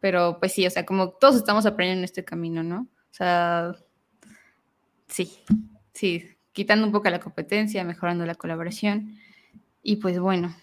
pero 0.00 0.38
pues 0.38 0.52
sí, 0.52 0.66
o 0.66 0.70
sea, 0.70 0.84
como 0.84 1.10
todos 1.10 1.36
estamos 1.36 1.64
aprendiendo 1.66 2.00
en 2.00 2.04
este 2.04 2.24
camino, 2.24 2.62
¿no? 2.62 2.88
O 3.10 3.14
sea, 3.16 3.72
sí, 5.08 5.32
sí, 5.94 6.36
quitando 6.52 6.86
un 6.86 6.92
poco 6.92 7.08
la 7.08 7.20
competencia, 7.20 7.84
mejorando 7.84 8.26
la 8.26 8.34
colaboración 8.34 9.16
y 9.84 9.96
pues 9.96 10.18
bueno, 10.18 10.56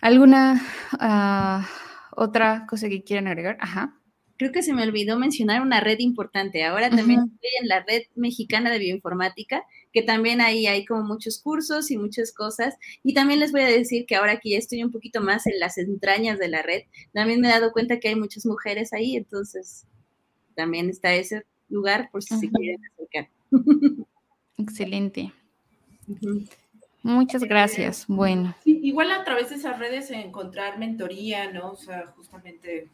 ¿alguna 0.00 0.60
ah, 0.98 1.68
otra 2.16 2.66
cosa 2.66 2.88
que 2.88 3.04
quieran 3.04 3.28
agregar? 3.28 3.58
Ajá. 3.60 3.96
Creo 4.38 4.52
que 4.52 4.62
se 4.62 4.72
me 4.72 4.82
olvidó 4.82 5.18
mencionar 5.18 5.60
una 5.60 5.80
red 5.80 5.98
importante. 5.98 6.64
Ahora 6.64 6.88
también 6.88 7.20
estoy 7.20 7.50
en 7.60 7.68
la 7.68 7.84
red 7.86 8.04
mexicana 8.14 8.70
de 8.70 8.78
bioinformática, 8.78 9.64
que 9.92 10.00
también 10.00 10.40
ahí 10.40 10.66
hay 10.66 10.86
como 10.86 11.02
muchos 11.02 11.42
cursos 11.42 11.90
y 11.90 11.98
muchas 11.98 12.32
cosas. 12.32 12.74
Y 13.02 13.12
también 13.12 13.38
les 13.38 13.52
voy 13.52 13.60
a 13.60 13.66
decir 13.66 14.06
que 14.06 14.16
ahora 14.16 14.40
que 14.40 14.52
ya 14.52 14.56
estoy 14.56 14.82
un 14.82 14.90
poquito 14.90 15.20
más 15.20 15.46
en 15.46 15.60
las 15.60 15.76
entrañas 15.76 16.38
de 16.38 16.48
la 16.48 16.62
red, 16.62 16.84
también 17.12 17.42
me 17.42 17.48
he 17.48 17.50
dado 17.50 17.70
cuenta 17.72 18.00
que 18.00 18.08
hay 18.08 18.16
muchas 18.16 18.46
mujeres 18.46 18.94
ahí, 18.94 19.14
entonces 19.14 19.86
también 20.54 20.88
está 20.88 21.12
ese 21.12 21.44
lugar 21.68 22.08
por 22.10 22.22
si 22.22 22.38
se 22.38 22.48
quieren 22.50 22.80
acercar. 22.94 23.28
Excelente. 24.56 25.34
Muchas 27.02 27.42
gracias. 27.42 28.04
Bueno. 28.06 28.54
igual 28.64 29.10
a 29.10 29.24
través 29.24 29.50
de 29.50 29.56
esas 29.56 29.78
redes 29.78 30.10
encontrar 30.10 30.78
mentoría, 30.78 31.50
¿no? 31.50 31.70
O 31.70 31.76
sea, 31.76 32.06
justamente 32.16 32.88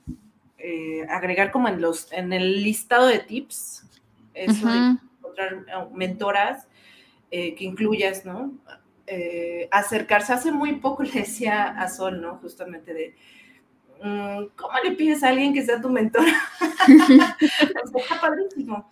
eh, 0.59 1.05
agregar 1.11 1.51
como 1.51 1.69
en 1.69 1.81
los 1.81 2.11
en 2.13 2.33
el 2.33 2.63
listado 2.63 3.09
de 3.09 3.19
tips, 3.19 3.85
eso 4.33 4.67
de 4.67 4.97
encontrar 5.19 5.55
eh, 5.55 5.89
mentoras 5.93 6.67
eh, 7.31 7.55
que 7.55 7.65
incluyas, 7.65 8.25
¿no? 8.25 8.53
acercarse. 9.71 10.33
Hace 10.33 10.51
muy 10.51 10.77
poco 10.77 11.03
le 11.05 11.13
decía 11.13 11.67
a 11.67 11.89
Sol, 11.89 12.21
¿no? 12.21 12.37
Justamente 12.39 12.93
de 12.95 13.15
mm, 14.03 14.47
¿cómo 14.57 14.79
le 14.83 14.93
pides 14.93 15.23
a 15.23 15.29
alguien 15.29 15.53
que 15.53 15.65
sea 15.65 15.81
tu 15.81 15.91
mentora? 15.91 16.33
está 17.41 18.21
padrísimo. 18.21 18.91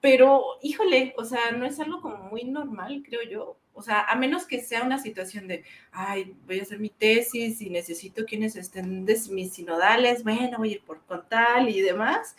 Pero, 0.00 0.42
híjole, 0.62 1.14
o 1.16 1.24
sea, 1.24 1.52
no 1.52 1.64
es 1.64 1.78
algo 1.78 2.00
como 2.00 2.16
muy 2.24 2.44
normal, 2.44 3.04
creo 3.06 3.22
yo. 3.30 3.56
O 3.74 3.82
sea, 3.82 4.02
a 4.02 4.14
menos 4.16 4.44
que 4.46 4.60
sea 4.60 4.82
una 4.82 4.98
situación 4.98 5.48
de, 5.48 5.64
ay, 5.92 6.34
voy 6.46 6.60
a 6.60 6.62
hacer 6.62 6.78
mi 6.78 6.90
tesis 6.90 7.60
y 7.62 7.70
necesito 7.70 8.24
quienes 8.24 8.56
estén 8.56 9.06
de 9.06 9.18
mis 9.30 9.54
sinodales, 9.54 10.22
bueno, 10.22 10.58
voy 10.58 10.70
a 10.70 10.72
ir 10.72 10.82
por 10.82 11.00
con 11.04 11.28
tal 11.28 11.68
y 11.68 11.80
demás. 11.80 12.36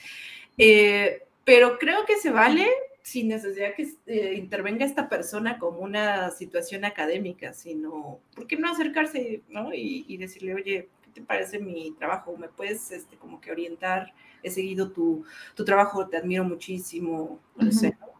Eh, 0.58 1.24
pero 1.44 1.78
creo 1.80 2.06
que 2.06 2.18
se 2.18 2.30
vale 2.30 2.68
sin 3.02 3.28
necesidad 3.28 3.76
que 3.76 3.88
eh, 4.08 4.36
intervenga 4.36 4.86
esta 4.86 5.10
persona 5.10 5.60
como 5.60 5.80
una 5.80 6.32
situación 6.32 6.86
académica, 6.86 7.54
sino, 7.54 8.20
¿por 8.34 8.48
qué 8.48 8.58
no 8.58 8.72
acercarse 8.72 9.42
¿no? 9.50 9.74
Y, 9.74 10.16
decirle, 10.18 10.56
oye, 10.56 10.90
¿qué 11.04 11.12
te 11.12 11.22
parece 11.22 11.60
mi 11.60 11.92
trabajo? 11.92 12.38
¿Me 12.38 12.48
puedes 12.48 12.92
este, 12.92 13.18
como 13.18 13.42
que 13.42 13.52
orientar? 13.52 14.14
He 14.42 14.50
seguido 14.50 14.92
tu, 14.92 15.26
tu 15.54 15.66
trabajo, 15.66 16.08
te 16.08 16.18
admiro 16.18 16.46
muchísimo, 16.46 17.40
no 17.58 17.72
sé, 17.72 17.96
¿no? 18.00 18.13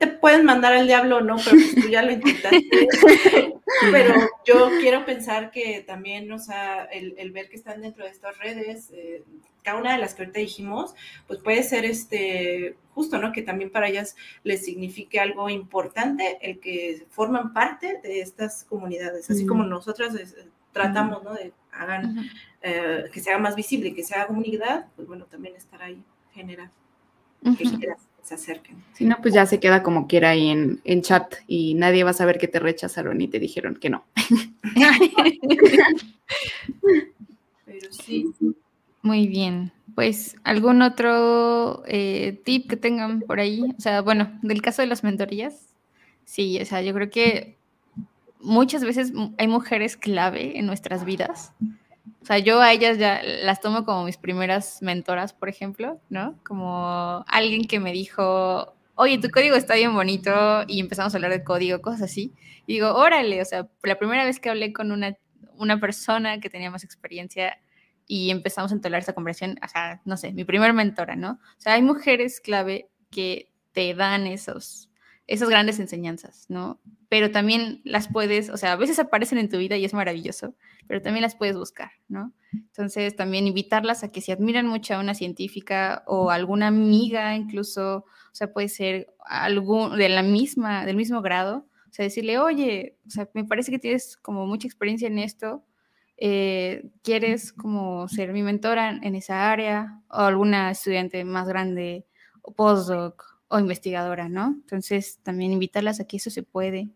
Te 0.00 0.06
pueden 0.06 0.46
mandar 0.46 0.72
al 0.72 0.86
diablo, 0.86 1.20
¿no? 1.20 1.36
Pero 1.36 1.50
pues, 1.50 1.74
tú 1.74 1.88
ya 1.90 2.02
lo 2.02 2.10
intentaste. 2.10 2.64
Pero 3.92 4.14
yo 4.46 4.70
quiero 4.80 5.04
pensar 5.04 5.50
que 5.50 5.84
también, 5.86 6.32
o 6.32 6.38
sea, 6.38 6.84
el, 6.84 7.30
ver 7.32 7.50
que 7.50 7.56
están 7.56 7.82
dentro 7.82 8.04
de 8.04 8.10
estas 8.10 8.38
redes, 8.38 8.90
eh, 8.92 9.22
cada 9.62 9.78
una 9.78 9.92
de 9.92 9.98
las 9.98 10.14
que 10.14 10.22
ahorita 10.22 10.40
dijimos, 10.40 10.94
pues 11.26 11.40
puede 11.40 11.62
ser 11.62 11.84
este 11.84 12.76
justo, 12.94 13.18
¿no? 13.18 13.30
Que 13.30 13.42
también 13.42 13.70
para 13.70 13.88
ellas 13.88 14.16
les 14.42 14.64
signifique 14.64 15.20
algo 15.20 15.50
importante 15.50 16.38
el 16.40 16.60
que 16.60 17.04
forman 17.10 17.52
parte 17.52 18.00
de 18.02 18.22
estas 18.22 18.64
comunidades, 18.64 19.30
así 19.30 19.44
como 19.44 19.64
nosotras 19.64 20.14
eh, 20.14 20.48
tratamos, 20.72 21.22
¿no? 21.22 21.34
De 21.34 21.52
hagan, 21.72 22.30
eh, 22.62 23.04
que 23.12 23.20
sea 23.20 23.36
más 23.36 23.54
visible, 23.54 23.94
que 23.94 24.02
sea 24.02 24.26
comunidad, 24.26 24.86
pues 24.96 25.06
bueno, 25.06 25.26
también 25.26 25.56
estar 25.56 25.82
ahí 25.82 26.02
genera 26.32 26.72
que 27.42 27.64
se 28.22 28.34
acerquen. 28.34 28.76
Si 28.92 29.04
no, 29.04 29.16
pues 29.20 29.34
ya 29.34 29.46
se 29.46 29.60
queda 29.60 29.82
como 29.82 30.06
quiera 30.06 30.30
ahí 30.30 30.48
en, 30.48 30.80
en 30.84 31.02
chat 31.02 31.34
y 31.46 31.74
nadie 31.74 32.04
va 32.04 32.10
a 32.10 32.14
saber 32.14 32.38
que 32.38 32.48
te 32.48 32.58
rechazaron 32.58 33.20
y 33.20 33.28
te 33.28 33.38
dijeron 33.38 33.76
que 33.76 33.90
no. 33.90 34.04
Pero 37.64 37.92
sí. 37.92 38.32
Muy 39.02 39.26
bien. 39.26 39.72
Pues, 39.94 40.36
¿algún 40.44 40.82
otro 40.82 41.82
eh, 41.86 42.40
tip 42.44 42.68
que 42.68 42.76
tengan 42.76 43.20
por 43.20 43.40
ahí? 43.40 43.62
O 43.76 43.80
sea, 43.80 44.02
bueno, 44.02 44.38
del 44.42 44.62
caso 44.62 44.82
de 44.82 44.88
las 44.88 45.02
mentorías, 45.02 45.74
sí, 46.24 46.60
o 46.60 46.64
sea, 46.64 46.82
yo 46.82 46.94
creo 46.94 47.10
que 47.10 47.56
muchas 48.40 48.84
veces 48.84 49.12
hay 49.38 49.48
mujeres 49.48 49.96
clave 49.96 50.58
en 50.58 50.66
nuestras 50.66 51.04
vidas 51.04 51.52
o 52.22 52.26
sea, 52.26 52.38
yo 52.38 52.60
a 52.60 52.72
ellas 52.72 52.98
ya 52.98 53.22
las 53.22 53.60
tomo 53.60 53.84
como 53.84 54.04
mis 54.04 54.16
primeras 54.16 54.82
mentoras, 54.82 55.32
por 55.32 55.48
ejemplo, 55.48 56.00
¿no? 56.10 56.38
Como 56.44 57.24
alguien 57.26 57.66
que 57.66 57.80
me 57.80 57.92
dijo, 57.92 58.74
oye, 58.94 59.18
tu 59.18 59.30
código 59.30 59.56
está 59.56 59.74
bien 59.74 59.94
bonito 59.94 60.30
y 60.66 60.80
empezamos 60.80 61.14
a 61.14 61.16
hablar 61.16 61.30
de 61.30 61.42
código, 61.42 61.80
cosas 61.80 62.02
así. 62.02 62.34
Y 62.66 62.74
digo, 62.74 62.94
órale, 62.94 63.40
o 63.40 63.44
sea, 63.44 63.68
la 63.82 63.98
primera 63.98 64.24
vez 64.24 64.40
que 64.40 64.50
hablé 64.50 64.72
con 64.72 64.92
una, 64.92 65.16
una 65.56 65.80
persona 65.80 66.40
que 66.40 66.50
tenía 66.50 66.70
más 66.70 66.84
experiencia 66.84 67.58
y 68.06 68.30
empezamos 68.30 68.72
a 68.72 68.74
entablar 68.74 69.00
esa 69.00 69.14
conversación, 69.14 69.58
o 69.64 69.68
sea, 69.68 70.02
no 70.04 70.16
sé, 70.18 70.32
mi 70.32 70.44
primera 70.44 70.72
mentora, 70.72 71.16
¿no? 71.16 71.32
O 71.32 71.60
sea, 71.60 71.74
hay 71.74 71.82
mujeres 71.82 72.40
clave 72.40 72.90
que 73.10 73.50
te 73.72 73.94
dan 73.94 74.26
esos, 74.26 74.89
esas 75.30 75.48
grandes 75.48 75.78
enseñanzas, 75.78 76.46
¿no? 76.48 76.80
Pero 77.08 77.30
también 77.30 77.82
las 77.84 78.08
puedes, 78.08 78.50
o 78.50 78.56
sea, 78.56 78.72
a 78.72 78.76
veces 78.76 78.98
aparecen 78.98 79.38
en 79.38 79.48
tu 79.48 79.58
vida 79.58 79.76
y 79.76 79.84
es 79.84 79.94
maravilloso, 79.94 80.56
pero 80.88 81.00
también 81.00 81.22
las 81.22 81.36
puedes 81.36 81.56
buscar, 81.56 81.92
¿no? 82.08 82.32
Entonces, 82.52 83.14
también 83.14 83.46
invitarlas 83.46 84.02
a 84.02 84.08
que 84.08 84.20
si 84.20 84.32
admiran 84.32 84.66
mucho 84.66 84.94
a 84.94 84.98
una 84.98 85.14
científica 85.14 86.02
o 86.08 86.32
alguna 86.32 86.66
amiga 86.66 87.36
incluso, 87.36 87.98
o 87.98 88.34
sea, 88.34 88.52
puede 88.52 88.68
ser 88.68 89.14
algún 89.24 89.96
de 89.96 90.08
la 90.08 90.24
misma, 90.24 90.84
del 90.84 90.96
mismo 90.96 91.22
grado, 91.22 91.68
o 91.88 91.92
sea, 91.92 92.02
decirle, 92.02 92.40
oye, 92.40 92.98
o 93.06 93.10
sea, 93.10 93.28
me 93.32 93.44
parece 93.44 93.70
que 93.70 93.78
tienes 93.78 94.16
como 94.16 94.48
mucha 94.48 94.66
experiencia 94.66 95.06
en 95.06 95.20
esto, 95.20 95.64
eh, 96.16 96.90
¿quieres 97.04 97.52
como 97.52 98.08
ser 98.08 98.32
mi 98.32 98.42
mentora 98.42 98.98
en 99.00 99.14
esa 99.14 99.52
área? 99.52 100.02
O 100.10 100.22
alguna 100.22 100.72
estudiante 100.72 101.24
más 101.24 101.46
grande, 101.46 102.04
o 102.42 102.52
postdoc, 102.52 103.29
o 103.50 103.58
investigadora, 103.58 104.28
¿no? 104.28 104.46
Entonces, 104.46 105.18
también 105.22 105.52
invitarlas 105.52 106.00
a 106.00 106.06
que 106.06 106.16
eso 106.16 106.30
se 106.30 106.42
puede. 106.42 106.88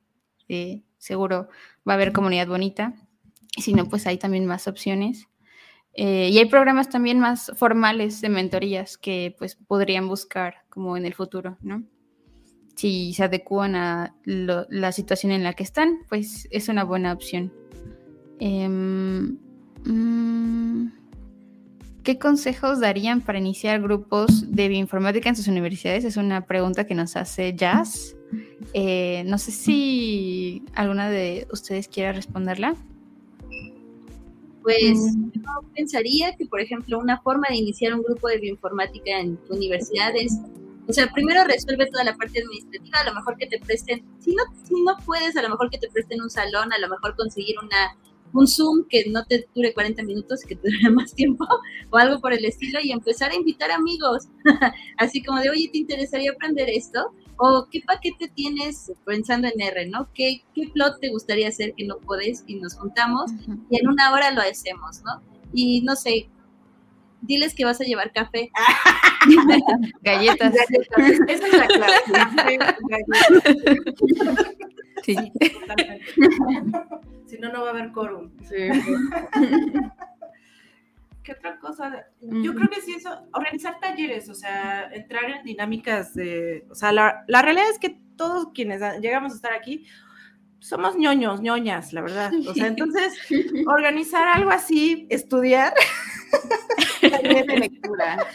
seguro 0.99 1.49
va 1.87 1.93
a 1.93 1.97
haber 1.97 2.13
comunidad 2.13 2.47
bonita. 2.47 2.95
Si 3.59 3.75
no, 3.75 3.89
pues 3.89 4.07
hay 4.07 4.19
también 4.19 4.47
más 4.47 4.67
opciones. 4.69 5.29
Eh, 5.95 6.31
y 6.33 6.39
hay 6.39 6.47
programas 6.47 6.89
también 6.89 7.21
más 7.21 7.53
formales 7.57 8.21
de 8.21 8.29
mentorías 8.29 8.99
que 8.99 9.35
pues 9.39 9.55
podrían 9.55 10.09
buscar 10.09 10.65
como 10.69 10.97
en 10.97 11.07
el 11.07 11.15
futuro, 11.15 11.57
¿no? 11.61 11.85
Si 12.75 13.15
se 13.15 13.23
adecuan 13.23 13.77
a 13.77 14.17
la 14.25 14.91
situación 14.91 15.31
en 15.31 15.45
la 15.45 15.53
que 15.53 15.63
están, 15.63 16.01
pues 16.09 16.49
es 16.51 16.69
una 16.69 16.83
buena 16.83 17.13
opción. 17.13 17.53
Em, 18.41 19.39
mm, 19.85 21.04
¿Qué 22.05 22.19
consejos 22.19 22.81
darían 22.81 23.23
para 23.23 23.39
iniciar 23.39 23.81
grupos 23.81 24.53
de 24.53 24.69
bioinformática 24.69 25.31
en 25.31 25.37
sus 25.37 25.49
universidades? 25.49 26.05
Es 26.05 26.19
una 26.19 26.45
pregunta 26.45 26.87
que 26.87 26.95
nos 26.95 27.17
hace 27.17 27.55
Jazz. 27.57 28.15
Eh, 28.75 29.25
no 29.25 29.39
sé 29.39 29.53
si 29.53 30.63
alguna 30.75 31.09
de 31.09 31.49
ustedes 31.51 31.89
quiera 31.89 32.13
responderla. 32.13 32.77
Pues 34.63 34.99
mm. 34.99 35.31
yo 35.33 35.43
pensaría 35.75 36.37
que, 36.37 36.45
por 36.45 36.61
ejemplo, 36.61 36.99
una 36.99 37.23
forma 37.23 37.49
de 37.49 37.57
iniciar 37.57 37.95
un 37.95 38.03
grupo 38.03 38.29
de 38.29 38.37
bioinformática 38.39 39.21
en 39.21 39.39
tu 39.39 39.55
universidad 39.55 40.15
es, 40.15 40.39
o 40.87 40.93
sea, 40.93 41.11
primero 41.11 41.43
resuelve 41.45 41.87
toda 41.87 42.05
la 42.05 42.15
parte 42.17 42.41
administrativa, 42.41 42.99
a 43.01 43.05
lo 43.09 43.15
mejor 43.15 43.39
que 43.39 43.47
te 43.47 43.59
presten, 43.61 44.05
si 44.19 44.35
no, 44.35 44.43
si 44.63 44.75
no 44.83 44.95
puedes, 45.07 45.35
a 45.39 45.43
lo 45.43 45.49
mejor 45.49 45.71
que 45.71 45.79
te 45.79 45.89
presten 45.89 46.21
un 46.21 46.29
salón, 46.29 46.71
a 46.71 46.79
lo 46.79 46.89
mejor 46.91 47.17
conseguir 47.17 47.57
una 47.63 47.97
un 48.35 48.47
Zoom 48.47 48.85
que 48.89 49.05
no 49.11 49.25
te 49.25 49.49
dure 49.55 49.73
40 49.73 50.03
minutos, 50.03 50.43
que 50.47 50.57
te 50.57 50.71
dure 50.71 50.91
más 50.91 51.15
tiempo 51.15 51.47
o 51.91 51.97
algo 51.97 52.21
por 52.21 52.33
el 52.33 52.45
estilo 52.45 52.81
y 52.83 52.93
empezar 52.93 53.31
a 53.31 53.37
invitar 53.37 53.71
amigos, 53.71 54.29
así 54.99 55.23
como 55.23 55.41
de, 55.41 55.51
oye, 55.51 55.71
¿te 55.73 55.79
interesaría 55.79 56.33
aprender 56.33 56.69
esto? 56.69 57.15
O 57.37 57.67
qué 57.71 57.81
paquete 57.81 58.29
tienes 58.29 58.93
pensando 59.05 59.49
en 59.49 59.61
R, 59.61 59.89
¿no? 59.89 60.09
¿Qué, 60.15 60.43
qué 60.55 60.69
plot 60.73 61.01
te 61.01 61.11
gustaría 61.11 61.49
hacer 61.49 61.75
que 61.77 61.85
no 61.85 61.99
puedes 61.99 62.45
y 62.47 62.57
nos 62.57 62.77
juntamos 62.77 63.33
y 63.71 63.81
en 63.81 63.89
una 63.89 64.13
hora 64.13 64.31
lo 64.31 64.41
hacemos, 64.41 65.03
¿no? 65.03 65.21
Y 65.53 65.83
no 65.83 65.97
sé, 65.97 66.29
diles 67.23 67.55
que 67.55 67.65
vas 67.65 67.81
a 67.81 67.85
llevar 67.85 68.13
café. 68.13 68.51
Galletas. 70.03 70.53
Galletas. 70.55 71.21
Esa 71.29 71.47
es 71.47 71.53
la 71.53 71.67
clave. 71.67 71.95
Sí. 75.03 75.17
Si 77.35 77.41
no, 77.41 77.53
no 77.53 77.63
va 77.63 77.69
a 77.69 77.71
haber 77.71 77.91
quórum. 77.91 78.31
Sí. 78.43 78.69
¿Qué 81.25 81.33
otra 81.33 81.59
cosa? 81.59 82.07
Yo 82.21 82.55
creo 82.55 82.69
que 82.69 82.81
sí, 82.83 82.95
eso, 82.95 83.27
organizar 83.33 83.81
talleres, 83.81 84.29
o 84.29 84.35
sea, 84.35 84.89
entrar 84.93 85.25
en 85.31 85.43
dinámicas 85.43 86.15
de, 86.15 86.65
o 86.71 86.75
sea, 86.77 86.93
la, 86.93 87.25
la 87.27 87.43
realidad 87.43 87.71
es 87.71 87.79
que 87.79 87.99
todos 88.17 88.51
quienes 88.55 88.81
llegamos 89.01 89.33
a 89.33 89.37
estar 89.37 89.53
aquí 89.53 89.87
somos 90.65 90.97
ñoños, 90.97 91.43
ñoñas, 91.43 91.93
la 91.93 92.01
verdad. 92.01 92.33
O 92.49 92.55
sea, 92.55 92.69
entonces, 92.69 93.13
organizar 93.67 94.29
algo 94.29 94.51
así, 94.51 95.07
estudiar. 95.11 95.75
de 97.03 97.59
lectura. 97.59 98.27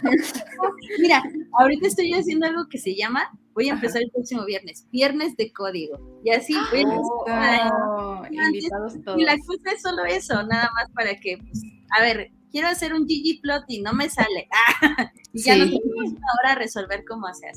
Mira, 0.99 1.23
ahorita 1.59 1.87
estoy 1.87 2.13
haciendo 2.13 2.45
algo 2.45 2.67
que 2.69 2.77
se 2.77 2.95
llama, 2.95 3.31
voy 3.55 3.69
a 3.69 3.73
empezar 3.73 4.03
el 4.03 4.11
próximo 4.11 4.45
viernes, 4.45 4.85
viernes 4.91 5.35
de 5.37 5.51
código. 5.51 5.97
Y 6.23 6.29
así, 6.29 6.53
voy 6.71 6.85
oh, 6.85 8.21
invitados 8.29 9.01
todos. 9.03 9.19
Y 9.19 9.23
la 9.23 9.35
cosa 9.37 9.71
es 9.73 9.81
solo 9.81 10.05
eso, 10.05 10.35
nada 10.43 10.69
más 10.75 10.91
para 10.93 11.19
que, 11.19 11.39
pues, 11.39 11.63
a 11.97 12.01
ver, 12.01 12.31
quiero 12.51 12.67
hacer 12.67 12.93
un 12.93 13.07
Gigi 13.07 13.39
plot 13.39 13.63
y 13.69 13.81
no 13.81 13.93
me 13.93 14.07
sale. 14.07 14.47
y 15.33 15.41
ya 15.41 15.57
no 15.57 15.65
tenemos 15.65 16.11
una 16.11 16.27
hora 16.43 16.51
a 16.51 16.55
resolver 16.55 17.03
cómo 17.07 17.25
hace 17.25 17.47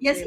Y 0.00 0.08
así, 0.08 0.24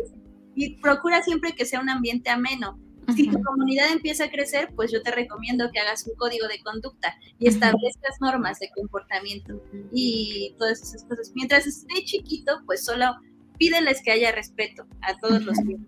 y 0.56 0.80
procura 0.80 1.22
siempre 1.22 1.52
que 1.52 1.66
sea 1.66 1.82
un 1.82 1.90
ambiente 1.90 2.30
ameno 2.30 2.80
si 3.16 3.30
tu 3.30 3.42
comunidad 3.42 3.92
empieza 3.92 4.26
a 4.26 4.30
crecer, 4.30 4.70
pues 4.76 4.92
yo 4.92 5.02
te 5.02 5.12
recomiendo 5.12 5.70
que 5.72 5.80
hagas 5.80 6.06
un 6.08 6.16
código 6.16 6.48
de 6.48 6.62
conducta 6.62 7.16
y 7.38 7.48
establezcas 7.48 8.20
normas 8.22 8.60
de 8.60 8.70
comportamiento 8.76 9.62
y 9.92 10.56
todas 10.58 10.82
esas 10.82 11.04
cosas. 11.06 11.32
Mientras 11.36 11.68
esté 11.68 12.04
chiquito, 12.04 12.62
pues 12.66 12.86
solo 12.86 13.16
pídeles 13.58 14.02
que 14.02 14.12
haya 14.12 14.32
respeto 14.32 14.86
a 15.02 15.18
todos 15.18 15.44
los 15.44 15.58
tiempos. 15.58 15.88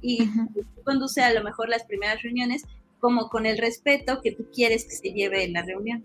Y 0.00 0.28
conduce 0.84 1.22
a 1.22 1.32
lo 1.32 1.44
mejor 1.44 1.68
las 1.68 1.84
primeras 1.84 2.20
reuniones 2.22 2.64
como 2.98 3.28
con 3.28 3.46
el 3.46 3.58
respeto 3.58 4.20
que 4.20 4.32
tú 4.32 4.46
quieres 4.52 4.84
que 4.84 4.96
se 4.96 5.12
lleve 5.12 5.44
en 5.44 5.52
la 5.54 5.62
reunión. 5.62 6.02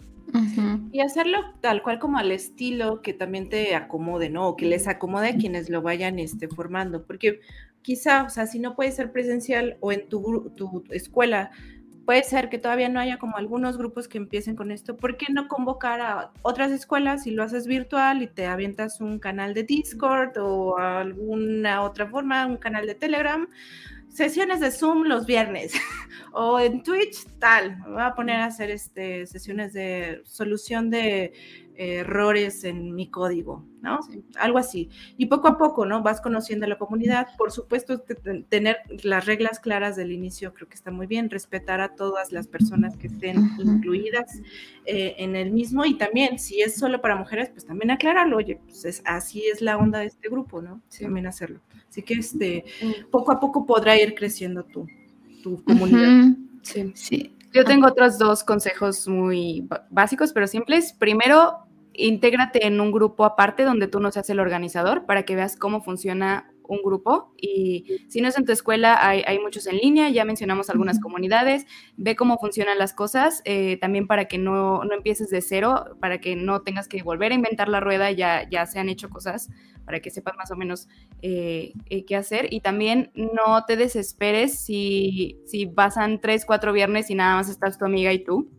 Y 0.92 1.00
hacerlo 1.00 1.40
tal 1.62 1.82
cual 1.82 2.00
como 2.00 2.18
al 2.18 2.32
estilo 2.32 3.02
que 3.02 3.14
también 3.14 3.50
te 3.50 3.76
acomode, 3.76 4.30
¿no? 4.30 4.50
O 4.50 4.56
que 4.56 4.66
les 4.66 4.88
acomode 4.88 5.30
a 5.30 5.38
quienes 5.38 5.70
lo 5.70 5.82
vayan 5.82 6.20
este, 6.20 6.48
formando. 6.48 7.06
Porque 7.06 7.40
quizá, 7.88 8.24
o 8.24 8.30
sea, 8.30 8.48
si 8.48 8.60
no 8.60 8.76
puede 8.76 8.92
ser 8.92 9.14
presencial 9.14 9.78
o 9.80 9.94
en 9.94 10.10
tu, 10.10 10.52
tu 10.58 10.84
escuela, 10.90 11.52
puede 12.06 12.22
ser 12.24 12.50
que 12.50 12.58
todavía 12.58 12.90
no 12.90 13.00
haya 13.00 13.18
como 13.18 13.38
algunos 13.38 13.78
grupos 13.78 14.10
que 14.10 14.18
empiecen 14.18 14.58
con 14.58 14.72
esto. 14.72 14.98
¿Por 14.98 15.16
qué 15.16 15.28
no 15.32 15.48
convocar 15.48 16.02
a 16.02 16.32
otras 16.42 16.74
escuelas 16.74 17.26
y 17.28 17.32
lo 17.32 17.44
haces 17.44 17.66
virtual 17.66 18.22
y 18.22 18.28
te 18.28 18.46
avientas 18.46 19.00
un 19.00 19.20
canal 19.20 19.54
de 19.54 19.64
Discord 19.64 20.38
o 20.38 20.78
alguna 20.78 21.82
otra 21.82 22.08
forma, 22.08 22.46
un 22.46 22.58
canal 22.58 22.88
de 22.88 22.96
Telegram? 22.96 23.48
Sesiones 24.10 24.60
de 24.60 24.72
Zoom 24.72 25.04
los 25.04 25.26
viernes 25.26 25.72
o 26.34 26.60
en 26.60 26.84
Twitch 26.84 27.26
tal. 27.40 27.78
Me 27.78 27.94
voy 27.94 28.02
a 28.02 28.16
poner 28.16 28.42
a 28.42 28.48
hacer 28.48 28.70
este, 28.70 29.26
sesiones 29.28 29.72
de 29.72 30.24
solución 30.26 30.90
de 30.90 31.32
errores 31.78 32.64
en 32.64 32.96
mi 32.96 33.10
código, 33.10 33.64
¿no? 33.82 34.00
Algo 34.38 34.58
así. 34.58 34.90
Y 35.18 35.28
poco 35.28 35.48
a 35.48 35.58
poco, 35.58 35.86
¿no? 35.86 36.02
Vas 36.02 36.22
conociendo 36.22 36.66
a 36.66 36.70
la 36.70 36.78
comunidad. 36.78 37.28
Por 37.38 37.52
supuesto, 37.52 38.04
tener 38.50 38.78
las 39.04 39.26
reglas 39.26 39.60
claras 39.60 39.96
del 39.96 40.12
inicio 40.12 40.54
creo 40.54 40.68
que 40.68 40.76
está 40.76 40.92
muy 40.92 41.08
bien. 41.08 41.30
Respetar 41.30 41.80
a 41.80 41.96
todas 41.96 42.32
las 42.32 42.48
personas 42.48 42.98
que 42.98 43.08
estén 43.08 43.52
incluidas 43.64 44.42
eh, 44.86 45.16
en 45.20 45.36
el 45.36 45.52
mismo. 45.52 45.86
Y 45.86 45.96
también, 45.96 46.40
si 46.40 46.62
es 46.62 46.76
solo 46.76 47.00
para 47.02 47.16
mujeres, 47.16 47.50
pues 47.50 47.66
también 47.66 47.92
aclararlo. 47.92 48.38
Oye, 48.38 48.60
pues 48.66 49.02
así 49.06 49.44
es 49.48 49.62
la 49.62 49.78
onda 49.78 50.00
de 50.00 50.08
este 50.08 50.30
grupo, 50.30 50.62
¿no? 50.62 50.82
También 51.00 51.28
hacerlo. 51.28 51.62
Así 51.90 52.02
que 52.02 52.16
este, 52.16 52.66
poco 53.12 53.32
a 53.32 53.40
poco 53.40 53.66
podrá 53.66 53.96
ir 53.96 54.16
creciendo 54.16 54.64
tu, 54.64 54.88
tu 55.44 55.64
comunidad. 55.64 56.36
Sí. 56.64 56.92
sí. 56.96 57.34
Yo 57.54 57.64
tengo 57.64 57.88
otros 57.88 58.18
dos 58.18 58.44
consejos 58.44 59.08
muy 59.08 59.68
básicos, 59.90 60.34
pero 60.34 60.48
simples. 60.48 60.94
Primero, 60.94 61.67
intégrate 61.98 62.66
en 62.68 62.80
un 62.80 62.92
grupo 62.92 63.26
aparte 63.26 63.64
donde 63.64 63.88
tú 63.88 64.00
no 64.00 64.12
seas 64.12 64.30
el 64.30 64.40
organizador 64.40 65.06
para 65.06 65.24
que 65.24 65.36
veas 65.36 65.58
cómo 65.58 65.82
funciona 65.82 66.52
un 66.68 66.82
grupo. 66.84 67.34
Y 67.38 67.86
si 68.08 68.22
no 68.22 68.28
es 68.28 68.38
en 68.38 68.46
tu 68.46 68.52
escuela, 68.52 68.98
hay, 69.08 69.40
muchos 69.40 69.68
en 69.68 69.78
línea, 69.78 70.10
ya 70.10 70.26
mencionamos 70.26 70.70
algunas 70.70 71.00
comunidades, 71.00 71.66
ve 71.96 72.16
cómo 72.16 72.38
funcionan 72.38 72.78
las 72.78 72.94
cosas, 72.94 73.42
eh, 73.46 73.78
también 73.78 74.08
para 74.08 74.26
que 74.26 74.38
no, 74.38 74.84
no, 74.84 74.94
empieces 74.94 75.30
de 75.30 75.42
cero, 75.42 75.98
para 76.00 76.20
que 76.20 76.36
no 76.36 76.62
tengas 76.62 76.88
que 76.88 77.02
volver 77.04 77.32
a 77.32 77.36
inventar 77.36 77.70
la 77.70 77.80
rueda, 77.80 78.12
ya, 78.12 78.48
ya 78.50 78.66
se 78.66 78.80
han 78.80 78.90
hecho 78.90 79.10
cosas, 79.10 79.50
para 79.86 80.02
que 80.02 80.12
sepas 80.12 80.36
más 80.38 80.52
o 80.52 80.56
menos 80.56 80.88
eh, 81.22 81.74
eh, 81.90 82.06
qué 82.06 82.16
hacer. 82.16 82.54
Y 82.54 82.60
también 82.60 83.12
no 83.16 83.64
te 83.66 83.78
desesperes 83.78 84.60
si, 84.60 85.40
si 85.46 85.66
pasan 85.66 86.20
tres, 86.20 86.46
cuatro 86.46 86.74
viernes 86.74 87.10
y 87.10 87.16
nada 87.16 87.36
más 87.38 87.50
estás 87.50 87.78
tu 87.78 87.86
amiga 87.86 88.12
y 88.14 88.24
tú 88.24 88.50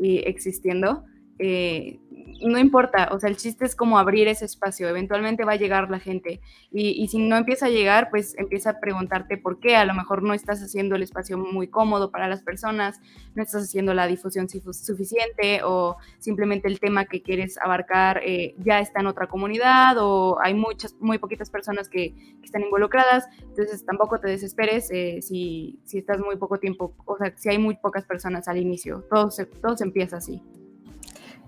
y 0.00 0.18
existiendo. 0.18 1.04
Eh, 1.38 1.98
no 2.40 2.58
importa, 2.58 3.08
o 3.12 3.18
sea, 3.18 3.30
el 3.30 3.36
chiste 3.36 3.64
es 3.64 3.74
como 3.74 3.98
abrir 3.98 4.28
ese 4.28 4.44
espacio, 4.44 4.88
eventualmente 4.88 5.44
va 5.44 5.52
a 5.52 5.56
llegar 5.56 5.90
la 5.90 5.98
gente 5.98 6.40
y, 6.70 7.06
si 7.08 7.18
no 7.18 7.36
empieza 7.36 7.66
a 7.66 7.70
llegar, 7.70 8.10
pues 8.10 8.36
empieza 8.38 8.70
a 8.70 8.80
preguntarte 8.80 9.36
por 9.38 9.58
qué, 9.58 9.76
a 9.76 9.84
lo 9.84 9.94
mejor 9.94 10.22
no 10.22 10.34
estás 10.34 10.62
haciendo 10.62 10.94
el 10.94 11.02
espacio 11.02 11.38
muy 11.38 11.68
cómodo 11.68 12.10
para 12.10 12.28
las 12.28 12.42
personas, 12.42 13.00
no 13.34 13.42
estás 13.42 13.64
haciendo 13.64 13.94
la 13.94 14.06
difusión 14.06 14.48
suficiente 14.48 15.62
o 15.64 15.96
simplemente 16.18 16.68
el 16.68 16.78
tema 16.78 17.06
que 17.06 17.22
quieres 17.22 17.58
abarcar 17.58 18.20
eh, 18.24 18.54
ya 18.58 18.78
está 18.80 19.00
en 19.00 19.06
otra 19.06 19.26
comunidad 19.26 19.96
o 19.98 20.38
hay 20.40 20.54
muchas, 20.54 20.94
muy 21.00 21.18
poquitas 21.18 21.50
personas 21.50 21.88
que, 21.88 22.14
están 22.48 22.62
involucradas, 22.62 23.28
entonces 23.42 23.84
tampoco 23.84 24.20
te 24.20 24.28
desesperes 24.28 24.90
eh, 24.90 25.20
si, 25.20 25.78
si 25.84 25.98
estás 25.98 26.18
muy 26.18 26.36
poco 26.36 26.58
tiempo, 26.58 26.94
o 27.04 27.18
sea, 27.18 27.36
si 27.36 27.50
hay 27.50 27.58
muy 27.58 27.76
pocas 27.76 28.06
personas 28.06 28.48
al 28.48 28.56
inicio, 28.56 29.04
todo 29.10 29.28
todo 29.60 29.76
se 29.76 29.84
empieza 29.84 30.16
así. 30.16 30.40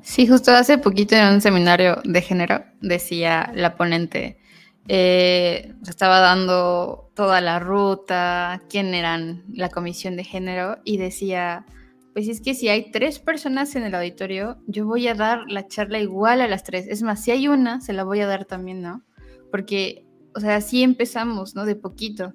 Sí, 0.02 0.26
justo 0.26 0.52
hace 0.52 0.78
poquito 0.78 1.14
en 1.14 1.34
un 1.34 1.40
seminario 1.40 2.00
de 2.04 2.22
género 2.22 2.64
decía 2.80 3.52
la 3.54 3.76
ponente, 3.76 4.38
eh, 4.88 5.74
estaba 5.86 6.20
dando 6.20 7.10
toda 7.14 7.40
la 7.40 7.58
ruta, 7.58 8.62
quién 8.68 8.94
eran 8.94 9.44
la 9.52 9.68
comisión 9.68 10.16
de 10.16 10.24
género 10.24 10.78
y 10.84 10.96
decía, 10.96 11.66
pues 12.14 12.28
es 12.28 12.40
que 12.40 12.54
si 12.54 12.68
hay 12.68 12.90
tres 12.90 13.18
personas 13.18 13.76
en 13.76 13.84
el 13.84 13.94
auditorio, 13.94 14.58
yo 14.66 14.86
voy 14.86 15.06
a 15.06 15.14
dar 15.14 15.44
la 15.48 15.68
charla 15.68 16.00
igual 16.00 16.40
a 16.40 16.48
las 16.48 16.64
tres. 16.64 16.86
Es 16.88 17.02
más, 17.02 17.22
si 17.22 17.30
hay 17.30 17.46
una, 17.46 17.80
se 17.80 17.92
la 17.92 18.04
voy 18.04 18.20
a 18.20 18.26
dar 18.26 18.46
también, 18.46 18.82
¿no? 18.82 19.04
Porque, 19.50 20.06
o 20.34 20.40
sea, 20.40 20.56
así 20.56 20.82
empezamos, 20.82 21.54
¿no? 21.54 21.64
De 21.66 21.76
poquito. 21.76 22.32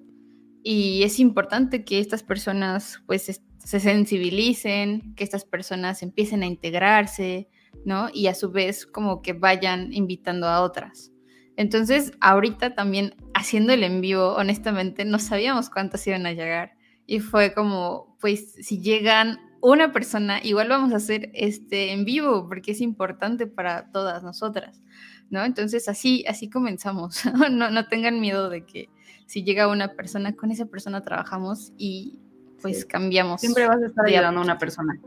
Y 0.63 1.03
es 1.03 1.19
importante 1.19 1.83
que 1.83 1.99
estas 1.99 2.23
personas, 2.23 3.01
pues, 3.05 3.41
se 3.59 3.79
sensibilicen, 3.79 5.13
que 5.15 5.23
estas 5.23 5.43
personas 5.43 6.03
empiecen 6.03 6.43
a 6.43 6.45
integrarse, 6.47 7.49
¿no? 7.85 8.09
Y 8.13 8.27
a 8.27 8.35
su 8.35 8.51
vez 8.51 8.85
como 8.85 9.21
que 9.21 9.33
vayan 9.33 9.93
invitando 9.93 10.47
a 10.47 10.61
otras. 10.61 11.11
Entonces, 11.55 12.11
ahorita 12.19 12.75
también 12.75 13.15
haciendo 13.33 13.71
el 13.71 13.83
envío, 13.83 14.33
honestamente, 14.35 15.05
no 15.05 15.19
sabíamos 15.19 15.69
cuántas 15.69 16.05
iban 16.07 16.25
a 16.25 16.33
llegar. 16.33 16.73
Y 17.05 17.19
fue 17.19 17.53
como, 17.53 18.17
pues, 18.19 18.53
si 18.53 18.81
llegan 18.81 19.39
una 19.61 19.91
persona, 19.91 20.39
igual 20.43 20.69
vamos 20.69 20.91
a 20.93 20.97
hacer 20.97 21.31
este 21.33 21.91
en 21.91 22.05
vivo 22.05 22.47
porque 22.47 22.71
es 22.71 22.81
importante 22.81 23.47
para 23.47 23.89
todas 23.91 24.21
nosotras, 24.21 24.83
¿no? 25.29 25.43
Entonces 25.43 25.87
así, 25.87 26.23
así 26.27 26.49
comenzamos. 26.49 27.23
no, 27.51 27.69
no 27.69 27.87
tengan 27.87 28.19
miedo 28.19 28.49
de 28.49 28.65
que 28.65 28.89
si 29.25 29.43
llega 29.43 29.67
una 29.67 29.93
persona, 29.93 30.35
con 30.35 30.51
esa 30.51 30.65
persona 30.65 31.01
trabajamos 31.01 31.73
y 31.77 32.19
pues 32.61 32.85
cambiamos. 32.85 33.41
Siempre 33.41 33.67
vas 33.67 33.81
a 33.81 33.85
estar 33.85 34.05
ayudando 34.05 34.41
a 34.41 34.43
una 34.43 34.57
persona, 34.57 34.99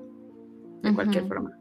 de 0.83 0.95
cualquier 0.95 1.27
forma. 1.27 1.58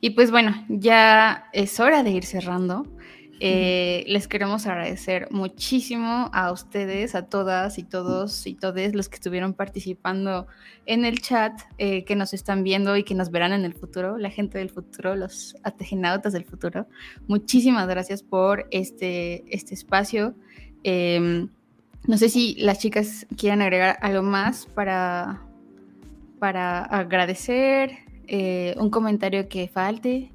Y 0.00 0.10
pues 0.10 0.30
bueno, 0.30 0.64
ya 0.68 1.48
es 1.52 1.80
hora 1.80 2.02
de 2.02 2.10
ir 2.10 2.24
cerrando. 2.24 2.86
Eh, 3.38 4.04
les 4.06 4.28
queremos 4.28 4.66
agradecer 4.66 5.28
muchísimo 5.30 6.30
a 6.32 6.50
ustedes, 6.52 7.14
a 7.14 7.26
todas 7.26 7.78
y 7.78 7.82
todos 7.82 8.46
y 8.46 8.54
todes 8.54 8.94
los 8.94 9.10
que 9.10 9.16
estuvieron 9.16 9.52
participando 9.52 10.46
en 10.86 11.04
el 11.04 11.20
chat, 11.20 11.60
eh, 11.76 12.04
que 12.04 12.16
nos 12.16 12.32
están 12.32 12.62
viendo 12.62 12.96
y 12.96 13.04
que 13.04 13.14
nos 13.14 13.30
verán 13.30 13.52
en 13.52 13.66
el 13.66 13.74
futuro, 13.74 14.16
la 14.16 14.30
gente 14.30 14.56
del 14.56 14.70
futuro, 14.70 15.16
los 15.16 15.54
atejenautas 15.64 16.32
del 16.32 16.46
futuro. 16.46 16.86
Muchísimas 17.28 17.86
gracias 17.86 18.22
por 18.22 18.68
este, 18.70 19.44
este 19.54 19.74
espacio. 19.74 20.34
Em, 20.82 21.50
no 22.06 22.16
sé 22.16 22.30
si 22.30 22.54
las 22.54 22.78
chicas 22.78 23.26
quieren 23.36 23.60
agregar 23.60 23.98
algo 24.00 24.22
más 24.22 24.64
para, 24.66 25.42
para 26.38 26.84
agradecer, 26.84 28.05
eh, 28.26 28.74
un 28.78 28.90
comentario 28.90 29.48
que 29.48 29.68
falte. 29.68 30.30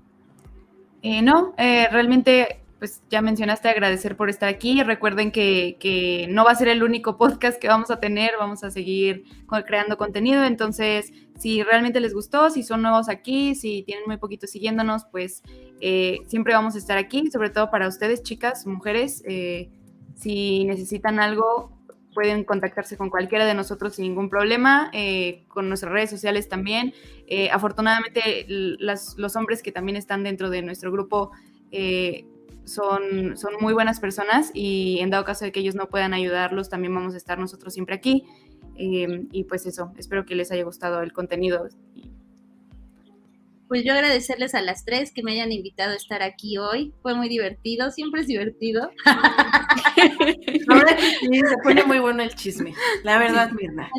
no, 1.03 1.53
realmente 1.57 2.61
pues 2.81 3.03
ya 3.11 3.21
mencionaste 3.21 3.69
agradecer 3.69 4.17
por 4.17 4.31
estar 4.31 4.49
aquí. 4.49 4.81
Recuerden 4.81 5.31
que, 5.31 6.25
no 6.31 6.43
va 6.43 6.49
a 6.49 6.55
ser 6.55 6.67
el 6.67 6.81
único 6.81 7.15
podcast 7.19 7.59
que 7.61 7.67
vamos 7.67 7.91
a 7.91 7.99
tener, 7.99 8.31
vamos 8.39 8.63
a 8.63 8.71
seguir 8.71 9.23
creando 9.67 9.97
contenido. 9.97 10.43
Entonces, 10.45 11.13
si 11.37 11.61
realmente 11.61 11.99
les 11.99 12.15
gustó, 12.15 12.49
si 12.49 12.63
son 12.63 12.81
nuevos 12.81 13.07
aquí, 13.07 13.53
si 13.53 13.83
tienen 13.83 14.05
muy 14.07 14.17
poquito 14.17 14.47
siguiéndonos, 14.47 15.05
pues 15.11 15.43
eh, 15.79 16.21
siempre 16.25 16.55
vamos 16.55 16.73
a 16.73 16.79
estar 16.79 16.97
aquí, 16.97 17.29
sobre 17.29 17.51
todo 17.51 17.69
para 17.69 17.87
ustedes, 17.87 18.23
chicas, 18.23 18.65
mujeres. 18.65 19.21
Eh, 19.27 19.69
si 20.15 20.65
necesitan 20.65 21.19
algo, 21.19 21.77
pueden 22.13 22.43
contactarse 22.43 22.97
con 22.97 23.09
cualquiera 23.09 23.45
de 23.45 23.53
nosotros 23.53 23.95
sin 23.95 24.05
ningún 24.05 24.29
problema, 24.29 24.89
eh, 24.93 25.43
con 25.47 25.69
nuestras 25.69 25.91
redes 25.91 26.09
sociales 26.09 26.49
también. 26.49 26.93
afortunadamente, 27.51 28.45
los 28.47 29.35
hombres 29.35 29.63
que 29.63 29.71
también 29.71 29.95
están 29.95 30.23
dentro 30.23 30.49
de 30.49 30.61
nuestro 30.61 30.91
grupo 30.91 31.31
son, 32.65 33.37
son 33.37 33.53
muy 33.61 33.73
buenas 33.73 33.99
personas 33.99 34.51
y 34.53 34.99
en 34.99 35.09
dado 35.09 35.23
caso 35.23 35.45
de 35.45 35.51
que 35.51 35.61
ellos 35.61 35.75
no 35.75 35.87
puedan 35.87 36.13
ayudarlos, 36.13 36.69
también 36.69 36.93
vamos 36.93 37.13
a 37.13 37.17
estar 37.17 37.39
nosotros 37.39 37.73
siempre 37.73 37.95
aquí. 37.95 38.25
Y 38.75 39.43
pues 39.45 39.65
eso, 39.65 39.93
espero 39.97 40.25
que 40.25 40.35
les 40.35 40.51
haya 40.51 40.63
gustado 40.63 41.01
el 41.01 41.13
contenido. 41.13 41.69
Pues 43.71 43.85
yo 43.85 43.93
agradecerles 43.93 44.53
a 44.53 44.61
las 44.61 44.83
tres 44.83 45.13
que 45.13 45.23
me 45.23 45.31
hayan 45.31 45.53
invitado 45.53 45.93
a 45.93 45.95
estar 45.95 46.21
aquí 46.21 46.57
hoy. 46.57 46.93
Fue 47.01 47.15
muy 47.15 47.29
divertido, 47.29 47.89
siempre 47.89 48.19
es 48.19 48.27
divertido. 48.27 48.91
Ahora 50.67 50.97
sí, 50.99 51.39
se 51.39 51.57
pone 51.63 51.85
muy 51.85 51.99
bueno 51.99 52.21
el 52.21 52.35
chisme, 52.35 52.73
la 53.05 53.17
verdad, 53.17 53.49
Mirna. 53.51 53.89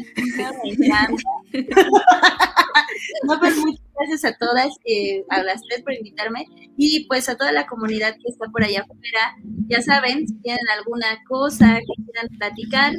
no, 3.25 3.41
pues 3.41 3.57
muchas 3.57 3.87
gracias 3.99 4.25
a 4.27 4.37
todas, 4.37 4.69
eh, 4.85 5.25
a 5.31 5.43
las 5.43 5.63
tres 5.63 5.83
por 5.83 5.95
invitarme 5.95 6.45
y 6.77 7.07
pues 7.07 7.31
a 7.31 7.37
toda 7.39 7.53
la 7.53 7.67
comunidad 7.67 8.13
que 8.17 8.29
está 8.31 8.51
por 8.53 8.63
allá 8.63 8.83
afuera. 8.83 9.37
Ya 9.69 9.81
saben, 9.81 10.29
si 10.29 10.35
tienen 10.43 10.69
alguna 10.77 11.19
cosa 11.27 11.79
que 11.79 12.05
quieran 12.05 12.29
platicar, 12.37 12.93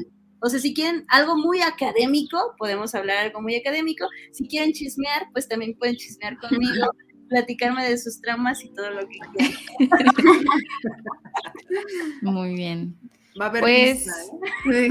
o 0.43 0.49
sea, 0.49 0.59
si 0.59 0.73
quieren 0.73 1.05
algo 1.07 1.37
muy 1.37 1.61
académico, 1.61 2.37
podemos 2.57 2.93
hablar 2.95 3.17
algo 3.17 3.41
muy 3.41 3.55
académico. 3.55 4.05
Si 4.33 4.45
quieren 4.45 4.73
chismear, 4.73 5.27
pues 5.31 5.47
también 5.47 5.73
pueden 5.75 5.95
chismear 5.95 6.37
conmigo, 6.37 6.91
platicarme 7.29 7.89
de 7.89 7.97
sus 7.97 8.19
tramas 8.19 8.61
y 8.61 8.69
todo 8.73 8.89
lo 8.89 9.07
que 9.07 9.19
quieran. 9.37 10.03
Muy 12.21 12.55
bien. 12.55 12.93
Va 13.39 13.45
a 13.45 13.49
haber 13.49 13.61
pues, 13.61 14.05
¿eh? 14.69 14.89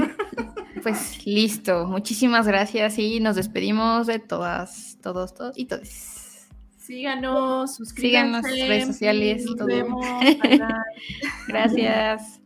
pues 0.81 1.23
listo. 1.23 1.85
Muchísimas 1.85 2.47
gracias 2.47 2.97
y 2.97 3.19
nos 3.19 3.35
despedimos 3.35 4.07
de 4.07 4.17
todas, 4.17 4.97
todos, 5.03 5.35
todos 5.35 5.55
y 5.55 5.65
todos. 5.65 6.47
Síganos, 6.79 7.75
suscríbanse. 7.75 8.49
Síganos 8.49 8.59
en 8.59 8.67
redes 8.67 8.87
sociales. 8.87 9.45
Nos 9.45 9.67
Vemos. 9.67 10.03
gracias. 11.47 12.42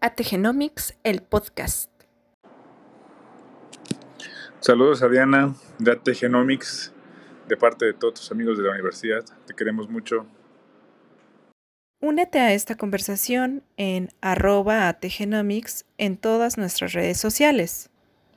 Ategenomics, 0.00 0.96
el 1.04 1.22
podcast. 1.22 1.90
Saludos 4.60 5.02
a 5.02 5.08
Diana 5.08 5.54
de 5.78 5.92
Ategenomics 5.92 6.92
de 7.48 7.56
parte 7.56 7.84
de 7.86 7.94
todos 7.94 8.14
tus 8.14 8.30
amigos 8.30 8.56
de 8.58 8.64
la 8.64 8.70
universidad. 8.72 9.24
Te 9.46 9.54
queremos 9.54 9.88
mucho. 9.88 10.26
Únete 12.00 12.38
a 12.38 12.54
esta 12.54 12.76
conversación 12.76 13.62
en 13.76 14.08
arroba 14.22 14.88
ategenomics 14.88 15.84
en 15.98 16.16
todas 16.16 16.56
nuestras 16.56 16.94
redes 16.94 17.18
sociales. 17.18 17.90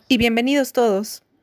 Y 0.09 0.17
bienvenidos 0.17 0.73
todos. 0.73 1.22